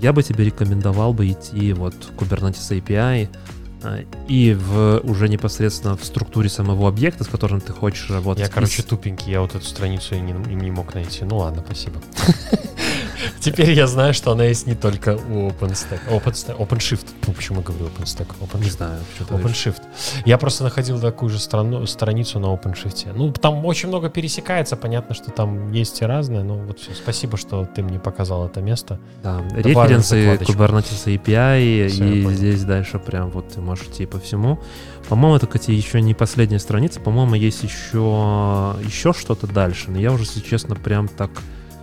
я 0.00 0.12
бы 0.12 0.22
тебе 0.22 0.44
рекомендовал 0.44 1.12
бы 1.12 1.28
идти 1.28 1.72
вот 1.72 1.94
Kubernetes 2.16 2.70
API 2.70 3.28
и 4.28 4.54
в 4.54 5.00
уже 5.04 5.28
непосредственно 5.28 5.96
в 5.96 6.04
структуре 6.04 6.48
самого 6.48 6.88
объекта, 6.88 7.24
с 7.24 7.28
которым 7.28 7.60
ты 7.60 7.72
хочешь 7.72 8.10
работать. 8.10 8.46
Я, 8.46 8.52
короче, 8.52 8.82
тупенький, 8.82 9.32
я 9.32 9.40
вот 9.40 9.54
эту 9.54 9.64
страницу 9.64 10.14
и 10.14 10.20
не, 10.20 10.32
и 10.32 10.54
не 10.54 10.70
мог 10.70 10.94
найти. 10.94 11.24
Ну 11.24 11.38
ладно, 11.38 11.62
спасибо. 11.64 12.00
Теперь 13.40 13.70
я 13.70 13.86
знаю, 13.86 14.12
что 14.12 14.32
она 14.32 14.44
есть 14.44 14.66
не 14.66 14.74
только 14.74 15.16
у 15.16 15.48
OpenStack. 15.48 16.00
OpenStack 16.10 16.58
OpenShift. 16.58 17.06
Почему 17.34 17.60
я 17.60 17.64
говорю 17.64 17.86
OpenStack? 17.86 18.26
Open, 18.40 18.62
не 18.62 18.70
знаю. 18.70 19.00
OpenShift. 19.18 19.80
Я 20.26 20.36
просто 20.36 20.64
находил 20.64 21.00
такую 21.00 21.30
же 21.30 21.38
страну, 21.38 21.86
страницу 21.86 22.38
на 22.38 22.46
OpenShift. 22.46 23.12
Ну, 23.14 23.32
там 23.32 23.64
очень 23.64 23.88
много 23.88 24.10
пересекается. 24.10 24.76
Понятно, 24.76 25.14
что 25.14 25.30
там 25.30 25.72
есть 25.72 26.02
и 26.02 26.04
разное. 26.04 26.42
Но 26.42 26.56
вот 26.56 26.80
все. 26.80 26.92
Спасибо, 26.94 27.38
что 27.38 27.64
ты 27.64 27.82
мне 27.82 27.98
показал 27.98 28.46
это 28.46 28.60
место. 28.60 28.98
Да, 29.22 29.40
референсы 29.56 30.36
Kubernetes 30.36 31.06
API. 31.06 31.88
Все, 31.88 32.04
и 32.04 32.34
здесь 32.34 32.64
дальше 32.64 32.98
прям 32.98 33.30
вот 33.30 33.48
ты 33.48 33.60
можешь 33.60 33.86
идти 33.86 34.04
по 34.04 34.20
всему. 34.20 34.58
По-моему, 35.08 35.36
это, 35.36 35.46
кстати, 35.46 35.70
еще 35.70 36.02
не 36.02 36.12
последняя 36.12 36.58
страница. 36.58 37.00
По-моему, 37.00 37.34
есть 37.36 37.62
еще, 37.62 38.76
еще 38.84 39.14
что-то 39.14 39.46
дальше. 39.46 39.90
Но 39.90 39.98
я 39.98 40.12
уже, 40.12 40.24
если 40.24 40.40
честно, 40.40 40.76
прям 40.76 41.08
так 41.08 41.30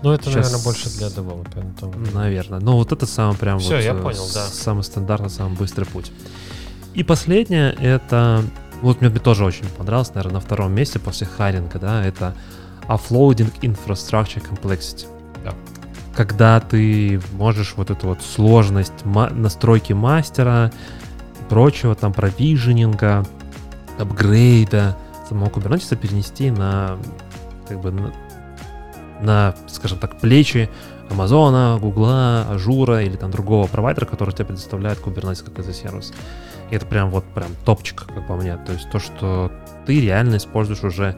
ну, 0.04 0.12
это, 0.12 0.26
Сейчас... 0.26 0.36
наверное, 0.36 0.64
больше 0.64 0.90
для 0.90 1.10
девелопера. 1.10 1.66
Наверное. 2.14 2.60
Ну, 2.60 2.74
вот 2.74 2.92
это 2.92 3.06
самый 3.06 3.36
прям 3.36 3.60
Все, 3.60 3.76
вот, 3.76 3.84
я 3.84 3.94
э, 3.94 4.02
понял, 4.02 4.28
да. 4.34 4.46
самый 4.46 4.84
стандартный, 4.84 5.30
самый 5.30 5.58
быстрый 5.58 5.86
путь. 5.86 6.12
И 6.94 7.04
последнее, 7.04 7.74
это... 7.74 8.44
Вот 8.82 9.02
мне 9.02 9.10
тоже 9.10 9.44
очень 9.44 9.66
понравилось, 9.70 10.14
наверное, 10.14 10.36
на 10.36 10.40
втором 10.40 10.72
месте 10.72 11.00
после 11.00 11.26
Харинга, 11.26 11.80
да, 11.80 12.06
это 12.06 12.36
offloading 12.88 13.52
infrastructure 13.62 14.44
complexity. 14.48 15.08
Да. 15.44 15.54
Когда 16.16 16.60
ты 16.60 17.20
можешь 17.34 17.74
вот 17.76 17.90
эту 17.90 18.08
вот 18.08 18.22
сложность 18.22 18.94
настройки 19.04 19.94
мастера 19.94 20.72
и 21.40 21.50
прочего, 21.50 21.96
там, 21.96 22.14
провиженинга, 22.14 23.26
апгрейда 23.98 24.96
самого 25.28 25.50
Kubernetes 25.50 25.96
перенести 25.96 26.52
на 26.52 26.98
как 27.68 27.82
бы 27.82 27.92
на, 27.92 28.14
на, 29.22 29.56
скажем 29.68 30.00
так, 30.00 30.20
плечи 30.20 30.70
Амазона, 31.10 31.78
Гугла, 31.80 32.46
Azure 32.50 32.93
а 32.93 33.02
или 33.04 33.16
там 33.16 33.32
другого 33.32 33.68
провайдера, 33.68 34.06
который 34.06 34.34
тебе 34.34 34.46
предоставляет 34.46 35.00
Kubernetes 35.00 35.44
как 35.44 35.58
as 35.60 35.72
service. 35.74 36.14
И 36.70 36.76
это 36.76 36.86
прям 36.86 37.10
вот 37.10 37.24
прям 37.34 37.50
топчик, 37.66 38.04
как 38.04 38.28
по 38.28 38.36
мне. 38.36 38.58
То 38.58 38.74
есть 38.74 38.90
то, 38.92 39.00
что 39.00 39.52
ты 39.86 40.02
реально 40.02 40.38
используешь 40.38 40.84
уже 40.84 41.18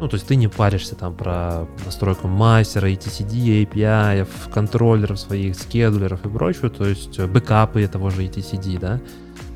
ну, 0.00 0.08
то 0.08 0.16
есть 0.16 0.26
ты 0.26 0.34
не 0.34 0.48
паришься 0.48 0.96
там 0.96 1.14
про 1.14 1.68
настройку 1.84 2.26
мастера, 2.26 2.88
etcd, 2.88 3.62
API, 3.62 4.26
контроллеров 4.52 5.20
своих, 5.20 5.54
scheduler 5.54 6.13
ов 6.13 6.26
и 6.26 6.28
прочего, 6.28 6.70
то 6.70 6.84
есть 6.84 7.20
бэкапы 7.20 7.86
того 7.86 8.10
же 8.10 8.24
etcd, 8.24 8.80
да, 8.80 9.00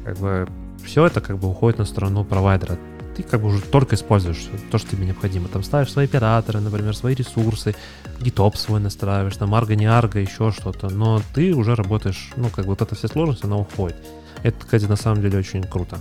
как 0.04 0.18
бы 0.18 0.46
все 0.84 1.06
это 1.06 1.20
как 1.20 1.38
бы 1.38 1.48
уходит 1.48 1.80
на 1.80 1.84
сторону 1.84 2.24
провайдера 2.24 2.78
ты 3.16 3.22
как 3.22 3.40
бы 3.40 3.48
уже 3.48 3.62
только 3.62 3.94
используешь 3.94 4.46
то, 4.70 4.76
что 4.78 4.90
тебе 4.90 5.06
необходимо. 5.06 5.48
Там 5.48 5.62
ставишь 5.62 5.90
свои 5.90 6.04
операторы, 6.04 6.60
например, 6.60 6.94
свои 6.94 7.14
ресурсы, 7.14 7.74
гитоп 8.20 8.56
свой 8.56 8.78
настраиваешь, 8.78 9.36
там 9.36 9.54
арго, 9.54 9.74
не 9.74 9.86
арго, 9.86 10.18
еще 10.18 10.52
что-то. 10.52 10.90
Но 10.90 11.22
ты 11.34 11.54
уже 11.54 11.74
работаешь, 11.74 12.32
ну, 12.36 12.50
как 12.50 12.66
бы 12.66 12.70
вот 12.70 12.82
эта 12.82 12.94
вся 12.94 13.08
сложность, 13.08 13.44
она 13.44 13.56
уходит. 13.56 13.96
Это, 14.42 14.58
кстати, 14.58 14.84
на 14.84 14.96
самом 14.96 15.22
деле 15.22 15.38
очень 15.38 15.62
круто. 15.62 15.98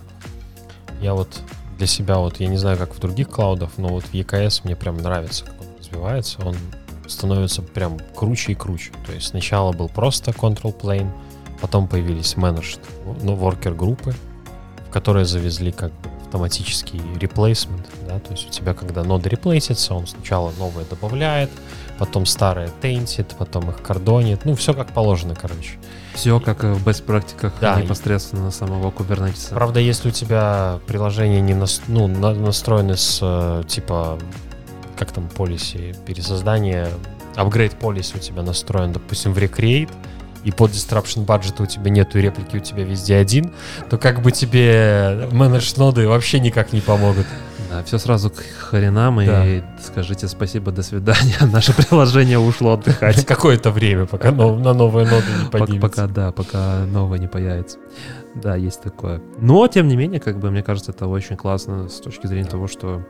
Я 1.01 1.13
вот 1.13 1.41
для 1.77 1.87
себя, 1.87 2.17
вот 2.17 2.39
я 2.41 2.47
не 2.47 2.57
знаю, 2.57 2.77
как 2.77 2.93
в 2.93 2.99
других 2.99 3.29
клаудах, 3.29 3.71
но 3.77 3.87
вот 3.87 4.03
в 4.03 4.13
EKS 4.13 4.61
мне 4.65 4.75
прям 4.75 4.97
нравится, 4.97 5.45
как 5.45 5.61
он 5.61 5.67
развивается. 5.79 6.45
Он 6.45 6.55
становится 7.07 7.61
прям 7.61 7.97
круче 8.13 8.51
и 8.51 8.55
круче. 8.55 8.91
То 9.05 9.13
есть 9.13 9.27
сначала 9.27 9.71
был 9.71 9.87
просто 9.87 10.31
control 10.31 10.77
plane, 10.77 11.09
потом 11.61 11.87
появились 11.87 12.35
managed, 12.35 12.79
ну, 13.21 13.37
worker 13.37 13.73
группы, 13.73 14.13
в 14.87 14.91
которые 14.91 15.25
завезли 15.25 15.71
как 15.71 15.91
бы 15.91 16.14
автоматический 16.26 17.02
реплейсмент, 17.19 17.85
да, 18.07 18.19
то 18.19 18.31
есть 18.31 18.47
у 18.47 18.52
тебя, 18.52 18.73
когда 18.73 19.03
нода 19.03 19.30
реплейсится, 19.30 19.93
он 19.93 20.07
сначала 20.07 20.52
новое 20.57 20.84
добавляет, 20.85 21.49
потом 21.97 22.26
старое 22.26 22.69
тейнтит, 22.81 23.35
потом 23.38 23.69
их 23.69 23.81
кордонит, 23.81 24.43
ну, 24.45 24.56
все 24.56 24.73
как 24.73 24.91
положено, 24.91 25.35
короче. 25.35 25.72
Все 26.14 26.39
как 26.39 26.64
в 26.64 26.88
best 26.88 27.03
практиках 27.03 27.53
Да, 27.61 27.80
и- 27.80 27.84
непосредственно 27.84 28.52
самого 28.52 28.89
Kubernetes. 28.91 29.49
Правда, 29.49 29.80
если 29.80 30.10
у 30.10 30.11
тебя 30.11 30.80
приложение 30.88 31.41
не 31.41 31.53
нас- 31.53 31.81
ну, 31.88 32.07
на- 32.07 32.34
настроены 32.34 32.97
с 32.97 33.19
э, 33.22 33.64
типа, 33.68 34.18
как 34.97 35.11
там, 35.11 35.27
полиси, 35.30 35.95
пересоздание, 36.06 36.88
upgrade 37.35 37.77
policy 37.80 38.15
у 38.15 38.19
тебя 38.19 38.41
настроен, 38.43 38.93
допустим, 38.93 39.34
в 39.34 39.38
Recreate, 39.38 39.91
и 40.45 40.51
под 40.51 40.72
disruption 40.72 41.26
budget 41.26 41.61
у 41.61 41.65
тебя 41.65 41.89
нету, 41.89 42.19
и 42.19 42.22
реплики 42.22 42.57
у 42.57 42.59
тебя 42.59 42.84
везде 42.84 43.15
один, 43.15 43.51
то 43.89 43.97
как 43.97 44.22
бы 44.22 44.31
тебе 44.31 45.27
менедж 45.31 45.73
ноды 45.77 46.07
вообще 46.07 46.39
никак 46.39 46.72
не 46.72 46.81
помогут. 46.81 47.26
Да, 47.69 47.84
все 47.84 47.97
сразу 47.97 48.30
к 48.30 48.38
хренам 48.38 49.19
и 49.22 49.26
Да. 49.26 49.45
скажите 49.84 50.27
спасибо, 50.27 50.72
до 50.72 50.84
свидания. 50.84 51.35
Наше 51.51 51.73
приложение 51.73 52.38
ушло 52.38 52.73
отдыхать. 52.73 53.26
Какое-то 53.27 53.72
время, 53.72 54.05
пока 54.05 54.31
на 54.31 54.73
новые 54.73 55.07
ноды 55.07 55.26
не 55.43 55.49
поднимется. 55.49 56.03
Пока, 56.03 56.07
да, 56.07 56.31
пока 56.31 56.85
новое 56.85 57.17
не 57.17 57.27
появится. 57.27 57.80
Да, 58.35 58.55
есть 58.55 58.81
такое. 58.81 59.22
Но, 59.39 59.67
тем 59.67 59.88
не 59.88 59.95
менее, 59.95 60.19
как 60.19 60.39
бы, 60.39 60.51
мне 60.51 60.61
кажется, 60.61 60.91
это 60.91 61.07
очень 61.07 61.38
классно 61.38 61.89
с 61.89 61.99
точки 61.99 62.27
зрения 62.27 62.47
того, 62.47 62.67
что... 62.67 63.01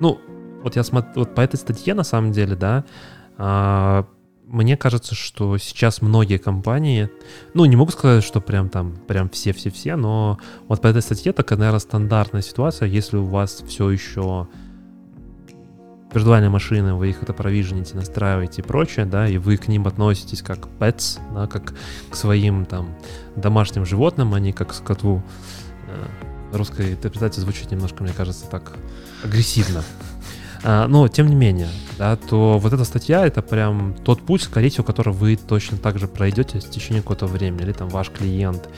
Ну, 0.00 0.20
вот 0.62 0.76
я 0.76 0.84
смотрю, 0.84 1.12
вот 1.16 1.34
по 1.34 1.40
этой 1.40 1.56
статье, 1.56 1.94
на 1.94 2.04
самом 2.04 2.32
деле, 2.32 2.56
да, 2.56 2.84
а, 3.38 4.04
мне 4.48 4.76
кажется, 4.76 5.14
что 5.14 5.58
сейчас 5.58 6.00
многие 6.00 6.38
компании, 6.38 7.10
ну, 7.52 7.66
не 7.66 7.76
могу 7.76 7.90
сказать, 7.90 8.24
что 8.24 8.40
прям 8.40 8.70
там, 8.70 8.96
прям 9.06 9.28
все-все-все, 9.28 9.96
но 9.96 10.38
вот 10.68 10.80
по 10.80 10.86
этой 10.86 11.02
статье 11.02 11.32
такая, 11.32 11.58
наверное, 11.58 11.80
стандартная 11.80 12.42
ситуация, 12.42 12.88
если 12.88 13.18
у 13.18 13.26
вас 13.26 13.62
все 13.66 13.90
еще 13.90 14.48
виртуальные 16.12 16.48
машины, 16.48 16.94
вы 16.94 17.10
их 17.10 17.22
это 17.22 17.34
провижените, 17.34 17.94
настраиваете 17.94 18.62
и 18.62 18.64
прочее, 18.64 19.04
да, 19.04 19.28
и 19.28 19.36
вы 19.36 19.58
к 19.58 19.68
ним 19.68 19.86
относитесь 19.86 20.40
как 20.40 20.66
pets, 20.78 21.20
да, 21.34 21.46
как 21.46 21.74
к 22.10 22.14
своим 22.14 22.64
там 22.64 22.96
домашним 23.36 23.84
животным, 23.84 24.32
а 24.32 24.40
не 24.40 24.52
как 24.52 24.74
к 24.74 24.82
коту. 24.82 25.22
Э, 25.86 26.56
Русская 26.56 26.92
интерпретация 26.92 27.42
звучит 27.42 27.70
немножко, 27.70 28.02
мне 28.02 28.14
кажется, 28.14 28.46
так 28.46 28.72
агрессивно. 29.22 29.84
А, 30.64 30.86
но, 30.88 31.08
тем 31.08 31.28
не 31.28 31.34
менее, 31.34 31.68
да, 31.98 32.16
то 32.16 32.58
вот 32.58 32.72
эта 32.72 32.84
статья— 32.84 33.26
это 33.26 33.42
прям 33.42 33.94
тот 34.04 34.22
путь, 34.22 34.42
скорее 34.42 34.70
всего, 34.70 34.84
который 34.84 35.12
вы 35.12 35.36
точно 35.36 35.76
так 35.78 35.98
же 35.98 36.08
пройдете 36.08 36.60
в 36.60 36.70
течение 36.70 37.02
какого-то 37.02 37.26
времени, 37.26 37.62
или 37.62 37.72
там 37.72 37.88
ваш 37.88 38.10
клиент, 38.10 38.68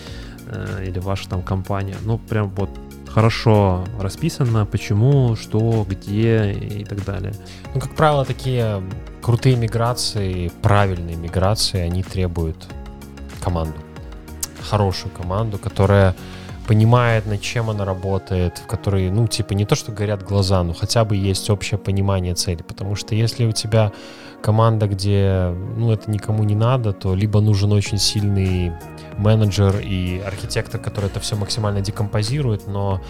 э, 0.46 0.84
или 0.86 0.98
ваша 0.98 1.28
там 1.28 1.42
компания. 1.42 1.96
Ну, 2.04 2.18
прям 2.18 2.50
вот 2.50 2.70
хорошо 3.08 3.84
расписано, 3.98 4.66
почему, 4.66 5.36
что, 5.36 5.86
где 5.88 6.52
и 6.52 6.84
так 6.84 7.04
далее. 7.04 7.34
Ну, 7.74 7.80
как 7.80 7.94
правило, 7.94 8.24
такие 8.24 8.82
крутые 9.22 9.56
миграции, 9.56 10.52
правильные 10.62 11.16
миграции, 11.16 11.80
они 11.80 12.02
требуют 12.02 12.68
команду. 13.42 13.74
Хорошую 14.68 15.12
команду, 15.12 15.58
которая 15.58 16.14
понимает, 16.70 17.26
над 17.26 17.40
чем 17.40 17.68
она 17.68 17.84
работает, 17.84 18.58
в 18.58 18.66
которой, 18.68 19.10
ну, 19.10 19.26
типа, 19.26 19.54
не 19.54 19.64
то, 19.64 19.74
что 19.74 19.90
горят 19.90 20.22
глаза, 20.22 20.62
но 20.62 20.72
хотя 20.72 21.04
бы 21.04 21.16
есть 21.16 21.50
общее 21.50 21.78
понимание 21.78 22.36
цели. 22.36 22.62
Потому 22.62 22.94
что 22.94 23.16
если 23.16 23.44
у 23.44 23.50
тебя 23.50 23.90
команда, 24.40 24.86
где, 24.86 25.52
ну, 25.76 25.90
это 25.90 26.08
никому 26.08 26.44
не 26.44 26.54
надо, 26.54 26.92
то 26.92 27.16
либо 27.16 27.40
нужен 27.40 27.72
очень 27.72 27.98
сильный 27.98 28.70
менеджер 29.18 29.80
и 29.82 30.20
архитектор, 30.24 30.80
который 30.80 31.06
это 31.06 31.18
все 31.18 31.34
максимально 31.34 31.80
декомпозирует, 31.80 32.68
но 32.68 33.00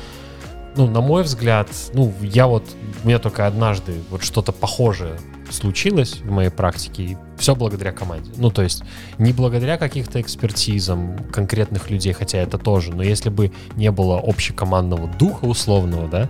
ну, 0.74 0.86
на 0.86 1.02
мой 1.02 1.22
взгляд, 1.22 1.68
ну, 1.92 2.14
я 2.22 2.46
вот, 2.46 2.64
у 3.04 3.06
меня 3.06 3.18
только 3.18 3.46
однажды 3.46 3.92
вот 4.08 4.22
что-то 4.22 4.52
похожее 4.52 5.18
случилось 5.50 6.20
в 6.20 6.30
моей 6.30 6.50
практике, 6.50 7.02
и 7.02 7.16
все 7.38 7.54
благодаря 7.54 7.92
команде. 7.92 8.30
Ну, 8.36 8.50
то 8.50 8.62
есть 8.62 8.82
не 9.18 9.32
благодаря 9.32 9.76
каких-то 9.78 10.20
экспертизам 10.20 11.18
конкретных 11.32 11.90
людей, 11.90 12.12
хотя 12.12 12.38
это 12.38 12.58
тоже, 12.58 12.92
но 12.94 13.02
если 13.02 13.30
бы 13.30 13.52
не 13.76 13.90
было 13.90 14.18
общекомандного 14.18 15.06
духа 15.18 15.44
условного, 15.44 16.08
да, 16.08 16.28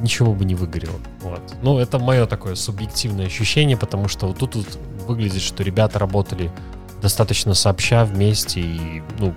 ничего 0.00 0.32
бы 0.32 0.44
не 0.44 0.54
выгорело. 0.54 0.98
Вот. 1.22 1.40
Ну, 1.62 1.78
это 1.78 1.98
мое 1.98 2.26
такое 2.26 2.54
субъективное 2.54 3.26
ощущение, 3.26 3.76
потому 3.76 4.08
что 4.08 4.28
вот 4.28 4.38
тут 4.38 4.54
вот 4.56 4.78
выглядит, 5.06 5.42
что 5.42 5.62
ребята 5.62 5.98
работали 5.98 6.50
достаточно 7.00 7.54
сообща 7.54 8.04
вместе 8.04 8.60
и, 8.60 9.02
ну, 9.18 9.34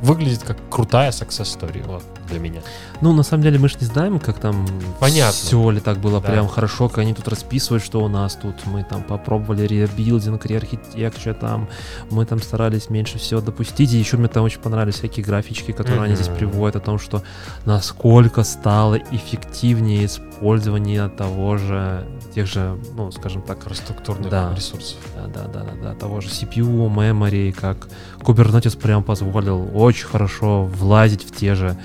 выглядит 0.00 0.42
как 0.42 0.56
крутая 0.70 1.10
success 1.10 1.58
story 1.58 1.82
вот, 1.86 2.04
для 2.28 2.38
меня. 2.38 2.60
Ну, 3.00 3.12
на 3.12 3.22
самом 3.22 3.42
деле, 3.42 3.58
мы 3.58 3.68
же 3.68 3.76
не 3.80 3.86
знаем, 3.86 4.18
как 4.20 4.38
там 4.38 4.66
Понятно. 5.00 5.32
все 5.32 5.70
ли 5.70 5.80
так 5.80 5.98
было 5.98 6.20
Да. 6.20 6.28
прям 6.30 6.48
хорошо, 6.48 6.88
как 6.88 6.98
они 6.98 7.14
тут 7.14 7.28
расписывают, 7.28 7.82
что 7.84 8.02
у 8.02 8.08
нас 8.08 8.36
тут 8.36 8.54
мы 8.66 8.84
там 8.84 9.02
попробовали 9.02 9.66
реабилдинг, 9.66 10.46
реархитектура, 10.46 11.34
там 11.34 11.68
мы 12.10 12.24
там 12.26 12.40
старались 12.40 12.90
меньше 12.90 13.18
всего 13.18 13.40
допустить. 13.40 13.92
И 13.92 13.98
еще 13.98 14.16
мне 14.16 14.28
там 14.28 14.44
очень 14.44 14.60
понравились 14.60 14.94
всякие 14.96 15.24
графички, 15.24 15.72
которые 15.72 16.02
они 16.02 16.14
здесь 16.14 16.28
приводят 16.28 16.76
о 16.76 16.80
том, 16.80 16.98
что 16.98 17.22
насколько 17.64 18.44
стало 18.44 18.96
эффективнее 18.96 20.06
использование 20.06 21.08
того 21.08 21.56
же, 21.56 22.06
тех 22.34 22.46
же, 22.46 22.78
ну, 22.96 23.10
скажем 23.12 23.42
так, 23.42 23.58
Инфраструктурных 23.62 24.30
Да. 24.30 24.52
ресурсов. 24.54 24.98
да, 25.16 25.26
да, 25.26 25.48
да, 25.48 25.60
да, 25.64 25.72
да, 25.90 25.94
того 25.94 26.20
же 26.20 26.28
CPU, 26.28 26.88
memory, 26.92 27.52
как 27.52 27.88
Kubernetes 28.20 28.78
прям 28.78 29.02
позволил 29.02 29.70
очень 29.74 30.06
хорошо 30.06 30.64
влазить 30.64 31.24
в 31.24 31.34
те 31.34 31.54
же, 31.54 31.76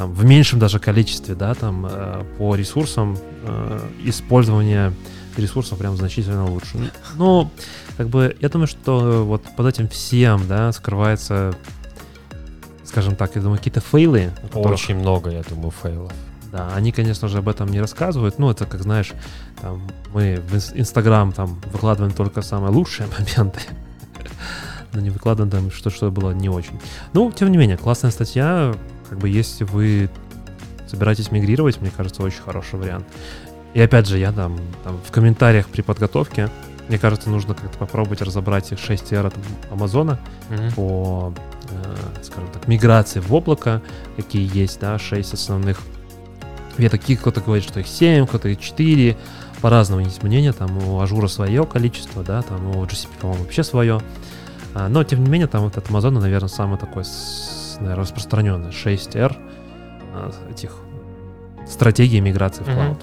там, 0.00 0.14
в 0.14 0.24
меньшем 0.24 0.58
даже 0.58 0.78
количестве, 0.78 1.34
да, 1.34 1.52
там, 1.54 1.84
э, 1.86 2.24
по 2.38 2.54
ресурсам, 2.54 3.18
э, 3.44 3.80
использование 4.04 4.94
ресурсов 5.36 5.78
прям 5.78 5.94
значительно 5.94 6.46
лучше. 6.46 6.90
Ну, 7.16 7.50
как 7.98 8.08
бы, 8.08 8.34
я 8.40 8.48
думаю, 8.48 8.66
что 8.66 9.26
вот 9.26 9.42
под 9.58 9.66
этим 9.66 9.88
всем, 9.90 10.48
да, 10.48 10.72
скрывается, 10.72 11.54
скажем 12.84 13.14
так, 13.14 13.36
я 13.36 13.42
думаю, 13.42 13.58
какие-то 13.58 13.80
фейлы, 13.82 14.30
которых 14.40 14.72
Очень 14.80 14.96
много, 14.96 15.28
я 15.28 15.42
думаю, 15.42 15.70
фейлов. 15.70 16.12
да, 16.50 16.72
они, 16.74 16.92
конечно 16.92 17.28
же, 17.28 17.36
об 17.36 17.48
этом 17.50 17.68
не 17.68 17.78
рассказывают. 17.78 18.38
Ну, 18.38 18.50
это, 18.50 18.64
как 18.64 18.80
знаешь, 18.82 19.12
там, 19.60 19.82
мы 20.14 20.40
в 20.48 20.54
инс- 20.54 20.72
Инстаграм 20.74 21.30
там 21.30 21.60
выкладываем 21.74 22.14
только 22.14 22.40
самые 22.40 22.72
лучшие 22.72 23.06
моменты. 23.18 23.60
Но 24.94 25.00
не 25.00 25.10
выкладываем 25.10 25.50
там 25.50 25.70
что, 25.70 25.90
что 25.90 26.10
было 26.10 26.30
не 26.30 26.48
очень. 26.48 26.80
Ну, 27.12 27.30
тем 27.32 27.50
не 27.52 27.58
менее, 27.58 27.76
классная 27.76 28.10
статья. 28.10 28.74
Как 29.10 29.18
бы, 29.18 29.28
если 29.28 29.64
вы 29.64 30.08
собираетесь 30.88 31.30
мигрировать, 31.32 31.80
мне 31.80 31.90
кажется, 31.94 32.22
очень 32.22 32.40
хороший 32.42 32.78
вариант. 32.78 33.06
И 33.74 33.80
опять 33.80 34.06
же, 34.06 34.18
я 34.18 34.32
там, 34.32 34.58
там 34.84 34.98
в 35.06 35.10
комментариях 35.10 35.66
при 35.68 35.82
подготовке, 35.82 36.48
мне 36.88 36.98
кажется, 36.98 37.28
нужно 37.28 37.54
как-то 37.54 37.76
попробовать 37.78 38.22
разобрать 38.22 38.72
их 38.72 38.78
6 38.78 39.12
R 39.12 39.26
от 39.26 39.34
Амазона 39.70 40.18
по, 40.74 41.32
э, 41.70 42.22
скажем 42.22 42.50
так, 42.52 42.66
миграции 42.66 43.20
в 43.20 43.32
облако, 43.34 43.82
какие 44.16 44.48
есть, 44.56 44.80
да, 44.80 44.98
6 44.98 45.34
основных 45.34 45.80
веток. 46.78 47.00
Какие- 47.00 47.16
Кто-то 47.16 47.40
говорит, 47.40 47.64
что 47.64 47.80
их 47.80 47.86
7, 47.88 48.26
кто-то 48.26 48.48
их 48.48 48.60
4. 48.60 49.16
По-разному 49.60 50.02
есть 50.02 50.22
мнения. 50.22 50.52
Там 50.52 50.78
у 50.88 51.00
Azure 51.00 51.22
а 51.22 51.26
свое 51.28 51.64
количество, 51.66 52.22
да, 52.24 52.42
там 52.42 52.76
у 52.76 52.84
GCP, 52.86 53.10
по-моему, 53.20 53.42
вообще 53.44 53.62
свое. 53.62 54.00
А, 54.74 54.88
Но, 54.88 55.04
тем 55.04 55.22
не 55.22 55.30
менее, 55.30 55.48
там 55.48 55.62
вот 55.64 55.76
от 55.76 55.88
Амазона, 55.90 56.20
наверное, 56.20 56.48
самый 56.48 56.78
такой, 56.78 57.04
наверное, 57.80 58.02
распространенный 58.02 58.70
6R 58.70 59.36
а, 60.14 60.30
этих 60.50 60.74
стратегий 61.66 62.20
миграции 62.20 62.62
в 62.62 62.72
клауд. 62.72 62.98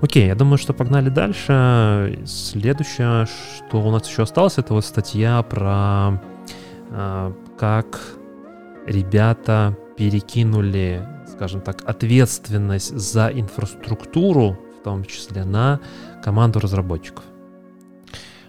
Окей, 0.00 0.26
я 0.26 0.34
думаю, 0.34 0.58
что 0.58 0.72
погнали 0.72 1.08
дальше. 1.08 2.18
Следующее, 2.26 3.26
что 3.26 3.80
у 3.80 3.90
нас 3.90 4.08
еще 4.08 4.22
осталось, 4.22 4.58
это 4.58 4.74
вот 4.74 4.84
статья 4.84 5.42
про 5.42 6.20
а, 6.90 7.32
как 7.56 8.00
ребята 8.86 9.76
перекинули, 9.96 11.06
скажем 11.32 11.60
так, 11.60 11.82
ответственность 11.86 12.96
за 12.96 13.28
инфраструктуру, 13.28 14.58
в 14.80 14.84
том 14.84 15.04
числе 15.04 15.44
на 15.44 15.80
команду 16.22 16.58
разработчиков. 16.58 17.24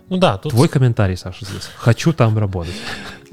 Ну 0.10 0.18
да, 0.18 0.38
тут 0.38 0.52
Твой 0.52 0.68
комментарий, 0.68 1.16
Саша, 1.16 1.46
здесь. 1.46 1.70
Хочу 1.76 2.14
там 2.14 2.38
работать. 2.38 2.76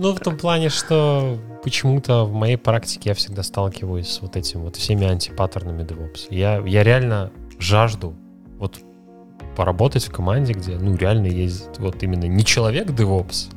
Ну, 0.01 0.15
в 0.15 0.21
том 0.21 0.39
плане, 0.39 0.71
что 0.71 1.39
почему-то 1.63 2.25
в 2.25 2.33
моей 2.33 2.57
практике 2.57 3.11
я 3.11 3.15
всегда 3.15 3.43
сталкиваюсь 3.43 4.09
с 4.09 4.23
вот 4.23 4.35
этим 4.35 4.63
вот 4.63 4.77
всеми 4.77 5.07
антипаттернами 5.07 5.83
DevOps. 5.83 6.29
Я, 6.31 6.63
я 6.65 6.83
реально 6.83 7.31
жажду 7.59 8.15
вот 8.59 8.81
поработать 9.57 10.07
в 10.07 10.11
команде, 10.11 10.55
где, 10.55 10.79
ну, 10.79 10.97
реально 10.97 11.27
есть 11.27 11.79
вот 11.79 12.03
именно 12.03 12.25
не 12.25 12.47
человек 12.47 12.89
DevOps, 12.89 13.51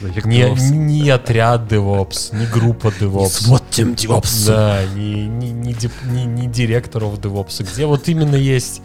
Человек 0.00 0.26
Не, 0.26 0.42
DevOps. 0.42 0.70
не 0.70 1.08
отряд 1.08 1.72
DevOps, 1.72 2.36
не 2.36 2.44
группа 2.44 2.88
DevOps. 2.88 3.46
Вот 3.46 3.62
тем 3.70 3.94
DevOps. 3.94 4.46
Да, 4.46 4.84
не, 4.94 5.26
не, 5.26 5.50
не, 5.50 5.74
не, 6.10 6.24
не 6.24 6.46
директоров 6.46 7.18
DevOps, 7.18 7.64
где 7.72 7.86
вот 7.86 8.06
именно 8.08 8.36
есть 8.36 8.82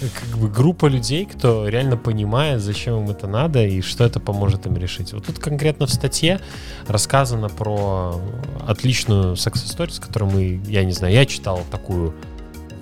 как 0.00 0.38
бы 0.38 0.48
группа 0.48 0.86
людей, 0.86 1.26
кто 1.26 1.68
реально 1.68 1.96
понимает, 1.96 2.60
зачем 2.60 3.04
им 3.04 3.10
это 3.10 3.26
надо 3.26 3.64
и 3.64 3.80
что 3.82 4.04
это 4.04 4.20
поможет 4.20 4.66
им 4.66 4.76
решить. 4.76 5.12
Вот 5.12 5.26
тут 5.26 5.38
конкретно 5.38 5.86
в 5.86 5.90
статье 5.90 6.40
рассказано 6.86 7.48
про 7.48 8.20
отличную 8.66 9.34
story, 9.34 9.90
с 9.90 9.98
которой 9.98 10.32
мы, 10.32 10.60
я 10.66 10.84
не 10.84 10.92
знаю, 10.92 11.14
я 11.14 11.26
читал 11.26 11.62
такую 11.70 12.14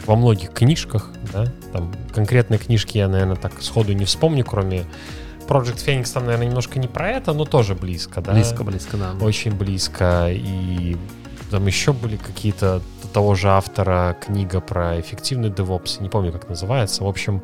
во 0.07 0.17
многих 0.17 0.53
книжках, 0.53 1.11
да, 1.33 1.53
там 1.73 1.93
конкретные 2.15 2.59
книжки 2.59 2.99
я, 2.99 3.09
наверное, 3.09 3.37
так 3.37 3.61
сходу 3.63 3.93
не 3.93 4.05
вспомню, 4.05 4.45
кроме 4.45 4.87
Project 5.49 5.85
Phoenix 5.87 6.13
там, 6.13 6.25
наверное, 6.25 6.47
немножко 6.47 6.79
не 6.79 6.89
про 6.89 7.11
это, 7.11 7.33
но 7.33 7.45
тоже 7.45 7.75
близко, 7.75 8.21
да. 8.21 8.33
Близко, 8.33 8.65
близко, 8.65 8.97
да. 8.97 9.13
Очень 9.21 9.53
близко. 9.53 10.29
И 10.31 10.97
там 11.51 11.67
еще 11.67 11.93
были 11.95 12.17
какие-то 12.17 12.83
того 13.19 13.35
же 13.35 13.49
автора 13.49 14.17
книга 14.25 14.61
про 14.61 15.01
эффективный 15.01 15.51
DevOps. 15.51 16.01
Не 16.01 16.09
помню, 16.09 16.31
как 16.31 16.49
называется. 16.49 17.03
В 17.03 17.09
общем, 17.09 17.43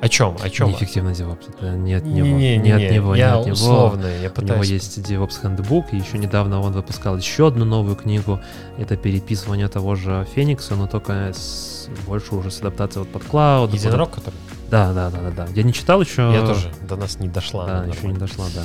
о 0.00 0.08
чем? 0.08 0.36
О 0.42 0.50
чем? 0.50 0.70
Неэффективный 0.70 1.12
DevOps. 1.12 1.54
Это 1.56 1.76
не 1.76 1.94
от 1.94 2.04
него. 2.04 2.26
Не, 2.26 2.56
не, 2.56 2.58
Не 2.58 2.72
от 2.72 2.90
него, 2.90 3.14
не 3.14 3.20
я 3.20 3.36
от 3.36 3.46
него. 3.46 3.52
условно, 3.52 4.06
я 4.06 4.16
У 4.16 4.22
него 4.22 4.34
пытаюсь... 4.34 4.70
есть 4.70 4.98
DevOps 4.98 5.40
Handbook, 5.40 5.84
и 5.92 5.98
еще 5.98 6.18
недавно 6.18 6.60
он 6.60 6.72
выпускал 6.72 7.16
еще 7.16 7.46
одну 7.46 7.64
новую 7.64 7.94
книгу. 7.94 8.40
Это 8.76 8.96
переписывание 8.96 9.68
того 9.68 9.94
же 9.94 10.26
Феникса, 10.34 10.74
но 10.74 10.88
только 10.88 11.30
с, 11.32 11.88
больше 12.04 12.34
уже 12.34 12.50
с 12.50 12.58
адаптацией 12.58 13.04
вот 13.04 13.12
под 13.12 13.22
клауд. 13.22 13.72
Единорог, 13.72 14.10
который? 14.10 14.34
Да, 14.68 14.92
да, 14.92 15.10
да, 15.10 15.18
да, 15.20 15.30
да. 15.30 15.46
Я 15.54 15.62
не 15.62 15.72
читал 15.72 16.00
еще. 16.00 16.22
Я 16.32 16.44
тоже. 16.44 16.72
До 16.88 16.96
нас 16.96 17.20
не 17.20 17.28
дошла. 17.28 17.66
Да, 17.66 17.84
еще 17.84 18.08
не 18.08 18.14
дошла, 18.14 18.46
да. 18.52 18.62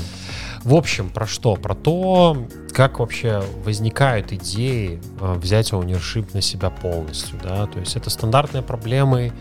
В 0.68 0.76
общем, 0.76 1.10
про 1.10 1.26
что? 1.26 1.56
Про 1.56 1.76
то, 1.76 2.45
как 2.73 2.99
вообще 2.99 3.41
возникают 3.64 4.34
идеи 4.34 4.99
э, 5.22 5.34
взять 5.35 5.72
ownership 5.72 6.31
на 6.34 6.41
себя 6.41 6.69
полностью, 6.69 7.39
да, 7.41 7.68
то 7.68 7.80
есть 7.80 7.95
это 7.95 8.10
стандартные 8.10 8.64
проблемы, 8.64 9.31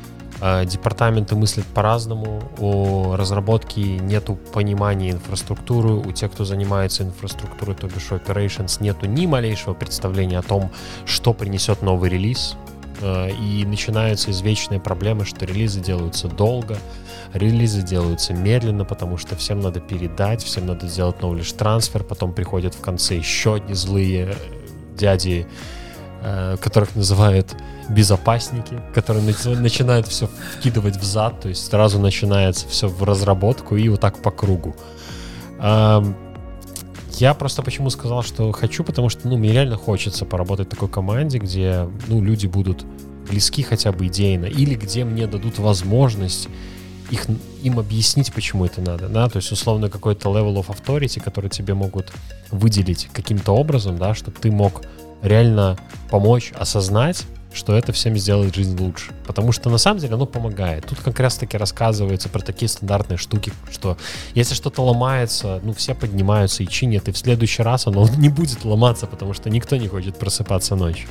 э, 0.40 0.64
департаменты 0.64 1.34
мыслят 1.34 1.66
по-разному, 1.66 2.40
у 2.58 3.16
разработки 3.16 3.80
нету 3.80 4.38
понимания 4.52 5.10
инфраструктуры, 5.10 5.94
у 5.94 6.12
тех, 6.12 6.30
кто 6.30 6.44
занимается 6.44 7.02
инфраструктурой, 7.02 7.74
то 7.74 7.88
бишь 7.88 8.12
operations, 8.12 8.80
нету 8.80 9.06
ни 9.06 9.26
малейшего 9.26 9.74
представления 9.74 10.38
о 10.38 10.42
том, 10.42 10.70
что 11.06 11.32
принесет 11.32 11.82
новый 11.82 12.08
релиз, 12.08 12.56
Э, 13.00 13.30
и 13.30 13.64
начинаются 13.64 14.30
извечные 14.30 14.80
проблемы, 14.80 15.24
что 15.24 15.44
релизы 15.44 15.80
делаются 15.80 16.28
долго, 16.28 16.78
релизы 17.32 17.82
делаются 17.82 18.34
медленно, 18.34 18.84
потому 18.84 19.16
что 19.16 19.36
всем 19.36 19.60
надо 19.60 19.80
передать, 19.80 20.42
всем 20.42 20.66
надо 20.66 20.86
сделать 20.88 21.16
knowledge 21.16 21.56
трансфер, 21.56 22.02
потом 22.04 22.32
приходят 22.32 22.74
в 22.74 22.80
конце 22.80 23.16
еще 23.16 23.56
одни 23.56 23.74
злые 23.74 24.30
э, 24.30 24.34
дяди, 24.96 25.46
э, 26.22 26.56
которых 26.60 26.94
называют 26.96 27.54
безопасники, 27.88 28.80
которые 28.94 29.24
начи- 29.24 29.56
начинают 29.56 30.08
все 30.08 30.28
вкидывать 30.58 30.96
в 30.96 31.04
зад, 31.04 31.40
то 31.40 31.48
есть 31.48 31.66
сразу 31.66 31.98
начинается 31.98 32.68
все 32.68 32.88
в 32.88 33.02
разработку 33.04 33.76
и 33.76 33.88
вот 33.88 34.00
так 34.00 34.20
по 34.22 34.30
кругу. 34.30 34.74
Я 37.18 37.32
просто 37.32 37.62
почему 37.62 37.88
сказал, 37.88 38.22
что 38.22 38.52
хочу, 38.52 38.84
потому 38.84 39.08
что, 39.08 39.26
ну, 39.26 39.38
мне 39.38 39.52
реально 39.52 39.76
хочется 39.76 40.26
поработать 40.26 40.66
в 40.66 40.70
такой 40.70 40.88
команде, 40.88 41.38
где, 41.38 41.88
ну, 42.08 42.20
люди 42.20 42.46
будут 42.46 42.84
близки 43.26 43.62
хотя 43.62 43.90
бы 43.90 44.06
идейно, 44.06 44.44
или 44.44 44.74
где 44.74 45.04
мне 45.04 45.26
дадут 45.26 45.58
возможность 45.58 46.48
их, 47.10 47.26
им 47.62 47.78
объяснить, 47.78 48.32
почему 48.32 48.64
это 48.64 48.80
надо, 48.80 49.08
да, 49.08 49.28
то 49.28 49.36
есть 49.36 49.52
условно 49.52 49.88
какой-то 49.90 50.28
level 50.28 50.56
of 50.56 50.68
authority, 50.68 51.20
который 51.20 51.50
тебе 51.50 51.74
могут 51.74 52.12
выделить 52.50 53.08
каким-то 53.12 53.52
образом, 53.52 53.98
да, 53.98 54.14
чтобы 54.14 54.38
ты 54.38 54.50
мог 54.50 54.82
реально 55.22 55.78
помочь 56.10 56.52
осознать, 56.58 57.26
что 57.56 57.74
это 57.74 57.92
всем 57.92 58.16
сделает 58.16 58.54
жизнь 58.54 58.78
лучше. 58.78 59.12
Потому 59.26 59.50
что 59.50 59.70
на 59.70 59.78
самом 59.78 59.98
деле 59.98 60.14
оно 60.14 60.26
помогает. 60.26 60.86
Тут 60.86 60.98
как 61.00 61.18
раз 61.20 61.36
таки 61.36 61.56
рассказывается 61.56 62.28
про 62.28 62.40
такие 62.40 62.68
стандартные 62.68 63.16
штуки, 63.16 63.52
что 63.72 63.96
если 64.34 64.54
что-то 64.54 64.82
ломается, 64.82 65.60
ну 65.64 65.72
все 65.72 65.94
поднимаются 65.94 66.62
и 66.62 66.68
чинят, 66.68 67.08
и 67.08 67.12
в 67.12 67.18
следующий 67.18 67.62
раз 67.62 67.86
оно 67.86 68.06
не 68.18 68.28
будет 68.28 68.64
ломаться, 68.64 69.06
потому 69.06 69.32
что 69.32 69.50
никто 69.50 69.76
не 69.76 69.88
хочет 69.88 70.18
просыпаться 70.18 70.76
ночью. 70.76 71.08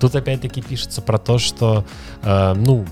Тут 0.00 0.14
опять-таки 0.14 0.60
пишется 0.60 1.00
про 1.00 1.18
то, 1.18 1.38
что, 1.38 1.84
э, 2.22 2.54
ну, 2.54 2.84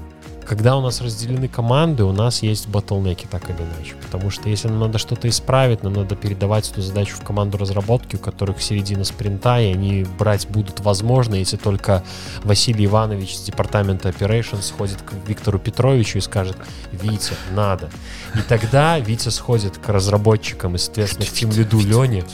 когда 0.46 0.76
у 0.76 0.80
нас 0.80 1.00
разделены 1.00 1.48
команды, 1.48 2.04
у 2.04 2.12
нас 2.12 2.42
есть 2.42 2.68
батлнеки, 2.68 3.26
так 3.30 3.48
или 3.50 3.56
иначе. 3.56 3.94
Потому 4.02 4.30
что 4.30 4.48
если 4.48 4.68
нам 4.68 4.80
надо 4.80 4.98
что-то 4.98 5.28
исправить, 5.28 5.82
нам 5.82 5.94
надо 5.94 6.16
передавать 6.16 6.70
эту 6.70 6.82
задачу 6.82 7.16
в 7.16 7.24
команду 7.24 7.58
разработки, 7.58 8.16
у 8.16 8.18
которых 8.18 8.62
середина 8.62 9.04
спринта, 9.04 9.60
и 9.60 9.72
они 9.72 10.06
брать 10.18 10.46
будут 10.48 10.80
возможно, 10.80 11.34
если 11.34 11.56
только 11.56 12.02
Василий 12.42 12.86
Иванович 12.86 13.36
с 13.36 13.42
департамента 13.42 14.08
Operations 14.08 14.62
сходит 14.62 15.02
к 15.02 15.12
Виктору 15.26 15.58
Петровичу 15.58 16.18
и 16.18 16.20
скажет, 16.20 16.56
Витя, 16.92 17.34
надо. 17.54 17.90
И 18.34 18.40
тогда 18.48 18.98
Витя 18.98 19.30
сходит 19.30 19.78
к 19.78 19.88
разработчикам 19.88 20.74
и, 20.74 20.78
соответственно, 20.78 21.26
к 21.26 21.30
тим 21.30 21.50
лиду 21.50 21.80
Лене. 21.80 22.24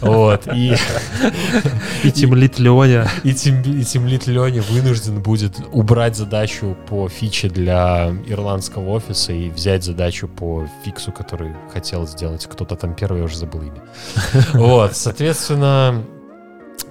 Вот, 0.00 0.48
и 0.54 0.76
И 2.02 2.10
Тимлит 2.10 2.58
Леня. 2.58 3.08
и 3.24 3.34
тем, 3.34 3.62
и 3.62 3.84
тимлид 3.84 4.26
Леня 4.26 4.62
вынужден 4.62 5.20
будет 5.20 5.56
убрать 5.72 6.16
задачу 6.16 6.76
по 6.88 7.08
фиче 7.20 7.48
для 7.48 8.10
ирландского 8.26 8.90
офиса 8.90 9.32
и 9.32 9.50
взять 9.50 9.84
задачу 9.84 10.26
по 10.26 10.66
фиксу, 10.84 11.12
который 11.12 11.54
хотел 11.70 12.06
сделать 12.06 12.46
кто-то 12.46 12.76
там 12.76 12.94
первый, 12.94 13.18
я 13.18 13.24
уже 13.24 13.36
забыл 13.36 13.62
имя. 13.62 13.82
Вот, 14.54 14.96
соответственно, 14.96 16.02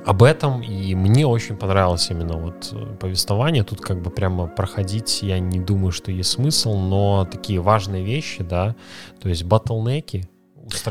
об 0.05 0.21
этом, 0.21 0.61
и 0.61 0.93
мне 0.93 1.25
очень 1.25 1.57
понравилось 1.57 2.11
именно 2.11 2.37
вот 2.37 2.69
э, 2.73 2.95
повествование. 2.99 3.63
Тут 3.63 3.81
как 3.81 4.01
бы 4.01 4.11
прямо 4.11 4.45
проходить 4.47 5.23
я 5.23 5.39
не 5.39 5.59
думаю, 5.59 5.91
что 5.91 6.11
есть 6.11 6.29
смысл, 6.29 6.77
но 6.77 7.27
такие 7.29 7.59
важные 7.59 8.03
вещи, 8.03 8.43
да, 8.43 8.75
то 9.21 9.29
есть 9.29 9.43
батлнеки 9.43 10.29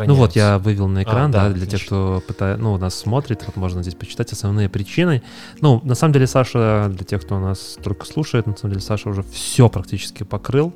Ну 0.07 0.15
вот, 0.15 0.37
я 0.37 0.59
вывел 0.59 0.89
на 0.89 1.03
экран, 1.03 1.31
А, 1.31 1.33
да, 1.33 1.49
да, 1.49 1.55
для 1.55 1.67
тех, 1.67 1.85
кто 1.85 2.23
пытает, 2.27 2.59
ну, 2.59 2.77
нас 2.79 2.95
смотрит, 2.95 3.43
вот 3.47 3.57
можно 3.57 3.83
здесь 3.83 3.95
почитать 3.95 4.33
основные 4.33 4.69
причины. 4.69 5.23
Ну, 5.61 5.81
на 5.85 5.95
самом 5.95 6.13
деле, 6.13 6.27
Саша, 6.27 6.89
для 6.91 7.05
тех, 7.05 7.23
кто 7.23 7.39
нас 7.39 7.77
только 7.83 8.07
слушает, 8.07 8.47
на 8.47 8.57
самом 8.57 8.75
деле, 8.75 8.85
Саша 8.85 9.09
уже 9.09 9.23
все 9.23 9.69
практически 9.69 10.23
покрыл, 10.25 10.75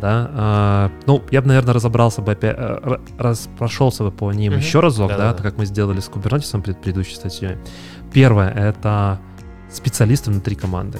да. 0.00 0.30
А, 0.34 0.90
ну, 1.06 1.22
я 1.30 1.40
бы, 1.42 1.48
наверное, 1.48 1.74
разобрался 1.74 2.22
бы 2.22 2.32
опять, 2.32 2.56
э, 2.58 2.98
раз, 3.18 3.48
прошелся 3.58 4.04
бы 4.04 4.10
по 4.10 4.32
ним 4.32 4.52
Мгм. 4.52 4.60
еще 4.60 4.80
разок, 4.80 5.08
да, 5.10 5.16
Да-да-да. 5.16 5.34
так 5.34 5.42
как 5.42 5.58
мы 5.58 5.66
сделали 5.66 6.00
с 6.00 6.08
Kubernetes 6.08 6.60
пред 6.62 6.80
предыдущей 6.80 7.14
статьей. 7.16 7.56
Первое— 8.12 8.50
это 8.54 9.18
специалисты 9.72 10.30
внутри 10.30 10.54
команды. 10.56 10.98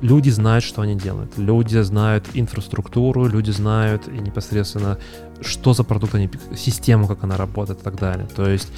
Люди 0.00 0.30
знают, 0.30 0.64
что 0.64 0.80
они 0.80 0.94
делают. 0.94 1.36
Люди 1.36 1.78
знают 1.82 2.24
инфраструктуру, 2.32 3.26
люди 3.26 3.50
знают 3.50 4.08
и 4.08 4.12
непосредственно, 4.18 4.96
что 5.42 5.72
за 5.74 5.84
продукт 5.84 6.14
они, 6.14 6.30
систему, 6.56 7.06
как 7.06 7.24
она 7.24 7.36
работает 7.36 7.80
и 7.80 7.82
так 7.82 7.96
далее. 7.96 8.26
То 8.34 8.48
есть 8.48 8.68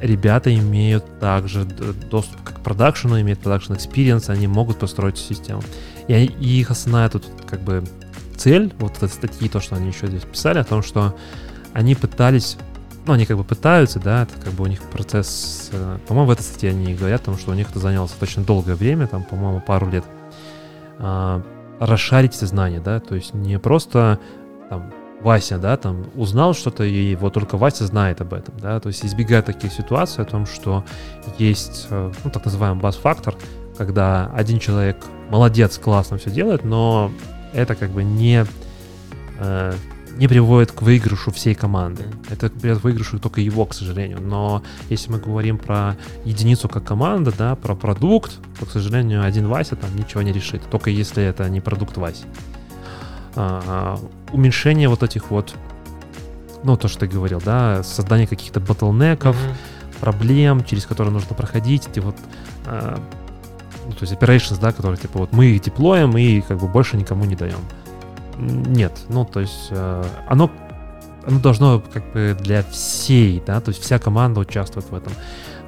ребята 0.00 0.54
имеют 0.54 1.20
также 1.20 1.64
доступ 1.64 2.42
к 2.42 2.60
продакшену, 2.60 3.20
имеют 3.20 3.40
продакшн 3.40 3.74
experience, 3.74 4.30
они 4.30 4.46
могут 4.46 4.78
построить 4.78 5.16
систему. 5.16 5.62
И, 6.08 6.24
их 6.24 6.70
основная 6.70 7.08
тут 7.08 7.24
как 7.46 7.62
бы 7.62 7.84
цель, 8.36 8.72
вот 8.78 8.96
этой 8.96 9.08
статьи, 9.08 9.48
то, 9.48 9.60
что 9.60 9.76
они 9.76 9.88
еще 9.88 10.08
здесь 10.08 10.22
писали, 10.22 10.58
о 10.58 10.64
том, 10.64 10.82
что 10.82 11.16
они 11.72 11.94
пытались, 11.94 12.56
ну, 13.06 13.12
они 13.12 13.24
как 13.24 13.36
бы 13.36 13.44
пытаются, 13.44 14.00
да, 14.00 14.24
это 14.24 14.34
как 14.42 14.52
бы 14.54 14.64
у 14.64 14.66
них 14.66 14.82
процесс, 14.82 15.70
по-моему, 16.08 16.28
в 16.28 16.32
этой 16.32 16.42
статье 16.42 16.70
они 16.70 16.94
говорят 16.94 17.22
о 17.22 17.24
том, 17.26 17.38
что 17.38 17.52
у 17.52 17.54
них 17.54 17.70
это 17.70 17.78
заняло 17.78 18.08
достаточно 18.08 18.42
долгое 18.42 18.74
время, 18.74 19.06
там, 19.06 19.22
по-моему, 19.22 19.60
пару 19.60 19.88
лет, 19.88 20.04
а, 20.98 21.42
расшарить 21.78 22.36
эти 22.36 22.44
знания, 22.44 22.80
да, 22.80 23.00
то 23.00 23.14
есть 23.14 23.34
не 23.34 23.58
просто 23.58 24.18
там 24.68 24.92
Вася, 25.22 25.58
да, 25.58 25.76
там 25.76 26.06
узнал 26.14 26.54
что-то, 26.54 26.84
и 26.84 27.14
вот 27.14 27.34
только 27.34 27.56
Вася 27.56 27.86
знает 27.86 28.20
об 28.20 28.34
этом, 28.34 28.54
да, 28.58 28.80
то 28.80 28.88
есть 28.88 29.04
избегать 29.04 29.46
таких 29.46 29.72
ситуаций 29.72 30.24
о 30.24 30.26
том, 30.26 30.46
что 30.46 30.84
есть, 31.38 31.86
э, 31.90 32.12
ну, 32.24 32.30
так 32.30 32.44
называемый 32.44 32.80
бас-фактор, 32.82 33.36
когда 33.76 34.30
один 34.34 34.58
человек 34.58 34.96
молодец, 35.30 35.78
классно 35.78 36.18
все 36.18 36.30
делает, 36.30 36.64
но 36.64 37.10
это 37.52 37.74
как 37.74 37.90
бы 37.90 38.04
не, 38.04 38.44
э, 39.38 39.72
не 40.16 40.28
приводит 40.28 40.72
к 40.72 40.82
выигрышу 40.82 41.30
всей 41.30 41.54
команды. 41.54 42.04
Это 42.28 42.50
приводит 42.50 42.80
к 42.80 42.84
выигрышу 42.84 43.18
только 43.18 43.40
его, 43.40 43.64
к 43.64 43.74
сожалению. 43.74 44.20
Но 44.20 44.62
если 44.90 45.10
мы 45.10 45.18
говорим 45.18 45.58
про 45.58 45.96
единицу 46.24 46.68
как 46.68 46.84
команда, 46.84 47.32
да, 47.36 47.56
про 47.56 47.74
продукт, 47.74 48.32
то, 48.58 48.66
к 48.66 48.70
сожалению, 48.70 49.24
один 49.24 49.48
Вася 49.48 49.76
там 49.76 49.94
ничего 49.96 50.22
не 50.22 50.32
решит. 50.32 50.62
Только 50.70 50.90
если 50.90 51.22
это 51.22 51.48
не 51.48 51.60
продукт 51.60 51.96
Васи. 51.96 52.24
А, 53.34 53.98
уменьшение 54.32 54.88
вот 54.88 55.02
этих 55.02 55.30
вот, 55.30 55.54
ну, 56.64 56.76
то, 56.76 56.88
что 56.88 57.00
ты 57.00 57.06
говорил, 57.06 57.40
да, 57.44 57.82
создание 57.82 58.26
каких-то 58.26 58.60
ботлнеков, 58.60 59.36
Мгм. 59.36 59.54
проблем, 60.00 60.64
через 60.64 60.86
которые 60.86 61.12
нужно 61.12 61.34
проходить, 61.34 61.86
эти 61.88 62.00
вот, 62.00 62.16
а, 62.66 62.98
ну, 63.86 63.92
то 63.92 64.02
есть 64.02 64.12
operations, 64.12 64.60
да, 64.60 64.72
которые, 64.72 64.98
типа, 64.98 65.18
вот 65.18 65.32
мы 65.32 65.46
их 65.46 65.62
деплоим 65.62 66.16
и 66.16 66.40
как 66.40 66.58
бы 66.58 66.68
больше 66.68 66.96
никому 66.96 67.24
не 67.24 67.36
даем. 67.36 67.58
Нет, 68.38 68.92
ну, 69.08 69.24
то 69.24 69.40
есть 69.40 69.68
э, 69.70 70.04
оно 70.28 70.50
оно 71.24 71.38
должно 71.38 71.80
как 71.80 72.12
бы 72.12 72.36
для 72.40 72.62
всей, 72.64 73.40
да, 73.46 73.60
то 73.60 73.68
есть 73.70 73.82
вся 73.82 73.98
команда 73.98 74.40
участвует 74.40 74.90
в 74.90 74.94
этом. 74.94 75.12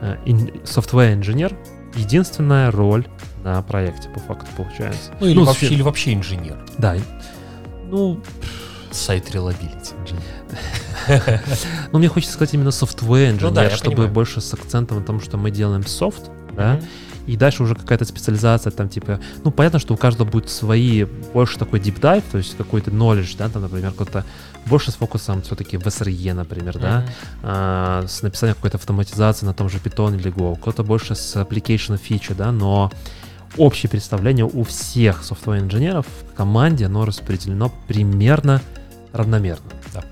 Э, 0.00 0.16
software 0.64 1.14
инженер 1.14 1.56
единственная 1.94 2.70
роль 2.72 3.06
на 3.44 3.62
проекте, 3.62 4.08
по 4.08 4.18
факту, 4.20 4.46
получается. 4.56 5.12
Ну, 5.20 5.26
или, 5.26 5.38
Ну, 5.38 5.44
вообще, 5.44 5.66
или 5.66 5.82
вообще 5.82 6.14
инженер. 6.14 6.58
Да. 6.78 6.96
Ну, 7.94 8.18
Сайт 8.90 9.32
reliability 9.32 9.94
ну, 11.92 11.98
мне 12.00 12.08
хочется 12.08 12.34
сказать 12.34 12.54
именно 12.54 12.70
software 12.70 13.38
Ну 13.40 13.60
я 13.60 13.70
чтобы 13.70 14.08
больше 14.08 14.40
с 14.40 14.52
акцентом 14.52 14.98
на 14.98 15.04
том, 15.04 15.20
что 15.20 15.36
мы 15.36 15.52
делаем 15.52 15.86
софт, 15.86 16.28
да, 16.56 16.80
и 17.28 17.36
дальше 17.36 17.62
уже 17.62 17.76
какая-то 17.76 18.04
специализация 18.04 18.72
там 18.72 18.88
типа, 18.88 19.20
ну 19.44 19.52
понятно, 19.52 19.78
что 19.78 19.94
у 19.94 19.96
каждого 19.96 20.28
будет 20.28 20.50
свои, 20.50 21.04
больше 21.04 21.56
такой 21.56 21.78
deep 21.78 22.00
dive, 22.00 22.24
то 22.32 22.38
есть 22.38 22.56
какой-то 22.56 22.90
knowledge, 22.90 23.36
да, 23.38 23.48
там, 23.48 23.62
например, 23.62 23.92
кто-то 23.92 24.24
больше 24.66 24.90
с 24.90 24.94
фокусом 24.96 25.42
все-таки 25.42 25.76
в 25.76 25.86
SRE, 25.86 26.34
например, 26.34 26.78
да, 26.78 27.06
а, 27.44 28.04
с 28.08 28.22
написанием 28.22 28.56
какой-то 28.56 28.78
автоматизации 28.78 29.46
на 29.46 29.54
том 29.54 29.68
же 29.68 29.78
Python 29.78 30.16
или 30.16 30.32
Go, 30.32 30.58
кто-то 30.60 30.82
больше 30.82 31.14
с 31.14 31.36
application 31.36 32.00
feature, 32.00 32.34
да, 32.34 32.50
но 32.50 32.90
общее 33.56 33.90
представление 33.90 34.44
у 34.44 34.64
всех 34.64 35.22
software 35.22 35.60
инженеров 35.60 36.06
в 36.06 36.34
команде, 36.34 36.86
оно 36.86 37.04
распределено 37.04 37.72
примерно 37.88 38.60
равномерно. 39.12 39.70
Да. 39.92 40.04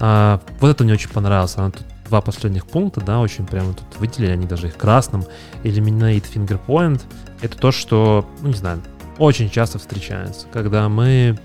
А, 0.00 0.40
вот 0.60 0.68
это 0.68 0.84
мне 0.84 0.94
очень 0.94 1.10
понравилось. 1.10 1.56
Она 1.56 1.70
тут 1.70 1.84
два 2.08 2.20
последних 2.20 2.66
пункта, 2.66 3.00
да, 3.00 3.20
очень 3.20 3.46
прямо 3.46 3.74
тут 3.74 3.98
выделили, 3.98 4.32
они 4.32 4.46
даже 4.46 4.68
их 4.68 4.76
красным. 4.76 5.24
Eliminate 5.62 6.24
finger 6.32 6.60
point. 6.66 7.02
Это 7.42 7.56
то, 7.56 7.72
что, 7.72 8.28
ну, 8.40 8.48
не 8.48 8.54
знаю, 8.54 8.82
очень 9.18 9.50
часто 9.50 9.78
встречается, 9.78 10.46
когда 10.52 10.88
мы 10.88 11.38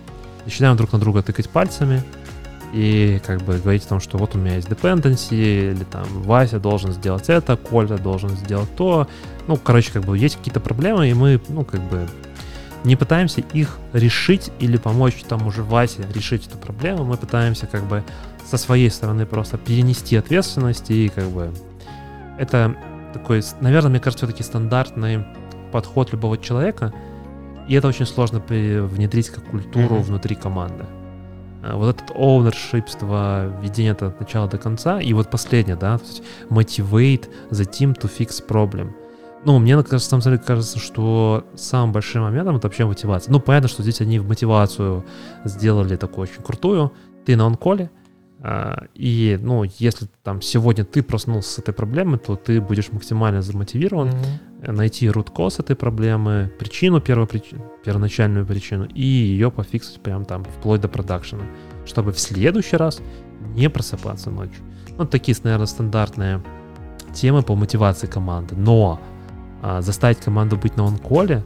начинаем 0.46 0.76
друг 0.78 0.92
на 0.94 1.00
друга 1.00 1.22
тыкать 1.22 1.50
пальцами 1.50 2.04
и 2.74 3.22
как 3.26 3.42
бы 3.42 3.58
говорить 3.58 3.86
о 3.86 3.90
том, 3.90 4.00
что 4.00 4.18
вот 4.18 4.36
у 4.36 4.38
меня 4.38 4.56
есть 4.56 4.70
dependency, 4.70 5.72
или 5.72 5.84
там 5.84 6.06
Вася 6.24 6.60
должен 6.60 6.94
сделать 6.94 7.30
это, 7.30 7.58
Коля 7.58 7.98
должен 7.98 8.30
сделать 8.30 8.74
то. 8.76 9.08
Ну, 9.52 9.58
короче, 9.58 9.92
как 9.92 10.06
бы 10.06 10.18
есть 10.18 10.38
какие-то 10.38 10.62
проблемы, 10.62 11.10
и 11.10 11.14
мы, 11.14 11.42
ну, 11.50 11.66
как 11.66 11.82
бы 11.82 12.08
не 12.86 12.96
пытаемся 12.96 13.42
их 13.42 13.80
решить 13.92 14.50
или 14.60 14.78
помочь 14.78 15.24
там 15.28 15.46
уже 15.46 15.62
Васе 15.62 16.08
решить 16.14 16.48
эту 16.48 16.58
проблему, 16.58 17.04
мы 17.04 17.18
пытаемся 17.18 17.68
как 17.68 17.84
бы 17.84 18.02
со 18.50 18.56
своей 18.56 18.90
стороны 18.90 19.26
просто 19.26 19.58
перенести 19.58 20.16
ответственность 20.16 20.90
и 20.90 21.10
как 21.10 21.26
бы 21.26 21.52
это 22.40 22.78
такой, 23.14 23.44
наверное, 23.60 23.90
мне 23.90 24.00
кажется, 24.00 24.26
все-таки 24.26 24.42
стандартный 24.42 25.26
подход 25.74 26.14
любого 26.14 26.38
человека, 26.38 26.94
и 27.68 27.76
это 27.76 27.90
очень 27.90 28.06
сложно 28.06 28.40
внедрить 28.40 29.32
как 29.32 29.44
культуру 29.44 29.96
Мгм. 29.96 30.04
внутри 30.04 30.36
команды. 30.36 30.86
А 31.62 31.76
Вот 31.76 31.90
этот 31.98 32.16
ownershipство, 32.16 33.62
ведение 33.62 33.92
это 33.92 34.08
от 34.08 34.20
начала 34.22 34.48
до 34.48 34.58
конца, 34.58 35.02
и 35.02 35.12
вот 35.12 35.30
последнее, 35.30 35.76
да, 35.76 36.00
motivate 36.50 37.28
the 37.52 37.70
team 37.70 37.94
to 38.00 38.10
fix 38.10 38.42
problem. 38.48 38.94
Ну, 39.44 39.58
мне 39.58 39.76
на 39.76 40.00
самом 40.00 40.22
деле 40.22 40.38
кажется, 40.38 40.78
что 40.78 41.46
самым 41.56 41.92
большим 41.94 42.24
моментом 42.24 42.58
это 42.58 42.68
вообще 42.68 42.86
мотивация. 42.86 43.32
Ну, 43.32 43.40
понятно, 43.40 43.70
что 43.70 43.82
здесь 43.82 44.02
они 44.02 44.20
в 44.20 44.28
мотивацию 44.28 45.04
сделали 45.46 45.96
такую 45.96 46.24
очень 46.24 46.44
крутую. 46.44 46.92
Ты 47.26 47.36
на 47.36 47.46
онколе, 47.48 47.90
а, 48.44 48.86
и, 48.94 49.40
ну, 49.42 49.64
если 49.64 50.08
там 50.24 50.42
сегодня 50.42 50.84
ты 50.86 51.02
проснулся 51.02 51.50
с 51.54 51.60
этой 51.60 51.74
проблемой, 51.74 52.20
то 52.20 52.36
ты 52.36 52.62
будешь 52.62 52.92
максимально 52.92 53.42
замотивирован 53.42 54.10
Мгм. 54.10 54.76
найти 54.76 55.08
root 55.08 55.32
cause 55.34 55.60
этой 55.60 55.76
проблемы, 55.76 56.52
причину, 56.60 57.00
первоприч- 57.00 57.60
первоначальную 57.84 58.46
причину, 58.46 58.86
и 58.86 59.02
ее 59.04 59.50
пофиксить 59.52 60.02
прям 60.02 60.26
там 60.26 60.44
вплоть 60.44 60.82
до 60.82 60.88
продакшена, 60.88 61.44
чтобы 61.86 62.12
в 62.12 62.20
следующий 62.20 62.78
раз 62.78 63.00
не 63.56 63.70
просыпаться 63.70 64.30
ночью. 64.30 64.64
Ну, 64.98 65.06
такие, 65.06 65.36
наверное, 65.44 65.68
стандартные 65.68 66.42
темы 67.14 67.42
по 67.44 67.56
мотивации 67.56 68.08
команды. 68.08 68.56
Но 68.56 69.00
а, 69.62 69.82
заставить 69.82 70.20
команду 70.20 70.58
быть 70.58 70.78
на 70.78 70.86
онколе, 70.86 71.44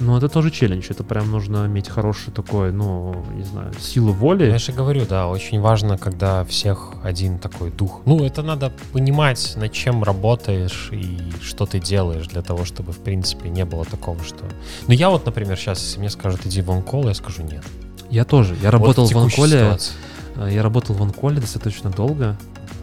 ну, 0.00 0.16
это 0.16 0.28
тоже 0.28 0.50
челлендж. 0.50 0.86
Это 0.90 1.04
прям 1.04 1.30
нужно 1.30 1.66
иметь 1.66 1.88
хороший 1.88 2.32
такой, 2.32 2.72
ну, 2.72 3.14
не 3.36 3.44
знаю, 3.44 3.72
силу 3.78 4.12
воли. 4.12 4.46
Я 4.46 4.58
же 4.58 4.72
говорю, 4.72 5.06
да, 5.08 5.28
очень 5.28 5.60
важно, 5.60 5.98
когда 5.98 6.44
всех 6.44 6.94
один 7.04 7.38
такой 7.38 7.70
дух. 7.70 8.00
Ну, 8.04 8.24
это 8.24 8.42
надо 8.42 8.72
понимать, 8.92 9.54
над 9.56 9.72
чем 9.72 10.02
работаешь 10.02 10.88
и 10.90 11.32
что 11.40 11.66
ты 11.66 11.78
делаешь 11.78 12.26
для 12.26 12.42
того, 12.42 12.64
чтобы, 12.64 12.92
в 12.92 12.98
принципе, 12.98 13.48
не 13.48 13.64
было 13.64 13.84
такого, 13.84 14.22
что... 14.24 14.44
Ну, 14.88 14.94
я 14.94 15.10
вот, 15.10 15.26
например, 15.26 15.56
сейчас, 15.56 15.80
если 15.80 16.00
мне 16.00 16.10
скажут, 16.10 16.44
иди 16.44 16.60
в 16.60 16.70
онкол, 16.70 17.06
я 17.06 17.14
скажу 17.14 17.42
нет. 17.42 17.62
Я 18.10 18.24
тоже. 18.24 18.54
Я 18.56 18.70
Вот 18.70 18.78
работал 18.78 19.06
в 19.06 19.08
текущей 19.08 19.42
онколе. 19.42 19.58
ситуации. 19.60 19.92
А, 20.36 20.48
Я 20.48 20.62
работал 20.62 20.94
в 20.96 21.02
онколе 21.02 21.40
достаточно 21.40 21.90
долго. 21.90 22.36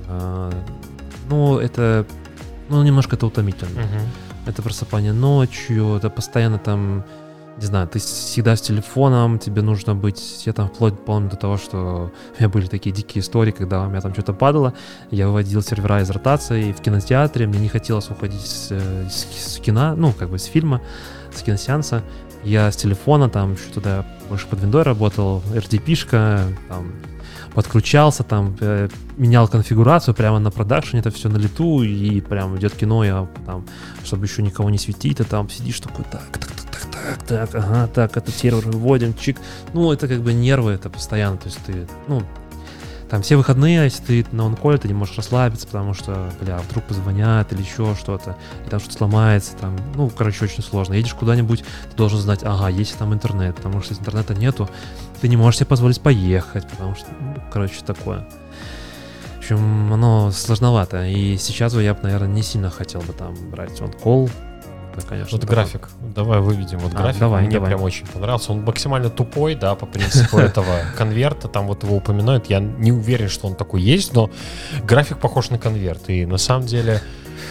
А, 0.08 0.52
Ну, 1.30 1.58
это, 1.60 2.06
ну, 2.72 2.84
немножко 2.84 3.16
это 3.16 3.26
утомительно. 3.28 3.72
Мгм. 3.82 4.02
Это 4.48 4.62
просыпание 4.62 5.14
ночью, 5.14 5.96
это 5.98 6.10
постоянно 6.10 6.58
там, 6.58 7.04
не 7.58 7.66
знаю, 7.66 7.88
ты 7.88 8.00
всегда 8.00 8.56
с 8.56 8.62
телефоном, 8.62 9.38
тебе 9.38 9.62
нужно 9.62 9.94
быть, 9.94 10.44
я 10.48 10.54
там 10.54 10.68
вплоть 10.70 10.98
помню 11.06 11.30
до 11.30 11.36
того, 11.36 11.58
что 11.58 12.12
у 12.36 12.40
меня 12.40 12.50
были 12.50 12.66
такие 12.66 12.96
дикие 12.96 13.22
истории, 13.22 13.52
когда 13.52 13.84
у 13.84 13.90
меня 13.90 14.02
там 14.02 14.14
что-то 14.14 14.34
падало, 14.34 14.74
я 15.12 15.28
выводил 15.28 15.62
сервера 15.62 16.02
из 16.02 16.10
ротации 16.10 16.72
в 16.72 16.82
кинотеатре, 16.82 17.46
мне 17.46 17.60
не 17.60 17.68
хотелось 17.70 18.10
уходить 18.10 18.42
с, 18.42 18.70
э, 18.72 19.08
с- 19.10 19.54
с 19.56 19.60
кино, 19.60 19.94
ну, 19.96 20.12
как 20.14 20.30
бы 20.30 20.40
с 20.40 20.46
фильма, 20.46 20.82
с 21.36 21.42
киносеанса, 21.44 22.02
я 22.44 22.72
с 22.72 22.76
телефона 22.78 23.30
там 23.30 23.54
еще 23.54 23.70
туда 23.72 24.06
больше 24.28 24.48
под 24.48 24.62
виндой 24.62 24.82
работал, 24.82 25.44
RDP-шка, 25.54 26.42
там, 26.68 26.92
подключался, 27.54 28.24
там, 28.24 28.56
э, 28.60 28.90
менял 29.18 29.48
конфигурацию 29.48 30.16
прямо 30.16 30.40
на 30.40 30.52
продакшене, 30.52 31.02
это 31.02 31.12
все 31.12 31.30
на 31.30 31.38
лету, 31.38 31.84
и 31.84 32.22
прям 32.22 32.58
идет 32.58 32.74
кино, 32.74 33.04
я 33.04 33.28
там, 33.46 33.66
чтобы 34.04 34.26
еще 34.26 34.42
никого 34.42 34.70
не 34.70 34.78
светить, 34.78 35.18
ты 35.18 35.24
там 35.24 35.50
сидишь 35.50 35.80
такой, 35.80 36.06
так, 36.06 36.24
так, 36.32 36.52
так, 36.52 36.66
так, 36.72 36.88
так, 36.92 37.24
так, 37.28 37.56
ага, 37.56 37.88
так, 37.88 38.18
этот 38.18 38.36
сервер 38.36 38.66
выводим, 38.66 39.14
чик. 39.14 39.38
Ну, 39.74 39.92
это 39.92 40.08
как 40.08 40.22
бы 40.22 40.34
нервы, 40.34 40.72
это 40.72 40.90
постоянно, 40.90 41.38
то 41.38 41.48
есть 41.48 41.60
ты, 41.66 41.88
ну, 42.08 42.24
там 43.12 43.24
все 43.24 43.36
выходные, 43.36 43.84
если 43.84 44.24
ты 44.24 44.26
на 44.32 44.46
онколе, 44.46 44.78
ты 44.78 44.88
не 44.88 44.94
можешь 44.94 45.18
расслабиться, 45.18 45.68
потому 45.68 45.94
что, 45.94 46.32
бля, 46.40 46.60
вдруг 46.60 46.86
позвонят 46.86 47.52
или 47.52 47.62
еще 47.62 47.94
что-то, 48.00 48.38
и 48.66 48.70
там 48.70 48.80
что-то 48.80 48.96
сломается, 48.96 49.58
там, 49.58 49.76
ну, 49.96 50.10
короче, 50.10 50.46
очень 50.46 50.64
сложно. 50.64 50.94
Едешь 50.94 51.14
куда-нибудь, 51.14 51.60
ты 51.60 51.98
должен 51.98 52.20
знать, 52.20 52.40
ага, 52.44 52.70
есть 52.70 52.98
там 52.98 53.14
интернет, 53.14 53.58
потому 53.58 53.82
что 53.82 53.92
если 53.92 54.04
интернета 54.04 54.34
нету, 54.34 54.70
ты 55.22 55.28
не 55.28 55.38
можешь 55.38 55.60
себе 55.60 55.68
позволить 55.68 56.02
поехать, 56.02 56.68
потому 56.68 56.96
что, 56.96 57.08
ну, 57.20 57.36
короче, 57.52 57.76
такое. 57.86 58.26
В 59.36 59.38
общем, 59.40 59.94
оно 59.94 60.32
сложновато. 60.32 61.06
И 61.08 61.38
сейчас 61.38 61.74
бы 61.74 61.84
я 61.84 61.94
бы, 61.94 62.00
наверное, 62.04 62.28
не 62.28 62.44
сильно 62.44 62.70
хотел 62.70 63.02
бы 63.02 63.14
там 63.14 63.36
брать 63.50 63.82
он 63.82 63.92
кол. 63.92 64.30
Это, 64.96 65.08
конечно, 65.08 65.32
Вот 65.38 65.42
такой- 65.42 65.56
график. 65.56 65.90
Давай 66.16 66.40
выведем 66.42 66.80
вот 66.80 66.94
А, 66.94 66.98
график. 67.02 67.20
давай, 67.22 67.44
Мне 67.44 67.54
давай. 67.54 67.70
прям 67.70 67.82
очень 67.82 68.06
понравился. 68.08 68.52
Он 68.52 68.62
максимально 68.64 69.10
тупой, 69.10 69.56
да, 69.56 69.74
по 69.76 69.86
принципу 69.86 70.38
этого 70.38 70.76
конверта. 70.98 71.48
Там 71.48 71.68
вот 71.68 71.84
его 71.84 71.96
упоминают. 71.96 72.50
Я 72.50 72.60
не 72.60 72.92
уверен, 72.92 73.30
что 73.30 73.48
он 73.48 73.56
такой 73.56 73.82
есть, 73.82 74.14
но 74.14 74.30
график 74.84 75.18
похож 75.20 75.50
на 75.50 75.58
конверт. 75.58 76.10
И 76.10 76.26
на 76.26 76.38
самом 76.38 76.66
деле 76.68 77.02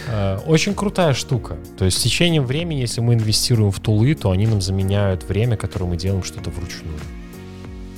э, 0.07 0.37
очень 0.45 0.75
крутая 0.75 1.13
штука. 1.15 1.57
То 1.77 1.85
есть 1.85 1.97
с 1.97 2.01
течением 2.01 2.45
времени, 2.45 2.79
если 2.81 3.01
мы 3.01 3.15
инвестируем 3.15 3.71
в 3.71 3.79
тулы, 3.79 4.13
то 4.13 4.29
они 4.29 4.45
нам 4.45 4.61
заменяют 4.61 5.23
время, 5.23 5.57
которое 5.57 5.85
мы 5.85 5.97
делаем 5.97 6.23
что-то 6.23 6.51
вручную. 6.51 6.99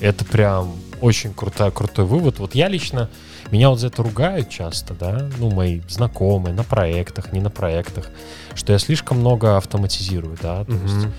Это 0.04 0.26
прям 0.26 0.74
очень 1.00 1.34
крутой, 1.34 1.72
крутой 1.72 2.04
вывод. 2.06 2.40
Вот 2.40 2.56
я 2.56 2.68
лично, 2.68 3.10
меня 3.52 3.70
вот 3.70 3.80
за 3.80 3.88
это 3.88 4.04
ругают 4.04 4.50
часто, 4.50 4.94
да, 4.94 5.30
ну, 5.40 5.50
мои 5.50 5.80
знакомые 5.88 6.54
на 6.54 6.64
проектах, 6.64 7.32
не 7.32 7.40
на 7.40 7.50
проектах, 7.50 8.10
что 8.54 8.74
я 8.74 8.80
слишком 8.80 9.20
много 9.20 9.56
автоматизирую, 9.56 10.38
да, 10.42 10.66
то 10.66 10.74
есть 10.74 10.94
Мгм. 10.96 11.14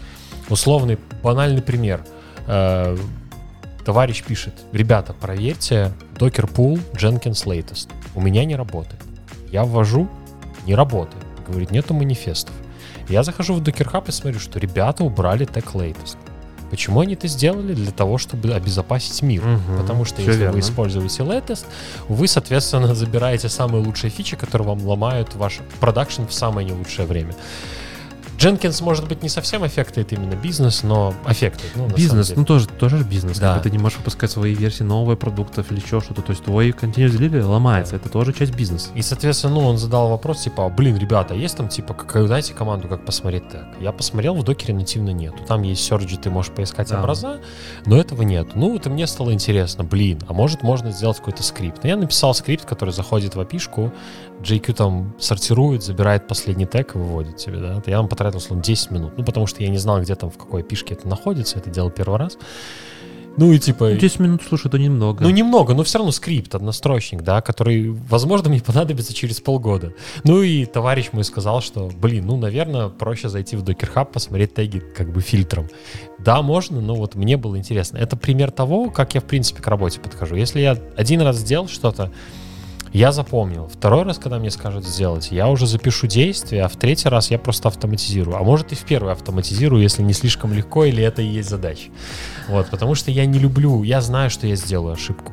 условный, 0.50 0.98
банальный 1.22 1.62
пример. 1.62 2.04
Э, 2.46 2.96
Товарищ 3.86 4.22
пишет, 4.22 4.54
ребята, 4.72 5.12
проверьте 5.12 5.92
Docker 6.16 6.50
Pool 6.50 6.80
Jenkins 6.94 7.44
Latest. 7.46 7.88
У 8.14 8.20
меня 8.20 8.44
не 8.46 8.56
работает. 8.56 9.00
Я 9.50 9.64
ввожу, 9.64 10.08
не 10.66 10.74
работает. 10.74 11.22
Говорит, 11.46 11.70
нету 11.70 11.92
манифестов. 11.94 12.54
Я 13.10 13.22
захожу 13.22 13.52
в 13.54 13.60
Docker 13.62 13.90
Hub 13.92 14.08
и 14.08 14.12
смотрю, 14.12 14.40
что 14.40 14.58
ребята 14.58 15.04
убрали 15.04 15.46
Tech 15.46 15.72
Latest. 15.74 16.16
Почему 16.74 16.98
они 16.98 17.14
это 17.14 17.28
сделали? 17.28 17.72
Для 17.72 17.92
того, 17.92 18.18
чтобы 18.18 18.52
обезопасить 18.52 19.22
мир. 19.22 19.44
Мгм. 19.44 19.78
Потому 19.78 20.04
что 20.04 20.20
если 20.22 20.40
верно. 20.40 20.54
вы 20.54 20.58
используете 20.58 21.22
Latest, 21.22 21.66
вы, 22.08 22.26
соответственно, 22.26 22.94
забираете 22.96 23.48
самые 23.48 23.84
лучшие 23.84 24.10
фичи, 24.10 24.34
которые 24.34 24.66
вам 24.66 24.84
ломают 24.84 25.36
ваш 25.36 25.60
продакшн 25.78 26.24
в 26.24 26.34
самое 26.34 26.66
не 26.66 26.72
лучшее 26.72 27.06
время. 27.06 27.32
Jenkins, 28.38 28.82
может 28.82 29.08
быть, 29.08 29.22
не 29.22 29.28
совсем 29.28 29.62
аффектует 29.62 30.12
именно 30.12 30.34
бизнес, 30.34 30.82
но 30.82 31.14
аффектует. 31.24 31.72
Ну, 31.76 31.88
Бизнес, 31.88 32.32
ну 32.36 32.44
тоже, 32.44 32.66
тоже 32.66 32.98
же 32.98 33.04
бизнес. 33.04 33.38
Да. 33.38 33.58
Ты 33.60 33.70
не 33.70 33.78
можешь 33.78 33.98
выпускать 33.98 34.30
свои 34.30 34.54
версии 34.54 34.82
новых 34.82 35.18
продуктов 35.18 35.70
или 35.72 35.80
еще 35.80 36.00
что-то. 36.00 36.22
То 36.22 36.30
есть 36.32 36.44
твой 36.44 36.70
continuous 36.70 37.16
delivery 37.18 37.42
ломается. 37.42 37.96
Это 37.96 38.08
тоже 38.08 38.32
часть 38.32 38.54
бизнеса. 38.54 38.90
И, 38.94 39.02
соответственно, 39.02 39.54
ну, 39.54 39.60
он 39.66 39.78
задал 39.78 40.08
вопрос, 40.10 40.42
типа, 40.42 40.68
блин, 40.68 40.96
ребята, 40.96 41.34
есть 41.34 41.56
там, 41.56 41.68
типа, 41.68 41.94
как, 41.94 42.28
дайте 42.28 42.54
команду, 42.54 42.88
как 42.88 43.04
посмотреть 43.04 43.48
так? 43.48 43.66
Я 43.80 43.92
посмотрел, 43.92 44.34
в 44.34 44.42
докере 44.44 44.74
нативно 44.74 45.10
нету. 45.10 45.38
Там 45.46 45.62
есть 45.62 45.90
Surge, 45.90 46.18
ты 46.20 46.30
можешь 46.30 46.52
поискать 46.52 46.88
Да. 46.90 47.00
образа, 47.00 47.40
но 47.86 47.96
этого 47.98 48.22
нет. 48.22 48.54
Ну, 48.54 48.72
вот 48.72 48.86
и 48.86 48.90
мне 48.90 49.06
стало 49.06 49.32
интересно, 49.32 49.84
блин, 49.84 50.20
а 50.28 50.32
может 50.32 50.62
можно 50.62 50.90
сделать 50.90 51.18
какой-то 51.18 51.42
скрипт? 51.42 51.80
Ну, 51.82 51.88
я 51.88 51.96
написал 51.96 52.34
скрипт, 52.34 52.64
который 52.64 52.90
заходит 52.90 53.34
в 53.34 53.40
API-шку, 53.40 53.92
JQ 54.40 54.74
там 54.74 55.14
сортирует, 55.18 55.82
забирает 55.82 56.26
последний 56.28 56.66
тег 56.66 56.94
и 56.94 56.98
выводит 56.98 57.36
тебе, 57.36 57.58
да. 57.58 57.82
Я 57.86 57.98
вам 57.98 58.08
потратил, 58.24 58.38
условно, 58.38 58.64
10 58.64 58.90
минут. 58.90 59.12
Ну, 59.18 59.24
потому 59.24 59.46
что 59.46 59.62
я 59.62 59.68
не 59.68 59.78
знал, 59.78 60.00
где 60.00 60.14
там, 60.14 60.30
в 60.30 60.38
какой 60.38 60.62
API-шке 60.62 60.94
это 60.94 61.08
находится, 61.08 61.58
это 61.58 61.70
делал 61.70 61.90
первый 61.90 62.18
раз. 62.18 62.38
Ну, 63.36 63.52
и 63.52 63.58
типа... 63.58 63.92
10 63.92 64.20
минут, 64.20 64.42
слушай, 64.48 64.68
это 64.68 64.78
немного. 64.78 65.24
Ну, 65.24 65.30
немного, 65.30 65.74
но 65.74 65.82
все 65.82 65.98
равно 65.98 66.12
скрипт, 66.12 66.54
однострочник, 66.54 67.22
да, 67.22 67.42
который, 67.42 67.90
возможно, 67.90 68.48
мне 68.48 68.60
понадобится 68.60 69.12
через 69.12 69.40
полгода. 69.40 69.92
Ну 70.22 70.40
и 70.42 70.64
товарищ 70.64 71.10
мой 71.12 71.24
сказал, 71.24 71.60
что, 71.60 71.90
блин, 72.00 72.26
ну, 72.26 72.36
наверное, 72.36 72.88
проще 72.88 73.28
зайти 73.28 73.56
в 73.56 73.64
Docker 73.64 73.92
Hub, 73.92 74.12
посмотреть 74.12 74.54
теги 74.54 74.78
как 74.78 75.12
бы 75.12 75.20
фильтром. 75.20 75.68
Да, 76.18 76.42
можно, 76.42 76.80
но 76.80 76.94
вот 76.94 77.16
мне 77.16 77.36
было 77.36 77.58
интересно. 77.58 77.98
Это 77.98 78.16
пример 78.16 78.52
того, 78.52 78.90
как 78.90 79.14
я, 79.14 79.20
в 79.20 79.24
принципе, 79.24 79.60
к 79.60 79.66
работе 79.66 80.00
подхожу. 80.00 80.36
Если 80.36 80.60
я 80.60 80.78
один 80.96 81.20
раз 81.20 81.36
сделал 81.36 81.68
что-то, 81.68 82.12
я 82.94 83.10
запомнил. 83.10 83.66
Второй 83.66 84.04
раз, 84.04 84.18
когда 84.18 84.38
мне 84.38 84.52
скажут 84.52 84.86
сделать, 84.86 85.32
я 85.32 85.48
уже 85.48 85.66
запишу 85.66 86.06
действие, 86.06 86.62
а 86.62 86.68
в 86.68 86.76
третий 86.76 87.08
раз 87.08 87.28
я 87.28 87.40
просто 87.40 87.66
автоматизирую. 87.66 88.36
А 88.36 88.44
может 88.44 88.70
и 88.70 88.76
в 88.76 88.84
первый 88.84 89.12
автоматизирую, 89.12 89.82
если 89.82 90.02
не 90.02 90.12
слишком 90.12 90.52
легко 90.52 90.84
или 90.84 91.02
это 91.02 91.20
и 91.20 91.26
есть 91.26 91.50
задача. 91.50 91.90
Вот, 92.48 92.70
потому 92.70 92.94
что 92.94 93.10
я 93.10 93.26
не 93.26 93.40
люблю, 93.40 93.82
я 93.82 94.00
знаю, 94.00 94.30
что 94.30 94.46
я 94.46 94.54
сделаю 94.54 94.94
ошибку 94.94 95.32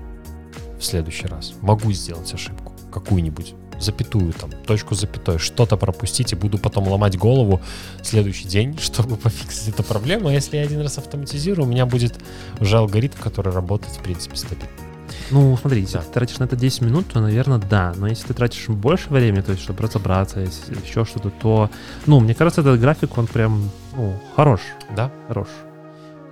в 0.80 0.84
следующий 0.84 1.28
раз. 1.28 1.54
Могу 1.62 1.92
сделать 1.92 2.34
ошибку 2.34 2.74
какую-нибудь 2.92 3.54
запятую, 3.80 4.34
там, 4.34 4.50
точку 4.66 4.96
запятой, 4.96 5.38
что-то 5.38 5.78
пропустить, 5.78 6.34
и 6.34 6.36
буду 6.36 6.58
потом 6.58 6.88
ломать 6.88 7.16
голову 7.16 7.62
следующий 8.02 8.48
день, 8.48 8.76
чтобы 8.82 9.18
пофиксить 9.18 9.70
эту 9.70 9.84
проблему. 9.84 10.30
А 10.30 10.34
если 10.34 10.58
я 10.58 10.64
один 10.64 10.82
раз 10.82 10.98
автоматизирую, 10.98 11.68
у 11.68 11.70
меня 11.70 11.86
будет 11.86 12.16
уже 12.60 12.78
алгоритм, 12.78 13.20
который 13.22 13.54
работает, 13.54 13.94
в 13.94 14.02
принципе, 14.02 14.36
стабильно. 14.36 14.91
Ну, 15.30 15.56
смотри, 15.58 15.82
если 15.82 15.98
Да. 15.98 16.04
ты 16.04 16.12
тратишь 16.12 16.40
на 16.40 16.46
это 16.46 16.56
10 16.56 16.82
минут, 16.82 17.08
то, 17.08 17.20
наверное, 17.22 17.58
да. 17.60 17.94
Но 17.98 18.08
если 18.08 18.28
ты 18.28 18.34
тратишь 18.34 18.68
больше 18.70 19.10
времени, 19.10 19.42
то 19.42 19.52
есть, 19.52 19.64
чтобы 19.64 19.84
разобраться, 19.84 20.40
если 20.40 20.76
еще 20.86 21.06
что-то, 21.06 21.30
то, 21.30 21.70
ну, 22.06 22.20
мне 22.20 22.34
кажется, 22.34 22.62
этот 22.62 22.80
график, 22.80 23.18
он 23.18 23.28
прям, 23.28 23.70
ну, 23.96 24.20
хорош, 24.36 24.62
Да? 24.96 25.12
хорош. 25.28 25.48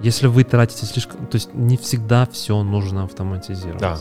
Если 0.01 0.27
вы 0.27 0.43
тратите 0.45 0.85
слишком, 0.85 1.27
то 1.27 1.35
есть 1.35 1.53
не 1.53 1.75
всегда 1.77 2.25
все 2.31 2.63
нужно 2.63 3.03
автоматизировать. 3.03 3.79
Да. 3.81 3.97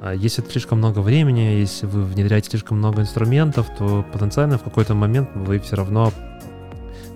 А 0.00 0.14
Если 0.14 0.42
это 0.42 0.50
слишком 0.50 0.78
много 0.78 1.00
времени, 1.00 1.40
если 1.60 1.84
вы 1.86 2.04
внедряете 2.04 2.48
слишком 2.48 2.78
много 2.78 3.02
инструментов, 3.02 3.66
то 3.78 4.02
потенциально 4.12 4.56
в 4.56 4.62
какой-то 4.62 4.94
момент 4.94 5.28
вы 5.34 5.58
все 5.60 5.76
равно, 5.76 6.10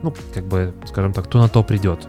ну, 0.02 0.14
как 0.34 0.44
бы, 0.44 0.74
скажем 0.86 1.14
так, 1.14 1.26
то 1.28 1.38
на 1.38 1.48
то 1.48 1.62
придет. 1.62 2.06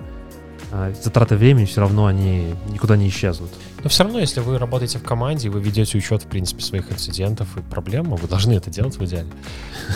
А 0.78 0.92
затраты 1.02 1.38
времени 1.38 1.64
все 1.64 1.80
равно 1.80 2.06
они 2.06 2.54
никуда 2.68 2.98
не 2.98 3.08
исчезнут. 3.08 3.50
Но 3.82 3.90
все 3.90 4.04
равно, 4.04 4.20
если 4.20 4.42
вы 4.42 4.58
работаете 4.58 5.00
в 5.00 5.04
команде, 5.04 5.48
и 5.48 5.50
вы 5.50 5.62
ведете 5.62 5.98
учет, 5.98 6.24
в 6.24 6.28
принципе, 6.28 6.62
своих 6.62 6.92
инцидентов 6.92 7.48
и 7.56 7.62
проблем, 7.62 8.14
а 8.14 8.18
вы 8.18 8.28
должны 8.28 8.52
это 8.52 8.70
делать 8.70 8.98
в 8.98 9.06
идеале, 9.06 9.30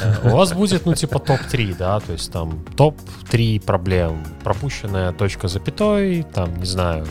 э, 0.01 0.29
у 0.29 0.37
вас 0.37 0.53
будет, 0.53 0.85
ну, 0.85 0.95
типа 0.95 1.19
топ-3, 1.19 1.75
да, 1.77 1.99
то 1.99 2.13
есть 2.13 2.31
там 2.31 2.63
топ-3 2.77 3.61
проблем. 3.61 4.23
Пропущенная 4.41 5.11
точка 5.11 5.49
запятой, 5.49 6.25
там, 6.33 6.57
не 6.57 6.65
знаю, 6.65 7.05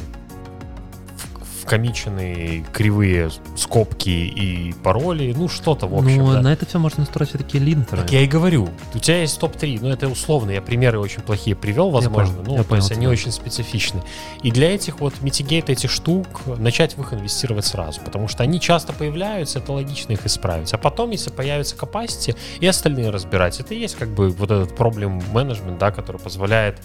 вкомиченные 1.69 2.65
кривые 2.73 3.31
скобки 3.55 4.09
и 4.09 4.73
пароли, 4.83 5.35
ну, 5.37 5.49
что-то, 5.49 5.87
в 5.87 5.95
общем, 5.95 6.25
ну, 6.25 6.33
да. 6.33 6.41
на 6.41 6.53
это 6.55 6.65
все 6.65 6.79
можно 6.79 7.01
настроить 7.01 7.29
все-таки 7.29 7.59
линтеры. 7.59 8.01
Так 8.01 8.11
я 8.11 8.23
и 8.23 8.27
говорю, 8.27 8.71
у 8.95 8.99
тебя 8.99 9.21
есть 9.21 9.39
топ-3, 9.39 9.79
но 9.83 9.91
это 9.91 10.09
условно, 10.09 10.51
я 10.51 10.63
примеры 10.63 10.99
очень 10.99 11.21
плохие 11.21 11.55
привел, 11.55 11.91
возможно, 11.91 12.37
понял, 12.37 12.49
ну, 12.49 12.57
я 12.57 12.63
то 12.63 12.69
понял 12.71 12.81
есть 12.81 12.93
они 12.93 13.03
тебя. 13.03 13.11
очень 13.11 13.33
специфичны. 13.33 14.03
И 14.43 14.51
для 14.51 14.75
этих 14.75 15.01
вот 15.01 15.21
митигейт 15.21 15.69
этих 15.69 15.91
штук 15.91 16.27
начать 16.57 16.97
в 16.97 17.03
их 17.03 17.13
инвестировать 17.13 17.67
сразу, 17.67 18.01
потому 18.01 18.29
что 18.29 18.43
они 18.43 18.61
часто 18.61 18.95
появляются, 18.95 19.59
это 19.59 19.73
логично 19.73 20.15
их 20.15 20.25
исправить. 20.25 20.73
А 20.73 20.79
потом, 20.79 21.11
если 21.11 21.29
появится 21.29 21.77
capacity, 21.77 22.35
и 22.61 22.67
остальные 22.67 23.11
разбирать. 23.11 23.61
Это 23.61 23.75
и 23.75 23.79
есть 23.79 23.97
как 23.97 24.09
бы 24.09 24.31
вот 24.31 24.51
этот 24.51 24.75
проблем 24.75 25.21
менеджмент, 25.33 25.77
да, 25.77 25.91
который 25.91 26.19
позволяет 26.19 26.81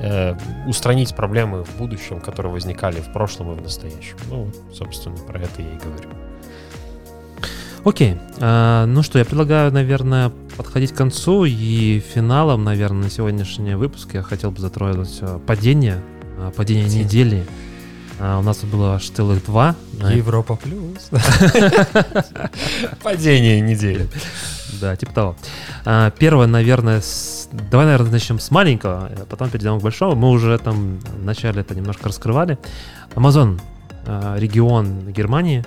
э, 0.00 0.34
устранить 0.66 1.14
проблемы 1.14 1.62
в 1.62 1.76
будущем, 1.76 2.20
которые 2.20 2.52
возникали 2.52 3.00
в 3.00 3.12
прошлом 3.12 3.52
и 3.52 3.54
в 3.54 3.62
настоящем. 3.62 4.16
Ну, 4.30 4.50
собственно, 4.72 5.16
про 5.16 5.40
это 5.40 5.62
я 5.62 5.68
и 5.74 5.78
говорю. 5.78 6.08
Окей. 7.84 8.16
А, 8.40 8.86
ну 8.86 9.02
что, 9.02 9.18
я 9.18 9.24
предлагаю, 9.24 9.70
наверное, 9.72 10.30
подходить 10.56 10.92
к 10.92 10.96
концу 10.96 11.44
и 11.44 12.00
финалом, 12.14 12.64
наверное, 12.64 13.04
на 13.04 13.10
сегодняшний 13.10 13.74
выпуск 13.74 14.14
я 14.14 14.22
хотел 14.22 14.50
бы 14.50 14.60
затронуть 14.60 15.18
а, 15.20 15.38
падение, 15.38 16.00
а, 16.38 16.50
падение 16.50 16.84
Падение. 16.84 17.04
недели. 17.04 17.46
А, 18.20 18.38
у 18.38 18.42
нас 18.42 18.58
было 18.64 18.94
аж 18.94 19.08
целых 19.10 19.44
два. 19.44 19.74
Европа 20.14 20.56
плюс. 20.56 21.10
Падение 23.02 23.60
недели. 23.60 24.08
Да, 24.80 24.96
типа 24.96 25.12
того. 25.12 25.36
А, 25.84 26.10
Первое, 26.10 26.46
наверное, 26.46 27.00
с- 27.00 27.48
давай, 27.70 27.86
наверное, 27.86 28.10
начнем 28.12 28.38
с 28.38 28.50
маленького, 28.50 29.10
а 29.12 29.26
потом 29.28 29.50
перейдем 29.50 29.78
к 29.78 29.82
большому. 29.82 30.14
Мы 30.14 30.30
уже 30.30 30.56
там 30.58 30.98
в 30.98 31.24
начале 31.24 31.60
это 31.60 31.74
немножко 31.74 32.08
раскрывали. 32.08 32.58
Amazon, 33.14 33.60
регион 34.06 35.10
Германии, 35.12 35.64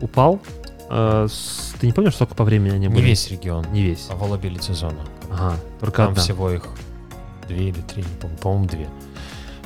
упал. 0.00 0.40
А, 0.88 1.26
с- 1.28 1.74
Ты 1.80 1.86
не 1.86 1.92
помнишь, 1.92 2.14
сколько 2.14 2.34
по 2.34 2.44
времени 2.44 2.70
они 2.70 2.86
Не 2.86 2.94
были? 2.94 3.04
весь 3.06 3.30
регион. 3.30 3.66
Не 3.72 3.82
весь. 3.82 4.08
Availability 4.08 4.72
зона. 4.72 5.00
Ага, 5.30 5.56
только 5.80 5.96
Там 6.02 6.10
одна. 6.10 6.22
всего 6.22 6.50
их 6.50 6.68
две 7.48 7.68
или 7.70 7.80
три, 7.80 8.02
не 8.02 8.16
помню. 8.20 8.36
По-моему, 8.38 8.66
две. 8.66 8.88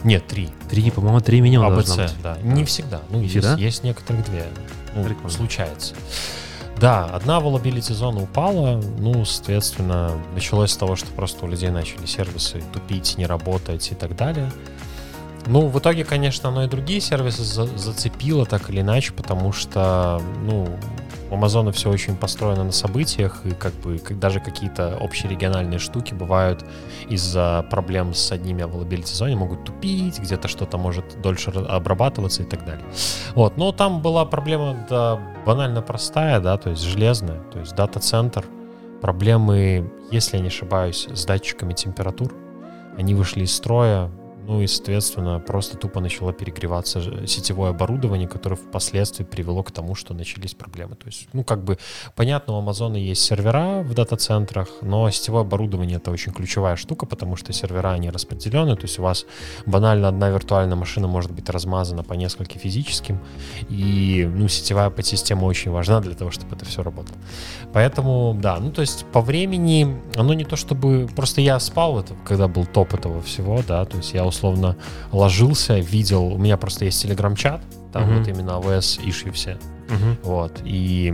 Нет, 0.02 0.26
три. 0.26 0.48
Три, 0.70 0.90
по-моему, 0.90 1.20
три 1.20 1.40
минимум 1.42 1.72
АБЦ, 1.74 1.96
быть. 1.96 2.10
да. 2.22 2.38
Не 2.42 2.64
всегда. 2.64 3.02
Ну, 3.10 3.18
Не 3.18 3.24
есть, 3.24 3.32
всегда? 3.34 3.54
есть 3.56 3.84
некоторых 3.84 4.24
две. 4.24 4.46
Ну, 4.94 5.04
Прикольно. 5.04 5.28
случается. 5.30 5.94
Да, 6.80 7.04
одна 7.04 7.38
availability 7.38 7.92
зона 7.92 8.22
упала, 8.22 8.80
ну, 8.98 9.24
соответственно, 9.26 10.12
началось 10.34 10.70
с 10.72 10.76
того, 10.78 10.96
что 10.96 11.08
просто 11.12 11.44
у 11.44 11.48
людей 11.48 11.68
начали 11.68 12.06
сервисы 12.06 12.62
тупить, 12.72 13.18
не 13.18 13.26
работать 13.26 13.92
и 13.92 13.94
так 13.94 14.16
далее. 14.16 14.50
Ну, 15.46 15.68
в 15.68 15.78
итоге, 15.78 16.04
конечно, 16.04 16.48
оно 16.48 16.64
и 16.64 16.68
другие 16.68 17.00
сервисы 17.00 17.42
за- 17.42 17.66
зацепило 17.78 18.46
так 18.46 18.70
или 18.70 18.80
иначе, 18.80 19.12
потому 19.12 19.52
что, 19.52 20.20
ну, 20.44 20.68
у 21.30 21.34
Амазона 21.34 21.70
все 21.70 21.90
очень 21.90 22.16
построено 22.16 22.64
на 22.64 22.72
событиях, 22.72 23.42
и 23.44 23.50
как 23.50 23.72
бы 23.74 23.98
как 23.98 24.18
даже 24.18 24.40
какие-то 24.40 24.96
общерегиональные 25.00 25.78
штуки 25.78 26.12
бывают 26.12 26.64
из-за 27.08 27.64
проблем 27.70 28.14
с 28.14 28.32
одними 28.32 28.62
availability 28.62 29.14
зоне 29.14 29.36
могут 29.36 29.64
тупить, 29.64 30.18
где-то 30.18 30.48
что-то 30.48 30.76
может 30.76 31.20
дольше 31.22 31.50
ра- 31.50 31.66
обрабатываться 31.66 32.42
и 32.42 32.46
так 32.46 32.64
далее. 32.64 32.84
Вот, 33.34 33.56
но 33.56 33.72
там 33.72 34.02
была 34.02 34.24
проблема, 34.24 34.84
да, 34.88 35.20
банально 35.46 35.82
простая, 35.82 36.40
да, 36.40 36.56
то 36.56 36.70
есть 36.70 36.82
железная, 36.82 37.40
то 37.52 37.60
есть 37.60 37.74
дата-центр, 37.76 38.44
проблемы, 39.00 39.90
если 40.10 40.36
я 40.36 40.42
не 40.42 40.48
ошибаюсь, 40.48 41.08
с 41.12 41.24
датчиками 41.24 41.74
температур, 41.74 42.34
они 42.98 43.14
вышли 43.14 43.44
из 43.44 43.54
строя, 43.54 44.10
ну 44.50 44.60
и, 44.60 44.66
соответственно, 44.66 45.38
просто 45.38 45.76
тупо 45.76 46.00
начало 46.00 46.32
перегреваться 46.32 47.00
ж- 47.00 47.26
сетевое 47.28 47.70
оборудование, 47.70 48.26
которое 48.26 48.56
впоследствии 48.56 49.22
привело 49.22 49.62
к 49.62 49.70
тому, 49.70 49.94
что 49.94 50.12
начались 50.12 50.54
проблемы. 50.54 50.96
То 50.96 51.06
есть, 51.06 51.28
ну, 51.32 51.44
как 51.44 51.62
бы, 51.62 51.78
понятно, 52.16 52.54
у 52.54 52.58
Амазона 52.58 52.96
есть 52.96 53.22
сервера 53.22 53.82
в 53.84 53.94
дата-центрах, 53.94 54.68
но 54.82 55.08
сетевое 55.10 55.42
оборудование— 55.42 55.96
это 55.98 56.10
очень 56.10 56.32
ключевая 56.32 56.74
штука, 56.74 57.06
потому 57.06 57.36
что 57.36 57.52
сервера, 57.52 57.92
они 57.92 58.10
распределены, 58.10 58.74
то 58.74 58.82
есть 58.82 58.98
у 58.98 59.02
вас 59.02 59.24
банально 59.66 60.08
одна 60.08 60.30
виртуальная 60.30 60.76
машина 60.76 61.06
может 61.06 61.30
быть 61.30 61.48
размазана 61.48 62.02
по 62.02 62.14
нескольким 62.14 62.58
физическим, 62.60 63.20
и, 63.68 64.28
ну, 64.34 64.48
сетевая 64.48 64.90
подсистема 64.90 65.44
очень 65.44 65.70
важна 65.70 66.00
для 66.00 66.14
того, 66.16 66.32
чтобы 66.32 66.56
это 66.56 66.64
все 66.64 66.82
работало. 66.82 67.18
Поэтому, 67.72 68.36
да, 68.42 68.58
ну, 68.58 68.72
то 68.72 68.80
есть 68.80 69.06
по 69.12 69.20
времени 69.20 69.96
оно 70.16 70.34
не 70.34 70.44
то 70.44 70.56
чтобы... 70.56 71.08
Просто 71.14 71.40
я 71.40 71.60
спал, 71.60 72.00
это, 72.00 72.14
когда 72.24 72.48
был 72.48 72.66
топ 72.66 72.94
этого 72.94 73.22
всего, 73.22 73.62
да, 73.68 73.84
то 73.84 73.96
есть 73.96 74.12
я 74.12 74.24
условно 74.40 74.76
ложился, 75.12 75.78
видел... 75.78 76.24
У 76.24 76.38
меня 76.38 76.56
просто 76.56 76.86
есть 76.86 77.02
телеграм-чат, 77.02 77.60
там 77.92 78.04
Мгм. 78.04 78.18
вот 78.18 78.28
именно 78.28 78.50
AWS 78.50 79.00
иши 79.08 79.30
все, 79.32 79.58
Мгм. 79.90 80.16
вот, 80.22 80.60
и 80.64 81.12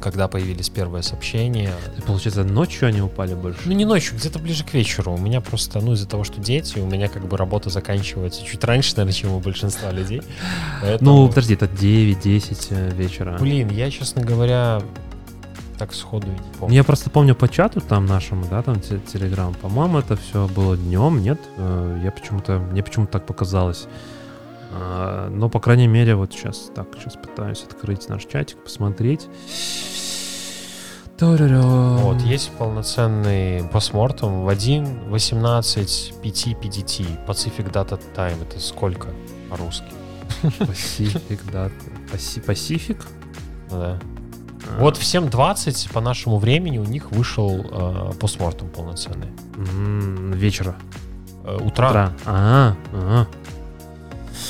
когда 0.00 0.28
появились 0.28 0.68
первые 0.68 1.02
сообщения, 1.02 1.72
И 1.96 2.00
Получается, 2.02 2.44
ночью 2.44 2.86
они 2.88 3.00
упали 3.00 3.34
больше? 3.34 3.58
ну, 3.64 3.72
не 3.72 3.84
ночью, 3.84 4.16
где-то 4.16 4.38
ближе 4.38 4.62
к 4.62 4.72
вечеру. 4.72 5.12
У 5.12 5.18
меня 5.18 5.40
просто, 5.40 5.80
ну, 5.80 5.94
из-за 5.94 6.06
того, 6.08 6.22
что 6.22 6.40
дети, 6.40 6.78
у 6.78 6.86
меня 6.86 7.08
как 7.08 7.26
бы 7.26 7.36
работа 7.36 7.68
заканчивается 7.70 8.44
чуть 8.44 8.62
раньше, 8.62 8.92
наверное, 8.96 9.12
чем 9.12 9.32
у 9.32 9.40
большинства 9.40 9.90
людей. 9.90 10.22
Поэтому, 10.80 11.10
Ну, 11.22 11.28
подожди, 11.28 11.54
это 11.54 11.66
9-10 11.66 12.68
э, 12.70 12.90
вечера. 12.94 13.36
блин, 13.40 13.70
я, 13.70 13.90
честно 13.90 14.22
говоря, 14.22 14.80
так 15.78 15.94
сходу 15.94 16.26
и 16.26 16.30
не 16.30 16.38
помню. 16.58 16.74
Я 16.74 16.84
просто 16.84 17.10
помню 17.10 17.34
по 17.34 17.48
чату 17.48 17.80
там 17.80 18.06
нашему, 18.06 18.44
да, 18.50 18.62
там 18.62 18.80
те- 18.80 18.98
Телеграм. 18.98 19.54
По-моему, 19.54 19.98
это 19.98 20.16
все 20.16 20.46
было 20.48 20.76
днем, 20.76 21.20
нет? 21.22 21.38
Э, 21.56 22.00
Я 22.04 22.10
почему-то, 22.10 22.58
мне 22.58 22.82
почему-то 22.82 23.12
так 23.12 23.26
показалось. 23.26 23.86
А, 24.72 25.30
Но, 25.30 25.48
по 25.48 25.60
крайней 25.60 25.86
мере, 25.88 26.14
вот 26.14 26.32
сейчас, 26.32 26.70
так, 26.74 26.88
сейчас 26.98 27.14
пытаюсь 27.14 27.62
открыть 27.62 28.08
наш 28.08 28.24
чатик, 28.26 28.58
посмотреть. 28.58 29.28
Вот, 31.62 32.20
есть 32.20 32.50
полноценный 32.52 33.64
постмортум 33.72 34.44
в 34.44 34.48
1.18 34.48 36.20
5 36.22 36.46
PDT. 36.62 37.26
Pacific 37.26 37.72
Data 37.72 38.00
Time. 38.14 38.42
Это 38.42 38.60
сколько 38.60 39.08
по-русски? 39.50 39.86
Pacific. 40.42 41.40
Паси- 42.12 42.44
Pacific? 42.44 42.98
Да. 43.70 43.98
А, 44.66 44.80
Вот 44.80 44.96
в 44.96 45.02
7.20 45.02 45.92
по 45.92 46.00
нашему 46.00 46.38
времени 46.38 46.78
у 46.78 46.84
них 46.84 47.10
вышел 47.10 47.64
э, 47.70 48.12
постмортум 48.20 48.68
полноценный. 48.68 49.28
м, 49.56 50.32
Вечера. 50.32 50.74
Э, 51.44 51.56
утра. 51.56 51.88
Утра. 51.90 52.12
А, 52.26 52.74
а. 52.92 53.26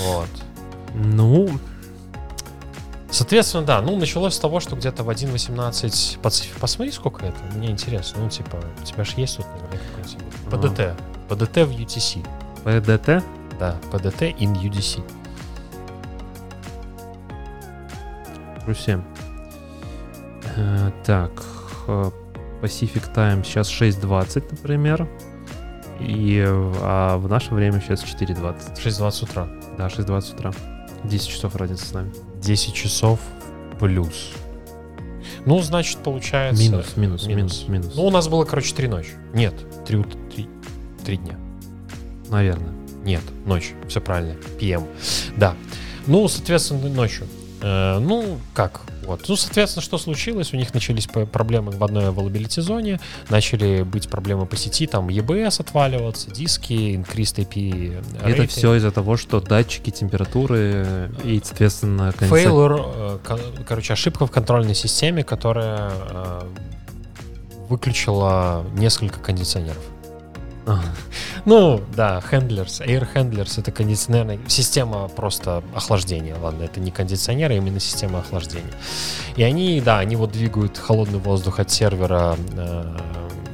Вот. 0.03 0.29
Ну, 0.95 1.49
Соответственно, 3.11 3.65
да, 3.65 3.81
ну, 3.81 3.97
началось 3.97 4.35
с 4.35 4.39
того, 4.39 4.61
что 4.61 4.77
где-то 4.77 5.03
в 5.03 5.09
1.18 5.09 6.21
Pacific... 6.21 6.59
Посмотри, 6.61 6.93
сколько 6.93 7.25
это, 7.25 7.39
мне 7.55 7.71
интересно. 7.71 8.21
Ну, 8.23 8.29
типа, 8.29 8.59
у 8.81 8.85
тебя 8.85 9.03
же 9.03 9.13
есть 9.17 9.39
тут 9.39 9.47
наверняка 9.47 9.85
какой-нибудь 9.97 10.77
PDT. 10.77 10.95
PDT 11.31 11.65
в 11.65 11.71
UTC. 11.71 12.27
PDT? 12.65 13.23
Да, 13.59 13.77
PDT 13.91 14.37
in 14.39 14.53
UDC. 14.63 15.03
Руси. 18.67 18.93
Э, 18.93 19.01
Так, 21.05 21.31
э, 21.87 22.11
Pacific 22.63 23.13
Time 23.15 23.45
сейчас 23.45 23.71
6.20, 23.71 24.45
например. 24.51 25.09
И 26.01 26.43
э, 26.47 26.73
а 26.83 27.17
в 27.19 27.29
наше 27.29 27.55
время 27.55 27.81
сейчас 27.81 28.05
4.20. 28.05 28.77
6.20 28.77 29.25
утра. 29.25 29.49
Да, 29.77 29.87
6.20 29.89 30.35
утра. 30.35 30.53
10 31.05 31.29
часов 31.29 31.57
разница 31.57 31.87
с 31.87 31.93
нами. 31.93 32.13
10 32.43 32.75
часов 32.75 33.21
плюс. 33.79 34.33
Ну, 35.45 35.61
значит, 35.61 35.99
получается... 35.99 36.63
Минус, 36.63 36.97
минус, 36.97 37.27
минус, 37.27 37.65
минус. 37.69 37.93
Ну, 37.95 38.07
у 38.07 38.11
нас 38.11 38.29
было, 38.29 38.45
короче, 38.45 38.75
три 38.75 38.89
ночи. 38.89 39.11
Нет, 39.33 39.55
три, 39.87 39.97
ут- 39.97 40.17
три, 40.35 40.49
три 41.05 41.17
дня. 41.17 41.37
Наверное. 42.29 42.73
Нет, 43.05 43.23
ночь. 43.47 43.73
Все 43.89 44.01
правильно. 44.01 44.35
PM. 44.61 44.87
Да. 45.37 45.55
Ну, 46.07 46.27
соответственно, 46.29 46.89
ночью. 46.89 47.27
Э, 47.69 47.99
ну, 47.99 48.39
как? 48.55 48.81
Вот. 49.05 49.25
Ну, 49.29 49.37
соответственно, 49.37 49.83
что 49.83 49.99
случилось? 49.99 50.55
У 50.55 50.57
них 50.57 50.73
начались 50.75 51.07
проблемы 51.07 51.71
в 51.73 51.85
одной 51.85 52.05
availability 52.07 52.61
зоне, 52.63 52.99
начали 53.29 53.83
быть 53.83 54.09
проблемы 54.09 54.47
по 54.47 54.57
сети, 54.57 54.87
там 54.87 55.09
EBS 55.09 55.61
отваливаться, 55.61 56.31
диски, 56.31 56.73
increased 56.97 57.37
IP. 57.37 58.03
Это 58.23 58.43
rate. 58.43 58.47
все 58.47 58.75
из-за 58.77 58.91
того, 58.91 59.17
что 59.17 59.41
датчики 59.41 59.91
температуры 59.91 61.11
и, 61.25 61.41
соответственно, 61.45 62.13
конденса- 62.19 62.29
Фейлор, 62.29 62.73
э, 62.97 63.19
ко- 63.23 63.39
короче, 63.67 63.93
ошибка 63.93 64.27
в 64.27 64.31
контрольной 64.31 64.75
системе, 64.75 65.23
которая 65.25 65.91
э, 66.11 66.43
выключила 67.69 68.65
несколько 68.75 69.21
кондиционеров. 69.21 69.83
Ну, 71.45 71.81
да, 71.95 72.23
handlers, 72.31 72.85
air 72.85 73.09
handlers 73.15 73.59
это 73.59 73.73
кондиционерная 73.73 74.39
система 74.49 75.09
просто 75.09 75.63
охлаждения. 75.75 76.37
Ладно, 76.37 76.65
это 76.65 76.81
не 76.81 76.91
кондиционер, 76.91 77.51
а 77.51 77.55
именно 77.55 77.81
система 77.81 78.19
охлаждения. 78.19 78.73
И 79.37 79.43
они, 79.43 79.81
да, 79.81 79.99
они 79.99 80.17
вот 80.17 80.33
двигают 80.33 80.77
холодный 80.77 81.19
воздух 81.19 81.59
от 81.61 81.71
сервера. 81.71 82.37
э, 82.53 82.97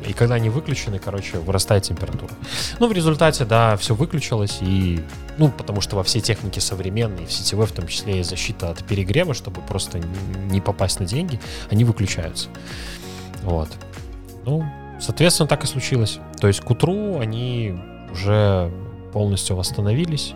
и 0.08 0.12
когда 0.12 0.34
они 0.34 0.50
выключены, 0.50 0.98
короче, 0.98 1.38
вырастает 1.38 1.84
температура. 1.84 2.32
Ну, 2.78 2.88
в 2.88 2.92
результате, 2.92 3.44
да, 3.44 3.76
все 3.76 3.94
выключилось, 3.94 4.58
и, 4.60 5.02
ну, 5.38 5.50
потому 5.50 5.80
что 5.80 5.96
во 5.96 6.02
всей 6.02 6.20
технике 6.20 6.60
современной, 6.60 7.26
в 7.26 7.32
сетевой 7.32 7.66
в 7.66 7.72
том 7.72 7.86
числе, 7.86 8.18
есть 8.18 8.30
защита 8.30 8.70
от 8.70 8.84
перегрева, 8.84 9.34
чтобы 9.34 9.62
просто 9.62 10.00
не 10.50 10.60
попасть 10.60 11.00
на 11.00 11.06
деньги, 11.06 11.40
они 11.70 11.84
выключаются. 11.84 12.48
Вот. 13.42 13.68
Ну, 14.44 14.64
соответственно, 15.00 15.48
так 15.48 15.64
и 15.64 15.66
случилось. 15.66 16.18
То 16.40 16.46
есть 16.46 16.60
к 16.60 16.70
утру 16.70 17.18
они 17.18 17.74
уже 18.12 18.70
полностью 19.12 19.56
восстановились, 19.56 20.34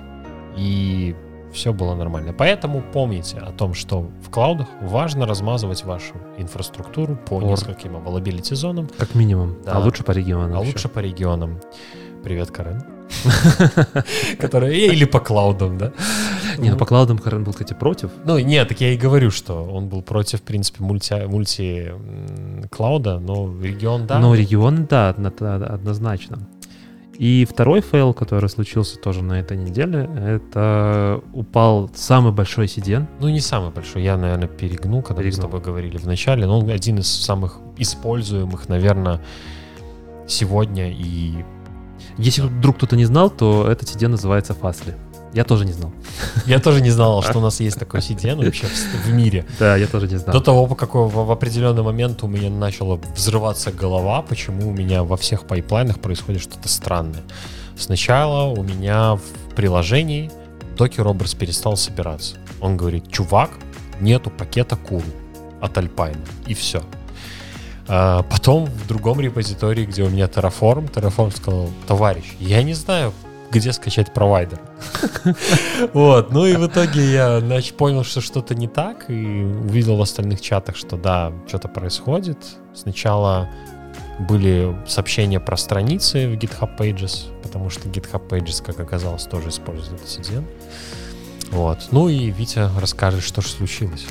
и 0.56 1.14
все 1.52 1.72
было 1.72 1.94
нормально. 1.94 2.32
Поэтому 2.32 2.82
помните 2.93 3.39
о 3.39 3.52
том, 3.52 3.74
что 3.74 4.09
в 4.22 4.30
клаудах 4.30 4.68
важно 4.80 5.26
размазывать 5.26 5.85
вашу 5.85 6.14
инфраструктуру 6.36 7.16
по 7.16 7.35
Ор. 7.35 7.44
нескольким 7.44 7.97
availability 7.97 8.55
зонам, 8.55 8.89
как 8.98 9.14
минимум. 9.14 9.56
Да. 9.64 9.72
А 9.72 9.78
лучше 9.78 10.05
по 10.05 10.12
регионам. 10.12 10.56
а 10.56 10.60
ещё. 10.60 10.72
лучше 10.72 10.89
по 10.89 10.98
регионам. 11.01 11.60
Привет, 12.22 12.51
Карен. 12.51 12.82
Которая 14.39 14.72
или 14.72 15.05
по 15.05 15.20
клаудам, 15.20 15.78
да? 15.78 15.93
Не, 16.59 16.70
ну 16.70 16.76
по 16.76 16.85
cloud 16.85 17.09
ам 17.09 17.19
Карен 17.18 17.44
был, 17.44 17.52
кстати, 17.52 17.72
против. 17.72 18.10
Ну, 18.24 18.39
нет, 18.39 18.68
так 18.68 18.80
я 18.80 18.93
и 18.93 18.97
говорю, 18.97 19.30
что 19.30 19.64
он 19.64 19.89
был 19.89 20.02
против, 20.02 20.40
в 20.40 20.43
принципе, 20.43 20.82
multi, 20.82 21.15
cloud 22.70 23.05
а, 23.05 23.19
но 23.19 23.53
регион, 23.62 24.07
да. 24.07 24.19
Но 24.19 24.35
регион, 24.35 24.86
да, 24.86 25.11
одно- 25.11 25.65
однозначно. 25.74 26.39
И 27.19 27.45
второй 27.51 27.81
fail, 27.81 28.15
который 28.15 28.49
случился 28.49 28.97
тоже 28.99 29.24
на 29.24 29.40
этой 29.40 29.57
неделе, 29.57 30.09
это 30.16 31.20
упал 31.32 31.90
самый 31.95 32.32
большой 32.32 32.66
CDN. 32.66 33.09
Ну, 33.20 33.28
не 33.28 33.40
самый 33.40 33.70
большой. 33.73 34.05
Я, 34.05 34.16
наверное, 34.16 34.47
перегнул, 34.47 35.03
когда 35.03 35.23
мы 35.23 35.28
с 35.32 35.35
Перегнул. 35.35 35.51
тобой 35.51 35.61
говорили 35.65 35.99
в 35.99 36.07
начале. 36.07 36.47
Но 36.47 36.61
он 36.61 36.70
один 36.70 36.99
из 36.99 37.09
самых 37.09 37.59
используемых, 37.77 38.69
наверное, 38.69 39.20
сегодня. 40.28 40.90
И 40.93 41.45
Если 42.19 42.43
вдруг 42.43 42.77
кто-то 42.77 42.95
не 42.97 43.05
знал, 43.05 43.31
то 43.31 43.66
этот 43.69 43.89
CDN 43.89 44.09
называется 44.11 44.53
Fastly. 44.61 44.95
Я 45.33 45.45
тоже 45.45 45.65
не 45.65 45.73
знал. 45.73 45.93
я 46.47 46.59
тоже 46.59 46.81
не 46.81 46.91
знал, 46.91 47.23
что 47.23 47.39
у 47.39 47.43
нас 47.43 47.61
есть 47.61 47.79
такой 47.79 48.01
CDN 48.01 48.45
вообще 48.45 48.67
в, 48.67 49.13
мире. 49.13 49.45
Да, 49.59 49.77
я 49.77 49.87
тоже 49.87 50.09
не 50.09 50.19
знал. 50.19 50.33
До 50.33 50.41
того, 50.41 50.67
по 50.67 50.75
какой 50.75 51.09
в, 51.09 51.31
определенный 51.31 51.83
момент 51.83 52.23
у 52.23 52.27
меня 52.27 52.51
начала 52.51 52.99
взрываться 53.15 53.71
голова, 53.71 54.23
почему 54.23 54.69
у 54.69 54.73
меня 54.73 55.05
во 55.05 55.17
всех 55.17 55.47
пайплайнах 55.47 56.01
происходит 56.01 56.43
что-то 56.43 56.69
странное. 56.69 57.23
Сначала 57.77 58.45
у 58.45 58.63
меня 58.63 59.17
в 59.17 59.55
приложении 59.55 60.31
Docker 60.77 61.05
Roberts 61.05 61.37
перестал 61.37 61.77
собираться. 61.77 62.37
Он 62.61 62.77
говорит, 62.77 63.11
чувак, 63.11 63.51
нету 64.01 64.31
пакета 64.31 64.77
куру 64.77 65.05
от 65.61 65.77
Alpine. 65.77 66.19
И 66.47 66.55
все. 66.55 66.83
А 67.87 68.23
потом 68.23 68.67
в 68.67 68.87
другом 68.87 69.21
репозитории, 69.21 69.87
где 69.87 70.03
у 70.03 70.11
меня 70.11 70.27
Terraform, 70.27 70.93
Terraform 70.93 71.35
сказал, 71.35 71.71
товарищ, 71.87 72.37
я 72.39 72.63
не 72.63 72.75
знаю, 72.75 73.13
где 73.51 73.73
скачать 73.73 74.12
провайдер. 74.12 74.61
Вот, 75.93 76.33
ну 76.33 76.47
и 76.47 76.57
в 76.57 76.66
итоге 76.66 77.12
я 77.12 77.39
нач- 77.39 77.73
понял, 77.75 78.05
что 78.05 78.20
что-то 78.20 78.55
не 78.55 78.69
так, 78.69 79.09
и 79.11 79.15
увидел 79.15 79.97
в 79.97 80.03
остальных 80.03 80.41
чатах, 80.41 80.77
что 80.77 80.97
да, 80.97 81.33
что-то 81.47 81.69
происходит. 81.69 82.39
Сначала 82.75 83.49
были 84.19 84.77
сообщения 84.87 85.41
про 85.41 85.57
страницы 85.57 86.29
в 86.29 86.33
GitHub 86.33 86.77
Pages, 86.77 87.27
потому 87.43 87.70
что 87.70 87.89
GitHub 87.89 88.29
Pages, 88.29 88.62
как 88.65 88.81
оказалось, 88.81 89.25
тоже 89.25 89.49
использует 89.51 90.01
CDN. 90.03 90.45
Вот. 91.51 91.79
Ну 91.93 92.09
и 92.09 92.31
Витя 92.31 92.69
расскажет, 92.79 93.23
что 93.23 93.41
же 93.41 93.49
случилось. 93.49 94.07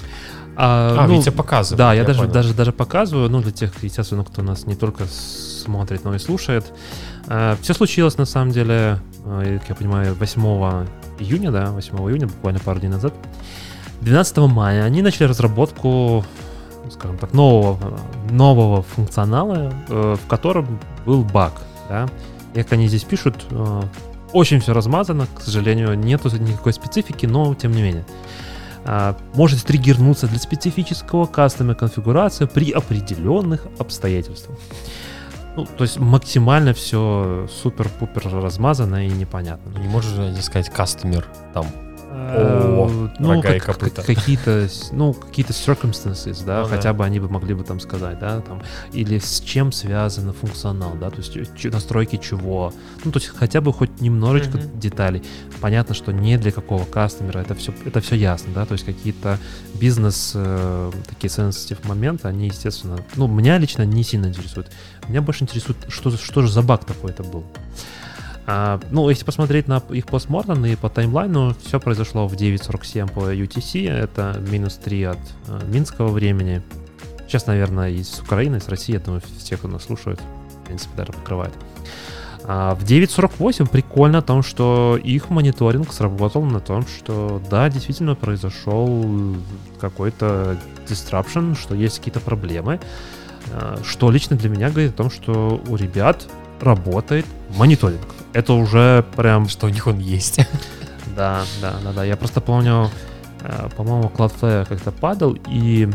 А, 0.55 0.95
А, 1.03 1.07
ну, 1.07 1.17
Витя 1.19 1.29
показывает. 1.29 1.77
Да, 1.77 1.93
я, 1.93 2.03
даже, 2.03 2.19
понял. 2.21 2.31
даже, 2.33 2.53
даже 2.55 2.71
показываю, 2.71 3.29
ну, 3.29 3.41
для 3.41 3.51
тех, 3.51 3.71
естественно, 3.83 4.23
кто 4.23 4.41
нас 4.41 4.65
не 4.65 4.75
только 4.75 5.03
смотрит, 5.05 6.03
но 6.03 6.15
и 6.15 6.19
слушает. 6.19 6.65
Все 7.61 7.73
случилось, 7.73 8.17
на 8.17 8.25
самом 8.25 8.51
деле, 8.51 8.99
э, 9.25 9.59
как 9.59 9.69
я 9.69 9.75
понимаю, 9.75 10.15
8 10.15 10.87
июня, 11.19 11.51
да, 11.51 11.71
8 11.71 11.97
июня, 12.09 12.27
буквально 12.27 12.59
пару 12.59 12.79
дней 12.79 12.89
назад. 12.89 13.13
12 14.01 14.37
мая 14.47 14.83
они 14.83 15.01
начали 15.01 15.27
разработку, 15.27 16.23
скажем 16.89 17.17
так, 17.17 17.33
нового, 17.33 17.99
нового 18.29 18.83
функционала, 18.83 19.73
э, 19.89 20.15
в 20.23 20.27
котором 20.27 20.79
был 21.05 21.23
баг, 21.23 21.53
да. 21.89 22.07
И 22.53 22.63
как 22.63 22.73
они 22.73 22.87
здесь 22.87 23.03
пишут, 23.03 23.35
э, 23.49 23.81
очень 24.31 24.61
все 24.61 24.73
размазано, 24.73 25.27
к 25.35 25.41
сожалению, 25.41 25.97
нету 25.97 26.29
никакой 26.37 26.73
специфики, 26.73 27.25
но 27.25 27.53
тем 27.55 27.71
не 27.71 27.81
менее 27.81 28.05
может 29.33 29.65
триггернуться 29.65 30.27
для 30.27 30.39
специфического 30.39 31.25
кастома 31.25 31.75
конфигурации 31.75 32.45
при 32.45 32.71
определенных 32.71 33.67
обстоятельствах. 33.79 34.57
Ну, 35.57 35.65
то 35.65 35.83
есть 35.83 35.97
максимально 35.97 36.73
все 36.75 37.47
супер-пупер 37.49 38.29
размазано 38.31 39.07
и 39.07 39.09
непонятно. 39.09 39.77
Не 39.79 39.87
можешь 39.87 40.11
сказать 40.43 40.69
кастомер 40.69 41.25
там. 41.53 41.65
О, 42.17 43.09
ну, 43.19 43.33
рога 43.33 43.55
и 43.55 43.59
как- 43.59 43.77
как- 43.79 44.05
какие-то, 44.05 44.67
ну, 44.91 45.13
какие-то 45.13 45.53
circumstances, 45.53 46.43
да, 46.45 46.61
Ну 46.63 46.69
да. 46.69 46.75
хотя 46.75 46.93
бы 46.93 47.05
они 47.05 47.19
бы 47.19 47.29
могли 47.29 47.53
бы 47.53 47.63
там 47.63 47.79
сказать, 47.79 48.19
да, 48.19 48.41
там, 48.41 48.61
или 48.91 49.17
с 49.19 49.39
чем 49.41 49.71
связан 49.71 50.33
функционал, 50.33 50.93
да, 50.99 51.09
то 51.09 51.17
есть 51.17 51.33
ч- 51.57 51.69
настройки 51.69 52.17
чего, 52.17 52.73
ну, 53.05 53.11
то 53.11 53.19
есть 53.19 53.29
хотя 53.35 53.61
бы 53.61 53.71
хоть 53.71 54.01
немножечко 54.01 54.57
Мгм. 54.57 54.79
деталей. 54.79 55.23
Понятно, 55.61 55.95
что 55.95 56.11
не 56.11 56.37
для 56.37 56.51
какого 56.51 56.85
кастомера, 56.85 57.39
это 57.39 57.55
все, 57.55 57.73
это 57.85 58.01
все 58.01 58.15
ясно, 58.15 58.51
да, 58.53 58.65
то 58.65 58.73
есть 58.73 58.85
какие-то 58.85 59.37
бизнес, 59.75 60.31
э, 60.35 60.91
такие 61.07 61.29
sensitive 61.29 61.87
моменты, 61.87 62.27
они, 62.27 62.47
естественно, 62.47 62.97
ну, 63.15 63.27
меня 63.27 63.57
лично 63.57 63.83
не 63.83 64.03
сильно 64.03 64.27
интересуют. 64.27 64.71
Меня 65.07 65.21
больше 65.21 65.43
интересует, 65.43 65.77
что, 65.89 66.11
что 66.17 66.41
же 66.41 66.51
за 66.51 66.61
баг 66.61 66.83
такой 66.85 67.11
это 67.11 67.23
был. 67.23 67.43
А, 68.49 68.79
ну, 68.91 69.09
если 69.09 69.25
посмотреть 69.25 69.67
на 69.67 69.83
их 69.89 70.05
постмортем 70.05 70.65
и 70.65 70.77
по 70.77 70.89
таймлайну, 70.89 71.53
все 71.61 71.81
произошло 71.81 72.29
в 72.29 72.33
9.47 72.33 73.11
по 73.11 73.33
UTC, 73.33 73.89
это 73.89 74.41
минус 74.49 74.77
3 74.77 75.03
от 75.03 75.17
э, 75.47 75.61
минского 75.67 76.07
времени. 76.07 76.61
Сейчас, 77.27 77.45
наверное, 77.45 77.89
из 77.89 78.21
Украины, 78.21 78.55
из 78.55 78.69
России, 78.69 78.93
я 78.93 79.01
думаю, 79.01 79.21
все, 79.37 79.57
кто 79.57 79.67
нас 79.67 79.83
слушает, 79.83 80.21
в 80.61 80.65
принципе, 80.65 80.95
даже 80.95 81.11
покрывает. 81.11 81.53
А 82.45 82.75
в 82.75 82.85
9.48 82.85 83.69
прикольно 83.69 84.19
о 84.19 84.21
том, 84.21 84.41
что 84.41 84.97
их 85.03 85.29
мониторинг 85.29 85.91
сработал 85.91 86.45
на 86.45 86.61
том, 86.61 86.87
что 86.87 87.41
да, 87.51 87.69
действительно 87.69 88.15
произошел 88.15 89.35
какой-то 89.81 90.57
disruption, 90.87 91.59
что 91.59 91.75
есть 91.75 91.97
какие-то 91.97 92.21
проблемы, 92.21 92.79
а, 93.51 93.77
что 93.83 94.09
лично 94.09 94.37
для 94.37 94.49
меня 94.49 94.69
говорит 94.69 94.93
о 94.93 94.97
том, 94.97 95.11
что 95.11 95.61
у 95.67 95.75
ребят 95.75 96.29
работает 96.61 97.25
мониторинг. 97.57 98.16
Это 98.37 98.53
уже 98.53 99.03
прям 99.15 99.47
Что 99.47 99.65
у 99.65 99.69
них 99.69 99.87
он 99.87 99.97
есть. 99.97 100.39
да, 101.15 101.43
да, 101.59 101.73
да, 101.83 101.91
да. 101.91 102.03
Я 102.03 102.15
просто 102.15 102.39
помню, 102.39 102.91
э, 103.41 103.69
по-моему, 103.75 104.11
Cloudflare 104.15 104.67
как-то 104.67 104.91
падал, 104.91 105.35
и 105.47 105.89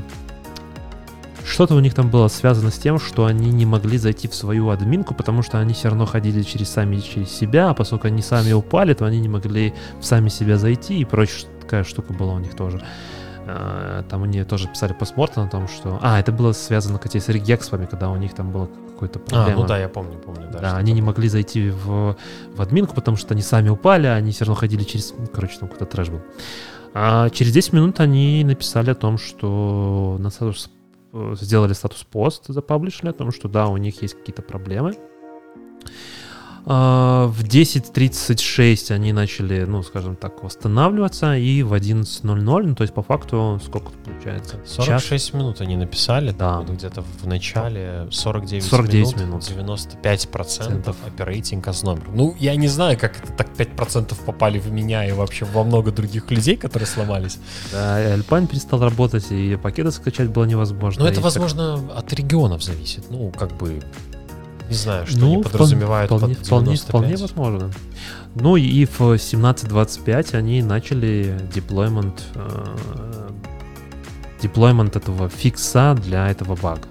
что-то 1.44 1.77
у 1.77 1.81
них 1.81 1.94
там 1.94 2.10
было 2.10 2.27
связано 2.27 2.73
с 2.73 2.78
тем, 2.78 2.98
что 2.98 3.27
они 3.27 3.52
не 3.52 3.64
могли 3.64 3.97
зайти 3.97 4.27
в 4.27 4.35
свою 4.35 4.70
админку, 4.70 5.14
потому 5.14 5.43
что 5.43 5.60
они 5.60 5.73
все 5.73 5.90
равно 5.90 6.05
ходили 6.05 6.43
через 6.43 6.69
сами 6.69 6.97
через 6.97 7.31
себя, 7.31 7.70
а 7.70 7.74
поскольку 7.74 8.09
они 8.09 8.23
сами 8.23 8.52
упали, 8.52 8.93
то 8.94 9.05
они 9.05 9.20
не 9.20 9.28
могли 9.28 9.73
в 10.01 10.05
сами 10.05 10.28
себя 10.28 10.59
зайти, 10.59 10.98
и 10.98 11.05
прочая 11.05 11.48
такая 11.60 11.85
штука 11.85 12.12
была 12.12 12.35
у 12.35 12.39
них 12.40 12.56
тоже. 12.56 12.85
Э, 13.47 14.02
Там 14.10 14.24
они 14.24 14.43
тоже 14.43 14.66
писали 14.66 14.94
постмортом 14.94 15.44
о 15.44 15.48
том, 15.48 15.69
что... 15.69 16.01
А, 16.02 16.19
это 16.19 16.32
было 16.32 16.51
связано, 16.51 16.98
кстати, 16.98 17.19
с 17.19 17.28
регексами, 17.28 17.86
когда 17.86 18.10
у 18.10 18.16
них 18.16 18.35
там 18.35 18.51
было 18.51 18.69
какое-то 19.06 19.18
А, 19.18 19.44
проблема. 19.44 19.62
ну 19.62 19.66
да, 19.66 19.78
я 19.78 19.88
помню, 19.88 20.18
помню. 20.18 20.48
Да, 20.52 20.58
Да, 20.58 20.76
они 20.76 20.92
не 20.92 21.02
могли 21.02 21.28
зайти 21.28 21.70
в, 21.70 22.16
в 22.54 22.60
админку, 22.60 22.94
потому 22.94 23.16
что 23.16 23.34
они 23.34 23.42
сами 23.42 23.68
упали, 23.68 24.06
а 24.06 24.14
они 24.14 24.32
все 24.32 24.44
равно 24.44 24.54
ходили 24.54 24.84
через... 24.84 25.12
ну, 25.18 25.26
Короче, 25.26 25.58
там 25.58 25.68
какой-то 25.68 25.86
трэш 25.86 26.08
был. 26.08 26.20
А 26.94 27.30
через 27.30 27.52
10 27.52 27.72
минут 27.72 28.00
они 28.00 28.44
написали 28.44 28.90
о 28.90 28.94
том, 28.94 29.18
что 29.18 30.16
на 30.20 30.30
статус, 30.30 30.70
э, 31.12 31.34
сделали 31.40 31.72
статус-пост, 31.72 32.44
запаблишили 32.48 33.08
о 33.10 33.12
том, 33.12 33.32
что 33.32 33.48
да, 33.48 33.66
у 33.68 33.76
них 33.76 34.02
есть 34.02 34.14
какие-то 34.14 34.42
проблемы. 34.42 34.94
А, 36.64 37.26
В 37.26 37.43
10.36 37.43 38.93
они 38.94 39.12
начали, 39.12 39.64
ну, 39.64 39.82
скажем 39.82 40.16
так, 40.16 40.43
восстанавливаться, 40.43 41.36
и 41.36 41.62
в 41.62 41.72
11.00, 41.74 42.62
ну, 42.62 42.74
то 42.74 42.82
есть 42.82 42.94
по 42.94 43.02
факту 43.02 43.60
сколько 43.64 43.90
получается? 44.05 44.56
Час? 44.64 44.86
46 44.86 45.34
минут 45.34 45.60
они 45.60 45.76
написали, 45.76 46.30
Да. 46.30 46.60
вот 46.60 46.70
где-то 46.70 47.02
в 47.02 47.26
начале 47.26 48.06
49, 48.10 48.64
49 48.64 49.16
минут, 49.16 49.51
минут. 49.51 49.89
95% 50.02 50.28
Процентов. 50.30 50.97
as 51.16 51.84
номер. 51.84 52.05
Ну, 52.14 52.36
я 52.39 52.55
не 52.56 52.68
знаю, 52.68 52.98
как 52.98 53.16
это 53.22 53.32
так 53.32 53.48
5% 53.56 54.14
попали 54.24 54.59
в 54.59 54.70
меня 54.70 55.05
и 55.06 55.12
вообще 55.12 55.44
во 55.44 55.64
много 55.64 55.90
других 55.90 56.30
людей, 56.30 56.56
которые 56.56 56.86
сломались. 56.86 57.39
Да, 57.72 58.14
Alpine 58.16 58.47
перестал 58.47 58.80
работать, 58.80 59.30
и 59.30 59.56
пакеты 59.56 59.90
скачать 59.90 60.28
было 60.28 60.44
невозможно. 60.44 61.02
Но 61.02 61.09
и 61.09 61.12
это, 61.12 61.20
возможно, 61.20 61.80
от 61.97 62.12
регионов 62.12 62.62
зависит. 62.62 63.10
Ну, 63.10 63.32
как 63.36 63.52
бы, 63.56 63.82
не 64.73 64.78
знаю, 64.78 65.07
что 65.07 65.19
Ну, 65.19 65.35
они 65.35 65.43
подразумевают 65.43 66.11
вполне, 66.11 66.35
под 66.35 66.47
вполне, 66.47 66.65
95. 66.66 66.89
вполне 66.89 67.16
возможно. 67.16 67.70
Ну 68.35 68.57
и 68.57 68.85
в 68.86 69.01
17.25 69.01 70.35
они 70.36 70.62
начали 70.62 71.39
деплоймент, 71.55 72.23
э, 72.35 73.31
деплоймент 74.43 74.97
этого 74.97 75.28
фикса 75.28 75.94
для 76.03 76.28
этого 76.31 76.57
бага. 76.57 76.82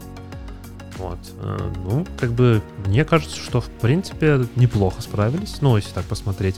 Вот. 0.98 1.18
э, 1.42 1.58
Ну, 1.84 2.06
как 2.20 2.32
бы, 2.32 2.62
мне 2.86 3.04
кажется, 3.06 3.38
что 3.38 3.60
в 3.60 3.70
принципе 3.70 4.46
неплохо 4.56 5.02
справились. 5.02 5.58
Ну, 5.62 5.76
если 5.78 5.92
так 5.94 6.06
посмотреть. 6.06 6.56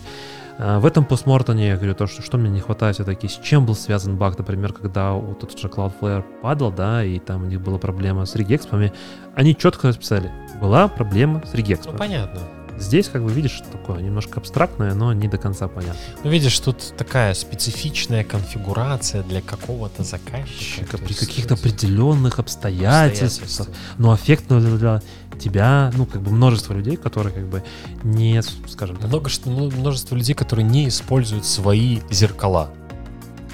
Э, 0.57 0.79
В 0.79 0.85
этом 0.85 1.05
постмортоне 1.05 1.69
я 1.69 1.75
говорю 1.77 1.95
то, 1.95 2.07
что, 2.07 2.21
что 2.21 2.37
мне 2.37 2.49
не 2.49 2.59
хватает 2.59 2.95
все-таки, 2.95 3.27
с 3.29 3.39
чем 3.41 3.65
был 3.65 3.75
связан 3.75 4.17
баг, 4.17 4.37
например, 4.37 4.73
когда 4.73 5.13
вот 5.13 5.39
тот 5.39 5.57
же 5.57 5.67
Cloudflare 5.69 6.23
падал, 6.41 6.71
да, 6.71 7.03
и 7.05 7.19
там 7.19 7.43
у 7.43 7.45
них 7.45 7.61
была 7.61 7.77
проблема 7.77 8.25
с 8.25 8.35
регекспами, 8.35 8.91
они 9.33 9.55
четко 9.55 9.87
расписали, 9.87 10.29
была 10.61 10.87
проблема 10.87 11.41
с 11.45 11.51
Ну, 11.53 11.57
регекспами. 11.57 11.97
понятно. 11.97 12.41
Здесь, 12.79 13.07
как 13.07 13.23
бы, 13.23 13.31
видишь, 13.31 13.61
такое 13.71 14.01
немножко 14.01 14.39
абстрактное, 14.39 14.93
но 14.95 15.13
не 15.13 15.27
до 15.27 15.37
конца 15.37 15.67
понятно. 15.67 15.99
Ну, 16.23 16.29
видишь, 16.31 16.59
тут 16.59 16.95
такая 16.97 17.33
специфичная 17.35 18.23
конфигурация 18.23 19.21
для 19.23 19.41
какого-то 19.41 20.03
заказчика. 20.03 20.97
При 20.97 21.13
каких-то 21.13 21.53
э, 21.53 21.57
определенных 21.57 22.39
обстоятельствах, 22.39 23.43
обстоятельствах. 23.45 23.67
но 23.99 24.15
эффектно 24.15 24.59
для 24.59 25.01
тебя, 25.39 25.91
ну, 25.95 26.05
как 26.07 26.21
бы 26.21 26.31
множество 26.31 26.73
людей, 26.73 26.97
которые, 26.97 27.33
как 27.33 27.47
бы, 27.47 27.63
не, 28.03 28.41
скажем 28.67 28.97
так, 28.97 29.07
Много, 29.07 29.29
что, 29.29 29.49
ну, 29.49 29.69
множество 29.71 30.15
людей, 30.15 30.33
которые 30.33 30.65
не 30.67 30.87
используют 30.87 31.45
свои 31.45 31.99
зеркала. 32.09 32.71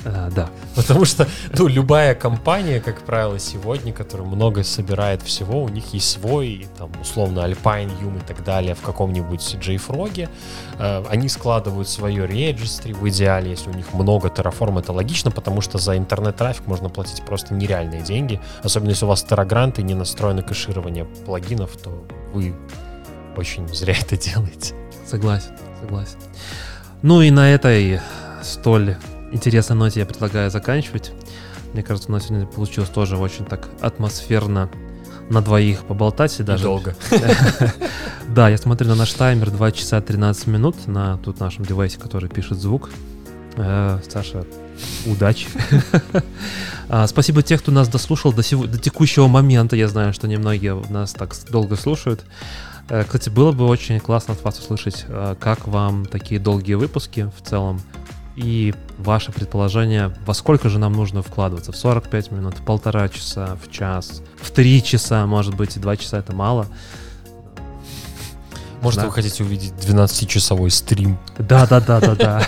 Э, 0.05 0.29
да, 0.35 0.49
Потому 0.75 1.05
что, 1.05 1.27
ну, 1.57 1.67
любая 1.67 2.15
компания, 2.15 2.79
как 2.79 3.01
правило, 3.01 3.39
сегодня, 3.39 3.91
которая 3.91 4.27
много 4.27 4.63
собирает 4.63 5.21
всего, 5.21 5.63
у 5.63 5.69
них 5.69 5.93
есть 5.93 6.09
свой, 6.09 6.67
там, 6.77 6.91
условно, 7.01 7.39
Alpine, 7.39 7.91
Yum 8.01 8.17
и 8.17 8.25
так 8.25 8.43
далее 8.43 8.75
в 8.75 8.81
каком-нибудь 8.81 9.57
JFrog. 9.59 10.29
Э, 10.77 11.03
они 11.09 11.27
складывают 11.29 11.89
свое 11.89 12.25
registry 12.25 12.93
в 12.93 13.07
идеале, 13.09 13.51
если 13.51 13.69
у 13.69 13.73
них 13.73 13.93
много 13.93 14.29
Terraform, 14.29 14.79
это 14.79 14.93
логично, 14.93 15.31
потому 15.31 15.61
что 15.61 15.77
за 15.77 15.97
интернет-трафик 15.97 16.67
можно 16.67 16.89
платить 16.89 17.23
просто 17.25 17.53
нереальные 17.53 18.01
деньги. 18.01 18.39
Особенно 18.63 18.89
если 18.89 19.05
у 19.05 19.09
вас 19.09 19.25
Terragranт 19.29 19.79
и 19.79 19.83
не 19.83 19.95
настроено 19.95 20.43
кэширование 20.43 21.05
плагинов, 21.25 21.75
то 21.77 22.05
вы 22.33 22.55
очень 23.35 23.67
зря 23.69 23.95
это 23.99 24.17
делаете. 24.31 24.75
согласен, 25.05 25.51
согласен. 25.81 26.17
Ну 27.01 27.21
и 27.21 27.31
на 27.31 27.49
этой 27.53 27.99
столь 28.43 28.95
интересной 29.31 29.75
ноте 29.75 29.99
я 29.99 30.05
предлагаю 30.05 30.49
заканчивать. 30.51 31.11
Мне 31.73 31.83
кажется, 31.83 32.09
у 32.09 32.11
нас 32.11 32.25
сегодня 32.25 32.47
получилось 32.47 32.89
тоже 32.89 33.17
очень 33.17 33.45
так 33.45 33.69
атмосферно 33.81 34.69
на 35.29 35.41
двоих 35.41 35.81
поболтать 35.85 36.39
и 36.39 36.43
даже... 36.43 36.63
И 36.63 36.65
долго. 36.65 36.95
Да, 38.27 38.47
я 38.47 38.57
смотрю 38.59 38.87
на 38.89 38.95
наш 38.95 39.11
таймер 39.13 39.49
2 39.49 39.71
часа 39.71 40.01
13 40.01 40.45
минут 40.47 40.87
на 40.87 41.17
тут 41.17 41.39
нашем 41.39 41.65
девайсе, 41.65 41.97
который 41.99 42.29
пишет 42.29 42.59
звук. 42.59 42.91
Э, 43.55 43.99
Саша, 44.07 44.45
удачи. 45.05 45.47
А, 46.91 47.05
Спасибо 47.05 47.43
тех, 47.43 47.61
кто 47.61 47.71
нас 47.71 47.87
дослушал 47.87 48.33
до, 48.33 48.41
сего- 48.41 48.65
до 48.65 48.79
текущего 48.79 49.27
момента. 49.27 49.75
Я 49.75 49.87
знаю, 49.87 50.11
что 50.11 50.27
немногие 50.27 50.73
нас 50.89 51.13
так 51.13 51.35
долго 51.51 51.75
слушают. 51.75 52.23
Э, 52.89 53.03
Кстати, 53.03 53.29
было 53.29 53.51
бы 53.51 53.67
очень 53.67 53.99
классно 53.99 54.33
от 54.33 54.43
вас 54.43 54.57
услышать, 54.59 55.05
э, 55.07 55.35
как 55.39 55.67
вам 55.67 56.05
такие 56.07 56.39
долгие 56.39 56.73
выпуски 56.73 57.29
в 57.39 57.47
целом. 57.47 57.79
И 58.41 58.73
ваше 58.97 59.33
предположение, 59.33 60.15
во 60.25 60.33
сколько 60.33 60.69
же 60.69 60.79
нам 60.79 60.93
нужно 60.93 61.21
вкладываться? 61.21 61.73
В 61.73 61.75
45 61.75 62.31
минут, 62.31 62.53
в 62.57 62.63
полтора 62.63 63.09
часа, 63.09 63.57
в 63.61 63.69
час, 63.69 64.21
в 64.41 64.51
три 64.51 64.81
часа, 64.81 65.25
может 65.25 65.55
быть, 65.55 65.75
и 65.75 65.79
два 65.79 65.97
часа 65.97 66.19
это 66.19 66.33
мало. 66.33 66.67
Может, 68.81 69.01
Да. 69.01 69.05
вы 69.07 69.11
хотите 69.11 69.43
увидеть 69.43 69.73
12-часовой 69.73 70.71
стрим 70.71 71.17
Да, 71.37 71.67
да, 71.67 71.79
да, 71.81 71.99
да, 71.99 72.15
да. 72.15 72.43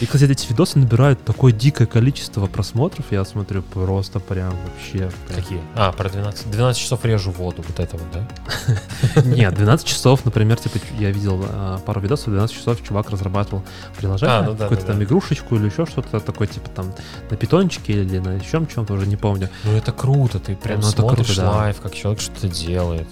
И, 0.00 0.06
кстати, 0.06 0.24
эти 0.32 0.48
видосы 0.48 0.78
набирают 0.78 1.24
такое 1.24 1.52
дикое 1.52 1.86
количество 1.86 2.46
просмотров, 2.46 3.06
я 3.10 3.24
смотрю, 3.24 3.62
просто 3.62 4.18
прям 4.20 4.52
вообще. 4.64 5.10
Какие? 5.34 5.60
А, 5.76 5.92
про 5.92 6.08
12. 6.08 6.50
12 6.50 6.82
часов 6.82 7.04
режу 7.04 7.30
воду, 7.30 7.64
вот 7.66 7.78
это 7.78 7.96
вот, 7.96 8.06
да? 8.12 9.22
Нет, 9.24 9.54
12 9.54 9.86
часов, 9.86 10.24
например, 10.24 10.58
типа, 10.58 10.78
я 10.98 11.10
видел 11.10 11.44
а, 11.48 11.78
пару 11.78 12.00
видосов, 12.00 12.26
12 12.28 12.56
часов 12.56 12.82
чувак 12.82 13.10
разрабатывал 13.10 13.62
приложение, 13.96 14.36
А, 14.38 14.42
ну 14.42 14.56
какую-то 14.56 14.86
там 14.86 15.02
игрушечку 15.02 15.54
или 15.56 15.66
еще 15.66 15.86
что-то 15.86 16.20
такое, 16.20 16.48
типа 16.48 16.68
там 16.70 16.92
на 17.30 17.36
питончике 17.36 17.92
или 17.92 18.18
на 18.18 18.30
еще 18.36 18.66
чем-то, 18.72 18.94
уже 18.94 19.06
не 19.06 19.16
помню. 19.16 19.48
Ну 19.64 19.72
это 19.76 19.92
круто, 19.92 20.38
ты 20.38 20.56
прям 20.56 20.80
Ну, 20.80 20.86
смотришь 20.86 21.38
live, 21.38 21.80
как 21.80 21.94
человек 21.94 22.20
что-то 22.20 22.48
делает. 22.48 23.08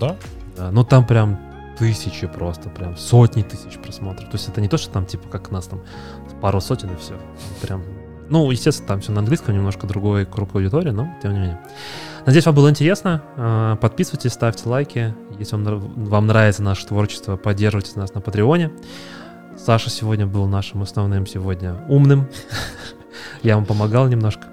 Да? 0.00 0.16
Да, 0.56 0.70
ну 0.70 0.84
там 0.84 1.06
прям 1.06 1.38
тысячи 1.78 2.26
просто, 2.26 2.68
прям 2.68 2.96
сотни 2.96 3.42
тысяч 3.42 3.78
просмотров. 3.78 4.28
То 4.30 4.36
есть 4.36 4.48
это 4.48 4.60
не 4.60 4.68
то, 4.68 4.76
что 4.76 4.90
там 4.90 5.06
типа 5.06 5.28
как 5.28 5.50
нас 5.50 5.66
там 5.66 5.82
пару 6.40 6.60
сотен 6.60 6.90
и 6.90 6.96
все. 6.96 7.14
Прям, 7.62 7.82
ну, 8.28 8.50
естественно, 8.50 8.88
там 8.88 9.00
все 9.00 9.12
на 9.12 9.20
английском, 9.20 9.54
немножко 9.54 9.86
другой 9.86 10.26
круг 10.26 10.54
аудитории, 10.54 10.90
но 10.90 11.08
тем 11.22 11.32
не 11.32 11.38
менее. 11.38 11.60
Надеюсь, 12.26 12.46
вам 12.46 12.54
было 12.54 12.68
интересно. 12.68 13.22
А, 13.36 13.76
Подписывайтесь, 13.76 14.32
ставьте 14.32 14.68
лайки. 14.68 15.14
Если 15.38 15.56
вам, 15.56 16.04
вам 16.04 16.26
нравится 16.26 16.62
наше 16.62 16.86
творчество, 16.86 17.36
поддерживайте 17.36 17.98
нас 17.98 18.12
на 18.14 18.20
Патреоне. 18.20 18.72
Саша 19.56 19.90
сегодня 19.90 20.26
был 20.26 20.46
нашим 20.46 20.82
основным 20.82 21.26
сегодня 21.26 21.84
умным. 21.88 22.28
Я 23.42 23.56
вам 23.56 23.66
помогал 23.66 24.08
немножко. 24.08 24.48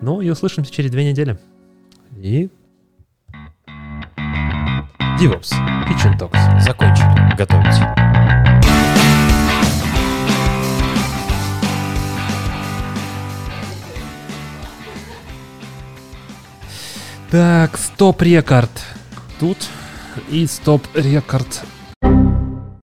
Ну 0.00 0.20
и 0.20 0.30
услышимся 0.30 0.72
через 0.72 0.90
две 0.90 1.08
недели. 1.08 1.38
И... 2.16 2.50
DevOps. 5.24 5.54
Kitchen 5.88 6.18
Talks. 6.18 6.60
Закончили 6.60 7.34
готовить. 7.34 7.64
Так, 17.30 17.78
стоп-рекорд 17.78 18.70
тут 19.40 19.56
и 20.28 20.46
стоп-рекорд 20.46 21.62